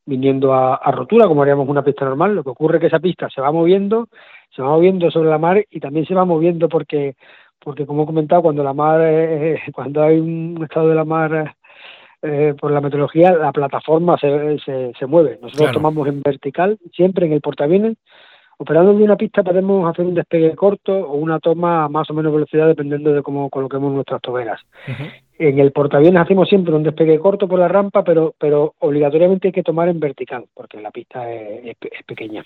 viniendo 0.04 0.52
a, 0.52 0.74
a, 0.74 0.90
rotura, 0.90 1.26
como 1.26 1.40
haríamos 1.40 1.66
una 1.66 1.82
pista 1.82 2.04
normal. 2.04 2.34
Lo 2.34 2.44
que 2.44 2.50
ocurre 2.50 2.76
es 2.76 2.80
que 2.82 2.86
esa 2.88 2.98
pista 2.98 3.30
se 3.30 3.40
va 3.40 3.50
moviendo, 3.50 4.08
se 4.54 4.60
va 4.60 4.68
moviendo 4.68 5.10
sobre 5.10 5.30
la 5.30 5.38
mar 5.38 5.64
y 5.70 5.80
también 5.80 6.04
se 6.06 6.14
va 6.14 6.26
moviendo 6.26 6.68
porque, 6.68 7.16
porque 7.58 7.86
como 7.86 8.02
he 8.02 8.06
comentado, 8.06 8.42
cuando 8.42 8.62
la 8.62 8.74
mar, 8.74 9.00
eh, 9.02 9.62
cuando 9.72 10.02
hay 10.02 10.20
un 10.20 10.62
estado 10.62 10.88
de 10.88 10.94
la 10.94 11.04
mar 11.04 11.56
eh, 12.22 12.54
por 12.60 12.70
la 12.70 12.80
meteorología, 12.80 13.32
la 13.32 13.52
plataforma 13.52 14.18
se, 14.18 14.58
se, 14.58 14.92
se 14.98 15.06
mueve. 15.06 15.38
Nosotros 15.40 15.68
claro. 15.68 15.72
tomamos 15.74 16.08
en 16.08 16.22
vertical, 16.22 16.78
siempre 16.92 17.26
en 17.26 17.32
el 17.32 17.40
portaaviones. 17.40 17.96
Operando 18.58 18.94
de 18.94 19.02
una 19.02 19.16
pista 19.16 19.42
podemos 19.42 19.90
hacer 19.90 20.04
un 20.04 20.14
despegue 20.14 20.54
corto 20.54 20.92
o 20.92 21.14
una 21.14 21.40
toma 21.40 21.84
a 21.84 21.88
más 21.88 22.08
o 22.10 22.14
menos 22.14 22.32
velocidad 22.32 22.66
dependiendo 22.66 23.12
de 23.12 23.22
cómo 23.22 23.50
coloquemos 23.50 23.92
nuestras 23.92 24.20
toberas. 24.20 24.60
En 25.36 25.58
el 25.58 25.72
portaaviones 25.72 26.22
hacemos 26.22 26.48
siempre 26.48 26.72
un 26.72 26.84
despegue 26.84 27.18
corto 27.18 27.48
por 27.48 27.58
la 27.58 27.66
rampa, 27.66 28.04
pero, 28.04 28.36
pero 28.38 28.74
obligatoriamente 28.78 29.48
hay 29.48 29.52
que 29.52 29.64
tomar 29.64 29.88
en 29.88 29.98
vertical, 29.98 30.44
porque 30.54 30.80
la 30.80 30.92
pista 30.92 31.28
es, 31.32 31.76
pequeña. 32.06 32.44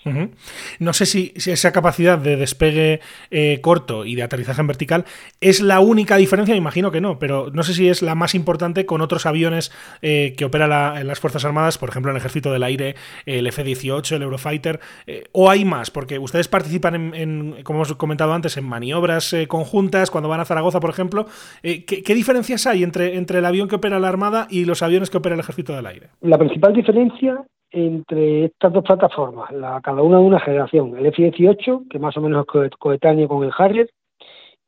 No 0.79 0.93
sé 0.93 1.05
si, 1.05 1.31
si, 1.35 1.51
esa 1.51 1.71
capacidad 1.71 2.17
de 2.17 2.35
despegue 2.35 2.99
eh, 3.29 3.59
corto 3.61 4.05
y 4.05 4.15
de 4.15 4.23
aterrizaje 4.23 4.61
en 4.61 4.67
vertical 4.67 5.05
es 5.39 5.61
la 5.61 5.81
única 5.81 6.17
diferencia, 6.17 6.53
me 6.53 6.57
imagino 6.57 6.89
que 6.89 6.99
no, 6.99 7.19
pero 7.19 7.51
no 7.53 7.61
sé 7.61 7.75
si 7.75 7.87
es 7.87 8.01
la 8.01 8.15
más 8.15 8.33
importante 8.33 8.87
con 8.87 9.01
otros 9.01 9.27
aviones 9.27 9.71
eh, 10.01 10.33
que 10.35 10.45
opera 10.45 10.65
la, 10.65 11.03
las 11.03 11.19
Fuerzas 11.19 11.45
Armadas, 11.45 11.77
por 11.77 11.89
ejemplo, 11.89 12.09
el 12.09 12.17
Ejército 12.17 12.51
del 12.51 12.63
Aire, 12.63 12.95
el 13.27 13.45
F-18, 13.45 14.15
el 14.15 14.23
Eurofighter, 14.23 14.79
eh, 15.05 15.25
o 15.31 15.51
hay 15.51 15.63
más, 15.63 15.91
porque 15.91 16.17
ustedes 16.17 16.47
participan, 16.47 16.95
en, 16.95 17.13
en, 17.13 17.63
como 17.63 17.79
hemos 17.79 17.93
comentado 17.93 18.33
antes, 18.33 18.57
en 18.57 18.65
maniobras 18.65 19.35
conjuntas, 19.47 20.09
cuando 20.09 20.27
van 20.27 20.39
a 20.39 20.45
Zaragoza, 20.45 20.79
por 20.79 20.89
ejemplo. 20.89 21.27
¿qué, 21.61 21.85
¿Qué 21.85 22.15
diferencias 22.15 22.65
hay? 22.65 22.78
Entre, 22.83 23.17
entre 23.17 23.39
el 23.39 23.45
avión 23.45 23.67
que 23.67 23.75
opera 23.75 23.99
la 23.99 24.09
Armada 24.09 24.47
y 24.49 24.65
los 24.65 24.81
aviones 24.81 25.09
que 25.09 25.17
opera 25.17 25.35
el 25.35 25.41
Ejército 25.41 25.75
del 25.75 25.85
Aire? 25.85 26.09
La 26.21 26.37
principal 26.37 26.73
diferencia 26.73 27.43
entre 27.71 28.45
estas 28.45 28.73
dos 28.73 28.83
plataformas, 28.83 29.51
la, 29.51 29.79
cada 29.81 30.01
una 30.01 30.17
de 30.17 30.23
una 30.23 30.39
generación, 30.39 30.97
el 30.97 31.05
F-18, 31.07 31.87
que 31.87 31.99
más 31.99 32.17
o 32.17 32.21
menos 32.21 32.45
es 32.65 32.71
coetáneo 32.71 33.27
con 33.27 33.43
el 33.43 33.51
Harrier, 33.55 33.89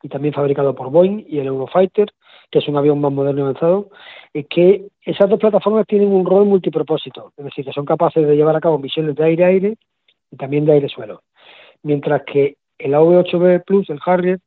y 0.03 0.09
también 0.09 0.34
fabricado 0.34 0.76
por 0.76 0.91
Boeing, 0.91 1.26
y 1.28 1.39
el 1.39 1.47
Eurofighter, 1.47 2.07
que 2.49 2.59
es 2.59 2.68
un 2.68 2.78
avión 2.78 2.99
más 2.99 3.12
moderno 3.12 3.41
y 3.41 3.43
avanzado, 3.43 3.89
es 4.34 4.45
que 4.47 4.88
esas 5.03 5.30
dos 5.30 5.39
plataformas 5.39 5.88
tienen 5.88 6.12
un 6.12 6.26
rol 6.26 6.45
multipropósito, 6.45 7.32
es 7.38 7.45
decir, 7.45 7.66
que 7.66 7.74
son 7.74 7.86
capaces 7.86 8.26
de 8.28 8.36
llevar 8.36 8.55
a 8.55 8.62
cabo 8.62 8.78
misiones 8.78 9.16
de 9.16 9.24
aire-aire 9.24 9.78
y 10.32 10.36
también 10.38 10.66
de 10.66 10.74
aire-suelo. 10.74 11.22
Mientras 11.84 12.24
que 12.24 12.57
el 12.78 12.93
AV-8B 12.93 13.64
Plus, 13.64 13.89
el 13.89 13.99
Harrier, 14.05 14.39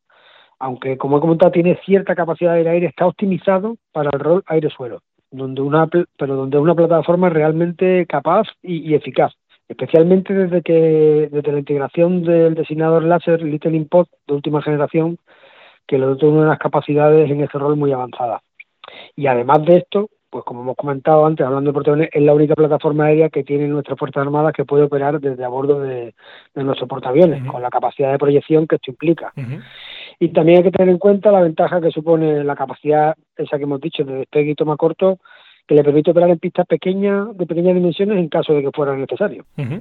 aunque 0.59 0.96
como 0.96 1.18
he 1.18 1.20
comentado 1.20 1.52
tiene 1.52 1.78
cierta 1.84 2.14
capacidad 2.14 2.55
de 2.55 2.68
aire, 2.68 2.86
está 2.86 3.07
optimizado 3.07 3.76
para 3.92 4.11
el 4.12 4.20
rol 4.20 4.42
aire-suelo, 4.46 5.00
donde 5.30 5.62
una, 5.62 5.86
pero 5.86 6.36
donde 6.36 6.59
una 6.59 6.74
plataforma 6.74 7.28
realmente 7.28 8.07
capaz 8.07 8.46
y, 8.62 8.90
y, 8.90 8.94
eficaz, 8.94 9.32
especialmente 9.68 10.32
desde 10.32 10.62
que 10.62 11.28
desde 11.30 11.52
la 11.52 11.59
integración 11.59 12.22
del 12.22 12.55
designador 12.55 13.05
láser 13.05 13.42
Little 13.42 13.76
Import 13.76 14.09
de 14.26 14.34
última 14.34 14.62
generación, 14.62 15.18
que 15.86 15.98
le 15.98 16.07
da 16.07 16.26
unas 16.26 16.59
capacidades 16.59 17.30
en 17.30 17.42
ese 17.42 17.59
rol 17.59 17.76
muy 17.76 17.92
avanzadas. 17.92 18.42
Y 19.16 19.26
además 19.26 19.64
de 19.64 19.78
esto, 19.78 20.09
pues 20.34 20.44
como 20.44 20.62
hemos 20.62 20.76
comentado 20.76 21.24
antes, 21.26 21.46
hablando 21.46 21.70
de 21.70 21.74
portaaviones, 21.74 22.11
es 22.12 22.22
la 22.22 22.34
única 22.34 22.55
plataforma 22.57 23.05
aérea 23.05 23.28
que 23.28 23.44
tiene 23.44 23.68
nuestras 23.68 23.96
Fuerzas 23.96 24.22
Armadas 24.22 24.52
que 24.52 24.64
puede 24.64 24.84
operar 24.84 25.20
desde 25.20 25.44
a 25.44 25.48
bordo 25.48 25.78
de, 25.80 26.14
de 26.55 26.64
nuestros 26.64 26.88
portaaviones, 26.88 27.42
uh 27.42 27.44
-huh. 27.44 27.52
con 27.52 27.62
la 27.62 27.70
capacidad 27.70 28.11
de 28.11 28.18
proyección 28.18 28.66
que 28.66 28.76
esto 28.76 28.90
implica. 28.90 29.32
Uh 29.36 29.40
-huh. 29.40 29.62
Y 30.19 30.29
también 30.29 30.59
hay 30.59 30.65
que 30.65 30.71
tener 30.71 30.89
en 30.89 30.99
cuenta 30.99 31.33
la 31.33 31.41
ventaja 31.41 31.81
que 31.81 31.91
supone 31.91 32.45
la 32.45 32.57
capacidad, 32.57 33.17
esa 33.37 33.57
que 33.57 33.65
hemos 33.65 33.81
dicho, 33.81 34.05
de 34.05 34.15
despegue 34.15 34.53
y 34.53 34.55
toma 34.55 34.77
corto, 34.77 35.19
que 35.67 35.75
le 35.75 35.85
permite 35.85 36.11
operar 36.11 36.31
en 36.31 36.39
pistas 36.39 36.67
pequeñas, 36.67 37.37
de 37.37 37.47
pequeñas 37.47 37.75
dimensiones, 37.75 38.19
en 38.19 38.29
caso 38.29 38.53
de 38.53 38.62
que 38.62 38.71
fuera 38.71 38.97
necesario. 38.97 39.45
Uh. 39.57 39.81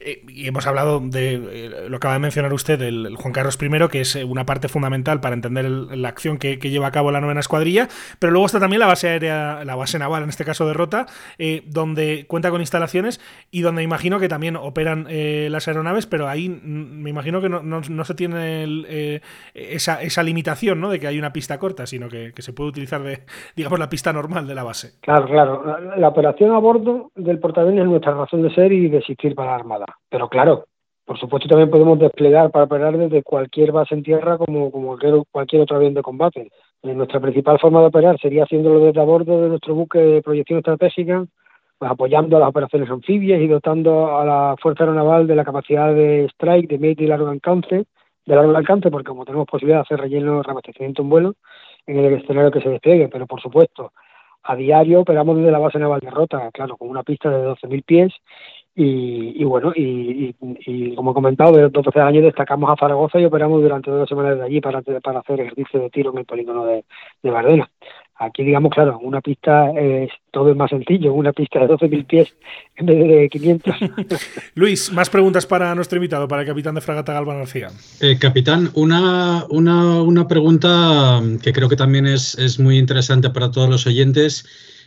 Eh, 0.00 0.22
y 0.28 0.48
hemos 0.48 0.66
hablado 0.66 1.00
de, 1.00 1.34
eh, 1.34 1.88
lo 1.88 1.96
acaba 1.96 2.14
de 2.14 2.20
mencionar 2.20 2.52
usted, 2.52 2.80
el, 2.82 3.16
Juan 3.16 3.32
Carlos 3.32 3.58
I, 3.60 3.88
que 3.88 4.00
es 4.00 4.16
eh, 4.16 4.24
una 4.24 4.46
parte 4.46 4.68
fundamental 4.68 5.20
para 5.20 5.34
entender 5.34 5.64
el, 5.64 6.02
la 6.02 6.08
acción 6.08 6.38
que, 6.38 6.56
lleva 6.56 6.86
a 6.86 6.90
cabo 6.90 7.10
la 7.10 7.20
novena 7.20 7.40
escuadrilla, 7.40 7.88
pero 8.18 8.32
luego 8.32 8.46
está 8.46 8.58
también 8.58 8.80
la 8.80 8.86
base 8.86 9.08
aérea, 9.08 9.64
la 9.64 9.74
base 9.74 9.98
naval, 9.98 10.22
en 10.22 10.30
este 10.30 10.44
caso 10.44 10.66
de 10.66 10.72
Rota, 10.72 11.06
eh, 11.38 11.62
donde 11.66 12.24
cuenta 12.26 12.50
con 12.50 12.60
instalaciones 12.60 13.20
y 13.50 13.60
donde 13.60 13.82
imagino 13.82 14.18
que 14.18 14.28
también 14.28 14.56
operan 14.56 15.06
las 15.50 15.68
aeronaves, 15.68 16.06
pero 16.06 16.28
ahí 16.28 16.48
me 16.48 17.10
imagino 17.10 17.40
que 17.40 17.48
no, 17.48 17.62
no, 17.62 17.80
no 17.86 18.04
se 18.04 18.14
tiene 18.14 18.62
el, 18.62 19.20
esa, 19.54 20.00
esa, 20.02 20.22
limitación 20.22 20.80
¿no? 20.80 20.88
de 20.88 20.98
que 20.98 21.06
hay 21.06 21.18
una 21.18 21.32
pista 21.32 21.58
corta, 21.58 21.86
sino 21.86 22.08
que, 22.08 22.32
se 22.36 22.52
puede 22.52 22.70
utilizar 22.70 23.02
de, 23.02 23.20
digamos, 23.56 23.78
la 23.78 23.88
pista 23.88 24.12
normal 24.12 24.46
de 24.46 24.54
la 24.54 24.64
base. 24.64 24.98
Claro, 25.00 25.26
claro. 25.26 25.64
La, 25.66 25.96
la 25.96 26.08
operación 26.08 26.52
a 26.52 26.58
bordo 26.58 27.10
del 27.14 27.38
portaaviones 27.38 27.82
es 27.82 27.88
nuestra 27.88 28.14
razón 28.14 28.42
de 28.42 28.54
ser 28.54 28.72
y 28.72 28.88
de 28.88 28.98
existir 28.98 29.34
para 29.34 29.51
Armada. 29.54 29.86
Pero 30.08 30.28
claro, 30.28 30.64
por 31.04 31.18
supuesto 31.18 31.48
también 31.48 31.70
podemos 31.70 31.98
desplegar 31.98 32.50
para 32.50 32.66
operar 32.66 32.96
desde 32.96 33.22
cualquier 33.22 33.72
base 33.72 33.94
en 33.94 34.02
tierra 34.02 34.38
como, 34.38 34.70
cualquier, 34.70 35.22
cualquier 35.30 35.62
otro 35.62 35.76
avión 35.76 35.94
de 35.94 36.02
combate. 36.02 36.50
Eh, 36.82 36.94
nuestra 36.94 37.20
principal 37.20 37.58
forma 37.58 37.80
de 37.80 37.86
operar 37.86 38.18
sería 38.20 38.44
haciéndolo 38.44 38.80
desde 38.80 39.00
a 39.00 39.04
bordo 39.04 39.42
de 39.42 39.48
nuestro 39.48 39.74
buque 39.74 39.98
de 39.98 40.22
proyección 40.22 40.58
estratégica, 40.58 41.26
pues 41.78 41.90
apoyando 41.90 42.38
las 42.38 42.48
operaciones 42.48 42.88
anfibias 42.88 43.40
y 43.40 43.48
dotando 43.48 44.16
a 44.16 44.24
la 44.24 44.56
Fuerza 44.60 44.84
Aeronaval 44.84 45.26
de 45.26 45.34
la 45.34 45.44
capacidad 45.44 45.92
de 45.92 46.26
strike, 46.26 46.68
de 46.68 46.78
medio 46.78 47.04
y 47.04 47.08
largo 47.08 47.28
alcance, 47.28 47.84
de 48.24 48.34
largo 48.36 48.56
alcance, 48.56 48.90
porque 48.90 49.08
como 49.08 49.24
tenemos 49.24 49.46
posibilidad 49.46 49.78
de 49.78 49.82
hacer 49.82 50.00
relleno 50.00 50.42
reabastecimiento 50.42 51.02
en 51.02 51.08
vuelo 51.08 51.34
en 51.86 51.98
el 51.98 52.14
escenario 52.14 52.52
que 52.52 52.60
se 52.60 52.68
despliegue, 52.68 53.08
pero 53.08 53.26
por 53.26 53.40
supuesto, 53.40 53.92
a 54.44 54.56
diario 54.56 55.00
operamos 55.00 55.36
desde 55.36 55.50
la 55.50 55.58
base 55.58 55.78
naval 55.78 56.00
de 56.00 56.10
Rota, 56.10 56.50
claro, 56.52 56.76
con 56.76 56.88
una 56.88 57.02
pista 57.02 57.30
de 57.30 57.44
12.000 57.44 57.84
pies 57.84 58.12
y, 58.74 59.44
bueno, 59.44 59.72
y, 59.74 60.34
como 60.94 61.10
he 61.10 61.14
comentado, 61.14 61.52
de 61.52 61.68
12 61.68 62.00
años 62.00 62.24
destacamos 62.24 62.70
a 62.70 62.76
Zaragoza 62.76 63.20
y 63.20 63.24
operamos 63.24 63.60
durante 63.60 63.90
dos 63.90 64.08
semanas 64.08 64.38
de 64.38 64.44
allí 64.44 64.60
para, 64.60 64.80
para 64.80 65.20
hacer 65.20 65.40
ejercicio 65.40 65.80
de 65.80 65.90
tiro 65.90 66.10
en 66.12 66.18
el 66.18 66.24
polígono 66.24 66.64
de, 66.64 66.84
de 67.22 67.30
Bardena. 67.30 67.70
Aquí, 68.16 68.44
digamos, 68.44 68.72
claro, 68.72 68.98
una 69.02 69.20
pista 69.20 69.72
es 69.72 70.10
todo 70.30 70.50
es 70.50 70.56
más 70.56 70.70
sencillo, 70.70 71.12
una 71.12 71.32
pista 71.32 71.58
de 71.58 71.66
12.000 71.66 72.06
pies 72.06 72.34
en 72.76 72.86
vez 72.86 73.08
de 73.08 73.28
500. 73.28 73.74
Luis, 74.54 74.92
más 74.92 75.10
preguntas 75.10 75.44
para 75.44 75.74
nuestro 75.74 75.96
invitado, 75.96 76.28
para 76.28 76.42
el 76.42 76.48
capitán 76.48 76.74
de 76.74 76.80
fragata 76.80 77.12
Galván 77.12 77.38
García. 77.38 77.68
Eh, 78.00 78.18
capitán, 78.20 78.70
una, 78.74 79.44
una, 79.50 80.00
una, 80.02 80.28
pregunta 80.28 81.20
que 81.42 81.52
creo 81.52 81.68
que 81.68 81.76
también 81.76 82.06
es, 82.06 82.38
es 82.38 82.60
muy 82.60 82.78
interesante 82.78 83.28
para 83.30 83.50
todos 83.50 83.68
los 83.68 83.86
oyentes 83.86 84.46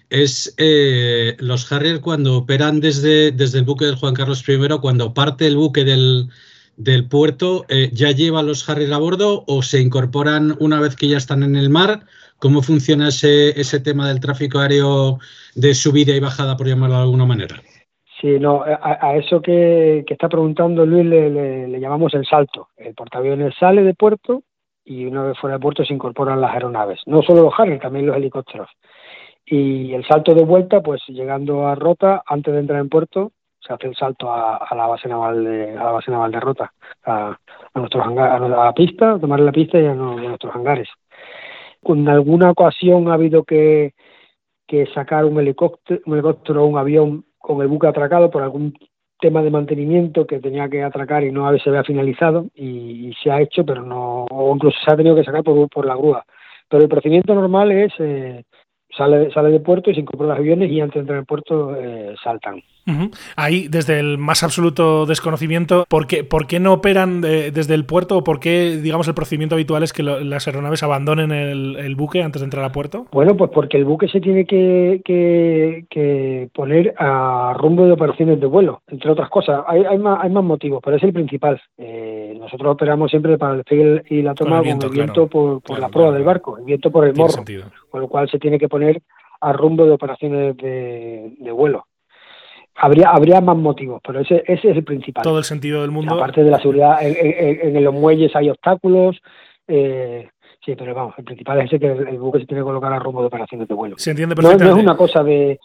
es 0.09 0.55
eh, 0.57 1.35
los 1.39 1.71
Harrier 1.71 2.01
cuando 2.01 2.37
operan 2.37 2.79
desde, 2.79 3.31
desde 3.31 3.59
el 3.59 3.65
buque 3.65 3.85
del 3.85 3.95
Juan 3.95 4.13
Carlos 4.13 4.47
I, 4.47 4.57
cuando 4.81 5.13
parte 5.13 5.47
el 5.47 5.57
buque 5.57 5.83
del, 5.83 6.29
del 6.77 7.07
puerto, 7.07 7.65
eh, 7.69 7.89
¿ya 7.93 8.11
lleva 8.11 8.43
los 8.43 8.67
Harrier 8.69 8.93
a 8.93 8.97
bordo 8.97 9.43
o 9.47 9.61
se 9.61 9.81
incorporan 9.81 10.55
una 10.59 10.79
vez 10.79 10.95
que 10.95 11.07
ya 11.07 11.17
están 11.17 11.43
en 11.43 11.55
el 11.55 11.69
mar? 11.69 12.01
¿Cómo 12.39 12.61
funciona 12.61 13.09
ese, 13.09 13.59
ese 13.59 13.79
tema 13.79 14.07
del 14.07 14.19
tráfico 14.19 14.59
aéreo 14.59 15.19
de 15.55 15.73
subida 15.73 16.13
y 16.13 16.19
bajada, 16.19 16.57
por 16.57 16.67
llamarlo 16.67 16.97
de 16.97 17.01
alguna 17.01 17.25
manera? 17.25 17.55
Sí, 18.19 18.39
no, 18.39 18.63
a, 18.63 19.15
eso 19.17 19.41
que, 19.41 20.03
que, 20.07 20.13
está 20.13 20.29
preguntando 20.29 20.85
Luis 20.85 21.05
le, 21.05 21.29
le, 21.29 21.67
le, 21.67 21.79
llamamos 21.79 22.13
el 22.13 22.25
salto. 22.25 22.69
El 22.77 22.93
portaaviones 22.93 23.53
sale 23.59 23.83
de 23.83 23.93
puerto 23.93 24.43
y 24.85 25.05
una 25.05 25.23
vez 25.23 25.37
fuera 25.37 25.57
de 25.57 25.61
puerto 25.61 25.83
se 25.83 25.93
incorporan 25.93 26.39
las 26.39 26.53
aeronaves. 26.53 27.01
No 27.05 27.21
solo 27.23 27.43
los 27.43 27.53
Harrier, 27.57 27.79
también 27.79 28.05
los 28.05 28.15
helicópteros. 28.15 28.69
Y 29.45 29.93
el 29.93 30.05
salto 30.05 30.33
de 30.33 30.43
vuelta, 30.43 30.81
pues 30.81 31.01
llegando 31.07 31.67
a 31.67 31.75
Rota, 31.75 32.23
antes 32.25 32.53
de 32.53 32.59
entrar 32.59 32.79
en 32.79 32.89
puerto, 32.89 33.31
se 33.59 33.73
hace 33.73 33.87
el 33.87 33.95
salto 33.95 34.31
a, 34.31 34.57
a 34.57 34.75
la 34.75 34.87
base 34.87 35.07
naval 35.07 35.43
de 35.43 35.71
a 35.77 35.83
la 35.83 35.91
base 35.91 36.11
naval 36.11 36.31
de 36.31 36.39
Rota, 36.39 36.73
a, 37.03 37.29
a 37.73 37.79
nuestros 37.79 38.05
a 38.05 38.39
la 38.39 38.73
pista, 38.73 39.13
a 39.13 39.19
tomar 39.19 39.39
la 39.39 39.51
pista 39.51 39.79
y 39.79 39.85
a, 39.85 39.93
no, 39.93 40.17
a 40.17 40.21
nuestros 40.21 40.55
hangares. 40.55 40.89
En 41.83 42.07
alguna 42.09 42.51
ocasión 42.51 43.09
ha 43.09 43.13
habido 43.13 43.43
que, 43.43 43.93
que 44.67 44.87
sacar 44.87 45.25
un 45.25 45.39
helicóptero, 45.39 46.01
un 46.05 46.13
helicóptero 46.13 46.63
o 46.63 46.67
un 46.67 46.77
avión 46.77 47.25
con 47.37 47.61
el 47.61 47.67
buque 47.67 47.87
atracado 47.87 48.31
por 48.31 48.41
algún 48.41 48.73
tema 49.19 49.41
de 49.41 49.51
mantenimiento 49.51 50.25
que 50.27 50.39
tenía 50.39 50.67
que 50.67 50.83
atracar 50.83 51.23
y 51.23 51.31
no 51.31 51.55
se 51.57 51.69
había 51.69 51.83
finalizado 51.83 52.47
y, 52.53 53.09
y, 53.09 53.13
se 53.23 53.31
ha 53.31 53.41
hecho, 53.41 53.65
pero 53.65 53.83
no, 53.83 54.25
o 54.25 54.53
incluso 54.53 54.77
se 54.83 54.91
ha 54.91 54.95
tenido 54.97 55.15
que 55.15 55.23
sacar 55.23 55.43
por, 55.43 55.69
por 55.69 55.85
la 55.85 55.95
grúa. 55.95 56.25
Pero 56.67 56.83
el 56.83 56.89
procedimiento 56.89 57.33
normal 57.35 57.71
es 57.71 57.93
eh, 57.99 58.43
sale, 58.97 59.31
sale 59.31 59.49
de 59.49 59.59
puerto 59.59 59.89
y 59.89 59.93
se 59.93 60.01
incorporan 60.01 60.29
los 60.29 60.39
aviones 60.39 60.71
y 60.71 60.79
antes 60.79 60.95
de 60.95 60.99
entrar 61.01 61.19
en 61.19 61.25
puerto 61.25 61.75
eh, 61.75 62.15
saltan. 62.23 62.61
Uh 62.87 62.91
-huh. 62.91 63.11
Ahí, 63.35 63.67
desde 63.67 63.99
el 63.99 64.17
más 64.17 64.43
absoluto 64.43 65.05
desconocimiento, 65.05 65.85
¿por 65.89 66.05
qué, 66.05 66.23
por 66.23 66.45
qué 66.45 66.59
no 66.59 66.73
operan 66.73 67.21
de, 67.21 67.51
desde 67.51 67.73
el 67.73 67.85
puerto 67.85 68.17
o 68.17 68.23
por 68.23 68.39
qué, 68.39 68.77
digamos, 68.81 69.07
el 69.07 69.15
procedimiento 69.15 69.55
habitual 69.55 69.81
es 69.81 69.91
que 69.91 70.03
lo, 70.03 70.19
las 70.19 70.47
aeronaves 70.47 70.83
abandonen 70.83 71.31
el, 71.31 71.77
el, 71.77 71.95
buque 71.95 72.21
antes 72.21 72.41
de 72.41 72.45
entrar 72.45 72.63
a 72.63 72.71
puerto? 72.71 73.07
Bueno, 73.11 73.35
pues 73.35 73.49
porque 73.51 73.77
el 73.77 73.85
buque 73.85 74.07
se 74.07 74.21
tiene 74.21 74.45
que, 74.45 75.01
que, 75.03 75.85
que 75.89 76.49
poner 76.53 76.93
a 76.97 77.55
rumbo 77.57 77.85
de 77.85 77.93
operaciones 77.93 78.39
de 78.39 78.45
vuelo, 78.45 78.81
entre 78.87 79.09
otras 79.09 79.29
cosas. 79.29 79.63
Hay, 79.67 79.83
hay, 79.83 79.97
más, 79.97 80.19
hay 80.21 80.29
más 80.29 80.43
motivos, 80.43 80.81
pero 80.83 80.97
es 80.97 81.03
el 81.03 81.13
principal. 81.13 81.59
Eh, 81.77 82.35
nosotros 82.39 82.73
operamos 82.73 83.09
siempre 83.09 83.37
para 83.37 83.53
el 83.53 83.57
despegue 83.59 84.03
y 84.09 84.21
la 84.21 84.35
toma 84.35 84.57
con 84.57 84.59
el 84.59 84.63
viento, 84.63 84.87
con 84.87 84.95
el 84.95 84.99
viento 85.01 85.27
claro. 85.27 85.29
por, 85.29 85.61
por 85.61 85.77
claro, 85.77 85.81
la 85.81 85.89
proa 85.89 86.03
claro. 86.05 86.13
del 86.17 86.23
barco, 86.23 86.57
el 86.59 86.65
viento 86.65 86.91
por 86.91 87.07
el 87.07 87.15
morro, 87.15 87.31
sentido. 87.31 87.65
con 87.89 88.01
lo 88.01 88.07
cual 88.07 88.29
se 88.29 88.37
tiene 88.37 88.59
que 88.59 88.69
poner 88.69 89.01
a 89.41 89.53
rumbo 89.53 89.85
de 89.85 89.91
operaciones 89.91 90.55
de, 90.57 91.33
de 91.39 91.51
vuelo 91.51 91.85
habría 92.75 93.09
habría 93.09 93.41
más 93.41 93.57
motivos, 93.57 94.01
pero 94.05 94.19
ese, 94.19 94.43
ese 94.47 94.71
es 94.71 94.77
el 94.77 94.83
principal. 94.83 95.23
Todo 95.23 95.37
el 95.37 95.43
sentido 95.43 95.81
del 95.81 95.91
mundo. 95.91 96.15
Aparte 96.15 96.43
de 96.43 96.51
la 96.51 96.59
seguridad, 96.59 96.97
en, 97.01 97.15
en, 97.17 97.77
en 97.77 97.83
los 97.83 97.93
muelles 97.93 98.35
hay 98.35 98.49
obstáculos. 98.49 99.17
Eh, 99.67 100.27
sí, 100.63 100.75
pero 100.77 100.93
vamos, 100.93 101.15
el 101.17 101.23
principal 101.23 101.59
es 101.59 101.65
ese 101.65 101.79
que 101.79 101.87
el, 101.87 102.07
el, 102.07 102.17
buque 102.19 102.39
se 102.39 102.45
tiene 102.45 102.61
que 102.61 102.65
colocar 102.65 102.93
a 102.93 102.99
rumbo 102.99 103.21
de 103.21 103.27
operaciones 103.27 103.67
de 103.67 103.73
vuelo. 103.73 103.95
Se 103.97 104.11
entiende 104.11 104.35
perfectamente. 104.35 104.65
No, 104.65 104.71
no 104.71 104.77
es 104.77 104.83
una 104.83 104.97
cosa 104.97 105.23
de, 105.23 105.59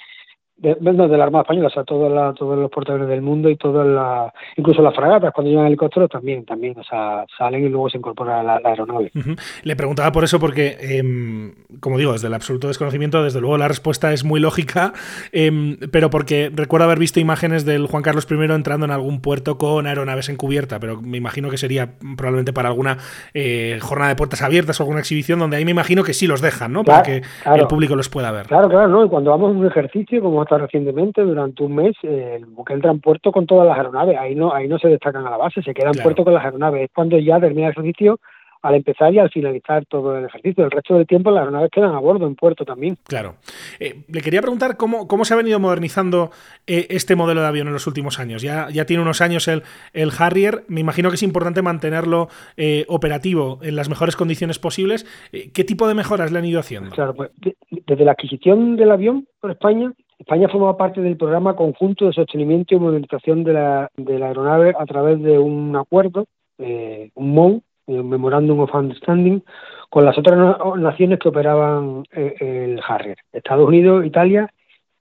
de, 0.60 0.76
no, 0.80 1.08
de 1.08 1.16
la 1.16 1.24
Armada 1.24 1.42
Española, 1.42 1.68
o 1.68 1.70
sea, 1.70 1.84
la, 2.10 2.32
todos 2.34 2.58
los 2.58 2.70
portaaviones 2.70 3.08
del 3.08 3.22
mundo 3.22 3.48
y 3.48 3.56
todas 3.56 3.86
las, 3.86 4.32
incluso 4.56 4.82
las 4.82 4.94
fragatas 4.94 5.32
cuando 5.32 5.50
llegan 5.50 5.66
helicópteros 5.66 6.10
también, 6.10 6.44
también, 6.44 6.78
o 6.78 6.84
sea, 6.84 7.24
salen 7.36 7.64
y 7.64 7.68
luego 7.68 7.88
se 7.88 7.98
incorpora 7.98 8.42
la, 8.42 8.60
la 8.60 8.68
aeronave. 8.68 9.10
Uh 9.14 9.18
-huh. 9.18 9.40
Le 9.62 9.76
preguntaba 9.76 10.12
por 10.12 10.24
eso 10.24 10.38
porque, 10.38 10.76
eh, 10.80 11.52
como 11.80 11.96
digo, 11.96 12.12
desde 12.12 12.28
el 12.28 12.34
absoluto 12.34 12.68
desconocimiento, 12.68 13.22
desde 13.22 13.40
luego 13.40 13.56
la 13.56 13.68
respuesta 13.68 14.12
es 14.12 14.24
muy 14.24 14.38
lógica, 14.40 14.92
eh, 15.32 15.76
pero 15.90 16.10
porque 16.10 16.50
recuerdo 16.54 16.84
haber 16.84 16.98
visto 16.98 17.20
imágenes 17.20 17.64
del 17.64 17.86
Juan 17.86 18.02
Carlos 18.02 18.26
I 18.30 18.34
entrando 18.52 18.84
en 18.84 18.92
algún 18.92 19.20
puerto 19.20 19.56
con 19.56 19.86
aeronaves 19.86 20.28
encubierta, 20.28 20.78
pero 20.78 21.00
me 21.00 21.16
imagino 21.16 21.48
que 21.50 21.56
sería 21.56 21.94
probablemente 22.16 22.52
para 22.52 22.68
alguna 22.68 22.98
eh, 23.32 23.78
jornada 23.80 24.10
de 24.10 24.16
puertas 24.16 24.42
abiertas 24.42 24.78
o 24.80 24.82
alguna 24.82 25.00
exhibición 25.00 25.38
donde 25.38 25.56
ahí 25.56 25.64
me 25.64 25.70
imagino 25.70 26.02
que 26.02 26.12
sí 26.12 26.26
los 26.26 26.40
dejan, 26.40 26.72
¿no? 26.72 26.84
Para 26.84 27.02
que 27.02 27.22
claro. 27.42 27.62
el 27.62 27.68
público 27.68 27.96
los 27.96 28.08
pueda 28.08 28.30
ver. 28.30 28.46
Claro, 28.46 28.68
claro, 28.68 28.88
¿no? 28.88 29.04
Y 29.04 29.08
cuando 29.08 29.30
vamos 29.30 29.54
a 29.54 29.58
un 29.58 29.66
ejercicio, 29.66 30.20
como 30.20 30.44
hasta 30.50 30.64
recientemente, 30.64 31.22
durante 31.22 31.62
un 31.62 31.76
mes, 31.76 31.96
eh, 32.02 32.34
el 32.36 32.46
buque 32.46 32.72
entra 32.72 32.90
en 32.90 33.00
puerto 33.00 33.30
con 33.30 33.46
todas 33.46 33.68
las 33.68 33.76
aeronaves. 33.76 34.18
Ahí 34.18 34.34
no, 34.34 34.52
ahí 34.52 34.66
no 34.66 34.78
se 34.78 34.88
destacan 34.88 35.24
a 35.24 35.30
la 35.30 35.36
base, 35.36 35.62
se 35.62 35.72
quedan 35.72 35.92
claro. 35.92 35.98
en 35.98 36.02
puerto 36.02 36.24
con 36.24 36.34
las 36.34 36.44
aeronaves. 36.44 36.84
Es 36.84 36.90
cuando 36.92 37.18
ya 37.18 37.38
termina 37.38 37.68
el 37.68 37.72
ejercicio 37.72 38.18
al 38.62 38.74
empezar 38.74 39.14
y 39.14 39.18
al 39.18 39.30
finalizar 39.30 39.86
todo 39.86 40.18
el 40.18 40.24
ejercicio. 40.26 40.64
El 40.64 40.70
resto 40.70 40.94
del 40.94 41.06
tiempo 41.06 41.30
las 41.30 41.42
aeronaves 41.42 41.70
quedan 41.70 41.94
a 41.94 42.00
bordo 42.00 42.26
en 42.26 42.34
puerto 42.34 42.64
también. 42.64 42.98
Claro. 43.04 43.36
Eh, 43.78 44.02
le 44.08 44.20
quería 44.20 44.42
preguntar 44.42 44.76
cómo, 44.76 45.06
cómo 45.06 45.24
se 45.24 45.34
ha 45.34 45.36
venido 45.36 45.60
modernizando 45.60 46.30
eh, 46.66 46.88
este 46.90 47.14
modelo 47.14 47.40
de 47.40 47.46
avión 47.46 47.68
en 47.68 47.72
los 47.72 47.86
últimos 47.86 48.18
años. 48.18 48.42
Ya, 48.42 48.68
ya 48.70 48.84
tiene 48.84 49.02
unos 49.02 49.20
años 49.20 49.46
el, 49.46 49.62
el 49.92 50.10
Harrier. 50.18 50.64
Me 50.68 50.80
imagino 50.80 51.10
que 51.10 51.14
es 51.14 51.22
importante 51.22 51.62
mantenerlo 51.62 52.28
eh, 52.56 52.84
operativo 52.88 53.60
en 53.62 53.76
las 53.76 53.88
mejores 53.88 54.16
condiciones 54.16 54.58
posibles. 54.58 55.06
¿Qué 55.30 55.64
tipo 55.64 55.86
de 55.86 55.94
mejoras 55.94 56.32
le 56.32 56.40
han 56.40 56.44
ido 56.44 56.60
haciendo? 56.60 56.90
Claro, 56.90 57.14
pues 57.14 57.30
de, 57.36 57.56
desde 57.86 58.04
la 58.04 58.12
adquisición 58.12 58.76
del 58.76 58.90
avión 58.90 59.26
por 59.40 59.52
España, 59.52 59.92
España 60.20 60.50
forma 60.50 60.76
parte 60.76 61.00
del 61.00 61.16
programa 61.16 61.56
conjunto 61.56 62.04
de 62.04 62.12
sostenimiento 62.12 62.74
y 62.74 62.78
modernización 62.78 63.42
de 63.42 63.54
la, 63.54 63.90
de 63.96 64.18
la 64.18 64.26
aeronave 64.26 64.74
a 64.78 64.84
través 64.84 65.20
de 65.22 65.38
un 65.38 65.74
acuerdo, 65.74 66.26
eh, 66.58 67.10
un 67.14 67.32
MOU, 67.34 67.62
un 67.86 68.08
Memorandum 68.08 68.60
of 68.60 68.74
Understanding, 68.74 69.40
con 69.88 70.04
las 70.04 70.18
otras 70.18 70.58
naciones 70.76 71.18
que 71.18 71.30
operaban 71.30 72.04
eh, 72.12 72.34
el 72.38 72.80
Harrier, 72.86 73.16
Estados 73.32 73.66
Unidos, 73.66 74.04
Italia 74.04 74.52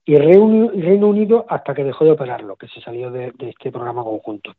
y 0.05 0.15
Reino 0.15 1.07
Unido 1.07 1.45
hasta 1.49 1.73
que 1.73 1.83
dejó 1.83 2.05
de 2.05 2.11
operarlo, 2.11 2.55
que 2.55 2.69
se 2.69 2.79
salió 2.79 3.11
de, 3.11 3.33
de 3.37 3.49
este 3.49 3.73
programa 3.73 4.05
conjunto. 4.05 4.53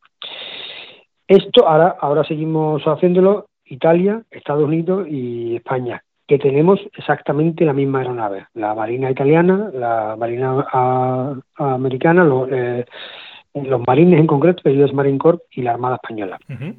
Esto 1.27 1.67
ahora, 1.67 1.97
ahora 1.99 2.23
seguimos 2.23 2.83
haciéndolo 2.83 3.47
Italia, 3.65 4.21
Estados 4.29 4.65
Unidos 4.65 5.07
y 5.09 5.55
España, 5.55 6.03
que 6.31 6.39
tenemos 6.39 6.79
exactamente 6.97 7.65
la 7.65 7.73
misma 7.73 7.99
aeronave, 7.99 8.45
la 8.53 8.73
Marina 8.73 9.11
italiana, 9.11 9.69
la 9.73 10.15
Marina 10.17 10.65
a, 10.71 11.35
a 11.57 11.73
americana, 11.73 12.23
lo, 12.23 12.47
eh, 12.49 12.85
los 13.53 13.81
marines 13.85 14.17
en 14.17 14.27
concreto, 14.27 14.61
el 14.63 14.81
US 14.81 14.93
Marine 14.93 15.17
Corps 15.17 15.41
y 15.51 15.61
la 15.61 15.71
Armada 15.71 15.95
Española. 16.01 16.39
Uh 16.47 16.53
-huh. 16.53 16.75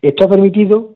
Esto 0.00 0.24
ha 0.24 0.28
permitido 0.28 0.94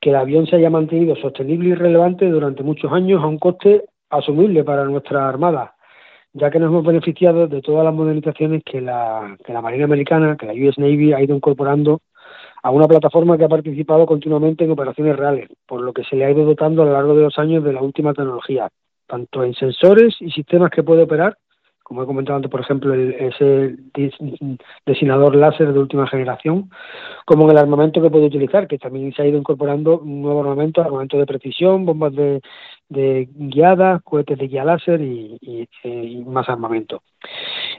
que 0.00 0.10
el 0.10 0.16
avión 0.16 0.46
se 0.46 0.54
haya 0.54 0.70
mantenido 0.70 1.16
sostenible 1.16 1.70
y 1.70 1.74
relevante 1.74 2.30
durante 2.30 2.62
muchos 2.62 2.92
años 2.92 3.20
a 3.20 3.26
un 3.26 3.40
coste 3.40 3.86
asumible 4.08 4.62
para 4.62 4.84
nuestra 4.84 5.28
Armada, 5.28 5.74
ya 6.32 6.48
que 6.52 6.60
nos 6.60 6.68
hemos 6.68 6.84
beneficiado 6.84 7.48
de 7.48 7.60
todas 7.60 7.84
las 7.84 7.94
modernizaciones 7.94 8.62
que 8.62 8.80
la, 8.80 9.36
que 9.44 9.52
la 9.52 9.62
Marina 9.62 9.86
Americana, 9.86 10.36
que 10.36 10.46
la 10.46 10.52
US 10.52 10.78
Navy 10.78 11.12
ha 11.12 11.20
ido 11.20 11.34
incorporando 11.34 12.02
a 12.66 12.70
una 12.70 12.88
plataforma 12.88 13.38
que 13.38 13.44
ha 13.44 13.48
participado 13.48 14.06
continuamente 14.06 14.64
en 14.64 14.72
operaciones 14.72 15.14
reales, 15.14 15.48
por 15.68 15.82
lo 15.82 15.92
que 15.92 16.02
se 16.02 16.16
le 16.16 16.24
ha 16.24 16.32
ido 16.32 16.44
dotando 16.44 16.82
a 16.82 16.86
lo 16.86 16.94
largo 16.94 17.14
de 17.14 17.22
los 17.22 17.38
años 17.38 17.62
de 17.62 17.72
la 17.72 17.80
última 17.80 18.12
tecnología, 18.12 18.68
tanto 19.06 19.44
en 19.44 19.54
sensores 19.54 20.16
y 20.18 20.32
sistemas 20.32 20.72
que 20.72 20.82
puede 20.82 21.04
operar, 21.04 21.38
como 21.84 22.02
he 22.02 22.06
comentado 22.06 22.34
antes, 22.34 22.50
por 22.50 22.60
ejemplo, 22.60 22.92
el, 22.92 23.12
ese 23.12 23.76
designador 24.84 25.36
láser 25.36 25.72
de 25.72 25.78
última 25.78 26.08
generación, 26.08 26.68
como 27.24 27.44
en 27.44 27.52
el 27.52 27.58
armamento 27.58 28.02
que 28.02 28.10
puede 28.10 28.26
utilizar, 28.26 28.66
que 28.66 28.78
también 28.78 29.14
se 29.14 29.22
ha 29.22 29.26
ido 29.26 29.38
incorporando 29.38 30.00
un 30.00 30.22
nuevo 30.22 30.40
armamento, 30.40 30.80
armamento 30.80 31.18
de 31.18 31.26
precisión, 31.26 31.86
bombas 31.86 32.16
de, 32.16 32.40
de 32.88 33.28
guiadas, 33.32 34.02
cohetes 34.02 34.38
de 34.38 34.48
guía 34.48 34.64
láser 34.64 35.00
y, 35.00 35.38
y, 35.40 35.68
y, 35.84 36.24
más 36.24 36.48
armamento. 36.48 37.04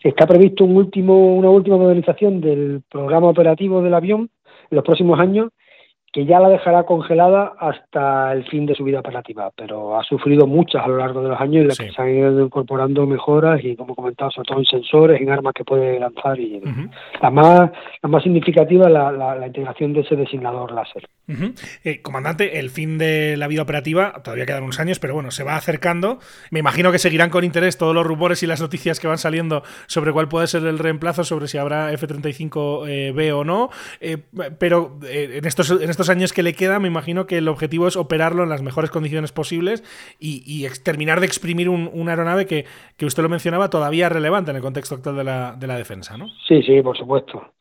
Está 0.02 0.26
previsto 0.26 0.64
un 0.64 0.78
último, 0.78 1.36
una 1.36 1.50
última 1.50 1.76
modernización 1.76 2.40
del 2.40 2.84
programa 2.90 3.28
operativo 3.28 3.82
del 3.82 3.94
avión 3.94 4.30
los 4.70 4.84
próximos 4.84 5.20
años 5.20 5.52
que 6.18 6.26
ya 6.26 6.40
la 6.40 6.50
dejará 6.50 6.82
congelada 6.82 7.54
hasta 7.60 8.34
el 8.34 8.44
fin 8.50 8.66
de 8.66 8.74
su 8.74 8.84
vida 8.84 9.02
operativa, 9.02 9.52
pero 9.56 10.00
ha 10.00 10.04
sufrido 10.04 10.48
muchas 10.48 10.84
a 10.84 10.88
lo 10.88 10.98
largo 10.98 11.22
de 11.22 11.30
los 11.30 11.40
años 11.40 11.62
en 11.62 11.68
las 11.68 11.78
que 11.78 11.92
se 11.92 12.02
han 12.02 12.10
ido 12.10 12.44
incorporando 12.44 13.06
mejoras 13.06 13.64
y, 13.64 13.76
como 13.76 13.94
comentaba, 13.94 14.32
sobre 14.32 14.48
todo 14.48 14.58
en 14.58 14.66
sensores, 14.66 15.22
en 15.22 15.30
armas 15.30 15.54
que 15.54 15.64
puede 15.64 16.00
lanzar. 16.00 16.40
y 16.40 16.60
La 17.22 17.30
más 17.30 17.70
la 18.02 18.10
más 18.10 18.24
significativa 18.24 18.88
es 18.88 18.94
la, 18.94 19.12
la, 19.12 19.46
integración 19.46 19.94
de 19.94 20.00
ese 20.00 20.16
designador 20.16 20.72
láser. 20.72 21.08
eh, 21.84 22.02
comandante, 22.02 22.58
el 22.58 22.72
fin 22.72 22.98
de 22.98 23.38
la 23.38 23.48
vida 23.48 23.62
operativa, 23.62 24.14
todavía 24.24 24.48
quedan 24.48 24.64
unos 24.64 24.80
años, 24.80 24.98
pero 24.98 25.14
bueno, 25.14 25.30
se 25.30 25.44
va 25.44 25.56
acercando. 25.56 26.18
Me 26.50 26.62
imagino 26.62 26.92
que 26.92 26.98
seguirán 26.98 27.30
con 27.30 27.44
interés 27.44 27.78
todos 27.78 27.94
los 27.94 28.08
rumores 28.08 28.42
y 28.42 28.48
las 28.48 28.60
noticias 28.60 29.00
que 29.00 29.08
van 29.08 29.20
saliendo 29.20 29.62
sobre 29.86 30.12
cuál 30.12 30.30
puede 30.30 30.48
ser 30.48 30.66
el 30.66 30.80
reemplazo, 30.80 31.24
sobre 31.24 31.48
si 31.48 31.60
habrá 31.60 31.92
F-35B 31.92 33.20
eh, 33.20 33.32
o 33.32 33.44
no. 33.44 33.70
Eh, 34.00 34.18
pero 34.58 34.98
eh, 35.06 35.34
en 35.36 35.46
estos, 35.46 35.70
en 35.70 35.90
estos 35.90 36.07
años 36.10 36.34
que 36.34 36.44
le 36.44 36.54
queda, 36.54 36.80
me 36.80 36.88
imagino 36.88 37.26
que 37.26 37.38
el 37.38 37.48
objetivo 37.48 37.88
es 37.88 37.96
operarlo 37.96 38.44
en 38.44 38.50
las 38.50 38.62
mejores 38.62 38.92
condiciones 38.92 39.32
posibles 39.32 39.84
y, 40.20 40.66
terminar 40.84 41.20
de 41.20 41.26
exprimir 41.26 41.70
una 41.70 42.12
aeronave 42.12 42.46
que, 42.46 42.66
que, 42.98 43.06
usted 43.06 43.24
lo 43.24 43.30
mencionaba 43.30 43.70
todavía 43.70 44.10
relevante 44.10 44.52
en 44.52 44.58
el 44.58 44.64
contexto 44.64 44.96
actual 44.96 45.18
de 45.18 45.24
la, 45.24 45.56
de 45.58 45.68
la 45.68 45.78
defensa, 45.78 46.18
¿no? 46.18 46.28
Sí, 46.48 46.62
sí, 46.64 46.82
por 46.82 46.98
supuesto. 46.98 47.54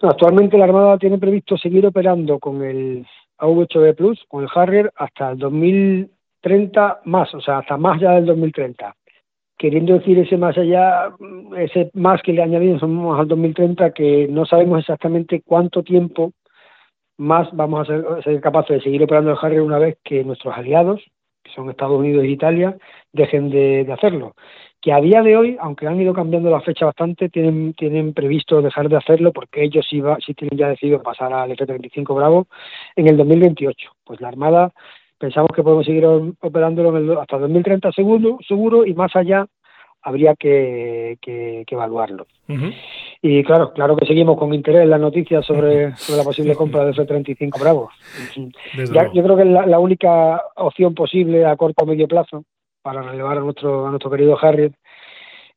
actualmente 0.00 0.58
la 0.58 0.64
Armada 0.64 0.98
tiene 0.98 1.18
previsto 1.18 1.56
seguir 1.56 1.86
operando 1.86 2.38
con 2.38 2.62
el 2.62 3.06
AV-8B 3.38 3.94
Plus, 3.96 4.20
con 4.28 4.44
el 4.44 4.50
Harrier, 4.54 4.92
hasta 4.96 5.30
el 5.30 5.38
2030 5.38 7.00
más, 7.04 7.34
o 7.34 7.40
sea, 7.40 7.58
hasta 7.58 7.76
más 7.76 8.00
ya 8.00 8.12
del 8.12 8.26
2030 8.26 8.94
queriendo 9.62 9.94
decir 9.94 10.18
ese 10.18 10.36
más 10.36 10.58
allá, 10.58 11.12
ese 11.56 11.88
más 11.94 12.20
que 12.22 12.32
le 12.32 12.42
añadimos 12.42 12.82
al 12.82 13.28
2030, 13.28 13.92
que 13.92 14.26
no 14.28 14.44
sabemos 14.44 14.80
exactamente 14.80 15.40
cuánto 15.46 15.84
tiempo 15.84 16.32
más 17.22 17.48
vamos 17.52 17.88
a 17.88 18.22
ser, 18.22 18.40
capaces 18.40 18.78
de 18.78 18.82
seguir 18.82 19.02
operando 19.04 19.30
el 19.30 19.38
Harrier 19.40 19.62
una 19.62 19.78
vez 19.78 19.96
que 20.02 20.24
nuestros 20.24 20.56
aliados, 20.56 21.00
que 21.42 21.52
son 21.52 21.70
Estados 21.70 21.98
Unidos 21.98 22.24
e 22.24 22.28
Italia, 22.28 22.76
dejen 23.12 23.48
de, 23.48 23.86
hacerlo. 23.92 24.34
Que 24.80 24.92
a 24.92 25.00
día 25.00 25.22
de 25.22 25.36
hoy, 25.36 25.56
aunque 25.60 25.86
han 25.86 26.00
ido 26.00 26.12
cambiando 26.12 26.50
la 26.50 26.60
fecha 26.60 26.86
bastante, 26.86 27.28
tienen, 27.28 27.74
tienen 27.74 28.12
previsto 28.12 28.60
dejar 28.60 28.88
de 28.88 28.96
hacerlo 28.96 29.32
porque 29.32 29.62
ellos 29.62 29.86
sí, 29.88 30.00
va, 30.00 30.18
sí 30.24 30.34
tienen 30.34 30.58
ya 30.58 30.68
decidido 30.68 31.00
pasar 31.00 31.32
al 31.32 31.52
F-35 31.52 32.14
Bravo 32.14 32.48
en 32.96 33.08
el 33.08 33.16
2028. 33.16 33.90
Pues 34.04 34.20
la 34.20 34.28
Armada 34.28 34.72
pensamos 35.18 35.50
que 35.54 35.62
podemos 35.62 35.86
seguir 35.86 36.04
operándolo 36.04 37.20
hasta 37.20 37.38
2030 37.38 37.92
seguro, 37.92 38.38
seguro 38.46 38.84
y 38.84 38.94
más 38.94 39.14
allá 39.14 39.46
habría 40.02 40.34
que, 40.34 41.18
que, 41.20 41.64
evaluarlo. 41.68 42.26
Y 43.22 43.42
claro, 43.44 43.72
claro 43.72 43.96
que 43.96 44.04
seguimos 44.04 44.36
con 44.36 44.52
interés 44.52 44.86
las 44.86 45.00
noticias 45.00 45.46
sobre, 45.46 45.96
sobre 45.96 46.18
la 46.18 46.24
posible 46.24 46.54
compra 46.54 46.84
de 46.84 46.90
F-35 46.90 47.58
Bravo. 47.58 47.90
yo 49.14 49.22
creo 49.22 49.36
que 49.36 49.42
es 49.42 49.48
la, 49.48 49.78
única 49.78 50.42
opción 50.56 50.94
posible 50.94 51.46
a 51.46 51.56
corto 51.56 51.84
o 51.84 51.86
medio 51.86 52.08
plazo 52.08 52.44
para 52.82 53.00
relevar 53.00 53.38
a 53.38 53.40
nuestro, 53.40 53.86
a 53.86 53.90
nuestro 53.90 54.10
querido 54.10 54.36
Harriet 54.40 54.74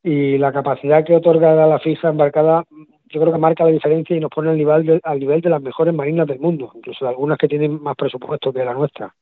y 0.03 0.37
la 0.37 0.53
capacidad 0.53 1.03
que 1.03 1.15
otorga 1.15 1.67
la 1.67 1.79
fija 1.79 2.09
embarcada 2.09 2.63
yo 3.07 3.21
creo 3.21 3.33
que 3.33 3.39
marca 3.39 3.63
la 3.63 3.71
diferencia 3.71 4.15
y 4.15 4.19
nos 4.19 4.31
pone 4.31 4.49
al 4.49 4.57
nivel 4.57 4.85
de, 4.85 5.01
al 5.03 5.19
nivel 5.19 5.41
de 5.41 5.49
las 5.49 5.61
mejores 5.61 5.93
marinas 5.93 6.27
del 6.27 6.39
mundo, 6.39 6.71
incluso 6.75 7.07
algunas 7.07 7.37
que 7.37 7.47
tienen 7.47 7.81
más 7.81 7.95
presupuesto 7.95 8.51
que 8.51 8.65
la 8.65 8.73
nuestra. 8.73 9.13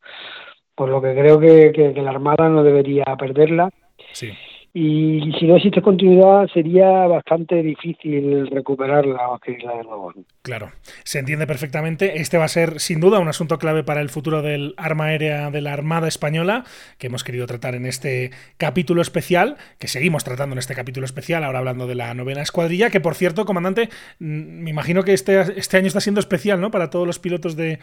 Por 0.74 0.90
lo 0.90 1.02
que 1.02 1.14
creo 1.14 1.40
que, 1.40 1.72
que 1.74 2.02
la 2.02 2.12
Armada 2.12 2.50
no 2.50 2.64
debería 2.64 3.04
perderla. 3.18 3.70
Sí 4.14 4.32
y 4.76 5.32
si 5.40 5.46
no 5.46 5.58
existe 5.58 5.84
continuidad 5.84 6.48
sería 6.52 6.90
bastante 7.06 7.62
difícil 7.62 8.48
recuperarla 8.48 9.30
o 9.30 9.36
adquirirla 9.36 9.78
de 9.78 9.84
nuevo. 9.84 10.14
Claro, 10.42 10.72
se 11.04 11.20
entiende 11.20 11.46
perfectamente. 11.46 12.20
Este 12.20 12.40
va 12.40 12.46
a 12.46 12.48
ser 12.48 12.80
sin 12.80 13.00
duda 13.00 13.20
un 13.20 13.28
asunto 13.28 13.60
clave 13.60 13.84
para 13.84 14.02
el 14.02 14.10
futuro 14.10 14.42
del 14.42 14.74
arma 14.78 15.06
aérea 15.06 15.52
de 15.52 15.62
la 15.62 15.74
Armada 15.74 16.08
Española, 16.08 16.64
que 16.98 17.08
hemos 17.08 17.24
querido 17.24 17.46
tratar 17.46 17.76
en 17.76 17.86
este 17.86 18.32
capítulo 18.58 19.04
especial, 19.04 19.58
que 19.78 19.88
seguimos 19.88 20.24
tratando 20.24 20.54
en 20.54 20.60
este 20.60 20.74
capítulo 20.74 21.06
especial, 21.06 21.44
ahora 21.44 21.60
hablando 21.60 21.86
de 21.86 21.94
la 21.94 22.12
novena 22.16 22.42
escuadrilla, 22.42 22.90
que 22.90 23.00
por 23.00 23.14
cierto, 23.14 23.46
comandante, 23.46 23.90
mm, 24.18 24.64
me 24.64 24.72
imagino 24.72 25.04
que 25.04 25.14
este, 25.14 25.40
este 25.56 25.78
año 25.78 25.88
está 25.88 26.02
siendo 26.02 26.20
especial, 26.20 26.60
¿no? 26.60 26.72
Para 26.72 26.90
todos 26.90 27.06
los 27.06 27.20
pilotos 27.20 27.56
de, 27.56 27.80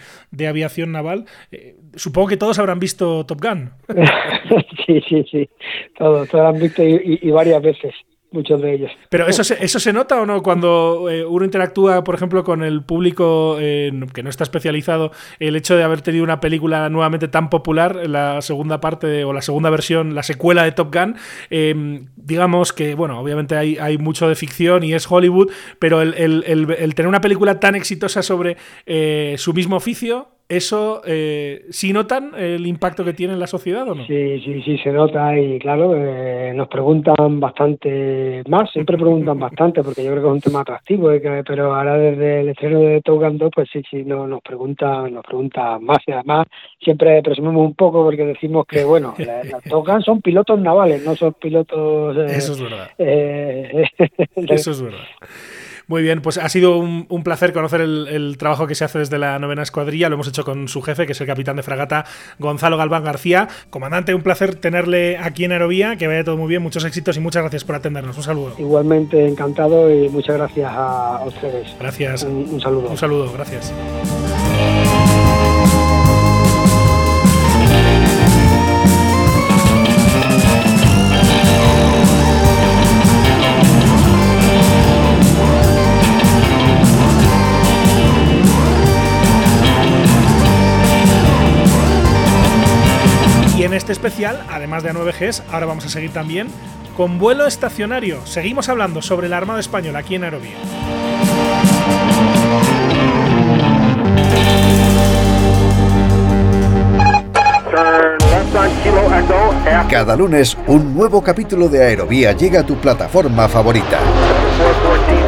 aviación 0.48 0.90
naval. 0.90 1.26
Eh, 1.52 1.76
supongo 1.94 2.26
que 2.26 2.36
todos 2.36 2.58
habrán 2.58 2.80
visto 2.80 3.24
Top 3.26 3.40
Gun. 3.40 3.70
sí, 4.90 5.02
sí, 5.08 5.24
sí, 5.30 5.48
todos, 5.96 6.28
todos 6.28 6.54
han 6.54 6.60
visto 6.60 6.82
y, 6.82 7.30
varias 7.30 7.62
veces 7.62 7.94
muchos 8.32 8.62
de 8.62 8.74
ellos. 8.74 8.92
Pero 9.08 9.26
eso 9.26 9.42
se, 9.42 9.62
eso 9.64 9.80
se 9.80 9.92
nota 9.92 10.20
o 10.20 10.24
no 10.24 10.40
cuando 10.40 11.10
eh, 11.10 11.24
uno 11.24 11.44
interactúa, 11.44 12.04
por 12.04 12.14
ejemplo, 12.14 12.44
con 12.44 12.62
el 12.62 12.84
público 12.84 13.56
que 13.58 14.22
no 14.22 14.30
está 14.30 14.44
especializado, 14.44 15.10
el 15.40 15.56
hecho 15.56 15.76
de 15.76 15.82
haber 15.82 16.00
tenido 16.00 16.22
una 16.22 16.38
película 16.38 16.88
nuevamente 16.90 17.26
tan 17.26 17.50
popular, 17.50 18.08
la 18.08 18.40
segunda 18.40 18.80
parte 18.80 19.24
o 19.24 19.32
la 19.32 19.42
segunda 19.42 19.68
versión, 19.68 20.14
la 20.14 20.22
secuela 20.22 20.62
de 20.62 20.70
Top 20.70 20.94
Gun, 20.94 21.16
em, 21.50 22.06
digamos 22.16 22.72
que, 22.72 22.94
bueno, 22.94 23.18
obviamente 23.18 23.56
hay, 23.56 23.98
mucho 23.98 24.28
de 24.28 24.36
ficción 24.36 24.84
y 24.84 24.94
es 24.94 25.10
Hollywood, 25.10 25.50
pero 25.80 26.00
el, 26.00 26.94
tener 26.94 27.08
una 27.08 27.20
película 27.20 27.58
tan 27.58 27.74
exitosa 27.74 28.22
sobre 28.22 28.56
eh, 28.86 29.34
su 29.38 29.52
mismo 29.52 29.74
oficio 29.74 30.28
¿Eso 30.50 31.00
eh, 31.06 31.66
sí 31.70 31.92
notan 31.92 32.32
el 32.36 32.66
impacto 32.66 33.04
que 33.04 33.12
tiene 33.12 33.34
en 33.34 33.38
la 33.38 33.46
sociedad 33.46 33.88
o 33.88 33.94
no? 33.94 34.04
Sí, 34.04 34.40
sí, 34.40 34.60
sí, 34.62 34.78
se 34.78 34.90
nota 34.90 35.38
y 35.38 35.60
claro, 35.60 35.94
eh, 35.94 36.52
nos 36.56 36.66
preguntan 36.66 37.38
bastante 37.38 38.42
más, 38.48 38.68
siempre 38.72 38.96
preguntan 38.96 39.38
bastante 39.38 39.84
porque 39.84 40.02
yo 40.02 40.10
creo 40.10 40.22
que 40.24 40.28
es 40.28 40.34
un 40.34 40.40
tema 40.40 40.62
atractivo, 40.62 41.12
eh, 41.12 41.44
pero 41.46 41.72
ahora 41.72 41.96
desde 41.96 42.40
el 42.40 42.48
estreno 42.48 42.80
de 42.80 43.00
Togan 43.00 43.38
2, 43.38 43.48
pues 43.54 43.68
sí, 43.72 43.80
sí, 43.88 44.02
no, 44.02 44.26
nos 44.26 44.42
preguntan 44.42 45.14
nos 45.14 45.24
preguntan 45.24 45.84
más 45.84 45.98
y 46.04 46.10
además 46.10 46.48
siempre 46.82 47.22
presumimos 47.22 47.64
un 47.64 47.74
poco 47.74 48.02
porque 48.02 48.24
decimos 48.24 48.66
que, 48.66 48.82
bueno, 48.82 49.14
las 49.18 49.62
Togan 49.62 50.02
son 50.02 50.20
pilotos 50.20 50.58
navales, 50.58 51.04
no 51.06 51.14
son 51.14 51.32
pilotos... 51.34 52.16
Eso 52.28 52.54
es 52.54 52.60
verdad. 52.60 52.90
Eso 52.98 54.70
es 54.72 54.82
verdad. 54.82 54.98
Muy 55.90 56.02
bien, 56.02 56.22
pues 56.22 56.38
ha 56.38 56.48
sido 56.48 56.78
un, 56.78 57.24
placer 57.24 57.52
conocer 57.52 57.80
el, 57.80 58.36
trabajo 58.38 58.68
que 58.68 58.76
se 58.76 58.84
hace 58.84 59.00
desde 59.00 59.18
la 59.18 59.40
novena 59.40 59.64
escuadrilla. 59.64 60.08
Lo 60.08 60.14
hemos 60.14 60.28
hecho 60.28 60.44
con 60.44 60.68
su 60.68 60.82
jefe, 60.82 61.04
que 61.04 61.12
es 61.12 61.20
el 61.20 61.26
capitán 61.26 61.56
de 61.56 61.64
fragata, 61.64 62.04
Gonzalo 62.38 62.76
Galván 62.76 63.02
García. 63.02 63.48
Comandante, 63.70 64.14
un 64.14 64.22
placer 64.22 64.54
tenerle 64.54 65.18
aquí 65.18 65.44
en 65.44 65.50
Aerovía. 65.50 65.96
Que 65.96 66.06
vaya 66.06 66.22
todo 66.22 66.36
muy 66.36 66.46
bien, 66.46 66.62
muchos 66.62 66.84
éxitos 66.84 67.16
y 67.16 67.20
muchas 67.20 67.42
gracias 67.42 67.64
por 67.64 67.74
atendernos. 67.74 68.16
Un 68.16 68.22
saludo. 68.22 68.54
Igualmente, 68.56 69.26
encantado 69.26 69.92
y 69.92 70.08
muchas 70.08 70.36
gracias 70.36 70.70
a 70.72 71.24
ustedes. 71.26 71.74
Gracias. 71.80 72.22
un 72.22 72.60
saludo. 72.60 72.88
Un 72.88 72.96
saludo, 72.96 73.32
gracias. 73.32 73.74
Este 93.80 93.92
especial, 93.92 94.44
además 94.50 94.82
de 94.82 94.90
a 94.90 94.92
9Gs, 94.92 95.42
ahora 95.50 95.64
vamos 95.64 95.86
a 95.86 95.88
seguir 95.88 96.12
también 96.12 96.48
con 96.98 97.18
vuelo 97.18 97.46
estacionario. 97.46 98.26
Seguimos 98.26 98.68
hablando 98.68 99.00
sobre 99.00 99.26
la 99.26 99.38
Armada 99.38 99.58
Española 99.58 100.00
aquí 100.00 100.16
en 100.16 100.24
Aerovía. 100.24 100.56
Cada 109.88 110.14
lunes, 110.14 110.58
un 110.66 110.94
nuevo 110.94 111.22
capítulo 111.22 111.70
de 111.70 111.82
Aerovía 111.82 112.32
llega 112.32 112.60
a 112.60 112.66
tu 112.66 112.76
plataforma 112.76 113.48
favorita. 113.48 113.98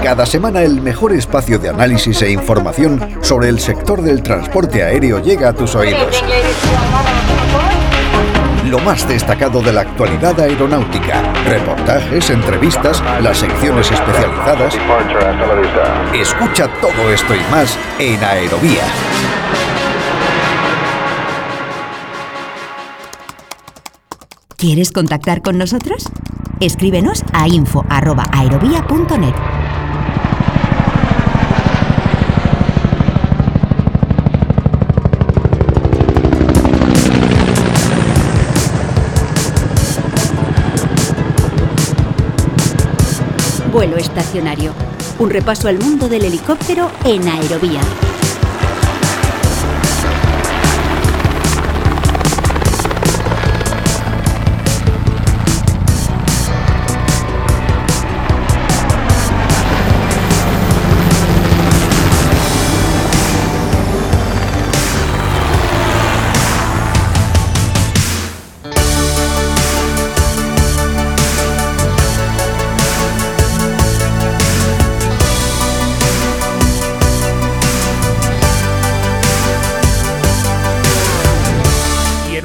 Cada 0.03 0.27
semana 0.27 0.61
el 0.61 0.83
mejor 0.83 1.15
espacio 1.15 1.59
de 1.59 1.71
análisis 1.71 2.21
e 2.21 2.31
información 2.31 3.17
sobre 3.23 3.49
el 3.49 3.61
sector 3.61 4.03
del 4.03 4.23
transporte 4.23 4.83
aéreo 4.83 5.21
llega 5.21 5.49
a 5.49 5.53
tus 5.55 5.75
oídos 5.75 6.23
lo 8.73 8.79
más 8.79 9.07
destacado 9.07 9.61
de 9.61 9.71
la 9.71 9.83
actualidad 9.83 10.41
aeronáutica. 10.41 11.23
Reportajes, 11.45 12.31
entrevistas, 12.31 13.03
las 13.21 13.37
secciones 13.37 13.91
especializadas. 13.91 14.75
Escucha 16.15 16.69
todo 16.81 17.13
esto 17.13 17.35
y 17.35 17.51
más 17.51 17.79
en 17.99 18.25
Aerovía. 18.25 18.85
¿Quieres 24.57 24.91
contactar 24.91 25.43
con 25.43 25.59
nosotros? 25.59 26.09
Escríbenos 26.61 27.25
a 27.35 27.49
info.aerovía.net. 27.49 29.82
Vuelo 43.73 43.97
estacionario. 43.97 44.75
Un 45.19 45.31
repaso 45.31 45.67
al 45.67 45.79
mundo 45.79 46.07
del 46.07 46.27
helicóptero 46.27 46.91
en 47.07 47.27
Aerovía. 47.27 47.81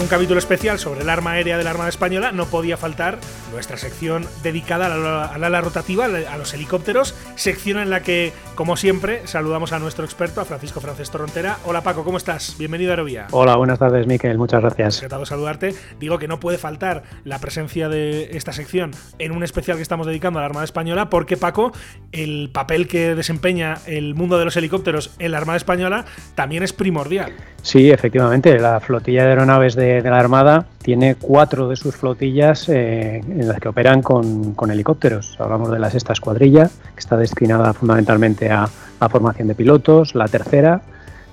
Un 0.08 0.10
capítulo 0.10 0.40
especial 0.40 0.80
sobre 0.80 1.02
el 1.02 1.10
arma 1.10 1.32
aérea 1.32 1.58
de 1.58 1.66
la 1.66 1.72
Armada 1.72 1.90
Española, 1.90 2.32
no 2.32 2.46
podía 2.46 2.78
faltar 2.78 3.18
nuestra 3.52 3.76
sección 3.76 4.26
dedicada 4.42 4.86
al 5.34 5.44
ala 5.44 5.60
rotativa, 5.60 6.06
a 6.06 6.38
los 6.38 6.54
helicópteros, 6.54 7.14
sección 7.36 7.78
en 7.78 7.90
la 7.90 8.04
que, 8.04 8.32
como 8.56 8.78
siempre, 8.78 9.28
saludamos 9.28 9.74
a 9.74 9.80
nuestro 9.80 10.06
experto, 10.06 10.40
a 10.40 10.46
Francisco 10.46 10.80
Frances 10.80 11.12
Torrontera. 11.12 11.58
Hola 11.66 11.82
Paco, 11.82 12.06
¿cómo 12.06 12.18
estás? 12.18 12.56
Bienvenido 12.58 12.92
a 12.92 12.94
Aerovía. 12.94 13.28
Hola, 13.32 13.58
buenas 13.58 13.80
tardes, 13.80 14.08
Miquel, 14.08 14.38
muchas 14.38 14.62
gracias. 14.62 15.00
Encantado 15.00 15.24
de 15.24 15.26
saludarte. 15.26 15.76
Digo 16.00 16.18
que 16.20 16.30
no 16.30 16.40
puede 16.40 16.58
faltar 16.58 17.04
la 17.26 17.40
presencia 17.40 17.90
de 17.90 18.30
esta 18.38 18.54
sección 18.54 18.92
en 19.20 19.34
un 19.34 19.44
especial 19.44 19.76
que 19.76 19.84
estamos 19.84 20.08
dedicando 20.08 20.40
a 20.40 20.44
la 20.44 20.46
Armada 20.46 20.64
Española, 20.64 21.10
porque 21.10 21.36
Paco, 21.36 21.74
el 22.14 22.50
papel 22.54 22.88
que 22.88 23.14
desempeña 23.14 23.80
el 23.86 24.16
mundo 24.16 24.40
de 24.40 24.46
los 24.46 24.56
helicópteros 24.56 25.12
en 25.20 25.34
la 25.34 25.40
Armada 25.40 25.58
Española 25.58 26.06
también 26.34 26.64
es 26.64 26.72
primordial. 26.72 27.34
Sí, 27.62 27.92
efectivamente, 27.92 28.58
la 28.60 28.80
flotilla 28.80 29.24
de 29.24 29.30
aeronaves 29.32 29.76
de, 29.76 29.97
la 30.02 30.18
Armada 30.18 30.66
tiene 30.82 31.16
cuatro 31.16 31.68
de 31.68 31.76
sus 31.76 31.96
flotillas 31.96 32.70
eh, 32.70 33.18
en 33.18 33.48
las 33.48 33.60
que 33.60 33.70
operan 33.70 34.02
con, 34.02 34.56
helicópteros. 34.70 35.36
Hablamos 35.40 35.72
de 35.72 35.80
la 35.80 35.90
sexta 35.90 36.14
escuadrilla, 36.14 36.70
que 36.94 37.00
está 37.00 37.18
destinada 37.18 37.74
fundamentalmente 37.74 38.50
a, 38.50 38.68
a 39.00 39.10
formación 39.10 39.48
de 39.48 39.56
pilotos, 39.56 40.16
la 40.16 40.28
tercera, 40.28 40.82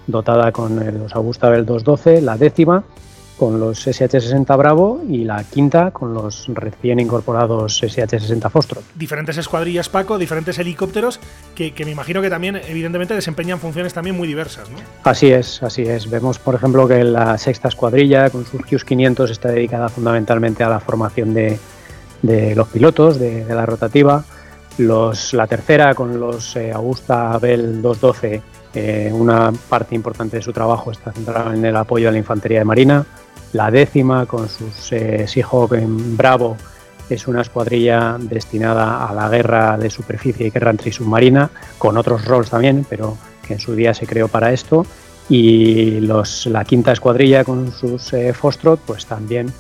dotada 0.07 0.53
con 0.53 0.77
los 0.99 1.15
Augusta 1.15 1.49
Bell 1.49 1.65
212, 1.65 2.20
la 2.23 2.36
décima, 2.36 2.85
con 3.36 3.59
los 3.59 3.86
SH-60 3.86 4.56
Bravo 4.56 5.02
y 5.09 5.24
la 5.24 5.43
quinta 5.44 5.90
con 5.90 6.15
los 6.15 6.47
recién 6.48 7.01
incorporados 7.01 7.82
SH-60 7.82 8.51
Foxtrot. 8.51 8.85
Diferentes 8.94 9.36
escuadrillas, 9.36 9.89
Paco, 9.89 10.19
diferentes 10.19 10.59
helicópteros 10.59 11.20
que, 11.55 11.73
me 11.85 11.90
imagino 11.90 12.23
que 12.23 12.31
también, 12.31 12.56
evidentemente, 12.56 13.15
desempeñan 13.15 13.59
funciones 13.59 13.93
también 13.93 14.16
muy 14.16 14.28
diversas, 14.28 14.70
¿no? 14.70 14.78
Así 15.02 15.31
es, 15.31 15.62
así 15.62 15.82
es. 15.82 16.09
Vemos, 16.09 16.39
por 16.39 16.55
ejemplo, 16.55 16.86
que 16.86 17.02
la 17.02 17.36
sexta 17.39 17.69
escuadrilla 17.69 18.31
con 18.31 18.47
sus 18.47 18.62
Qs 18.62 18.85
500 18.85 19.31
está 19.31 19.51
dedicada 19.51 19.89
fundamentalmente 19.89 20.62
a 20.62 20.69
la 20.69 20.81
formación 20.81 21.35
de, 21.35 21.59
los 22.55 22.69
pilotos, 22.69 23.19
de, 23.19 23.44
la 23.48 23.66
rotativa. 23.66 24.24
Los, 24.78 25.35
la 25.35 25.47
tercera 25.47 25.94
con 25.94 26.19
los 26.19 26.56
eh, 26.56 26.73
Augusta 26.73 27.39
Bell 27.39 27.81
212 27.81 28.43
eh, 28.74 29.09
una 29.12 29.52
parte 29.69 29.94
importante 29.94 30.39
de 30.39 30.43
su 30.43 30.52
trabajo 30.52 30.90
está 30.90 31.12
centrada 31.12 31.55
en 31.55 31.65
el 31.65 31.77
apoyo 31.77 32.09
a 32.09 32.12
la 32.12 32.19
infantería 32.19 32.59
de 32.59 32.65
marina. 32.65 33.06
La 33.55 33.70
décima, 33.70 34.26
con 34.26 34.48
sus 34.48 34.93
eh, 34.93 35.26
en 35.72 36.16
Bravo, 36.16 36.56
es 37.09 37.28
una 37.28 37.43
escuadrilla 37.43 38.16
destinada 38.18 39.06
a 39.06 39.14
la 39.14 39.28
guerra 39.28 39.78
de 39.78 39.90
superficie 39.90 40.48
y 40.48 40.51
guerra 40.51 40.70
antisubmarina, 40.70 41.48
con 41.78 41.97
otros 41.97 42.24
roles 42.24 42.51
también, 42.51 42.85
pero 42.90 43.16
que 43.47 43.55
en 43.55 43.60
su 43.60 43.76
día 43.76 43.94
se 43.94 44.09
creó 44.09 44.26
para 44.26 44.52
esto. 44.52 44.85
Y 45.28 46.01
los, 46.01 46.47
la 46.47 46.64
quinta 46.64 46.90
escuadrilla 46.90 47.44
con 47.44 47.70
sus 47.70 48.12
eh, 48.12 48.35
pues 48.85 49.06
también 49.06 49.52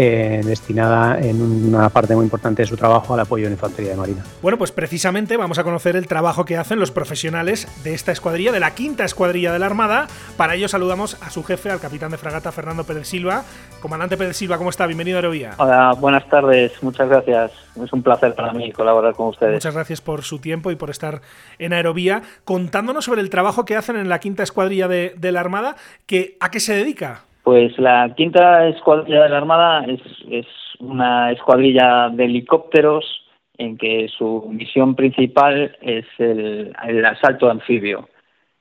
eh, 0.00 0.42
destinada 0.44 1.18
en 1.18 1.42
una 1.42 1.88
parte 1.88 2.14
muy 2.14 2.22
importante 2.22 2.62
de 2.62 2.68
su 2.68 2.76
trabajo 2.76 3.14
al 3.14 3.20
apoyo 3.20 3.44
de 3.44 3.50
la 3.50 3.54
infantería 3.54 3.90
de 3.90 3.96
marina. 3.96 4.24
Bueno, 4.40 4.56
pues 4.56 4.70
precisamente 4.70 5.36
vamos 5.36 5.58
a 5.58 5.64
conocer 5.64 5.96
el 5.96 6.06
trabajo 6.06 6.44
que 6.44 6.56
hacen 6.56 6.78
los 6.78 6.92
profesionales 6.92 7.66
de 7.82 7.94
esta 7.94 8.12
escuadrilla, 8.12 8.52
de 8.52 8.60
la 8.60 8.76
quinta 8.76 9.04
escuadrilla 9.04 9.52
de 9.52 9.58
la 9.58 9.66
Armada. 9.66 10.06
Para 10.36 10.54
ello 10.54 10.68
saludamos 10.68 11.20
a 11.20 11.30
su 11.30 11.42
jefe, 11.42 11.72
al 11.72 11.80
capitán 11.80 12.12
de 12.12 12.16
fragata 12.16 12.52
Fernando 12.52 12.84
Pérez 12.84 13.08
Silva. 13.08 13.42
Comandante 13.82 14.16
Pérez 14.16 14.36
Silva, 14.36 14.56
¿cómo 14.56 14.70
está? 14.70 14.86
Bienvenido 14.86 15.16
a 15.16 15.18
Aerovía. 15.18 15.54
Hola, 15.56 15.94
buenas 15.98 16.28
tardes, 16.28 16.72
muchas 16.80 17.08
gracias. 17.08 17.50
Es 17.82 17.92
un 17.92 18.04
placer 18.04 18.36
para 18.36 18.52
mí 18.52 18.70
colaborar 18.70 19.14
con 19.14 19.26
ustedes. 19.26 19.54
Muchas 19.54 19.74
gracias 19.74 20.00
por 20.00 20.22
su 20.22 20.38
tiempo 20.38 20.70
y 20.70 20.76
por 20.76 20.90
estar 20.90 21.22
en 21.58 21.72
Aerovía, 21.72 22.22
contándonos 22.44 23.04
sobre 23.04 23.20
el 23.20 23.30
trabajo 23.30 23.64
que 23.64 23.74
hacen 23.74 23.96
en 23.96 24.08
la 24.08 24.20
quinta 24.20 24.44
escuadrilla 24.44 24.86
de, 24.86 25.14
de 25.16 25.32
la 25.32 25.40
Armada, 25.40 25.74
que, 26.06 26.36
¿a 26.38 26.52
qué 26.52 26.60
se 26.60 26.74
dedica? 26.74 27.24
Pues 27.48 27.78
la 27.78 28.12
quinta 28.14 28.68
escuadrilla 28.68 29.22
de 29.22 29.28
la 29.30 29.38
Armada 29.38 29.82
es, 29.86 30.46
una 30.80 31.32
escuadrilla 31.32 32.10
de 32.10 32.26
helicópteros 32.26 33.24
en 33.56 33.78
que 33.78 34.06
su 34.08 34.46
misión 34.50 34.94
principal 34.94 35.74
es 35.80 36.04
el, 36.18 36.74
asalto 37.06 37.50
anfibio. 37.50 38.10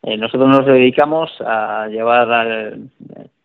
Eh, 0.04 0.16
nosotros 0.16 0.48
nos 0.48 0.66
dedicamos 0.66 1.30
a 1.42 1.90
llevar 1.90 2.78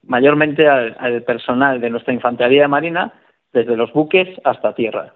mayormente 0.04 0.68
al, 0.68 1.24
personal 1.24 1.80
de 1.80 1.90
nuestra 1.90 2.14
infantería 2.14 2.68
marina 2.68 3.12
desde 3.52 3.76
los 3.76 3.92
buques 3.92 4.28
hasta 4.44 4.76
tierra. 4.76 5.12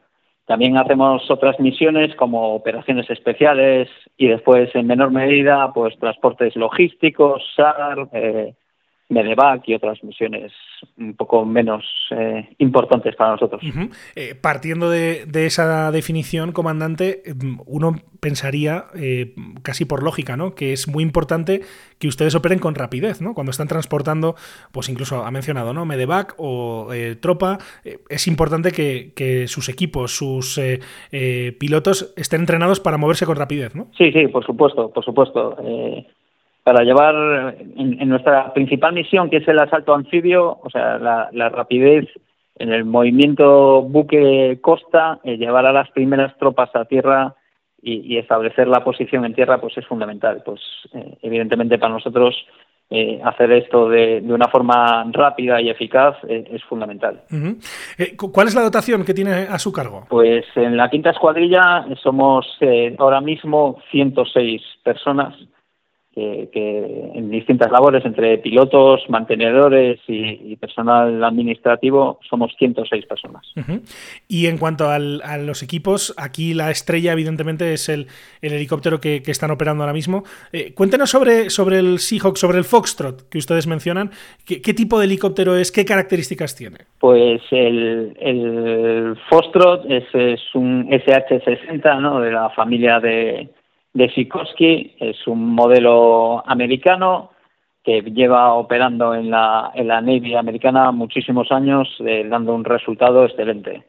También 0.47 0.77
hacemos 0.77 1.31
otras 1.31 1.61
misiones 1.61 2.17
como 2.17 2.53
operaciones 2.53 3.09
especiales 3.11 3.89
y 4.17 4.27
después 4.27 4.75
en 4.75 4.89
menor 4.89 5.13
medida 5.13 5.73
pues 5.73 5.97
transportes 6.01 6.57
logísticos, 6.57 7.45
SAR, 7.55 8.09
eh, 8.13 8.55
Medevac 9.09 9.63
y 9.69 9.75
otras 9.75 10.03
misiones 10.03 10.53
un 10.99 11.15
poco 11.15 11.45
menos 11.45 11.85
eh, 12.11 12.49
importantes 12.59 13.15
para 13.15 13.33
nosotros. 13.33 13.63
Eh, 14.15 14.35
partiendo 14.35 14.91
de, 14.91 15.27
esa 15.47 15.91
definición, 15.93 16.53
comandante, 16.53 17.23
uno 17.67 17.97
pensaría, 18.21 18.87
eh, 18.97 19.35
casi 19.63 19.85
por 19.85 20.03
lógica, 20.03 20.37
¿no? 20.37 20.55
que 20.55 20.73
es 20.73 20.89
muy 20.89 21.05
importante 21.05 21.61
que 21.99 22.09
ustedes 22.09 22.35
operen 22.35 22.59
con 22.59 22.75
rapidez, 22.75 23.23
¿no? 23.23 23.33
Cuando 23.33 23.51
están 23.51 23.69
transportando, 23.69 24.35
pues 24.73 24.89
incluso 24.89 25.25
ha 25.25 25.31
mencionado, 25.31 25.73
¿no? 25.73 25.87
Medevac 25.87 26.35
o 26.37 26.89
tropa, 27.21 27.59
es 28.11 28.27
importante 28.27 28.71
que, 28.73 29.13
que, 29.15 29.47
sus 29.47 29.69
equipos, 29.69 30.17
sus 30.17 30.61
pilotos 31.59 32.13
estén 32.17 32.41
entrenados 32.41 32.81
para 32.81 32.99
moverse 32.99 33.25
con 33.25 33.37
rapidez, 33.37 33.75
¿no? 33.75 33.89
Sí, 33.97 34.13
sí, 34.13 34.27
por 34.27 34.45
supuesto, 34.45 34.91
por 34.91 35.05
supuesto 35.05 35.57
para 36.67 36.83
llevar 36.83 37.55
en, 37.77 38.09
nuestra 38.09 38.53
principal 38.53 38.93
misión, 38.93 39.31
que 39.31 39.37
es 39.37 39.47
el 39.47 39.61
asalto 39.61 39.95
anfibio, 39.95 40.59
o 40.61 40.69
sea, 40.69 40.99
la, 40.99 41.49
rapidez 41.49 42.09
en 42.57 42.73
el 42.73 42.85
movimiento 42.85 43.83
buque-costa, 43.83 45.21
eh, 45.23 45.37
llevar 45.37 45.65
a 45.67 45.73
las 45.73 45.89
primeras 45.93 46.37
tropas 46.39 46.75
a 46.75 46.85
tierra 46.87 47.37
y, 47.81 48.17
establecer 48.19 48.67
la 48.67 48.83
posición 48.83 49.25
en 49.25 49.35
tierra, 49.35 49.61
pues 49.61 49.79
es 49.79 49.87
fundamental. 49.87 50.43
Pues 50.45 50.61
eh, 50.93 51.17
evidentemente 51.23 51.79
para 51.79 51.95
nosotros 51.95 52.35
eh, 52.91 53.21
hacer 53.23 53.53
esto 53.53 53.89
de, 53.89 54.21
una 54.25 54.49
forma 54.49 55.09
rápida 55.13 55.63
y 55.63 55.71
eficaz 55.71 56.17
es 56.29 56.65
fundamental. 56.65 57.23
¿Cuál 58.33 58.49
es 58.49 58.57
la 58.57 58.63
dotación 58.63 59.05
que 59.05 59.15
tiene 59.15 59.31
a 59.49 59.59
su 59.61 59.73
cargo? 59.73 60.07
Pues 60.09 60.45
en 60.57 60.77
la 60.77 60.91
quinta 60.91 61.11
escuadrilla 61.11 61.87
somos 62.03 62.59
ahora 62.99 63.21
mismo 63.21 63.79
106 63.93 64.61
personas 64.83 65.33
que, 66.17 67.11
en 67.15 67.31
distintas 67.31 67.71
labores, 67.71 68.05
entre 68.05 68.39
pilotos, 68.39 69.03
mantenedores 69.09 70.01
y, 70.09 70.57
personal 70.57 71.23
administrativo, 71.23 72.19
somos 72.29 72.55
106 72.59 73.05
personas. 73.07 73.43
Y 74.27 74.47
en 74.47 74.57
cuanto 74.57 74.89
a 74.89 74.99
los 74.99 75.63
equipos, 75.63 76.15
aquí 76.17 76.55
la 76.55 76.71
estrella, 76.71 77.13
evidentemente, 77.13 77.75
es 77.75 77.89
el, 77.89 78.07
helicóptero 78.41 79.01
que, 79.01 79.23
están 79.27 79.51
operando 79.51 79.83
ahora 79.83 79.93
mismo. 79.93 80.23
Eh, 80.53 80.73
cuéntenos 80.73 81.11
sobre, 81.11 81.51
sobre 81.51 81.79
el 81.79 81.99
Seahawk, 81.99 82.37
sobre 82.37 82.59
el 82.59 82.65
Foxtrot 82.65 83.29
que 83.29 83.39
ustedes 83.39 83.67
mencionan. 83.67 84.11
¿Qué, 84.47 84.73
tipo 84.73 84.99
de 84.99 85.05
helicóptero 85.05 85.57
es? 85.57 85.71
¿Qué 85.71 85.85
características 85.85 86.57
tiene? 86.57 86.79
Pues 86.99 87.43
el, 87.51 88.17
el 88.19 89.19
Foxtrot 89.29 89.85
es, 89.91 90.05
es 90.15 90.41
un 90.55 90.89
SH-60, 90.89 92.01
¿no? 92.01 92.21
de 92.21 92.33
la 92.33 92.49
familia 92.51 93.01
de 93.01 93.51
de 93.97 94.11
Sikorsky, 94.11 94.95
es 95.01 95.27
un 95.27 95.55
modelo 95.55 96.43
americano 96.47 97.31
que 97.83 98.03
lleva 98.03 98.53
operando 98.53 99.15
en 99.15 99.31
la, 99.31 99.71
en 99.75 99.89
la 99.89 100.03
Navy 100.03 100.35
americana 100.35 100.93
muchísimos 100.93 101.51
años, 101.51 101.89
eh, 102.01 102.27
dando 102.29 102.55
un 102.55 102.65
resultado 102.65 103.25
excelente. 103.25 103.85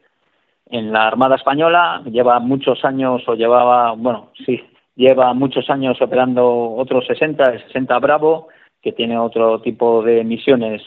En 0.70 0.92
la 0.92 1.06
Armada 1.06 1.36
Española 1.36 2.02
lleva 2.10 2.38
muchos 2.40 2.86
años, 2.86 3.22
o 3.26 3.34
llevaba, 3.34 3.92
bueno, 3.92 4.30
sí, 4.46 4.64
lleva 4.96 5.34
muchos 5.34 5.68
años 5.68 6.00
operando 6.00 6.74
otros 6.74 7.06
60, 7.06 7.44
el 7.44 7.62
60 7.66 7.98
Bravo, 7.98 8.48
que 8.80 8.92
tiene 8.92 9.18
otro 9.18 9.60
tipo 9.60 10.02
de 10.02 10.24
misiones, 10.24 10.80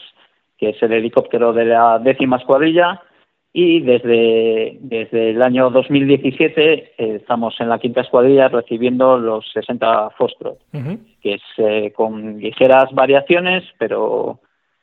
que 0.58 0.70
es 0.70 0.82
el 0.82 0.94
helicóptero 0.94 1.52
de 1.52 1.66
la 1.66 2.00
décima 2.00 2.38
escuadrilla, 2.38 3.00
y 3.52 3.80
desde, 3.80 4.78
desde 4.80 5.30
el 5.30 5.42
año 5.42 5.70
2017 5.70 6.72
eh, 6.72 7.16
estamos 7.16 7.54
en 7.60 7.68
la 7.68 7.78
quinta 7.78 8.00
escuadrilla 8.00 8.48
recibiendo 8.48 9.18
los 9.18 9.50
60 9.52 10.10
Foxtrot, 10.16 10.58
que 11.22 11.34
es 11.34 11.42
eh, 11.58 11.92
con 11.94 12.38
ligeras 12.38 12.86
variaciones, 12.92 13.64
pero 13.78 14.38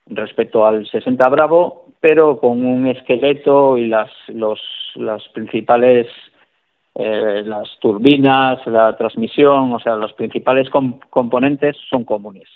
respecto 0.06 0.66
al 0.66 0.86
60 0.88 1.28
Bravo, 1.30 1.86
pero 2.00 2.40
con 2.40 2.64
un 2.64 2.88
esqueleto 2.88 3.78
y 3.78 3.88
las, 3.88 4.12
los, 4.28 4.60
las 4.96 5.28
principales 5.30 6.08
eh, 7.00 7.44
las 7.46 7.70
turbinas, 7.80 8.60
la 8.68 8.96
transmisión, 8.98 9.72
o 9.72 9.80
sea, 9.80 9.96
los 9.96 10.12
principales 10.14 10.70
componentes 11.10 11.78
son 11.90 12.04
comunes. 12.04 12.48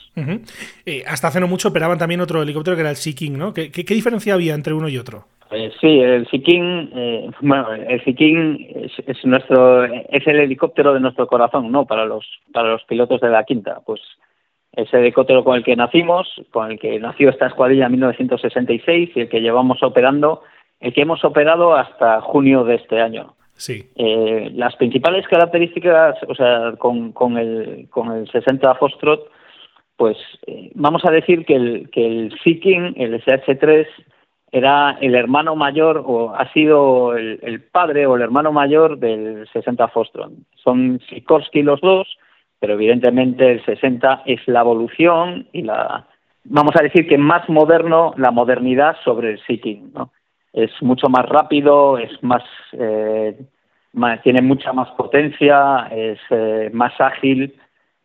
hasta 1.08 1.30
hace 1.30 1.40
no 1.40 1.48
mucho 1.48 1.70
operaban 1.70 1.98
también 1.98 2.20
otro 2.20 2.42
helicóptero 2.42 2.76
que 2.76 2.82
era 2.82 2.90
el 2.90 2.98
Sea 2.98 3.14
King, 3.14 3.38
¿no? 3.38 3.54
¿Qué, 3.54 3.72
qué 3.72 3.94
diferencia 3.94 4.34
había 4.34 4.54
entre 4.54 4.74
uno 4.74 4.90
y 4.90 4.98
otro? 4.98 5.26
Eh, 5.54 5.72
sí, 5.80 6.00
el 6.00 6.28
Sikin, 6.30 6.92
eh, 6.96 7.30
bueno, 7.42 7.72
el 7.72 8.04
Sikin 8.04 8.92
es, 9.06 9.24
nuestro, 9.24 9.86
es 9.86 10.28
el 10.28 10.40
helicóptero 10.40 10.94
de 10.94 11.00
nuestro 11.00 11.28
corazón, 11.28 11.72
¿no? 11.72 11.86
Para 11.86 12.06
los, 12.06 12.26
para 12.52 12.70
los 12.70 12.84
pilotos 12.86 13.22
de 13.22 13.30
la 13.30 13.44
quinta, 13.44 13.80
pues 13.86 14.02
ese 14.72 14.98
helicóptero 14.98 15.44
con 15.44 15.56
el 15.56 15.64
que 15.64 15.76
nacimos, 15.76 16.28
con 16.52 16.72
el 16.72 16.80
que 16.80 17.00
nació 17.00 17.30
esta 17.30 17.48
escuadrilla 17.48 17.86
en 17.86 17.92
1966 17.92 19.12
y 19.16 19.20
el 19.22 19.30
que 19.30 19.42
llevamos 19.42 19.84
operando, 19.84 20.42
el 20.80 20.92
que 20.92 21.02
hemos 21.02 21.24
operado 21.24 21.76
hasta 21.76 22.20
junio 22.22 22.64
de 22.64 22.76
este 22.76 23.00
año. 23.00 23.36
Sí. 23.56 23.90
Eh, 23.96 24.52
las 24.54 24.76
principales 24.76 25.28
características, 25.28 26.18
o 26.28 26.36
sea, 26.36 26.74
con, 26.78 27.38
el, 27.38 27.88
con 27.90 28.12
el 28.12 28.30
60 28.30 28.76
Foxtrot, 28.76 29.30
pues 29.96 30.18
eh, 30.48 30.72
vamos 30.76 31.06
a 31.06 31.12
decir 31.12 31.46
que 31.46 31.56
el, 31.56 31.90
que 31.92 32.06
el 32.06 32.40
Seeking, 32.44 32.94
el 32.98 33.22
SH3, 33.24 33.88
era 34.52 34.98
el 35.02 35.16
hermano 35.16 35.56
mayor 35.56 36.04
o 36.06 36.36
ha 36.36 36.52
sido 36.54 37.16
el, 37.16 37.40
el, 37.42 37.62
padre 37.62 38.06
o 38.06 38.16
el 38.16 38.22
hermano 38.22 38.52
mayor 38.52 39.00
del 39.00 39.48
60 39.52 39.88
Foxtrot. 39.88 40.32
Son 40.56 41.00
Sikorsky 41.10 41.64
los 41.64 41.82
dos, 41.82 42.08
pero 42.60 42.74
evidentemente 42.74 43.52
el 43.52 43.66
60 43.66 44.24
es 44.26 44.40
la 44.48 44.62
evolución 44.62 45.48
y 45.54 45.64
la, 45.64 46.08
vamos 46.44 46.76
a 46.76 46.84
decir 46.84 47.08
que 47.08 47.18
más 47.18 47.48
moderno, 47.50 48.14
la 48.18 48.32
modernidad 48.32 48.96
sobre 49.04 49.32
el 49.32 49.40
Seeking, 49.46 49.92
¿no? 49.94 50.12
Es 50.54 50.72
mucho 50.82 51.10
más 51.10 51.26
rápido, 51.26 51.98
es 51.98 52.12
más, 52.24 52.44
eh, 52.74 53.36
tiene 54.24 54.42
mucha 54.42 54.72
más 54.72 54.90
potencia, 54.92 55.88
es 55.92 56.20
eh, 56.30 56.70
más 56.72 56.94
ágil 57.02 57.56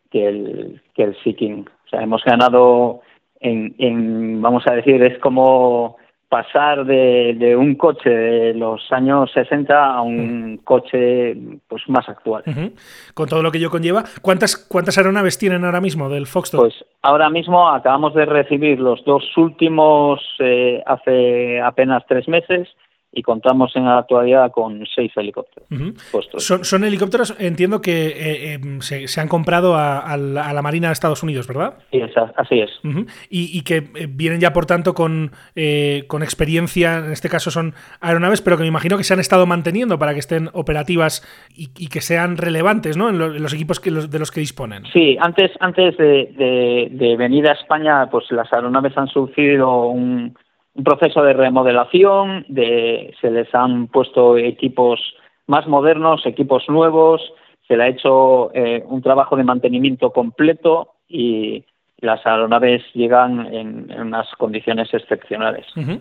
que 0.09 0.27
el, 0.27 0.81
que 0.95 1.03
el 1.03 1.23
Seeking. 1.23 1.69
O 1.85 1.89
sea, 1.89 2.01
hemos 2.01 2.23
ganado 2.23 3.01
en, 3.39 3.75
en, 3.77 4.41
vamos 4.41 4.63
a 4.67 4.73
decir, 4.73 5.01
es 5.03 5.19
como 5.19 5.97
pasar 6.29 6.85
de, 6.85 7.35
de, 7.37 7.55
un 7.55 7.75
coche 7.75 8.09
de 8.09 8.53
los 8.53 8.79
años 8.91 9.31
60 9.33 9.95
a 9.95 10.01
un 10.01 10.61
coche 10.63 11.35
pues 11.67 11.81
más 11.87 12.07
actual. 12.07 12.43
Uh 12.45 12.51
-huh. 12.51 12.71
Con 13.15 13.27
todo 13.27 13.41
lo 13.41 13.51
que 13.51 13.57
ello 13.57 13.71
conlleva, 13.71 14.03
¿cuántas 14.21 14.55
cuántas 14.55 14.97
aeronaves 14.97 15.39
tienen 15.39 15.65
ahora 15.65 15.81
mismo 15.81 16.07
del 16.07 16.27
Foxtrot? 16.27 16.61
Pues 16.61 16.85
ahora 17.01 17.29
mismo 17.29 17.67
acabamos 17.67 18.13
de 18.13 18.25
recibir 18.25 18.79
los 18.79 19.03
dos 19.05 19.23
últimos 19.37 20.21
eh, 20.39 20.83
hace 20.85 21.59
apenas 21.61 22.03
tres 22.07 22.27
meses 22.27 22.69
y 23.11 23.23
contamos 23.23 23.75
en 23.75 23.85
la 23.85 23.99
actualidad 23.99 24.51
con 24.51 24.85
seis 24.95 25.11
helicópteros. 25.15 25.67
Uh 25.71 25.75
-huh. 25.75 26.39
son, 26.39 26.63
son, 26.63 26.83
helicópteros, 26.83 27.35
entiendo 27.39 27.81
que 27.81 28.07
eh, 28.07 28.53
eh, 28.55 28.59
se, 28.81 29.07
se, 29.07 29.21
han 29.21 29.27
comprado 29.27 29.75
a, 29.75 29.99
a, 29.99 30.15
la, 30.15 30.47
a, 30.47 30.53
la, 30.53 30.61
Marina 30.61 30.89
de 30.89 30.93
Estados 30.93 31.23
Unidos, 31.23 31.47
¿verdad? 31.47 31.79
Sí, 31.91 31.97
esa, 31.97 32.31
así 32.35 32.59
es. 32.59 32.69
Uh 32.83 32.89
-huh. 32.89 33.07
y, 33.29 33.57
y, 33.57 33.63
que 33.63 33.77
eh, 33.77 34.07
vienen 34.07 34.39
ya, 34.39 34.53
por 34.53 34.65
tanto, 34.67 34.93
con, 34.93 35.31
eh, 35.55 36.03
con 36.07 36.21
experiencia, 36.21 36.99
en 36.99 37.11
este 37.11 37.29
caso 37.29 37.49
son 37.49 37.73
aeronaves, 37.99 38.41
pero 38.41 38.57
que 38.57 38.63
me 38.63 38.67
imagino 38.67 38.97
que 38.97 39.03
se 39.03 39.13
han 39.13 39.19
estado 39.19 39.45
manteniendo 39.47 39.97
para 39.97 40.13
que 40.13 40.19
estén 40.19 40.49
operativas 40.53 41.23
y, 41.55 41.69
y 41.77 41.87
que 41.87 42.01
sean 42.01 42.37
relevantes 42.37 42.95
¿no? 42.95 43.09
en, 43.09 43.17
lo, 43.17 43.35
en 43.35 43.41
los 43.41 43.53
equipos 43.53 43.79
que 43.79 43.89
los, 43.89 44.11
de 44.11 44.19
los 44.19 44.31
que 44.31 44.39
disponen. 44.39 44.83
Sí, 44.93 45.17
antes, 45.19 45.51
antes 45.59 45.97
de, 45.97 46.31
de, 46.37 46.89
de 46.91 47.17
venir 47.17 47.47
a 47.47 47.53
España, 47.53 48.07
pues 48.11 48.25
las 48.31 48.51
aeronaves 48.53 48.95
han 48.97 49.07
sufrido 49.07 49.87
un 49.87 50.37
un 50.79 50.85
proceso 50.85 51.21
de 51.23 51.33
remodelación, 51.33 52.45
de, 52.47 53.13
se 53.19 53.29
les 53.29 53.53
han 53.53 53.87
puesto 53.87 54.37
equipos 54.37 54.97
más 55.45 55.67
modernos, 55.67 56.25
equipos 56.25 56.63
nuevos, 56.69 57.21
se 57.67 57.75
le 57.75 57.83
ha 57.83 57.87
hecho 57.89 58.49
eh, 58.53 58.81
un 58.87 59.01
trabajo 59.01 59.35
de 59.35 59.43
mantenimiento 59.43 60.11
completo 60.11 60.93
y, 61.09 61.65
las 62.01 62.25
aeronaves 62.25 62.83
llegan 62.93 63.53
en, 63.53 63.91
en 63.91 64.01
unas 64.01 64.27
condiciones 64.37 64.93
excepcionales. 64.93 65.65
Uh 65.75 65.81
-huh. 65.81 65.99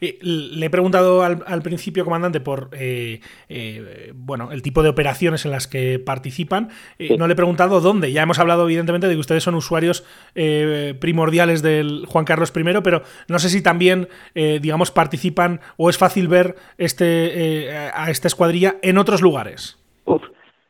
eh, 0.00 0.18
le 0.20 0.66
he 0.66 0.70
preguntado 0.70 1.22
al, 1.22 1.42
al 1.46 1.62
principio, 1.62 2.04
comandante, 2.04 2.40
por 2.40 2.70
eh, 2.72 3.20
eh, 3.48 4.12
bueno 4.14 4.52
el 4.52 4.62
tipo 4.62 4.82
de 4.82 4.88
operaciones 4.88 5.44
en 5.44 5.50
las 5.50 5.66
que 5.66 5.98
participan. 5.98 6.68
Eh, 6.98 7.08
sí. 7.08 7.16
No 7.16 7.26
le 7.26 7.32
he 7.32 7.36
preguntado 7.36 7.80
dónde. 7.80 8.12
Ya 8.12 8.22
hemos 8.22 8.38
hablado, 8.38 8.64
evidentemente, 8.64 9.08
de 9.08 9.14
que 9.14 9.20
ustedes 9.20 9.42
son 9.42 9.54
usuarios 9.54 10.04
eh, 10.34 10.94
primordiales 11.00 11.62
del 11.62 12.04
Juan 12.06 12.24
Carlos 12.24 12.52
I, 12.54 12.62
pero 12.82 13.02
no 13.28 13.38
sé 13.38 13.48
si 13.48 13.62
también, 13.62 14.08
digamos, 14.34 14.90
participan 14.90 15.60
o 15.76 15.88
es 15.90 15.98
fácil 15.98 16.28
ver 16.28 16.54
este 16.76 17.70
a 17.94 18.10
esta 18.10 18.28
escuadrilla 18.28 18.76
en 18.82 18.98
otros 18.98 19.22
lugares. 19.22 19.78
Uf, 20.04 20.22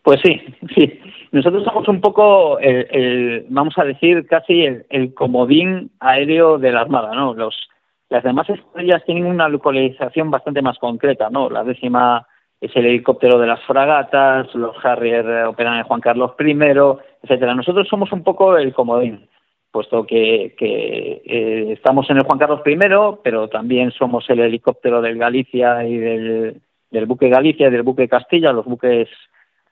pues 0.03 0.21
sí, 0.25 0.41
sí. 0.75 1.01
Nosotros 1.31 1.65
somos 1.65 1.87
un 1.89 2.01
poco, 2.01 2.59
el, 2.59 2.87
el, 2.91 3.47
vamos 3.51 3.77
a 3.77 3.85
decir, 3.85 4.27
casi 4.27 4.65
el, 4.65 4.87
el, 4.89 5.13
comodín 5.13 5.91
aéreo 6.01 6.59
de 6.59 6.73
la 6.73 6.81
Armada, 6.81 7.15
¿no? 7.15 7.35
Los, 7.35 7.69
las 8.09 8.25
demás 8.25 8.49
estrellas 8.49 9.03
tienen 9.05 9.27
una 9.27 9.49
localización 9.49 10.31
bastante 10.31 10.63
más 10.63 10.79
concreta, 10.79 11.29
¿no? 11.31 11.51
La 11.51 11.65
décima 11.65 12.27
es 12.61 12.75
el 12.75 12.87
helicóptero 12.87 13.39
de 13.39 13.47
las 13.47 13.63
fragatas, 13.65 14.53
los 14.55 14.75
Harrier 14.85 15.45
operan 15.45 15.79
en 15.79 15.85
Juan 15.85 16.01
Carlos 16.01 16.33
I, 16.39 16.57
etcétera. 17.23 17.55
Nosotros 17.55 17.87
somos 17.89 18.11
un 18.13 18.25
poco 18.25 18.57
el 18.57 18.73
comodín, 18.73 19.29
puesto 19.71 20.05
que, 20.05 20.55
que 20.59 21.23
eh, 21.25 21.73
estamos 21.73 22.09
en 22.11 22.17
el 22.17 22.25
Juan 22.25 22.39
Carlos 22.39 22.63
I, 22.65 22.79
pero 23.23 23.49
también 23.49 23.93
somos 23.93 24.29
el 24.31 24.41
helicóptero 24.41 25.03
del 25.03 25.19
Galicia 25.19 25.85
y 25.85 25.99
del, 25.99 26.61
del 26.91 27.07
buque 27.07 27.29
Galicia 27.29 27.69
y 27.69 27.71
del 27.71 27.83
buque 27.83 28.09
Castilla, 28.09 28.53
los 28.53 28.65
buques 28.65 29.09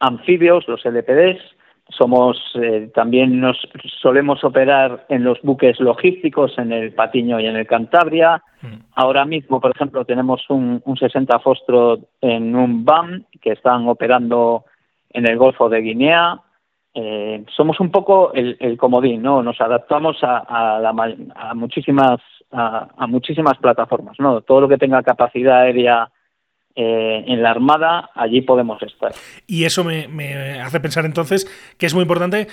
anfibios, 0.01 0.67
los 0.69 0.85
LPDs. 0.85 1.41
Somos 1.89 2.37
eh, 2.55 2.91
también 2.95 3.41
nos 3.41 3.57
solemos 4.03 4.43
operar 4.43 5.07
en 5.09 5.23
los 5.23 5.41
buques 5.43 5.79
logísticos 5.79 6.59
en 6.59 6.73
el 6.73 6.93
Patiño 6.93 7.39
y 7.39 7.47
en 7.47 7.55
el 7.55 7.67
Cantabria. 7.67 8.43
Mm. 8.61 8.75
Ahora 8.97 9.25
mismo, 9.25 9.61
por 9.61 9.71
ejemplo, 9.73 10.05
tenemos 10.05 10.45
un, 10.49 10.83
un 10.85 10.97
60 10.97 11.39
Fostro 11.39 12.01
en 12.21 12.57
un 12.57 12.85
BAM 12.85 13.25
que 13.41 13.53
están 13.53 13.87
operando 13.89 14.65
en 15.11 15.29
el 15.29 15.39
Golfo 15.39 15.69
de 15.69 15.81
Guinea. 15.81 16.41
Eh, 16.93 17.45
somos 17.55 17.79
un 17.79 17.91
poco 17.91 18.33
el, 18.33 18.57
el, 18.59 18.77
comodín, 18.77 19.23
¿no? 19.23 19.43
Nos 19.43 19.61
adaptamos 19.61 20.17
a, 20.25 20.39
a, 20.39 20.81
la, 20.81 21.17
a 21.37 21.55
muchísimas 21.55 22.21
a, 22.51 22.89
a, 22.97 23.07
muchísimas 23.07 23.59
plataformas, 23.59 24.19
¿no? 24.19 24.41
Todo 24.41 24.63
lo 24.63 24.69
que 24.69 24.79
tenga 24.79 25.03
capacidad 25.03 25.61
aérea 25.61 26.11
eh, 26.79 27.25
en 27.27 27.43
la 27.43 27.51
Armada, 27.53 28.11
allí 28.15 28.43
podemos 28.43 28.83
estar. 28.83 29.13
Y 29.47 29.65
eso 29.65 29.83
me, 29.83 30.09
me, 30.09 30.61
hace 30.61 30.79
pensar 30.79 31.07
entonces 31.07 31.47
que 31.79 31.87
es 31.87 31.95
muy 31.95 32.03
importante, 32.03 32.49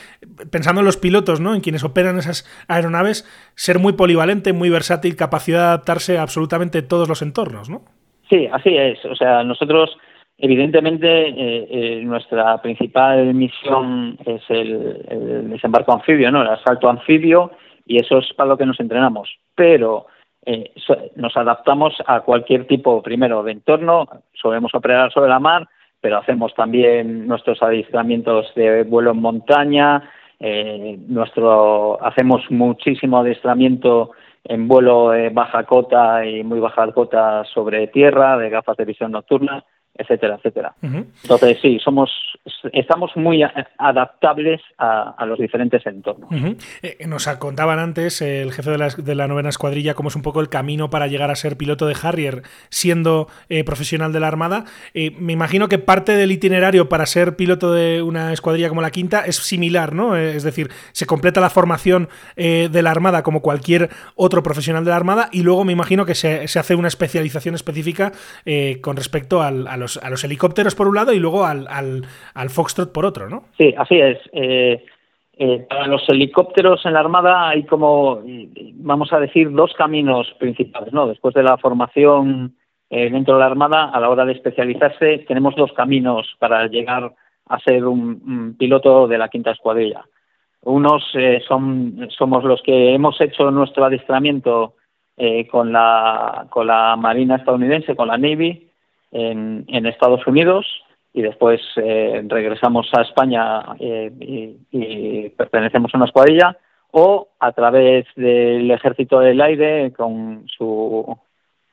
pensando 0.49 0.79
en 0.79 0.85
los 0.85 0.95
pilotos, 0.95 1.41
¿no? 1.41 1.53
en 1.53 1.59
quienes 1.59 1.83
operan 1.83 2.17
esas 2.17 2.45
aeronaves, 2.69 3.27
ser 3.55 3.79
muy 3.79 3.93
polivalente, 3.93 4.53
muy 4.53 4.69
versátil, 4.69 5.17
capacidad 5.17 5.59
de 5.59 5.65
adaptarse 5.65 6.17
a 6.17 6.21
absolutamente 6.21 6.81
todos 6.81 7.09
los 7.09 7.21
entornos, 7.21 7.69
¿no? 7.69 7.81
Sí, 8.29 8.47
así 8.49 8.77
es. 8.77 9.03
O 9.03 9.15
sea, 9.15 9.43
nosotros, 9.43 9.97
evidentemente, 10.37 11.27
eh, 11.27 11.67
eh, 11.69 12.01
nuestra 12.05 12.61
principal 12.61 13.33
misión 13.33 14.17
es 14.25 14.41
el, 14.47 15.05
el 15.09 15.49
desembarco 15.49 15.91
anfibio, 15.91 16.31
¿no? 16.31 16.43
el 16.43 16.47
asalto 16.47 16.89
anfibio, 16.89 17.51
y 17.85 17.97
eso 17.99 18.19
es 18.19 18.33
para 18.37 18.49
lo 18.49 18.57
que 18.57 18.65
nos 18.65 18.79
entrenamos. 18.79 19.29
Pero 19.53 20.07
eh, 20.45 20.71
nos 21.15 21.35
adaptamos 21.37 21.93
a 22.05 22.21
cualquier 22.21 22.67
tipo, 22.67 23.01
primero, 23.01 23.43
de 23.43 23.53
entorno, 23.53 24.07
solemos 24.33 24.73
operar 24.75 25.11
sobre 25.11 25.29
la 25.29 25.39
mar, 25.39 25.67
pero 26.01 26.17
hacemos 26.17 26.53
también 26.53 27.27
nuestros 27.27 27.61
adiestramientos 27.63 28.53
de 28.55 28.83
vuelo 28.83 29.11
en 29.11 29.21
montaña, 29.21 30.09
eh, 30.39 30.99
hacemos 32.01 32.41
muchísimo 32.49 33.19
adiestramiento 33.19 34.11
en 34.43 34.67
vuelo 34.67 35.13
eh, 35.13 35.29
baja 35.29 35.63
cota 35.63 36.25
y 36.25 36.43
muy 36.43 36.59
baja 36.59 36.91
cota 36.91 37.45
sobre 37.45 37.87
tierra, 37.87 38.37
de 38.37 38.49
gafas 38.49 38.75
de 38.75 38.85
visión 38.85 39.11
nocturna, 39.11 39.63
etcétera, 39.95 40.35
etcétera. 40.35 40.73
Uh 40.81 40.87
-huh. 40.87 41.05
Entonces, 41.23 41.57
sí, 41.61 41.79
somos, 41.83 42.09
estamos 42.71 43.11
muy 43.15 43.43
adaptables 43.77 44.61
a, 44.77 45.13
a 45.17 45.25
los 45.25 45.37
diferentes 45.37 45.85
entornos. 45.85 46.31
Uh 46.31 46.35
-huh. 46.35 46.57
eh, 46.81 47.05
nos 47.07 47.27
contaban 47.37 47.79
antes 47.79 48.21
eh, 48.21 48.41
el 48.41 48.51
jefe 48.51 48.71
de 48.71 48.77
la, 48.77 48.89
de 48.89 49.15
la, 49.15 49.27
novena 49.27 49.49
escuadrilla 49.49 49.93
cómo 49.93 50.09
es 50.09 50.15
un 50.15 50.21
poco 50.21 50.41
el 50.41 50.49
camino 50.49 50.89
para 50.89 51.07
llegar 51.07 51.29
a 51.29 51.35
ser 51.35 51.57
piloto 51.57 51.85
de 51.85 51.95
Harrier 52.01 52.41
siendo 52.69 53.27
eh, 53.49 53.63
profesional 53.63 54.11
de 54.13 54.19
la 54.19 54.27
Armada. 54.27 54.65
Eh, 54.93 55.11
me 55.19 55.33
imagino 55.33 55.69
que 55.69 55.77
parte 55.77 56.13
del 56.13 56.31
itinerario 56.31 56.89
para 56.89 57.05
ser 57.05 57.35
piloto 57.35 57.71
de 57.71 58.01
una 58.01 58.33
escuadrilla 58.33 58.69
como 58.69 58.81
la 58.81 58.91
quinta 58.91 59.25
es 59.25 59.35
similar, 59.35 59.93
¿no? 59.93 60.15
Es 60.15 60.43
decir, 60.43 60.71
se 60.91 61.05
completa 61.05 61.39
la 61.39 61.49
formación 61.49 62.09
de 62.35 62.81
la 62.81 62.91
Armada 62.91 63.23
como 63.23 63.41
cualquier 63.41 63.89
otro 64.15 64.41
profesional 64.43 64.83
de 64.85 64.89
la 64.89 64.95
Armada 64.95 65.29
y 65.31 65.43
luego 65.43 65.63
me 65.65 65.73
imagino 65.73 66.05
que 66.05 66.15
se, 66.15 66.47
se 66.47 66.59
hace 66.59 66.75
una 66.75 66.87
especialización 66.87 67.55
específica 67.55 68.11
con 68.81 68.95
respecto 68.95 69.41
al, 69.41 69.67
al 69.67 69.82
a 70.01 70.09
los 70.09 70.23
helicópteros 70.23 70.75
por 70.75 70.87
un 70.87 70.95
lado 70.95 71.13
y 71.13 71.19
luego 71.19 71.45
al, 71.45 71.67
al, 71.67 72.05
al 72.33 72.49
Foxtrot 72.49 72.91
por 72.91 73.05
otro, 73.05 73.29
¿no? 73.29 73.45
Sí, 73.57 73.73
así 73.77 73.99
es. 73.99 74.17
Eh, 74.31 74.85
eh, 75.37 75.65
para 75.69 75.87
los 75.87 76.07
helicópteros 76.09 76.85
en 76.85 76.93
la 76.93 76.99
Armada 76.99 77.49
hay 77.49 77.63
como, 77.63 78.21
vamos 78.75 79.11
a 79.13 79.19
decir, 79.19 79.51
dos 79.51 79.73
caminos 79.73 80.27
principales, 80.39 80.93
¿no? 80.93 81.07
Después 81.07 81.33
de 81.33 81.43
la 81.43 81.57
formación 81.57 82.55
eh, 82.89 83.09
dentro 83.09 83.35
de 83.35 83.39
la 83.41 83.47
Armada, 83.47 83.89
a 83.89 83.99
la 83.99 84.09
hora 84.09 84.25
de 84.25 84.33
especializarse, 84.33 85.25
tenemos 85.27 85.55
dos 85.55 85.71
caminos 85.73 86.27
para 86.39 86.67
llegar 86.67 87.13
a 87.49 87.59
ser 87.59 87.85
un, 87.85 88.21
un 88.25 88.55
piloto 88.57 89.07
de 89.07 89.17
la 89.17 89.29
quinta 89.29 89.51
escuadrilla. 89.51 90.05
Unos 90.65 91.03
son, 91.45 92.07
somos 92.17 92.45
los 92.45 92.61
que 92.61 92.93
hemos 92.93 93.19
hecho 93.19 93.51
nuestro 93.51 93.83
adiestramiento 93.83 94.75
eh, 95.17 95.45
con, 95.47 95.71
la, 95.71 96.47
con 96.49 96.67
la 96.67 96.95
Marina 96.95 97.35
estadounidense, 97.35 97.95
con 97.95 98.07
la 98.07 98.17
Navy, 98.17 98.67
en, 99.13 99.85
Estados 99.85 100.25
Unidos 100.27 100.65
y 101.13 101.21
después 101.21 101.61
eh, 101.75 102.23
regresamos 102.27 102.89
a 102.97 103.03
España 103.03 103.61
eh, 103.79 104.11
y, 104.71 105.29
pertenecemos 105.29 105.93
a 105.93 105.97
una 105.97 106.05
escuadrilla. 106.05 106.57
o 106.91 107.29
a 107.39 107.51
través 107.51 108.05
del 108.15 108.69
Ejército 108.71 109.19
del 109.19 109.41
Aire 109.41 109.93
con 109.93 110.45
su 110.47 111.17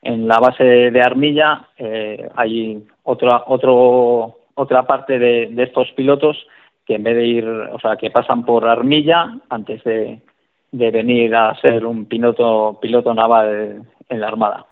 en 0.03 0.27
la 0.27 0.39
base 0.39 0.65
de 0.91 1.03
Armilla 1.03 1.69
eh, 1.77 2.29
hay 2.37 2.87
otra 3.03 3.45
otro 3.47 4.39
otra 4.55 4.87
parte 4.87 5.19
de, 5.19 5.49
de, 5.51 5.63
estos 5.63 5.91
pilotos 5.93 6.37
que 6.87 6.95
en 6.95 7.03
vez 7.03 7.17
de 7.17 7.27
ir 7.27 7.47
o 7.47 7.79
sea 7.81 7.97
que 7.97 8.11
pasan 8.11 8.45
por 8.45 8.67
Armilla 8.67 9.39
antes 9.51 9.85
de, 9.85 10.21
de 10.73 10.91
venir 10.91 11.35
a 11.35 11.55
ser 11.61 11.85
un 11.85 12.07
piloto 12.07 12.79
piloto 12.81 13.13
naval 13.13 13.83
en 14.09 14.21
la 14.21 14.29
Armada 14.29 14.67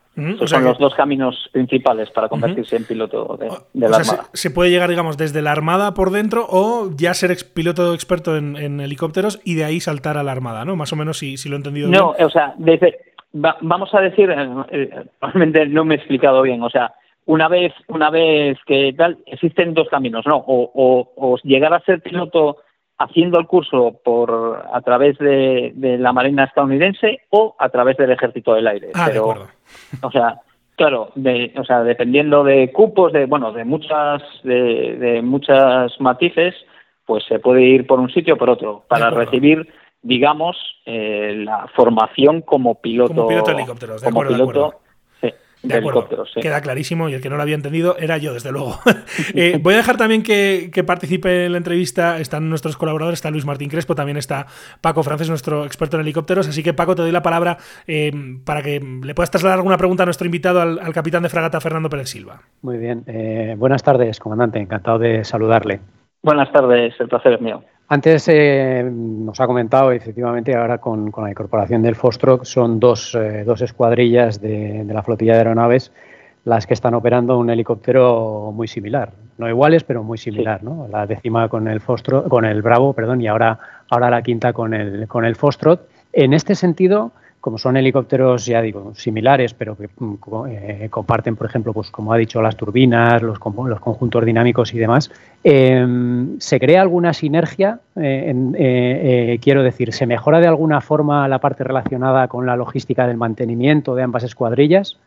son 0.46 0.64
los 0.64 0.78
dos 0.78 0.94
caminos 0.94 1.48
principales 1.52 2.10
para 2.10 2.28
convertirse 2.28 2.76
en 2.76 2.84
piloto 2.84 3.36
de, 3.38 3.48
la 3.74 3.96
Armada. 3.96 4.24
Se, 4.32 4.50
puede 4.50 4.70
llegar, 4.70 4.90
digamos, 4.90 5.16
desde 5.16 5.42
la 5.42 5.52
Armada 5.52 5.94
por 5.94 6.10
dentro 6.10 6.46
o 6.48 6.90
ya 6.96 7.14
ser 7.14 7.36
piloto 7.54 7.94
experto 7.94 8.36
en, 8.36 8.80
helicópteros 8.80 9.40
y 9.44 9.54
de 9.54 9.64
ahí 9.64 9.80
saltar 9.80 10.16
a 10.16 10.22
la 10.22 10.32
Armada, 10.32 10.64
¿no? 10.64 10.76
Más 10.76 10.92
o 10.92 10.96
menos, 10.96 11.18
si, 11.18 11.36
si 11.36 11.48
lo 11.48 11.56
he 11.56 11.58
entendido 11.58 11.88
no, 11.88 11.90
bien. 11.90 12.02
No, 12.02 12.26
o 12.26 12.30
sea, 12.30 12.54
desde, 12.58 12.98
vamos 13.32 13.94
a 13.94 14.00
decir, 14.00 14.30
eh, 14.30 15.04
realmente 15.20 15.66
no 15.66 15.84
me 15.84 15.94
he 15.94 15.98
explicado 15.98 16.42
bien, 16.42 16.62
o 16.62 16.70
sea, 16.70 16.94
una 17.26 17.48
vez, 17.48 17.72
una 17.88 18.10
vez 18.10 18.58
que 18.66 18.94
tal, 18.96 19.18
existen 19.26 19.74
dos 19.74 19.88
caminos, 19.88 20.24
¿no? 20.26 20.36
O, 20.36 21.12
o 21.14 21.36
llegar 21.44 21.74
a 21.74 21.80
ser 21.80 22.00
piloto 22.00 22.58
haciendo 22.98 23.38
el 23.38 23.46
curso 23.46 24.00
por 24.04 24.64
a 24.72 24.80
través 24.82 25.16
de, 25.18 25.72
la 25.98 26.12
Marina 26.12 26.44
estadounidense 26.44 27.20
o 27.30 27.54
a 27.58 27.68
través 27.68 27.96
del 27.96 28.10
Ejército 28.10 28.54
del 28.54 28.66
Aire. 28.66 28.90
Ah, 28.94 29.06
Pero, 29.06 29.48
O 30.02 30.10
sea, 30.10 30.40
claro, 30.76 31.10
de, 31.14 31.52
o 31.56 31.64
sea, 31.64 31.82
dependiendo 31.82 32.42
de 32.44 32.72
cupos, 32.72 33.12
de 33.12 33.26
bueno, 33.26 33.52
de 33.52 33.64
muchas, 33.64 34.22
de, 34.42 34.96
de 34.98 35.22
muchas 35.22 35.92
matices, 36.00 36.54
pues 37.08 37.24
se 37.26 37.38
puede 37.38 37.62
ir 37.62 37.86
por 37.86 38.00
un 38.00 38.10
sitio 38.10 38.34
o 38.34 38.36
por 38.36 38.50
otro 38.50 38.84
para 38.86 39.08
recibir, 39.08 39.66
digamos, 40.02 40.56
eh, 40.84 41.42
la 41.44 41.66
formación 41.74 42.42
como 42.42 42.74
piloto, 42.76 43.14
como 43.14 43.28
piloto 43.28 43.50
de 43.50 43.56
helicópteros, 43.56 44.02
de 44.02 44.08
piloto, 44.08 44.28
de 44.28 44.42
acuerdo, 44.42 44.80
queda 46.40 46.60
clarísimo 46.60 47.08
y 47.08 47.14
el 47.14 47.20
que 47.20 47.28
no 47.28 47.36
lo 47.36 47.42
había 47.42 47.54
entendido 47.54 47.96
era 47.98 48.18
yo, 48.18 48.34
desde 48.34 48.52
luego. 48.52 48.78
Eh, 49.34 49.58
voy 49.60 49.74
a 49.74 49.78
dejar 49.78 49.96
también 49.96 50.22
que, 50.22 50.84
participe 50.86 51.46
en 51.46 51.52
la 51.52 51.58
entrevista, 51.58 52.18
están 52.18 52.48
nuestros 52.48 52.76
colaboradores, 52.76 53.18
está 53.18 53.30
Luis 53.30 53.44
Martín 53.44 53.68
Crespo, 53.68 53.94
también 53.94 54.16
está 54.16 54.46
Paco 54.80 55.02
Frances, 55.02 55.28
nuestro 55.28 55.64
experto 55.64 55.96
en 55.96 56.02
helicópteros, 56.02 56.48
así 56.48 56.62
que 56.62 56.72
Paco, 56.72 56.94
te 56.94 57.02
doy 57.02 57.12
la 57.12 57.22
palabra 57.22 57.58
eh, 57.86 58.12
para 58.44 58.62
que 58.62 58.80
le 58.80 59.14
puedas 59.14 59.30
trasladar 59.30 59.58
alguna 59.58 59.76
pregunta 59.76 60.02
a 60.04 60.06
nuestro 60.06 60.26
invitado, 60.26 60.60
al, 60.60 60.92
capitán 60.92 61.22
de 61.22 61.28
fragata 61.28 61.60
Fernando 61.60 61.88
Pérez 61.88 62.08
Silva. 62.08 62.42
Muy 62.62 62.78
bien, 62.78 63.04
eh, 63.06 63.54
buenas 63.58 63.82
tardes, 63.82 64.18
comandante, 64.18 64.58
encantado 64.58 64.98
de 64.98 65.24
saludarle. 65.24 65.80
Buenas 66.22 66.50
tardes, 66.52 66.94
el 66.98 67.08
placer 67.08 67.34
es 67.34 67.40
mío. 67.40 67.62
Antes 67.90 68.28
eh, 68.28 68.86
nos 68.92 69.40
ha 69.40 69.46
comentado, 69.46 69.92
efectivamente, 69.92 70.54
ahora 70.54 70.78
con, 70.78 71.10
la 71.16 71.30
incorporación 71.30 71.82
del 71.82 71.94
Fostrock 71.94 72.44
son 72.44 72.78
dos, 72.78 73.14
eh, 73.14 73.44
dos 73.46 73.62
escuadrillas 73.62 74.40
de, 74.42 74.84
la 74.86 75.02
flotilla 75.02 75.32
de 75.32 75.38
aeronaves 75.38 75.92
las 76.44 76.66
que 76.66 76.74
están 76.74 76.94
operando 76.94 77.38
un 77.38 77.50
helicóptero 77.50 78.52
muy 78.54 78.68
similar, 78.68 79.12
no 79.36 79.48
iguales, 79.48 79.84
pero 79.84 80.02
muy 80.02 80.16
similar, 80.16 80.62
¿no? 80.62 80.88
La 80.90 81.06
décima 81.06 81.48
con 81.48 81.68
el 81.68 81.80
Foxtrot, 81.80 82.28
con 82.28 82.44
el 82.44 82.62
Bravo, 82.62 82.94
perdón, 82.94 83.20
y 83.20 83.26
ahora, 83.26 83.58
ahora 83.90 84.08
la 84.08 84.22
quinta 84.22 84.52
con 84.52 84.72
el, 84.72 85.06
con 85.08 85.24
el 85.26 85.36
Foxtrot. 85.36 85.88
En 86.12 86.32
este 86.32 86.54
sentido, 86.54 87.12
como 87.48 87.56
son 87.56 87.78
helicópteros, 87.78 88.44
ya 88.44 88.60
digo, 88.60 88.92
similares, 88.94 89.54
pero 89.54 89.74
que 89.74 89.88
mm, 89.98 90.16
eh, 90.50 90.88
comparten, 90.90 91.34
por 91.34 91.46
ejemplo, 91.46 91.72
pues 91.72 91.90
como 91.90 92.12
ha 92.12 92.18
dicho, 92.18 92.42
las 92.42 92.58
turbinas, 92.58 93.22
los, 93.22 93.38
conjuntos 93.38 94.22
dinámicos 94.22 94.74
y 94.74 94.78
demás, 94.78 95.10
em, 95.42 96.38
¿se 96.40 96.60
crea 96.60 96.82
alguna 96.82 97.14
sinergia? 97.14 97.80
Eh, 97.96 98.34
eh, 98.54 99.38
quiero 99.40 99.62
decir, 99.62 99.94
¿se 99.94 100.06
mejora 100.06 100.40
de 100.40 100.46
alguna 100.46 100.82
forma 100.82 101.26
la 101.26 101.38
parte 101.38 101.64
relacionada 101.64 102.28
con 102.28 102.44
la 102.44 102.54
logística 102.54 103.06
del 103.06 103.16
mantenimiento 103.16 103.94
de 103.94 104.02
ambas 104.02 104.24
escuadrillas? 104.24 105.00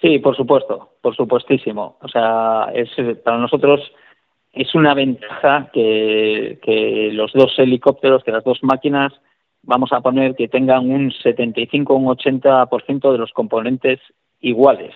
Sí, 0.00 0.20
por 0.20 0.36
supuesto, 0.36 0.90
por 1.02 1.16
supuestísimo. 1.16 1.96
O 2.02 2.06
sea, 2.06 2.70
es, 2.72 2.88
para 3.24 3.38
nosotros 3.38 3.80
es 4.52 4.72
una 4.76 4.94
ventaja 4.94 5.70
que 5.72 7.10
los 7.14 7.32
dos 7.32 7.58
helicópteros, 7.58 8.22
que 8.22 8.30
las 8.30 8.44
dos 8.44 8.60
máquinas, 8.62 9.12
vamos 9.62 9.92
a 9.92 10.00
poner 10.00 10.34
que 10.34 10.48
tengan 10.48 10.90
un 10.90 11.12
75 11.12 11.92
o 11.92 11.96
un 11.96 12.06
80% 12.06 13.12
de 13.12 13.18
los 13.18 13.32
componentes 13.32 14.00
iguales. 14.40 14.94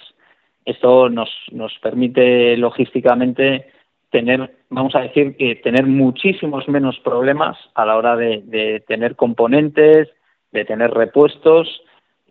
Esto 0.65 1.09
nos, 1.11 1.31
nos 1.53 1.73
permite 1.81 2.57
logísticamente 2.57 3.66
tener, 4.11 4.55
vamos 4.70 4.95
a 4.95 5.01
decir 5.01 5.36
que 5.36 5.57
tener 5.57 5.86
muchísimos 5.86 6.69
menos 6.69 6.99
problemas 7.01 7.59
a 7.74 7.85
la 7.85 7.97
hora 7.97 8.16
de, 8.16 8.82
tener 8.86 9.16
componentes, 9.16 10.09
de 10.53 10.65
tener 10.65 10.93
repuestos, 10.93 11.82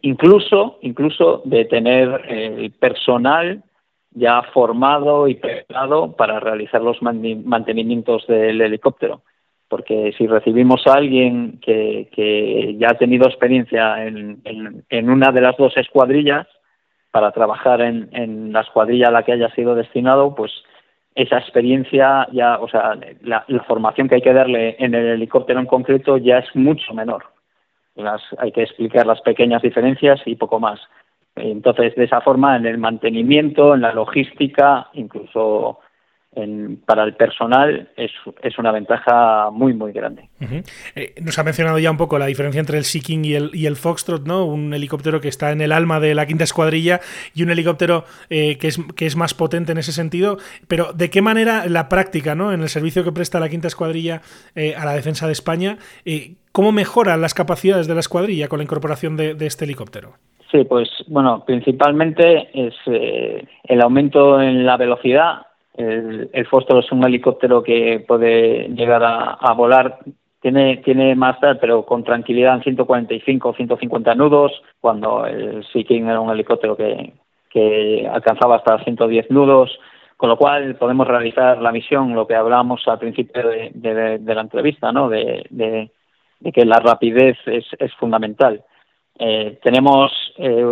incluso, 0.01 0.79
incluso 0.81 1.41
de 1.45 1.65
tener 1.65 2.21
el 2.29 2.71
personal 2.71 3.63
ya 4.11 4.43
formado 4.53 5.27
y 5.27 5.35
preparado 5.35 6.15
para 6.15 6.39
realizar 6.39 6.81
los 6.81 7.01
mantenimientos 7.01 8.25
del 8.27 8.61
helicóptero 8.61 9.21
porque 9.73 10.13
si 10.19 10.27
recibimos 10.27 10.85
a 10.85 10.93
alguien 10.93 11.59
que, 11.59 12.75
ya 12.77 12.89
ha 12.91 12.93
tenido 12.93 13.25
experiencia 13.25 14.05
en, 14.05 15.09
una 15.09 15.31
de 15.31 15.41
las 15.41 15.57
dos 15.57 15.75
escuadrillas 15.77 16.45
para 17.09 17.31
trabajar 17.31 17.81
en, 17.81 18.53
la 18.53 18.61
escuadrilla 18.61 19.07
a 19.07 19.11
la 19.11 19.23
que 19.23 19.31
haya 19.31 19.49
sido 19.55 19.73
destinado, 19.73 20.35
pues 20.35 20.51
esa 21.15 21.39
experiencia 21.39 22.27
ya, 22.31 22.59
o 22.59 22.67
sea, 22.67 22.99
la, 23.23 23.43
formación 23.67 24.07
que 24.07 24.13
hay 24.13 24.21
que 24.21 24.31
darle 24.31 24.75
en 24.77 24.93
el 24.93 25.07
helicóptero 25.07 25.59
en 25.59 25.65
concreto 25.65 26.17
ya 26.17 26.37
es 26.37 26.55
mucho 26.55 26.93
menor. 26.93 27.23
hay 28.37 28.51
que 28.51 28.61
explicar 28.61 29.07
las 29.07 29.21
pequeñas 29.21 29.63
diferencias 29.63 30.21
y 30.27 30.35
poco 30.35 30.59
más. 30.59 30.79
Entonces, 31.35 31.95
de 31.95 32.03
esa 32.03 32.21
forma, 32.21 32.57
en 32.57 32.67
el 32.67 32.77
mantenimiento, 32.77 33.73
en 33.73 33.81
la 33.81 33.91
logística, 33.91 34.89
incluso 34.93 35.79
para 36.85 37.03
el 37.03 37.15
personal 37.15 37.89
es, 37.95 38.11
es, 38.41 38.57
una 38.57 38.71
ventaja 38.71 39.49
muy, 39.51 39.73
muy 39.73 39.91
grande. 39.91 40.29
Eh, 40.95 41.13
nos 41.21 41.37
ha 41.37 41.43
mencionado 41.43 41.79
ya 41.79 41.91
un 41.91 41.97
poco 41.97 42.17
la 42.17 42.25
diferencia 42.25 42.59
entre 42.59 42.77
el 42.77 42.83
Seeking 42.83 43.25
y 43.25 43.33
el, 43.35 43.51
y 43.53 43.65
el 43.65 43.75
Foxtrot, 43.75 44.25
¿no? 44.25 44.45
Un 44.45 44.73
helicóptero 44.73 45.21
que 45.21 45.27
está 45.27 45.51
en 45.51 45.61
el 45.61 45.71
alma 45.71 45.99
de 45.99 46.15
la 46.15 46.25
quinta 46.25 46.43
escuadrilla 46.43 47.01
y 47.35 47.43
un 47.43 47.51
helicóptero 47.51 48.05
eh, 48.29 48.57
que, 48.57 48.67
es, 48.67 48.79
que 48.95 49.05
es 49.05 49.15
más 49.15 49.33
potente 49.33 49.71
en 49.71 49.77
ese 49.77 49.91
sentido. 49.91 50.37
Pero, 50.67 50.93
¿de 50.93 51.09
qué 51.09 51.21
manera 51.21 51.67
la 51.67 51.89
práctica, 51.89 52.35
¿no? 52.35 52.51
En 52.51 52.61
el 52.61 52.69
servicio 52.69 53.03
que 53.03 53.11
presta 53.11 53.39
la 53.39 53.49
quinta 53.49 53.67
escuadrilla 53.67 54.21
eh, 54.55 54.75
a 54.75 54.85
la 54.85 54.93
defensa 54.93 55.27
de 55.27 55.33
España, 55.33 55.77
¿cómo 56.51 56.71
mejoran 56.71 57.21
las 57.21 57.33
capacidades 57.33 57.87
de 57.87 57.93
la 57.93 57.99
escuadrilla 57.99 58.47
con 58.47 58.59
la 58.59 58.63
incorporación 58.63 59.17
de, 59.17 59.35
de 59.35 59.45
este 59.45 59.65
helicóptero? 59.65 60.13
Sí, 60.51 60.63
pues 60.65 60.87
bueno, 61.07 61.43
principalmente 61.45 62.49
es 62.53 62.75
el 62.85 63.81
aumento 63.81 64.39
en 64.39 64.65
la 64.65 64.77
velocidad 64.77 65.47
el, 65.75 66.29
el 66.31 66.47
es 66.79 66.91
un 66.91 67.03
helicóptero 67.03 67.63
que 67.63 68.03
puede 68.07 68.69
llegar 68.69 69.01
a, 69.03 69.53
volar 69.53 69.99
tiene, 70.39 70.77
tiene 70.77 71.15
más 71.15 71.37
pero 71.59 71.85
con 71.85 72.03
tranquilidad 72.03 72.55
en 72.55 72.63
145 72.63 73.49
o 73.49 73.53
150 73.53 74.15
nudos, 74.15 74.51
cuando 74.79 75.25
el 75.25 75.65
Seeking 75.71 76.07
era 76.07 76.19
un 76.19 76.31
helicóptero 76.31 76.75
que, 76.75 77.13
que 77.49 78.07
alcanzaba 78.11 78.57
hasta 78.57 78.83
110 78.83 79.31
nudos, 79.31 79.79
con 80.17 80.29
lo 80.29 80.37
cual 80.37 80.75
podemos 80.75 81.07
realizar 81.07 81.61
la 81.61 81.71
misión, 81.71 82.13
lo 82.13 82.27
que 82.27 82.35
hablábamos 82.35 82.87
al 82.87 82.99
principio 82.99 83.47
de, 83.47 84.19
de, 84.19 84.35
la 84.35 84.41
entrevista, 84.41 84.91
¿no? 84.91 85.09
de, 85.09 85.45
de, 85.49 85.91
que 86.51 86.65
la 86.65 86.79
rapidez 86.79 87.37
es, 87.45 87.65
es 87.79 87.93
fundamental. 87.95 88.63
Eh, 89.19 89.59
tenemos 89.61 90.11
eh, 90.37 90.65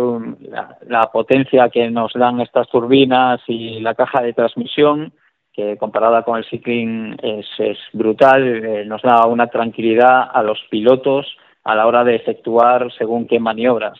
la, 0.88 1.10
potencia 1.12 1.68
que 1.68 1.88
nos 1.90 2.12
dan 2.14 2.40
estas 2.40 2.68
turbinas 2.68 3.40
y 3.46 3.80
la 3.80 3.94
caja 3.94 4.20
de 4.20 4.32
transmisión, 4.32 5.12
que 5.52 5.76
comparada 5.76 6.22
con 6.22 6.38
el 6.38 6.44
Cycling 6.44 7.16
es, 7.22 7.46
es 7.58 7.78
brutal, 7.92 8.64
eh, 8.64 8.84
nos 8.84 9.02
da 9.02 9.26
una 9.26 9.46
tranquilidad 9.46 10.28
a 10.32 10.42
los 10.42 10.58
pilotos 10.70 11.26
a 11.64 11.76
la 11.76 11.86
hora 11.86 12.02
de 12.02 12.16
efectuar 12.16 12.92
según 12.98 13.26
qué 13.28 13.38
maniobras. 13.38 13.98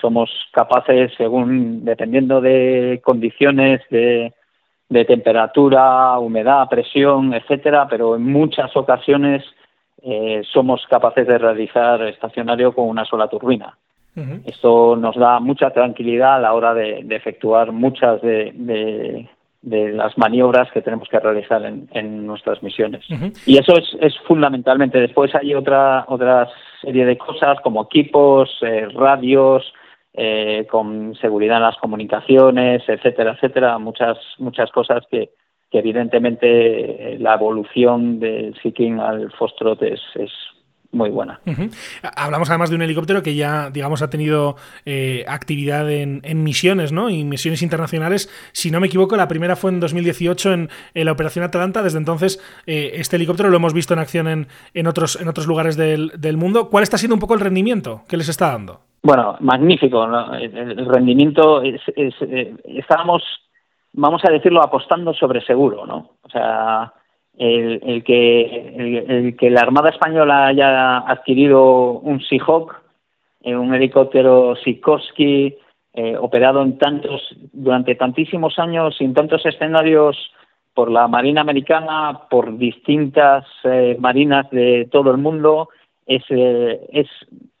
somos 0.00 0.30
capaces, 0.52 1.12
según 1.18 1.84
dependiendo 1.84 2.40
de 2.40 3.00
condiciones 3.04 3.80
de, 3.90 4.32
de 4.88 5.04
temperatura, 5.04 6.18
humedad, 6.18 6.68
presión, 6.68 7.34
etcétera, 7.34 7.86
pero 7.88 8.16
en 8.16 8.22
muchas 8.22 8.74
ocasiones 8.76 9.42
eh, 10.04 10.42
somos 10.52 10.84
capaces 10.88 11.26
de 11.26 11.38
realizar 11.38 12.02
estacionario 12.02 12.72
con 12.72 12.88
una 12.88 13.04
sola 13.04 13.28
turbina. 13.28 13.76
Esto 14.44 14.94
nos 14.94 15.16
da 15.16 15.40
mucha 15.40 15.70
tranquilidad 15.70 16.34
a 16.36 16.40
la 16.40 16.52
hora 16.52 16.74
de, 16.74 17.06
efectuar 17.08 17.72
muchas 17.72 18.20
de, 18.20 19.26
las 19.62 20.18
maniobras 20.18 20.70
que 20.70 20.82
tenemos 20.82 21.08
que 21.08 21.18
realizar 21.18 21.64
en, 21.64 22.26
nuestras 22.26 22.62
misiones. 22.62 23.06
Y 23.46 23.56
eso 23.56 23.74
es, 23.78 24.14
fundamentalmente. 24.26 25.00
Después 25.00 25.34
hay 25.34 25.54
otra, 25.54 26.04
otra 26.08 26.46
serie 26.82 27.06
de 27.06 27.16
cosas 27.16 27.58
como 27.62 27.84
equipos, 27.84 28.50
eh, 28.60 28.86
radios, 28.94 29.72
eh, 30.12 30.66
con 30.70 31.14
seguridad 31.14 31.56
en 31.56 31.62
las 31.62 31.78
comunicaciones, 31.78 32.82
etcétera, 32.86 33.32
etcétera. 33.32 33.78
Muchas, 33.78 34.18
muchas 34.36 34.70
cosas 34.72 35.06
que, 35.10 35.30
que 35.72 35.78
evidentemente 35.78 37.14
eh, 37.14 37.18
la 37.18 37.34
evolución 37.34 38.20
del 38.20 38.54
Seeking 38.62 39.00
al 39.00 39.32
Foxtrot 39.32 39.82
es, 39.82 40.00
es 40.14 40.30
muy 40.92 41.08
buena. 41.08 41.40
Hablamos 42.16 42.50
además 42.50 42.68
de 42.68 42.76
un 42.76 42.82
helicóptero 42.82 43.22
que 43.22 43.34
ya, 43.34 43.70
digamos, 43.70 44.02
ha 44.02 44.10
tenido 44.10 44.56
eh, 44.84 45.24
actividad 45.26 45.90
en, 45.90 46.20
misiones, 46.44 46.92
¿no? 46.92 47.08
Y 47.08 47.24
misiones 47.24 47.62
internacionales. 47.62 48.30
Si 48.52 48.70
no 48.70 48.78
me 48.78 48.88
equivoco, 48.88 49.16
la 49.16 49.26
primera 49.26 49.56
fue 49.56 49.70
en 49.70 49.80
2018 49.80 50.52
en, 50.52 50.68
la 50.94 51.12
Operación 51.12 51.44
Atalanta. 51.44 51.82
Desde 51.82 51.98
entonces, 51.98 52.38
eh, 52.66 52.92
este 52.94 53.16
helicóptero 53.16 53.48
lo 53.48 53.56
hemos 53.56 53.72
visto 53.72 53.94
en 53.94 54.00
acción 54.00 54.28
en, 54.28 54.46
en, 54.74 54.86
otros, 54.86 55.18
en 55.20 55.28
otros 55.28 55.46
lugares 55.46 55.76
del, 55.76 56.36
mundo. 56.36 56.68
¿Cuál 56.68 56.82
está 56.82 56.98
siendo 56.98 57.14
un 57.14 57.20
poco 57.20 57.34
el 57.34 57.40
rendimiento 57.40 58.02
que 58.06 58.18
les 58.18 58.28
está 58.28 58.50
dando? 58.50 58.80
Bueno, 59.02 59.36
magnífico. 59.40 60.04
El, 60.34 60.86
rendimiento 60.86 61.62
es, 61.62 61.80
eh, 61.96 62.54
estábamos, 62.66 63.22
vamos 63.92 64.22
a 64.24 64.32
decirlo, 64.32 64.62
apostando 64.62 65.12
sobre 65.14 65.44
seguro, 65.44 65.86
¿no? 65.86 66.10
O 66.22 66.28
sea, 66.28 66.92
el, 67.36 68.02
que, 68.04 69.04
el, 69.08 69.36
que 69.36 69.50
la 69.50 69.62
Armada 69.62 69.90
Española 69.90 70.46
haya 70.46 70.98
adquirido 70.98 71.92
un 71.92 72.20
Seahawk, 72.20 72.74
eh, 73.42 73.56
un 73.56 73.74
helicóptero 73.74 74.54
Sikorsky, 74.56 75.56
eh, 75.94 76.16
operado 76.16 76.62
en 76.62 76.78
tantos, 76.78 77.20
durante 77.52 77.94
tantísimos 77.94 78.58
años, 78.58 78.96
en 79.00 79.14
tantos 79.14 79.44
escenarios 79.44 80.16
por 80.74 80.90
la 80.90 81.06
Marina 81.06 81.42
Americana, 81.42 82.20
por 82.30 82.56
distintas 82.56 83.44
eh, 83.64 83.96
marinas 83.98 84.48
de 84.50 84.88
todo 84.90 85.10
el 85.10 85.18
mundo, 85.18 85.68
es, 86.06 86.24
es 86.30 87.06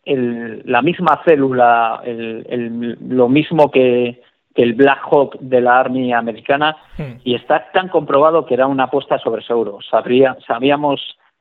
la 0.04 0.82
misma 0.82 1.20
célula, 1.24 2.02
lo 2.04 3.28
mismo 3.28 3.70
que, 3.70 4.20
que 4.54 4.62
el 4.62 4.74
Black 4.74 5.00
Hawk 5.10 5.38
de 5.40 5.60
la 5.60 5.80
Army 5.80 6.12
americana 6.12 6.76
hmm. 6.98 7.20
y 7.24 7.34
está 7.34 7.70
tan 7.72 7.88
comprobado 7.88 8.46
que 8.46 8.54
era 8.54 8.66
una 8.66 8.84
apuesta 8.84 9.18
sobre 9.18 9.42
seguro. 9.42 9.78
Sabría, 9.88 10.36
sabíamos 10.46 11.00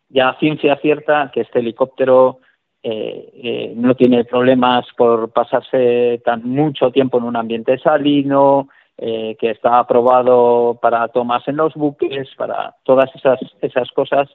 ya 0.09 0.29
a 0.29 0.39
ciencia 0.39 0.77
cierta 0.77 1.31
que 1.33 1.41
este 1.41 1.59
helicóptero 1.59 2.39
eh, 2.83 3.29
eh, 3.35 3.73
no 3.75 3.95
tiene 3.95 4.25
problemas 4.25 4.85
por 4.97 5.31
pasarse 5.31 6.21
tan 6.25 6.43
mucho 6.43 6.91
tiempo 6.91 7.17
en 7.17 7.25
un 7.25 7.35
ambiente 7.35 7.77
salino, 7.77 8.69
eh, 8.97 9.35
que 9.39 9.51
está 9.51 9.79
aprobado 9.79 10.77
para 10.81 11.07
tomas 11.07 11.47
en 11.47 11.57
los 11.57 11.73
buques, 11.73 12.29
para 12.37 12.75
todas 12.83 13.09
esas, 13.15 13.39
esas 13.61 13.89
cosas 13.91 14.29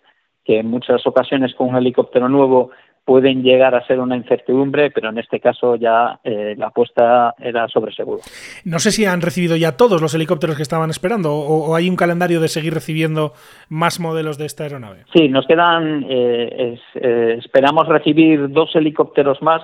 que 0.45 0.61
en 0.61 0.71
muchas 0.71 1.07
ocasiones 1.07 1.55
con 1.55 1.69
un 1.69 1.77
helicóptero 1.77 2.29
nuevo 2.29 2.71
pueden 3.07 3.45
llegar 3.45 3.75
a 3.77 3.87
ser 3.87 4.01
una 4.01 4.17
incertidumbre, 4.17 4.91
pero 4.91 5.11
en 5.11 5.19
este 5.19 5.39
caso 5.39 5.77
ya 5.77 6.19
eh, 6.25 6.57
la 6.59 6.67
apuesta 6.67 7.35
era 7.39 7.69
sobre 7.69 7.95
seguro. 7.95 8.21
No 8.65 8.81
sé 8.81 8.91
si 8.91 9.07
han 9.07 9.23
recibido 9.23 9.57
ya 9.57 9.77
todos 9.77 10.03
los 10.03 10.13
helicópteros 10.15 10.57
que 10.57 10.63
estaban 10.63 10.91
esperando 10.91 11.33
o, 11.33 11.75
hay 11.77 11.89
un 11.89 11.95
calendario 11.95 12.41
de 12.41 12.49
seguir 12.49 12.75
recibiendo 12.75 13.33
más 13.69 14.01
modelos 14.01 14.39
de 14.39 14.47
esta 14.47 14.65
aeronave. 14.65 15.05
Sí, 15.15 15.29
nos 15.29 15.47
quedan, 15.47 16.05
eh, 16.09 16.77
eh, 16.97 17.39
esperamos 17.39 17.87
recibir 17.87 18.51
dos 18.51 18.75
helicópteros 18.75 19.41
más 19.41 19.63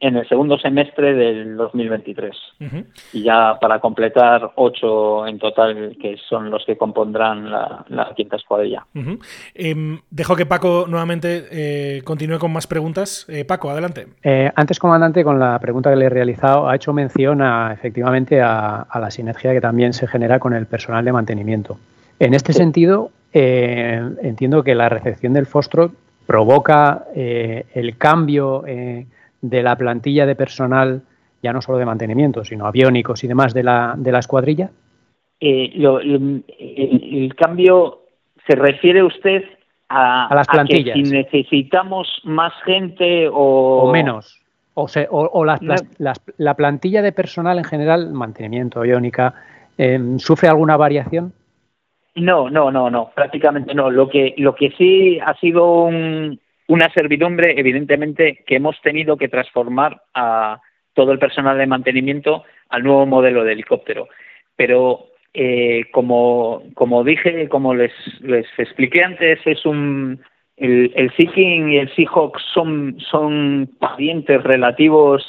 en 0.00 0.16
el 0.16 0.28
segundo 0.28 0.58
semestre 0.58 1.14
del 1.14 1.56
2023. 1.56 2.36
Y 3.12 3.22
ya 3.22 3.58
para 3.60 3.78
completar 3.78 4.52
ocho 4.56 5.26
en 5.26 5.38
total, 5.38 5.96
que 6.00 6.16
son 6.28 6.50
los 6.50 6.64
que 6.64 6.76
compondrán 6.76 7.50
la, 7.50 8.12
quinta 8.16 8.36
escuadrilla. 8.36 8.84
Em, 9.54 10.00
dejo 10.10 10.36
que 10.36 10.46
Paco 10.46 10.86
nuevamente 10.88 11.46
eh, 11.50 12.02
continúe 12.02 12.38
con 12.38 12.52
más 12.52 12.66
preguntas. 12.66 13.26
Eh, 13.28 13.44
Paco, 13.44 13.70
adelante. 13.70 14.08
Eh, 14.22 14.50
antes, 14.54 14.78
comandante, 14.78 15.24
con 15.24 15.38
la 15.38 15.58
pregunta 15.58 15.90
que 15.90 15.96
le 15.96 16.06
he 16.06 16.10
realizado, 16.10 16.68
ha 16.68 16.76
hecho 16.76 16.92
mención 16.92 17.40
a, 17.40 17.72
efectivamente 17.72 18.40
a, 18.42 18.86
la 18.94 19.10
sinergia 19.10 19.52
que 19.52 19.60
también 19.60 19.92
se 19.92 20.06
genera 20.06 20.38
con 20.38 20.54
el 20.54 20.66
personal 20.66 21.04
de 21.04 21.12
mantenimiento. 21.12 21.78
En 22.18 22.34
este 22.34 22.52
sentido, 22.52 23.10
entiendo 23.32 24.62
que 24.62 24.74
la 24.74 24.88
recepción 24.88 25.32
del 25.32 25.46
Fostro 25.46 25.92
provoca 26.26 27.04
el 27.14 27.96
cambio 27.98 28.64
de 29.44 29.62
la 29.62 29.76
plantilla 29.76 30.24
de 30.24 30.34
personal, 30.34 31.02
ya 31.42 31.52
no 31.52 31.60
solo 31.60 31.76
de 31.76 31.84
mantenimiento, 31.84 32.44
sino 32.44 32.66
aviónicos 32.66 33.22
y 33.24 33.28
demás 33.28 33.52
de 33.52 33.62
la, 33.62 33.94
de 33.94 34.10
la 34.10 34.20
escuadrilla? 34.20 34.70
Eh, 35.38 35.70
el, 35.76 37.34
cambio 37.36 38.00
se 38.46 38.56
refiere 38.56 39.02
usted 39.02 39.44
a, 39.90 40.34
las 40.34 40.48
plantillas. 40.48 40.96
si 40.96 41.02
necesitamos 41.02 42.08
más 42.24 42.54
gente 42.64 43.28
o, 43.30 43.92
menos. 43.92 44.40
O, 44.72 44.86
o, 45.10 45.44
la 45.44 46.54
plantilla 46.54 47.02
de 47.02 47.12
personal 47.12 47.58
en 47.58 47.64
general, 47.64 48.12
mantenimiento, 48.12 48.80
aviónica, 48.80 49.34
em, 49.76 50.18
¿sufre 50.18 50.48
alguna 50.48 50.78
variación? 50.78 51.34
No, 52.14 52.48
no, 52.48 52.70
no, 52.70 52.88
no, 52.88 53.10
prácticamente 53.14 53.74
no. 53.74 53.90
Lo 53.90 54.08
que, 54.08 54.34
lo 54.38 54.54
que 54.54 54.70
sí 54.70 55.20
ha 55.20 55.34
sido 55.34 55.82
un, 55.82 56.40
una 56.68 56.90
servidumbre, 56.92 57.54
evidentemente, 57.58 58.42
que 58.46 58.56
hemos 58.56 58.80
tenido 58.80 59.16
que 59.16 59.28
transformar 59.28 60.02
a 60.14 60.60
todo 60.94 61.12
el 61.12 61.18
personal 61.18 61.58
de 61.58 61.66
mantenimiento 61.66 62.44
al 62.68 62.82
nuevo 62.82 63.06
modelo 63.06 63.44
de 63.44 63.52
helicóptero. 63.52 64.08
Pero 64.56 65.06
eh, 65.34 65.86
como, 65.92 66.62
como 66.74 67.04
dije, 67.04 67.48
como 67.48 67.74
les, 67.74 67.92
les 68.20 68.46
expliqué 68.58 69.02
antes, 69.02 69.40
es 69.44 69.66
un 69.66 70.20
el, 70.56 70.92
el 70.94 71.12
Seeking 71.16 71.72
y 71.72 71.78
el 71.78 71.94
Seahawk 71.94 72.38
son, 72.52 72.96
son 73.10 73.70
parientes 73.78 74.42
relativos 74.42 75.24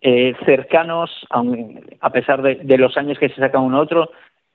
eh, 0.00 0.34
cercanos, 0.44 1.10
a 2.00 2.10
pesar 2.10 2.42
de, 2.42 2.78
los 2.78 2.96
años 2.96 3.18
que 3.18 3.28
se 3.28 3.36
sacan 3.36 3.62
uno 3.62 3.78
a 3.78 3.82
otro. 3.82 4.10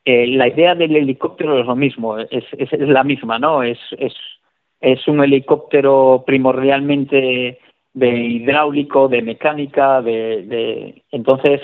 Eh, 0.05 0.27
la 0.27 0.47
idea 0.47 0.75
del 0.75 0.95
helicóptero 0.95 1.59
es 1.59 1.65
lo 1.65 1.75
mismo, 1.75 2.17
es, 2.17 2.45
es, 2.51 2.71
es 2.71 2.89
la 2.89 3.03
misma, 3.03 3.39
¿no? 3.39 3.63
Es, 3.63 3.79
es 3.97 4.13
es 4.81 5.07
un 5.07 5.23
helicóptero 5.23 6.23
primordialmente 6.25 7.59
de 7.93 8.09
hidráulico, 8.09 9.07
de 9.07 9.21
mecánica, 9.21 10.01
de, 10.01 11.03
entonces 11.11 11.61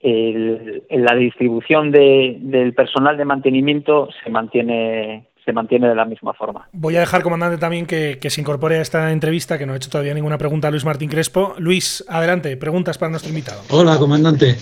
la 0.00 1.14
distribución 1.14 1.90
del 1.90 2.74
personal 2.74 3.16
de 3.16 3.24
mantenimiento 3.24 4.08
se 4.22 4.30
mantiene 4.30 5.28
se 5.48 5.52
mantiene 5.54 5.88
de 5.88 5.94
la 5.94 6.04
misma 6.04 6.34
forma. 6.34 6.68
Voy 6.72 6.96
a 6.96 7.00
dejar, 7.00 7.22
comandante, 7.22 7.56
también 7.56 7.86
que, 7.86 8.18
se 8.20 8.40
incorpore 8.42 8.76
a 8.76 8.82
esta 8.82 9.10
entrevista, 9.12 9.56
que 9.56 9.64
no 9.64 9.72
ha 9.72 9.76
hecho 9.76 9.88
todavía 9.88 10.12
ninguna 10.12 10.36
pregunta 10.36 10.68
a 10.68 10.70
Luis 10.70 10.84
Martín 10.84 11.08
Crespo. 11.08 11.54
Luis, 11.56 12.04
adelante, 12.06 12.54
preguntas 12.58 12.98
para 12.98 13.08
nuestro 13.08 13.30
invitado. 13.30 13.62
Hola, 13.70 13.96
comandante. 13.96 14.56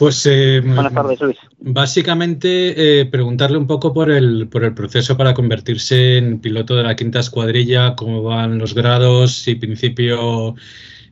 Pues 0.00 0.24
eh, 0.24 0.62
Buenas 0.64 0.94
tardes, 0.94 1.20
Luis. 1.20 1.38
Básicamente, 1.58 3.00
eh, 3.00 3.04
preguntarle 3.04 3.58
un 3.58 3.66
poco 3.66 3.92
por 3.92 4.10
el, 4.10 4.48
por 4.48 4.64
el 4.64 4.72
proceso 4.72 5.14
para 5.14 5.34
convertirse 5.34 6.16
en 6.16 6.40
piloto 6.40 6.74
de 6.74 6.84
la 6.84 6.96
quinta 6.96 7.18
escuadrilla, 7.18 7.94
cómo 7.96 8.22
van 8.22 8.56
los 8.56 8.74
grados, 8.74 9.32
si 9.32 9.56
principio 9.56 10.54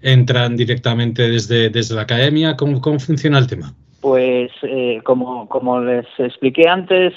entran 0.01 0.57
directamente 0.57 1.29
desde, 1.29 1.69
desde 1.69 1.97
la 1.97 2.03
academia, 2.03 2.57
¿cómo, 2.57 2.81
cómo 2.81 2.99
funciona 2.99 3.39
el 3.39 3.47
tema? 3.47 3.75
Pues 4.01 4.51
eh, 4.63 5.03
como, 5.05 5.51
como 5.51 5.81
les 5.81 6.07
expliqué 6.17 6.67
antes, 6.67 7.13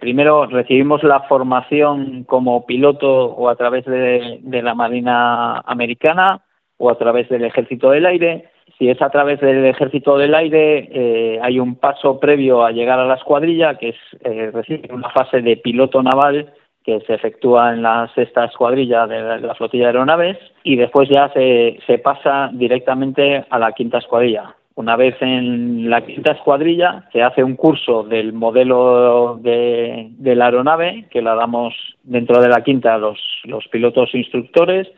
primero 0.00 0.46
recibimos 0.46 1.02
la 1.02 1.20
formación 1.28 2.24
como 2.24 2.64
piloto 2.64 3.26
o 3.26 3.50
a 3.50 3.56
través 3.56 3.84
de, 3.84 4.38
de 4.40 4.62
la 4.62 4.74
Marina 4.74 5.58
Americana 5.66 6.40
o 6.78 6.88
a 6.88 6.96
través 6.96 7.28
del 7.28 7.44
Ejército 7.44 7.90
del 7.90 8.06
Aire 8.06 8.48
si 8.80 8.88
es 8.88 9.00
a 9.02 9.10
través 9.10 9.38
del 9.40 9.66
ejército 9.66 10.16
del 10.16 10.34
aire, 10.34 10.88
eh, 10.90 11.38
hay 11.42 11.60
un 11.60 11.74
paso 11.74 12.18
previo 12.18 12.64
a 12.64 12.72
llegar 12.72 12.98
a 12.98 13.04
la 13.04 13.16
escuadrilla, 13.16 13.74
que 13.74 13.90
es 13.90 13.96
eh, 14.24 14.50
una 14.90 15.10
fase 15.10 15.42
de 15.42 15.58
piloto 15.58 16.02
naval 16.02 16.50
que 16.82 16.98
se 17.00 17.12
efectúa 17.12 17.74
en 17.74 17.82
la 17.82 18.10
sexta 18.14 18.46
escuadrilla 18.46 19.06
de 19.06 19.38
la, 19.38 19.54
flotilla 19.54 19.84
de 19.84 19.88
aeronaves 19.88 20.38
y 20.64 20.76
después 20.76 21.10
ya 21.10 21.30
se, 21.34 21.98
pasa 22.02 22.48
directamente 22.54 23.44
a 23.50 23.58
la 23.58 23.72
quinta 23.72 23.98
escuadrilla. 23.98 24.54
Una 24.76 24.96
vez 24.96 25.14
en 25.20 25.90
la 25.90 26.00
quinta 26.00 26.32
escuadrilla 26.32 27.04
se 27.12 27.22
hace 27.22 27.44
un 27.44 27.56
curso 27.56 28.02
del 28.02 28.32
modelo 28.32 29.38
de, 29.42 30.08
la 30.20 30.46
aeronave 30.46 31.04
que 31.10 31.20
la 31.20 31.34
damos 31.34 31.74
dentro 32.02 32.40
de 32.40 32.48
la 32.48 32.62
quinta 32.62 32.96
los, 32.96 33.20
los 33.44 33.68
pilotos 33.68 34.14
instructores 34.14 34.88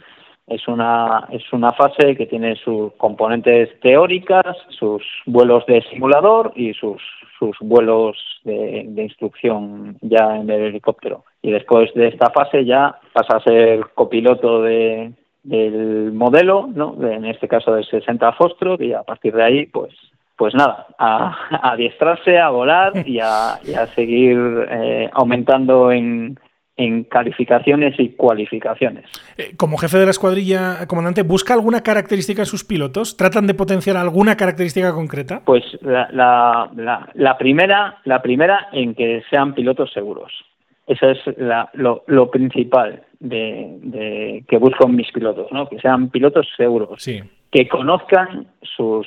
es 0.47 0.67
una, 0.69 1.29
es 1.31 1.43
una 1.53 1.71
fase 1.71 2.17
que 2.17 2.27
tiene 2.27 2.57
sus 2.57 2.93
componentes 2.95 3.69
teóricas, 3.81 4.57
sus 4.71 5.03
vuelos 5.25 5.65
de 5.67 5.83
simulador 5.83 6.53
y 6.57 6.75
sus, 6.75 7.01
sus 7.39 7.57
vuelos 7.61 8.17
de, 8.45 8.91
instrucción 8.97 9.97
ya 10.01 10.37
en 10.37 10.51
el 10.51 10.63
helicóptero. 10.63 11.25
Y 11.43 11.53
después 11.53 11.93
de 11.95 12.09
esta 12.09 12.31
fase 12.31 12.65
ya 12.65 12.99
pasa 13.13 13.37
a 13.37 13.43
ser 13.43 13.87
copiloto 13.95 14.63
de, 14.63 15.13
del 15.43 16.13
modelo, 16.13 16.69
¿no? 16.73 16.97
en 17.01 17.25
este 17.25 17.49
caso 17.49 17.75
del 17.75 17.85
60 17.85 18.33
Foxtrot, 18.33 18.81
y 18.81 18.93
a 18.93 19.03
partir 19.03 19.35
de 19.35 19.45
ahí, 19.45 19.67
pues 19.67 19.93
pues 20.37 20.55
nada, 20.55 20.87
a, 20.99 21.71
adiestrarse, 21.73 22.37
a 22.39 22.49
volar 22.51 23.07
y 23.07 23.21
a, 23.21 23.61
seguir 23.95 24.37
eh, 24.71 25.09
aumentando 25.13 25.93
en, 25.93 26.37
en 26.83 27.05
calificaciones 27.05 27.95
y 27.99 28.11
cualificaciones. 28.11 29.05
Eh, 29.37 29.55
como 29.57 29.77
jefe 29.77 29.99
de 29.99 30.05
la 30.05 30.11
escuadrilla, 30.11 30.87
comandante, 30.87 31.23
¿busca 31.23 31.55
alguna 31.55 31.83
característica 31.83 32.43
en 32.43 32.47
sus 32.47 32.65
pilotos? 32.65 33.17
¿Tratan 33.17 33.47
de 33.47 33.55
potenciar 33.55 33.97
alguna 33.97 34.37
característica 34.37 34.93
concreta? 34.93 35.43
Pues 35.45 35.63
la, 35.83 36.09
la, 37.15 37.39
primera, 37.39 37.99
la 38.05 38.23
primera 38.23 38.69
en 38.73 38.95
que 38.95 39.23
sean 39.31 39.55
pilotos 39.55 39.93
seguros. 39.93 40.33
Eso 40.87 41.11
es 41.11 41.19
la, 41.39 41.71
lo, 41.75 42.03
lo, 42.07 42.31
principal 42.31 43.03
de, 43.21 43.79
de, 43.83 44.45
que 44.49 44.59
buscan 44.59 44.97
mis 44.97 45.11
pilotos, 45.13 45.47
¿no? 45.53 45.69
Que 45.69 45.79
sean 45.79 46.11
pilotos 46.11 46.49
seguros, 46.57 47.01
sí. 47.01 47.23
que 47.53 47.69
conozcan 47.69 48.49
sus 48.63 49.07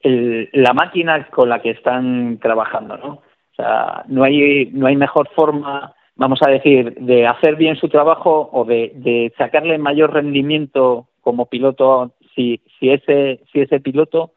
el, 0.00 0.48
la 0.52 0.72
máquina 0.72 1.26
con 1.28 1.50
la 1.50 1.60
que 1.60 1.70
están 1.70 2.38
trabajando, 2.38 2.96
¿no? 2.96 3.08
O 3.08 3.54
sea, 3.56 4.04
no 4.08 4.24
hay 4.24 4.70
no 4.72 4.86
hay 4.86 4.96
mejor 4.96 5.28
forma, 5.36 5.94
vamos 6.16 6.40
a 6.42 6.50
decir, 6.50 6.94
de 6.94 7.26
hacer 7.26 7.56
bien 7.56 7.76
su 7.76 7.88
trabajo 7.88 8.48
o 8.52 8.64
de, 8.64 8.92
de 8.94 9.32
sacarle 9.36 9.78
mayor 9.78 10.12
rendimiento 10.12 11.08
como 11.20 11.46
piloto 11.46 12.12
si 12.34 12.60
si 12.78 12.90
ese 12.90 13.40
si 13.52 13.60
ese 13.60 13.80
piloto 13.80 14.32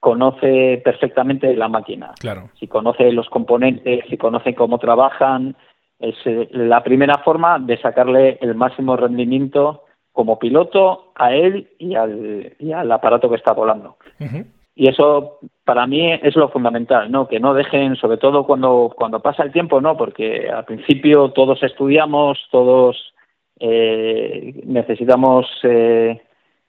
conoce 0.00 0.82
perfectamente 0.84 1.54
la 1.56 1.68
máquina. 1.68 2.12
Claro. 2.20 2.50
Si 2.60 2.68
conoce 2.68 3.10
los 3.10 3.30
componentes, 3.30 4.04
si 4.10 4.18
conoce 4.18 4.54
cómo 4.54 4.78
trabajan, 4.78 5.56
es 5.98 6.14
eh, 6.26 6.48
la 6.50 6.82
primera 6.82 7.18
forma 7.18 7.58
de 7.58 7.78
sacarle 7.80 8.38
el 8.42 8.54
máximo 8.54 8.96
rendimiento 8.96 9.84
como 10.12 10.38
piloto 10.38 11.12
a 11.14 11.32
él 11.34 11.70
y 11.78 11.94
al, 11.94 12.54
y 12.58 12.72
al 12.72 12.92
aparato 12.92 13.30
que 13.30 13.36
está 13.36 13.52
volando. 13.52 13.96
Uh 14.20 14.24
-huh. 14.24 14.46
Y 14.76 14.88
eso 14.88 15.38
para 15.64 15.86
mí 15.86 16.12
es 16.12 16.34
lo 16.36 16.48
fundamental, 16.48 17.10
¿no? 17.10 17.28
Que 17.28 17.38
no 17.38 17.54
dejen, 17.54 17.96
sobre 17.96 18.16
todo 18.16 18.44
cuando, 18.44 18.92
cuando 18.94 19.20
pasa 19.20 19.42
el 19.44 19.52
tiempo, 19.52 19.80
¿no? 19.80 19.96
Porque 19.96 20.50
al 20.50 20.64
principio 20.64 21.30
todos 21.30 21.62
estudiamos, 21.62 22.38
todos 22.50 23.14
eh, 23.60 24.60
necesitamos 24.66 25.46
eh, 25.62 26.20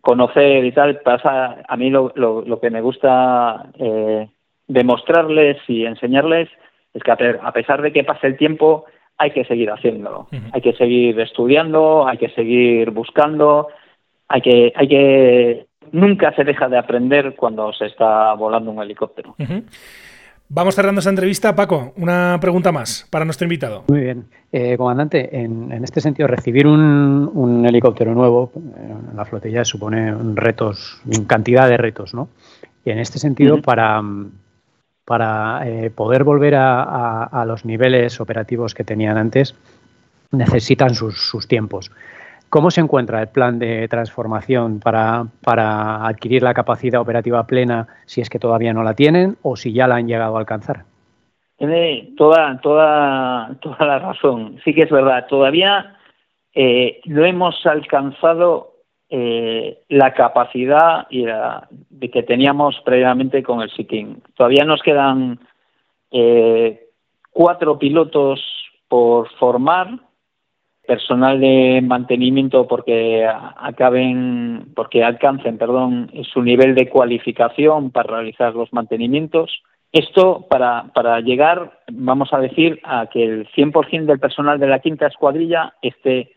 conocer 0.02 0.64
y 0.66 0.72
tal, 0.72 1.00
pasa 1.02 1.64
a 1.68 1.78
mí 1.78 1.90
lo, 1.90 2.12
lo, 2.16 2.42
lo 2.42 2.60
que 2.60 2.70
me 2.70 2.82
gusta 2.82 3.72
eh, 3.80 4.30
demostrarles 4.68 5.58
y 5.68 5.86
enseñarles 5.86 6.48
es 6.94 7.04
que 7.04 7.12
a 7.12 7.52
pesar 7.52 7.82
de 7.82 7.92
que 7.92 8.04
pase 8.04 8.28
el 8.28 8.38
tiempo 8.38 8.86
hay 9.18 9.32
que 9.32 9.46
seguir 9.46 9.72
haciéndolo, 9.72 10.28
uh 10.32 10.36
-huh. 10.36 10.50
hay 10.54 10.62
que 10.62 10.74
seguir 10.74 11.20
estudiando, 11.20 12.08
hay 12.08 12.18
que 12.18 12.30
seguir 12.30 12.92
buscando, 12.92 13.68
hay 14.28 14.42
que, 14.42 14.74
hay 14.76 14.88
que 14.88 15.66
nunca 15.92 16.34
se 16.36 16.44
deja 16.44 16.68
de 16.68 16.78
aprender 16.78 17.36
cuando 17.36 17.72
se 17.74 17.86
está 17.86 18.34
volando 18.34 18.72
un 18.72 18.82
helicóptero. 18.82 19.36
Uh 19.38 19.44
-huh. 19.44 19.64
Vamos 20.48 20.76
cerrando 20.76 21.00
esa 21.00 21.10
entrevista. 21.10 21.56
Paco, 21.56 21.94
una 21.98 22.38
pregunta 22.40 22.72
más 22.72 23.08
para 23.10 23.26
nuestro 23.26 23.46
invitado. 23.46 23.84
Muy 23.88 24.02
bien. 24.02 24.26
Eh, 24.52 24.78
comandante, 24.78 25.40
en, 25.42 25.72
en, 25.72 25.84
este 25.84 26.02
sentido, 26.02 26.28
recibir 26.28 26.68
un, 26.68 27.32
un 27.34 27.66
helicóptero 27.66 28.14
nuevo 28.14 28.52
en 28.56 29.16
la 29.16 29.26
flotilla 29.26 29.66
supone 29.66 30.14
retos, 30.36 31.02
cantidad 31.26 31.68
de 31.68 31.78
retos, 31.78 32.14
¿no? 32.14 32.30
Y 32.86 32.92
en 32.92 33.00
este 33.00 33.18
sentido, 33.18 33.56
uh 33.56 33.58
-huh. 33.58 33.64
para, 33.64 34.02
para 35.04 35.68
eh, 35.68 35.90
poder 35.90 36.24
volver 36.24 36.56
a, 36.56 36.84
a, 36.84 37.24
a, 37.24 37.46
los 37.46 37.66
niveles 37.66 38.22
operativos 38.22 38.76
que 38.76 38.84
tenían 38.84 39.18
antes, 39.18 39.56
necesitan 40.32 40.94
sus, 40.94 41.20
sus, 41.20 41.48
tiempos. 41.48 41.92
¿Cómo 42.56 42.72
se 42.72 42.80
encuentra 42.80 43.22
el 43.22 43.28
plan 43.28 43.60
de 43.60 43.86
transformación 43.90 44.80
para, 44.80 45.26
para 45.44 46.08
adquirir 46.08 46.42
la 46.42 46.54
capacidad 46.54 47.02
operativa 47.02 47.46
plena 47.46 47.86
si 48.06 48.22
es 48.22 48.30
que 48.30 48.40
todavía 48.40 48.72
no 48.72 48.82
la 48.82 48.94
tienen 48.94 49.36
o 49.42 49.58
si 49.58 49.74
ya 49.74 49.90
la 49.90 49.98
han 49.98 50.08
llegado 50.08 50.38
a 50.38 50.40
alcanzar? 50.40 50.86
Tiene 51.58 52.14
toda, 52.16 52.58
toda, 52.62 53.58
toda 53.60 53.86
la 53.86 54.00
razón. 54.00 54.58
Sí 54.64 54.74
que 54.74 54.84
es 54.84 54.90
verdad. 54.90 55.28
Todavía 55.28 55.98
eh, 56.54 57.02
no 57.04 57.26
hemos 57.26 57.66
alcanzado 57.66 58.76
eh, 59.10 59.80
la 59.90 60.14
capacidad 60.14 61.08
y 61.10 61.26
la, 61.26 61.68
de 61.70 62.10
que 62.10 62.24
teníamos 62.24 62.80
previamente 62.86 63.44
con 63.44 63.64
el 63.64 63.70
Siking. 63.72 64.24
Todavía 64.34 64.64
nos 64.64 64.82
quedan 64.82 65.42
eh, 66.10 66.88
cuatro 67.32 67.78
pilotos 67.78 68.40
por 68.88 69.30
formar, 69.40 70.00
personal 70.88 71.40
de 71.40 71.82
mantenimiento 71.84 72.68
porque 72.68 73.28
acaben, 73.28 74.72
porque 74.76 75.04
alcancen, 75.04 75.58
perdón, 75.58 76.12
su 76.34 76.42
nivel 76.42 76.76
de 76.76 76.90
cualificación 76.90 77.92
para 77.92 78.16
realizar 78.16 78.54
los 78.54 78.72
mantenimientos. 78.74 79.64
Esto 79.92 80.46
para, 80.50 80.92
para 80.94 81.22
llegar, 81.22 81.80
vamos 81.92 82.34
a 82.34 82.40
decir, 82.40 82.80
a 82.84 83.08
que 83.08 83.24
el 83.24 83.48
100% 83.52 84.06
del 84.06 84.20
personal 84.20 84.60
de 84.60 84.68
la 84.68 84.80
quinta 84.80 85.08
escuadrilla 85.08 85.74
esté 85.82 86.34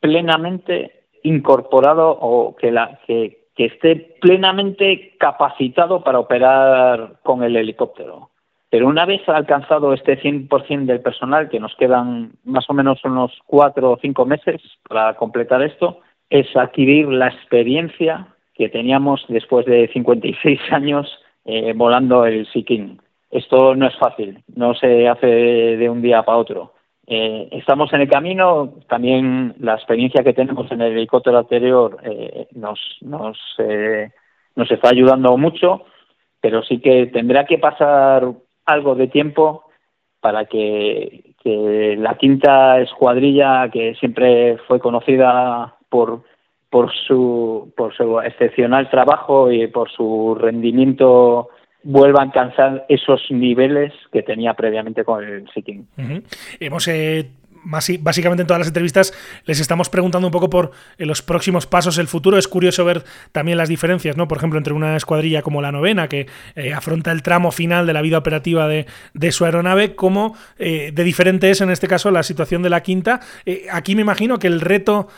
plenamente 0.00 1.04
incorporado 1.22 2.10
o 2.10 2.56
que, 2.56 2.72
la, 2.72 2.98
que, 3.06 3.48
que 3.54 3.66
esté 3.66 4.16
plenamente 4.20 5.14
capacitado 5.18 6.02
para 6.02 6.18
operar 6.18 7.20
con 7.22 7.42
el 7.42 7.56
helicóptero. 7.56 8.31
Pero 8.72 8.88
una 8.88 9.04
vez 9.04 9.20
alcanzado 9.28 9.92
este 9.92 10.18
100% 10.18 10.86
del 10.86 11.02
personal, 11.02 11.50
que 11.50 11.60
nos 11.60 11.76
quedan 11.76 12.32
más 12.42 12.64
o 12.70 12.72
menos 12.72 13.04
unos 13.04 13.30
cuatro 13.44 13.90
o 13.90 13.98
cinco 14.00 14.24
meses 14.24 14.62
para 14.88 15.12
completar 15.12 15.62
esto, 15.62 16.00
es 16.30 16.46
adquirir 16.56 17.06
la 17.08 17.28
experiencia 17.28 18.28
que 18.54 18.70
teníamos 18.70 19.26
después 19.28 19.66
de 19.66 19.90
56 19.92 20.58
años 20.70 21.06
eh, 21.44 21.74
volando 21.76 22.24
el 22.24 22.46
Sikin. 22.50 22.98
Esto 23.30 23.74
no 23.74 23.88
es 23.88 23.96
fácil, 23.98 24.42
no 24.56 24.72
se 24.72 25.06
hace 25.06 25.26
de 25.26 25.90
un 25.90 26.00
día 26.00 26.22
para 26.22 26.38
otro. 26.38 26.72
Eh, 27.06 27.50
estamos 27.52 27.92
en 27.92 28.00
el 28.00 28.08
camino, 28.08 28.76
también 28.88 29.54
la 29.58 29.74
experiencia 29.74 30.24
que 30.24 30.32
tenemos 30.32 30.72
en 30.72 30.80
el 30.80 30.92
helicóptero 30.92 31.36
anterior 31.36 31.98
eh, 32.04 32.48
nos, 32.52 32.80
nos, 33.02 33.38
eh, 33.58 34.12
nos 34.56 34.70
está 34.70 34.88
ayudando 34.88 35.36
mucho, 35.36 35.84
pero 36.40 36.62
sí 36.62 36.80
que 36.80 37.08
tendrá 37.08 37.44
que 37.44 37.58
pasar 37.58 38.32
algo 38.66 38.94
de 38.94 39.08
tiempo 39.08 39.64
para 40.20 40.44
que, 40.44 41.34
la 41.44 42.16
quinta 42.16 42.80
escuadrilla, 42.80 43.68
que 43.72 43.94
siempre 43.96 44.58
fue 44.68 44.78
conocida 44.78 45.74
por, 45.88 46.22
por, 46.70 46.92
su, 46.92 47.72
por 47.76 47.94
su 47.94 48.20
excepcional 48.20 48.88
trabajo 48.88 49.50
y 49.50 49.66
por 49.66 49.90
su 49.90 50.36
rendimiento 50.38 51.48
vuelva 51.82 52.20
a 52.20 52.24
alcanzar 52.24 52.86
esos 52.88 53.20
niveles 53.30 53.92
que 54.12 54.22
tenía 54.22 54.54
previamente 54.54 55.04
con 55.04 55.24
el 55.24 55.44
-huh. 55.46 56.22
Hemos 56.60 56.86
eh, 56.86 57.28
básicamente 57.64 58.42
en 58.42 58.46
todas 58.46 58.60
las 58.60 58.68
entrevistas 58.68 59.12
les 59.44 59.60
estamos 59.60 59.88
preguntando 59.88 60.26
un 60.26 60.32
poco 60.32 60.50
por 60.50 60.72
eh, 60.98 61.06
los 61.06 61.22
próximos 61.22 61.66
pasos, 61.66 61.98
el 61.98 62.08
futuro. 62.08 62.38
Es 62.38 62.48
curioso 62.48 62.84
ver 62.84 63.04
también 63.32 63.58
las 63.58 63.68
diferencias, 63.68 64.16
¿no? 64.16 64.28
Por 64.28 64.38
ejemplo, 64.38 64.58
entre 64.58 64.72
una 64.72 64.96
escuadrilla 64.96 65.42
como 65.42 65.62
la 65.62 65.72
novena, 65.72 66.08
que 66.08 66.26
eh, 66.56 66.72
afronta 66.72 67.12
el 67.12 67.22
tramo 67.22 67.50
final 67.50 67.86
de 67.86 67.92
la 67.92 68.02
vida 68.02 68.18
operativa 68.18 68.68
de, 68.68 68.86
de 69.14 69.32
su 69.32 69.44
aeronave, 69.44 69.94
como 69.94 70.36
eh, 70.58 70.92
de 70.92 71.04
diferente 71.04 71.50
es 71.50 71.60
en 71.60 71.70
este 71.70 71.88
caso 71.88 72.10
la 72.10 72.22
situación 72.22 72.62
de 72.62 72.70
la 72.70 72.82
quinta. 72.82 73.20
Aquí 73.72 73.94
me 73.94 74.02
imagino 74.02 74.38
que 74.38 74.46
el 74.46 74.60
reto 74.60 75.08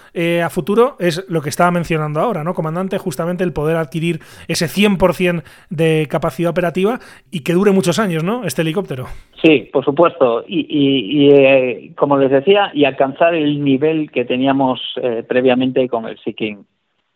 a 0.43 0.51
futuro 0.51 0.97
es 0.99 1.25
lo 1.29 1.43
que 1.43 1.49
estaba 1.49 1.71
mencionando 1.71 2.21
ahora, 2.21 2.45
¿no, 2.45 2.55
comandante? 2.55 2.99
Justamente 2.99 3.45
el 3.45 3.53
poder 3.53 3.77
adquirir 3.77 4.21
ese 4.49 4.67
100% 4.67 5.43
de 5.71 6.07
capacidad 6.11 6.51
operativa 6.51 7.01
y 7.31 7.41
que 7.41 7.53
dure 7.53 7.73
muchos 7.73 7.99
años, 7.99 8.25
¿no? 8.25 8.45
Este 8.45 8.63
helicóptero. 8.63 9.07
Sí, 9.43 9.69
por 9.73 9.85
supuesto. 9.85 10.45
Y, 10.47 10.61
y, 10.69 11.29
y 11.29 11.91
como 11.91 12.17
les 12.17 12.33
decía, 12.37 12.71
y 12.75 12.85
alcanzar 12.85 13.35
el 13.35 13.63
nivel 13.63 14.11
que 14.11 14.25
teníamos 14.25 14.81
eh, 15.03 15.25
previamente 15.27 15.89
con 15.89 16.07
el 16.07 16.19
Seeking. 16.19 16.67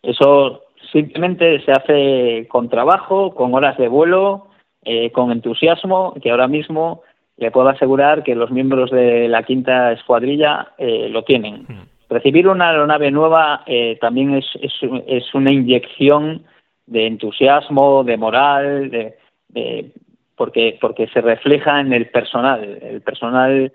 Eso 0.01 0.63
simplemente 0.91 1.63
se 1.63 1.71
hace 1.71 2.47
con 2.47 2.69
trabajo, 2.69 3.33
con 3.33 3.53
horas 3.53 3.77
de 3.77 3.87
vuelo, 3.87 4.47
eh, 4.83 5.11
con 5.11 5.31
entusiasmo, 5.31 6.13
que 6.21 6.31
ahora 6.31 6.47
mismo 6.47 7.03
le 7.37 7.51
puedo 7.51 7.69
asegurar 7.69 8.23
que 8.23 8.35
los 8.35 8.51
miembros 8.51 8.91
de 8.91 9.27
la 9.27 9.43
quinta 9.43 9.91
escuadrilla 9.91 10.73
eh, 10.77 11.09
lo 11.09 11.23
tienen. 11.23 11.65
Mm. 11.67 11.83
Recibir 12.09 12.47
una 12.47 12.69
aeronave 12.69 13.11
nueva 13.11 13.63
también 14.01 14.33
es, 14.33 14.45
es, 14.59 14.73
es, 15.05 15.35
una 15.35 15.51
inyección 15.53 16.43
de 16.87 17.05
entusiasmo, 17.05 18.03
de 18.03 18.17
moral, 18.17 18.89
de, 18.89 19.15
de, 19.49 19.91
porque, 20.35 20.77
porque 20.81 21.07
se 21.09 21.21
refleja 21.21 21.79
en 21.79 21.93
el 21.93 22.07
personal. 22.07 22.79
El 22.81 23.01
personal 23.01 23.71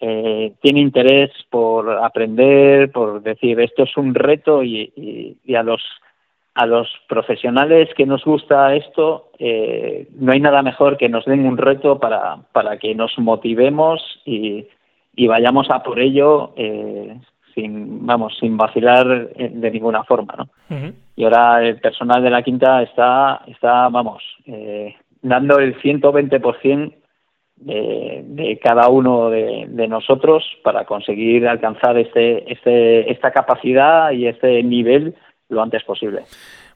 eh, 0.00 0.52
tiene 0.60 0.80
interés 0.80 1.30
por 1.50 1.90
aprender, 1.90 2.90
por 2.90 3.22
decir 3.22 3.60
esto 3.60 3.84
es 3.84 3.96
un 3.96 4.14
reto 4.14 4.62
y, 4.62 4.92
y, 4.96 5.36
y, 5.44 5.54
a 5.54 5.62
los 5.62 5.82
a 6.54 6.64
los 6.64 6.88
profesionales 7.06 7.90
que 7.94 8.06
nos 8.06 8.24
gusta 8.24 8.74
esto 8.74 9.30
eh, 9.38 10.08
no 10.18 10.32
hay 10.32 10.40
nada 10.40 10.62
mejor 10.62 10.96
que 10.96 11.08
nos 11.08 11.26
den 11.26 11.46
un 11.46 11.58
reto 11.58 11.98
para, 11.98 12.38
para 12.52 12.78
que 12.78 12.94
nos 12.94 13.18
motivemos 13.18 14.00
y, 14.24 14.66
y 15.14 15.26
vayamos 15.26 15.70
a 15.70 15.82
por 15.82 15.98
ello 16.00 16.54
eh, 16.56 17.14
sin 17.54 18.06
vamos 18.06 18.36
sin 18.40 18.56
vacilar 18.56 19.28
de 19.34 19.70
ninguna 19.70 20.04
forma 20.04 20.34
¿no? 20.38 20.44
Uh 20.70 20.80
-huh. 20.80 20.94
y 21.16 21.24
ahora 21.24 21.62
el 21.62 21.78
personal 21.78 22.22
de 22.22 22.30
la 22.30 22.42
quinta 22.42 22.82
está 22.82 23.42
está 23.46 23.88
vamos 23.90 24.22
eh, 24.46 24.94
dando 25.20 25.58
el 25.58 25.76
120% 25.82 26.92
de, 27.56 28.22
de 28.24 28.58
cada 28.58 28.88
uno 28.88 29.30
de, 29.30 29.66
de, 29.68 29.88
nosotros 29.88 30.44
para 30.62 30.84
conseguir 30.84 31.48
alcanzar 31.48 31.96
este, 31.98 32.52
este, 32.52 33.10
esta 33.10 33.30
capacidad 33.30 34.10
y 34.10 34.26
este 34.26 34.62
nivel 34.62 35.14
lo 35.48 35.62
antes 35.62 35.82
posible. 35.84 36.22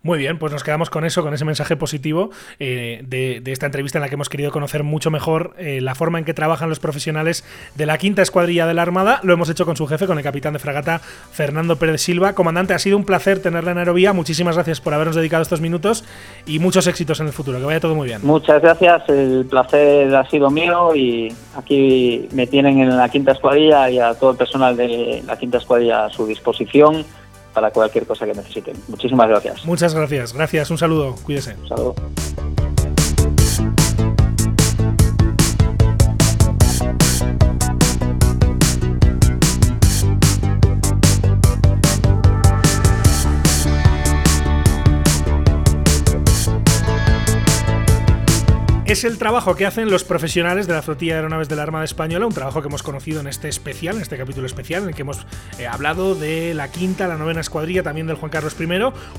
Muy 0.02 0.18
bien, 0.18 0.38
pues 0.38 0.50
nos 0.50 0.64
quedamos 0.64 0.88
con 0.88 1.04
eso, 1.04 1.22
con 1.22 1.34
ese 1.34 1.44
mensaje 1.44 1.76
positivo 1.76 2.30
eh, 2.58 3.04
de, 3.06 3.42
esta 3.52 3.66
entrevista 3.66 3.98
en 3.98 4.02
la 4.02 4.08
que 4.08 4.14
hemos 4.14 4.30
querido 4.30 4.50
conocer 4.50 4.82
mucho 4.82 5.10
mejor 5.10 5.52
eh, 5.58 5.82
la 5.82 5.94
forma 5.94 6.18
en 6.18 6.24
que 6.24 6.32
trabajan 6.32 6.70
los 6.70 6.80
profesionales 6.80 7.44
de 7.74 7.84
la 7.84 7.98
quinta 7.98 8.22
escuadrilla 8.22 8.66
de 8.66 8.72
la 8.72 8.80
Armada. 8.80 9.20
Lo 9.24 9.34
hemos 9.34 9.50
hecho 9.50 9.66
con 9.66 9.76
su 9.76 9.86
jefe, 9.86 10.06
con 10.06 10.16
el 10.16 10.24
capitán 10.24 10.54
de 10.54 10.58
fragata 10.58 11.00
Fernando 11.00 11.76
Pérez 11.76 12.00
Silva. 12.00 12.32
Comandante, 12.32 12.72
ha 12.72 12.78
sido 12.78 12.96
un 12.96 13.04
placer 13.04 13.42
tenerla 13.42 13.72
en 13.72 13.78
Aerovía. 13.78 14.14
Muchísimas 14.14 14.54
gracias 14.54 14.80
por 14.80 14.94
habernos 14.94 15.16
dedicado 15.16 15.42
estos 15.42 15.60
minutos 15.60 16.02
y 16.46 16.60
muchos 16.60 16.86
éxitos 16.86 17.20
en 17.20 17.26
el 17.26 17.34
futuro. 17.34 17.58
Que 17.58 17.66
vaya 17.66 17.80
todo 17.80 17.94
muy 17.94 18.08
bien. 18.08 18.20
Muchas 18.22 18.62
gracias, 18.62 19.06
el 19.10 19.44
placer 19.50 20.14
ha 20.14 20.24
sido 20.30 20.48
mío 20.48 20.94
y 20.94 21.30
aquí 21.58 22.26
me 22.32 22.46
tienen 22.46 22.80
en 22.80 22.96
la 22.96 23.10
quinta 23.10 23.32
escuadrilla 23.32 23.90
y 23.90 23.98
a 23.98 24.14
todo 24.14 24.30
el 24.30 24.38
personal 24.38 24.74
de 24.78 25.22
la 25.26 25.36
quinta 25.36 25.58
escuadrilla 25.58 26.06
a 26.06 26.10
su 26.10 26.26
disposición 26.26 27.04
para 27.52 27.70
cualquier 27.70 28.06
cosa 28.06 28.26
que 28.26 28.34
necesiten. 28.34 28.76
Muchísimas 28.88 29.28
gracias. 29.28 29.64
Muchas 29.64 29.94
gracias. 29.94 30.32
Gracias. 30.32 30.70
Un 30.70 30.78
saludo. 30.78 31.14
Cuídese. 31.24 31.54
Un 31.54 31.68
saludo. 31.68 31.94
Es 48.90 49.04
el 49.04 49.18
trabajo 49.18 49.54
que 49.54 49.66
hacen 49.66 49.88
los 49.88 50.02
profesionales 50.02 50.66
de 50.66 50.72
la 50.72 50.82
flotilla 50.82 51.12
de 51.12 51.18
aeronaves 51.18 51.48
de 51.48 51.54
la 51.54 51.62
Armada 51.62 51.84
Española, 51.84 52.26
un 52.26 52.32
trabajo 52.32 52.60
que 52.60 52.66
hemos 52.66 52.82
conocido 52.82 53.20
en 53.20 53.28
este 53.28 53.48
especial, 53.48 53.94
en 53.94 54.02
este 54.02 54.16
capítulo 54.16 54.46
especial, 54.46 54.82
en 54.82 54.88
el 54.88 54.94
que 54.96 55.02
hemos 55.02 55.18
eh, 55.60 55.68
hablado 55.68 56.16
de 56.16 56.54
la 56.54 56.72
quinta, 56.72 57.06
la 57.06 57.16
novena 57.16 57.40
escuadrilla, 57.40 57.84
también 57.84 58.08
del 58.08 58.16
Juan 58.16 58.32
Carlos 58.32 58.56
I, 58.58 58.66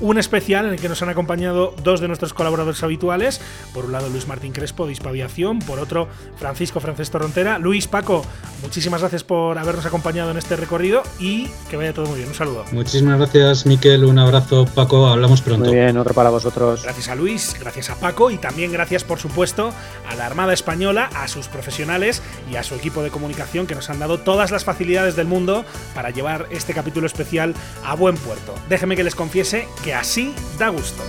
un 0.02 0.18
especial 0.18 0.66
en 0.66 0.72
el 0.74 0.80
que 0.80 0.90
nos 0.90 1.00
han 1.00 1.08
acompañado 1.08 1.74
dos 1.82 2.00
de 2.00 2.08
nuestros 2.08 2.34
colaboradores 2.34 2.82
habituales, 2.82 3.40
por 3.72 3.86
un 3.86 3.92
lado 3.92 4.10
Luis 4.10 4.28
Martín 4.28 4.52
Crespo 4.52 4.84
de 4.84 4.92
Hispaviación, 4.92 5.60
por 5.60 5.78
otro 5.78 6.06
Francisco 6.36 6.80
Francés 6.80 7.10
Torrontera. 7.10 7.58
Luis, 7.58 7.88
Paco, 7.88 8.26
muchísimas 8.60 9.00
gracias 9.00 9.24
por 9.24 9.56
habernos 9.56 9.86
acompañado 9.86 10.32
en 10.32 10.36
este 10.36 10.56
recorrido 10.56 11.02
y 11.18 11.48
que 11.70 11.78
vaya 11.78 11.94
todo 11.94 12.08
muy 12.08 12.18
bien. 12.18 12.28
Un 12.28 12.34
saludo. 12.34 12.66
Muchísimas 12.72 13.16
gracias, 13.16 13.64
Miquel, 13.64 14.04
un 14.04 14.18
abrazo, 14.18 14.66
Paco, 14.74 15.06
hablamos 15.06 15.40
pronto. 15.40 15.64
Muy 15.64 15.76
bien, 15.76 15.96
otro 15.96 16.12
para 16.12 16.28
vosotros. 16.28 16.82
Gracias 16.82 17.08
a 17.08 17.14
Luis, 17.14 17.56
gracias 17.58 17.88
a 17.88 17.94
Paco 17.94 18.30
y 18.30 18.36
también 18.36 18.70
gracias, 18.70 19.02
por 19.02 19.18
supuesto, 19.18 19.61
a 20.08 20.14
la 20.14 20.26
Armada 20.26 20.52
Española, 20.52 21.10
a 21.14 21.28
sus 21.28 21.48
profesionales 21.48 22.22
y 22.50 22.56
a 22.56 22.62
su 22.62 22.74
equipo 22.74 23.02
de 23.02 23.10
comunicación 23.10 23.66
que 23.66 23.74
nos 23.74 23.90
han 23.90 23.98
dado 23.98 24.18
todas 24.18 24.50
las 24.50 24.64
facilidades 24.64 25.16
del 25.16 25.26
mundo 25.26 25.64
para 25.94 26.10
llevar 26.10 26.46
este 26.50 26.74
capítulo 26.74 27.06
especial 27.06 27.54
a 27.84 27.94
buen 27.94 28.16
puerto. 28.16 28.54
Déjeme 28.68 28.96
que 28.96 29.04
les 29.04 29.14
confiese 29.14 29.68
que 29.84 29.94
así 29.94 30.34
da 30.58 30.68
gusto. 30.68 31.02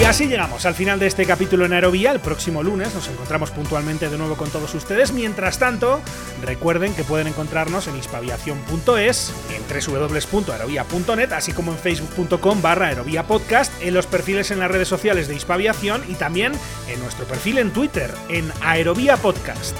Y 0.00 0.04
así 0.04 0.26
llegamos 0.26 0.66
al 0.66 0.74
final 0.74 0.98
de 0.98 1.06
este 1.06 1.24
capítulo 1.24 1.64
en 1.64 1.72
Aerovía. 1.72 2.10
El 2.10 2.20
próximo 2.20 2.62
lunes 2.62 2.92
nos 2.94 3.08
encontramos 3.08 3.52
puntualmente 3.52 4.10
de 4.10 4.18
nuevo 4.18 4.36
con 4.36 4.50
todos 4.50 4.74
ustedes. 4.74 5.12
Mientras 5.12 5.58
tanto, 5.58 6.00
recuerden 6.42 6.94
que 6.94 7.04
pueden 7.04 7.28
encontrarnos 7.28 7.86
en 7.86 7.96
hispaviación.es, 7.96 9.32
en 9.54 9.62
www.aerovía.net, 9.92 11.32
así 11.32 11.52
como 11.52 11.72
en 11.72 11.78
facebook.com 11.78 12.60
barra 12.60 12.88
aerovía 12.88 13.26
podcast, 13.26 13.72
en 13.82 13.94
los 13.94 14.06
perfiles 14.06 14.50
en 14.50 14.58
las 14.58 14.70
redes 14.70 14.88
sociales 14.88 15.28
de 15.28 15.36
Hispaviación 15.36 16.02
y 16.08 16.14
también 16.14 16.52
en 16.88 17.00
nuestro 17.00 17.24
perfil 17.24 17.58
en 17.58 17.72
Twitter, 17.72 18.12
en 18.28 18.52
Aerovía 18.62 19.16
Podcast. 19.16 19.76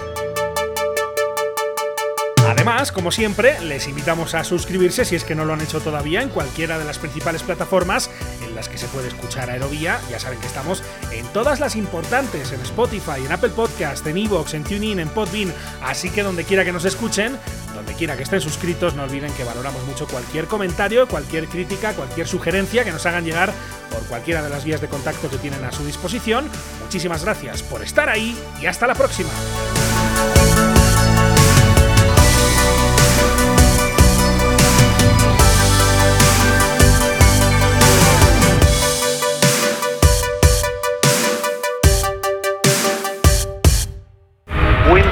Además, 2.46 2.92
como 2.92 3.10
siempre, 3.10 3.58
les 3.60 3.88
invitamos 3.88 4.34
a 4.34 4.44
suscribirse 4.44 5.04
si 5.04 5.16
es 5.16 5.24
que 5.24 5.34
no 5.34 5.44
lo 5.44 5.54
han 5.54 5.62
hecho 5.62 5.80
todavía 5.80 6.20
en 6.20 6.28
cualquiera 6.28 6.78
de 6.78 6.84
las 6.84 6.98
principales 6.98 7.42
plataformas 7.42 8.10
en 8.42 8.54
las 8.54 8.68
que 8.68 8.76
se 8.76 8.86
puede 8.88 9.08
escuchar 9.08 9.48
Aerovía. 9.48 9.98
Ya 10.10 10.18
saben 10.18 10.38
que 10.40 10.46
estamos 10.46 10.82
en 11.10 11.26
todas 11.28 11.58
las 11.58 11.74
importantes, 11.74 12.52
en 12.52 12.60
Spotify, 12.60 13.24
en 13.24 13.32
Apple 13.32 13.50
Podcast, 13.50 14.06
en 14.06 14.18
Evox, 14.18 14.54
en 14.54 14.64
TuneIn, 14.64 15.00
en 15.00 15.08
Podbean, 15.08 15.54
así 15.82 16.10
que 16.10 16.22
donde 16.22 16.44
quiera 16.44 16.64
que 16.64 16.72
nos 16.72 16.84
escuchen, 16.84 17.38
donde 17.74 17.94
quiera 17.94 18.16
que 18.16 18.24
estén 18.24 18.42
suscritos, 18.42 18.94
no 18.94 19.04
olviden 19.04 19.32
que 19.32 19.44
valoramos 19.44 19.82
mucho 19.86 20.06
cualquier 20.06 20.46
comentario, 20.46 21.08
cualquier 21.08 21.48
crítica, 21.48 21.94
cualquier 21.94 22.28
sugerencia 22.28 22.84
que 22.84 22.92
nos 22.92 23.06
hagan 23.06 23.24
llegar 23.24 23.52
por 23.90 24.02
cualquiera 24.06 24.42
de 24.42 24.50
las 24.50 24.64
vías 24.64 24.82
de 24.82 24.88
contacto 24.88 25.30
que 25.30 25.38
tienen 25.38 25.64
a 25.64 25.72
su 25.72 25.84
disposición. 25.84 26.48
Muchísimas 26.82 27.24
gracias 27.24 27.62
por 27.62 27.82
estar 27.82 28.10
ahí 28.10 28.36
y 28.60 28.66
hasta 28.66 28.86
la 28.86 28.94
próxima. 28.94 29.30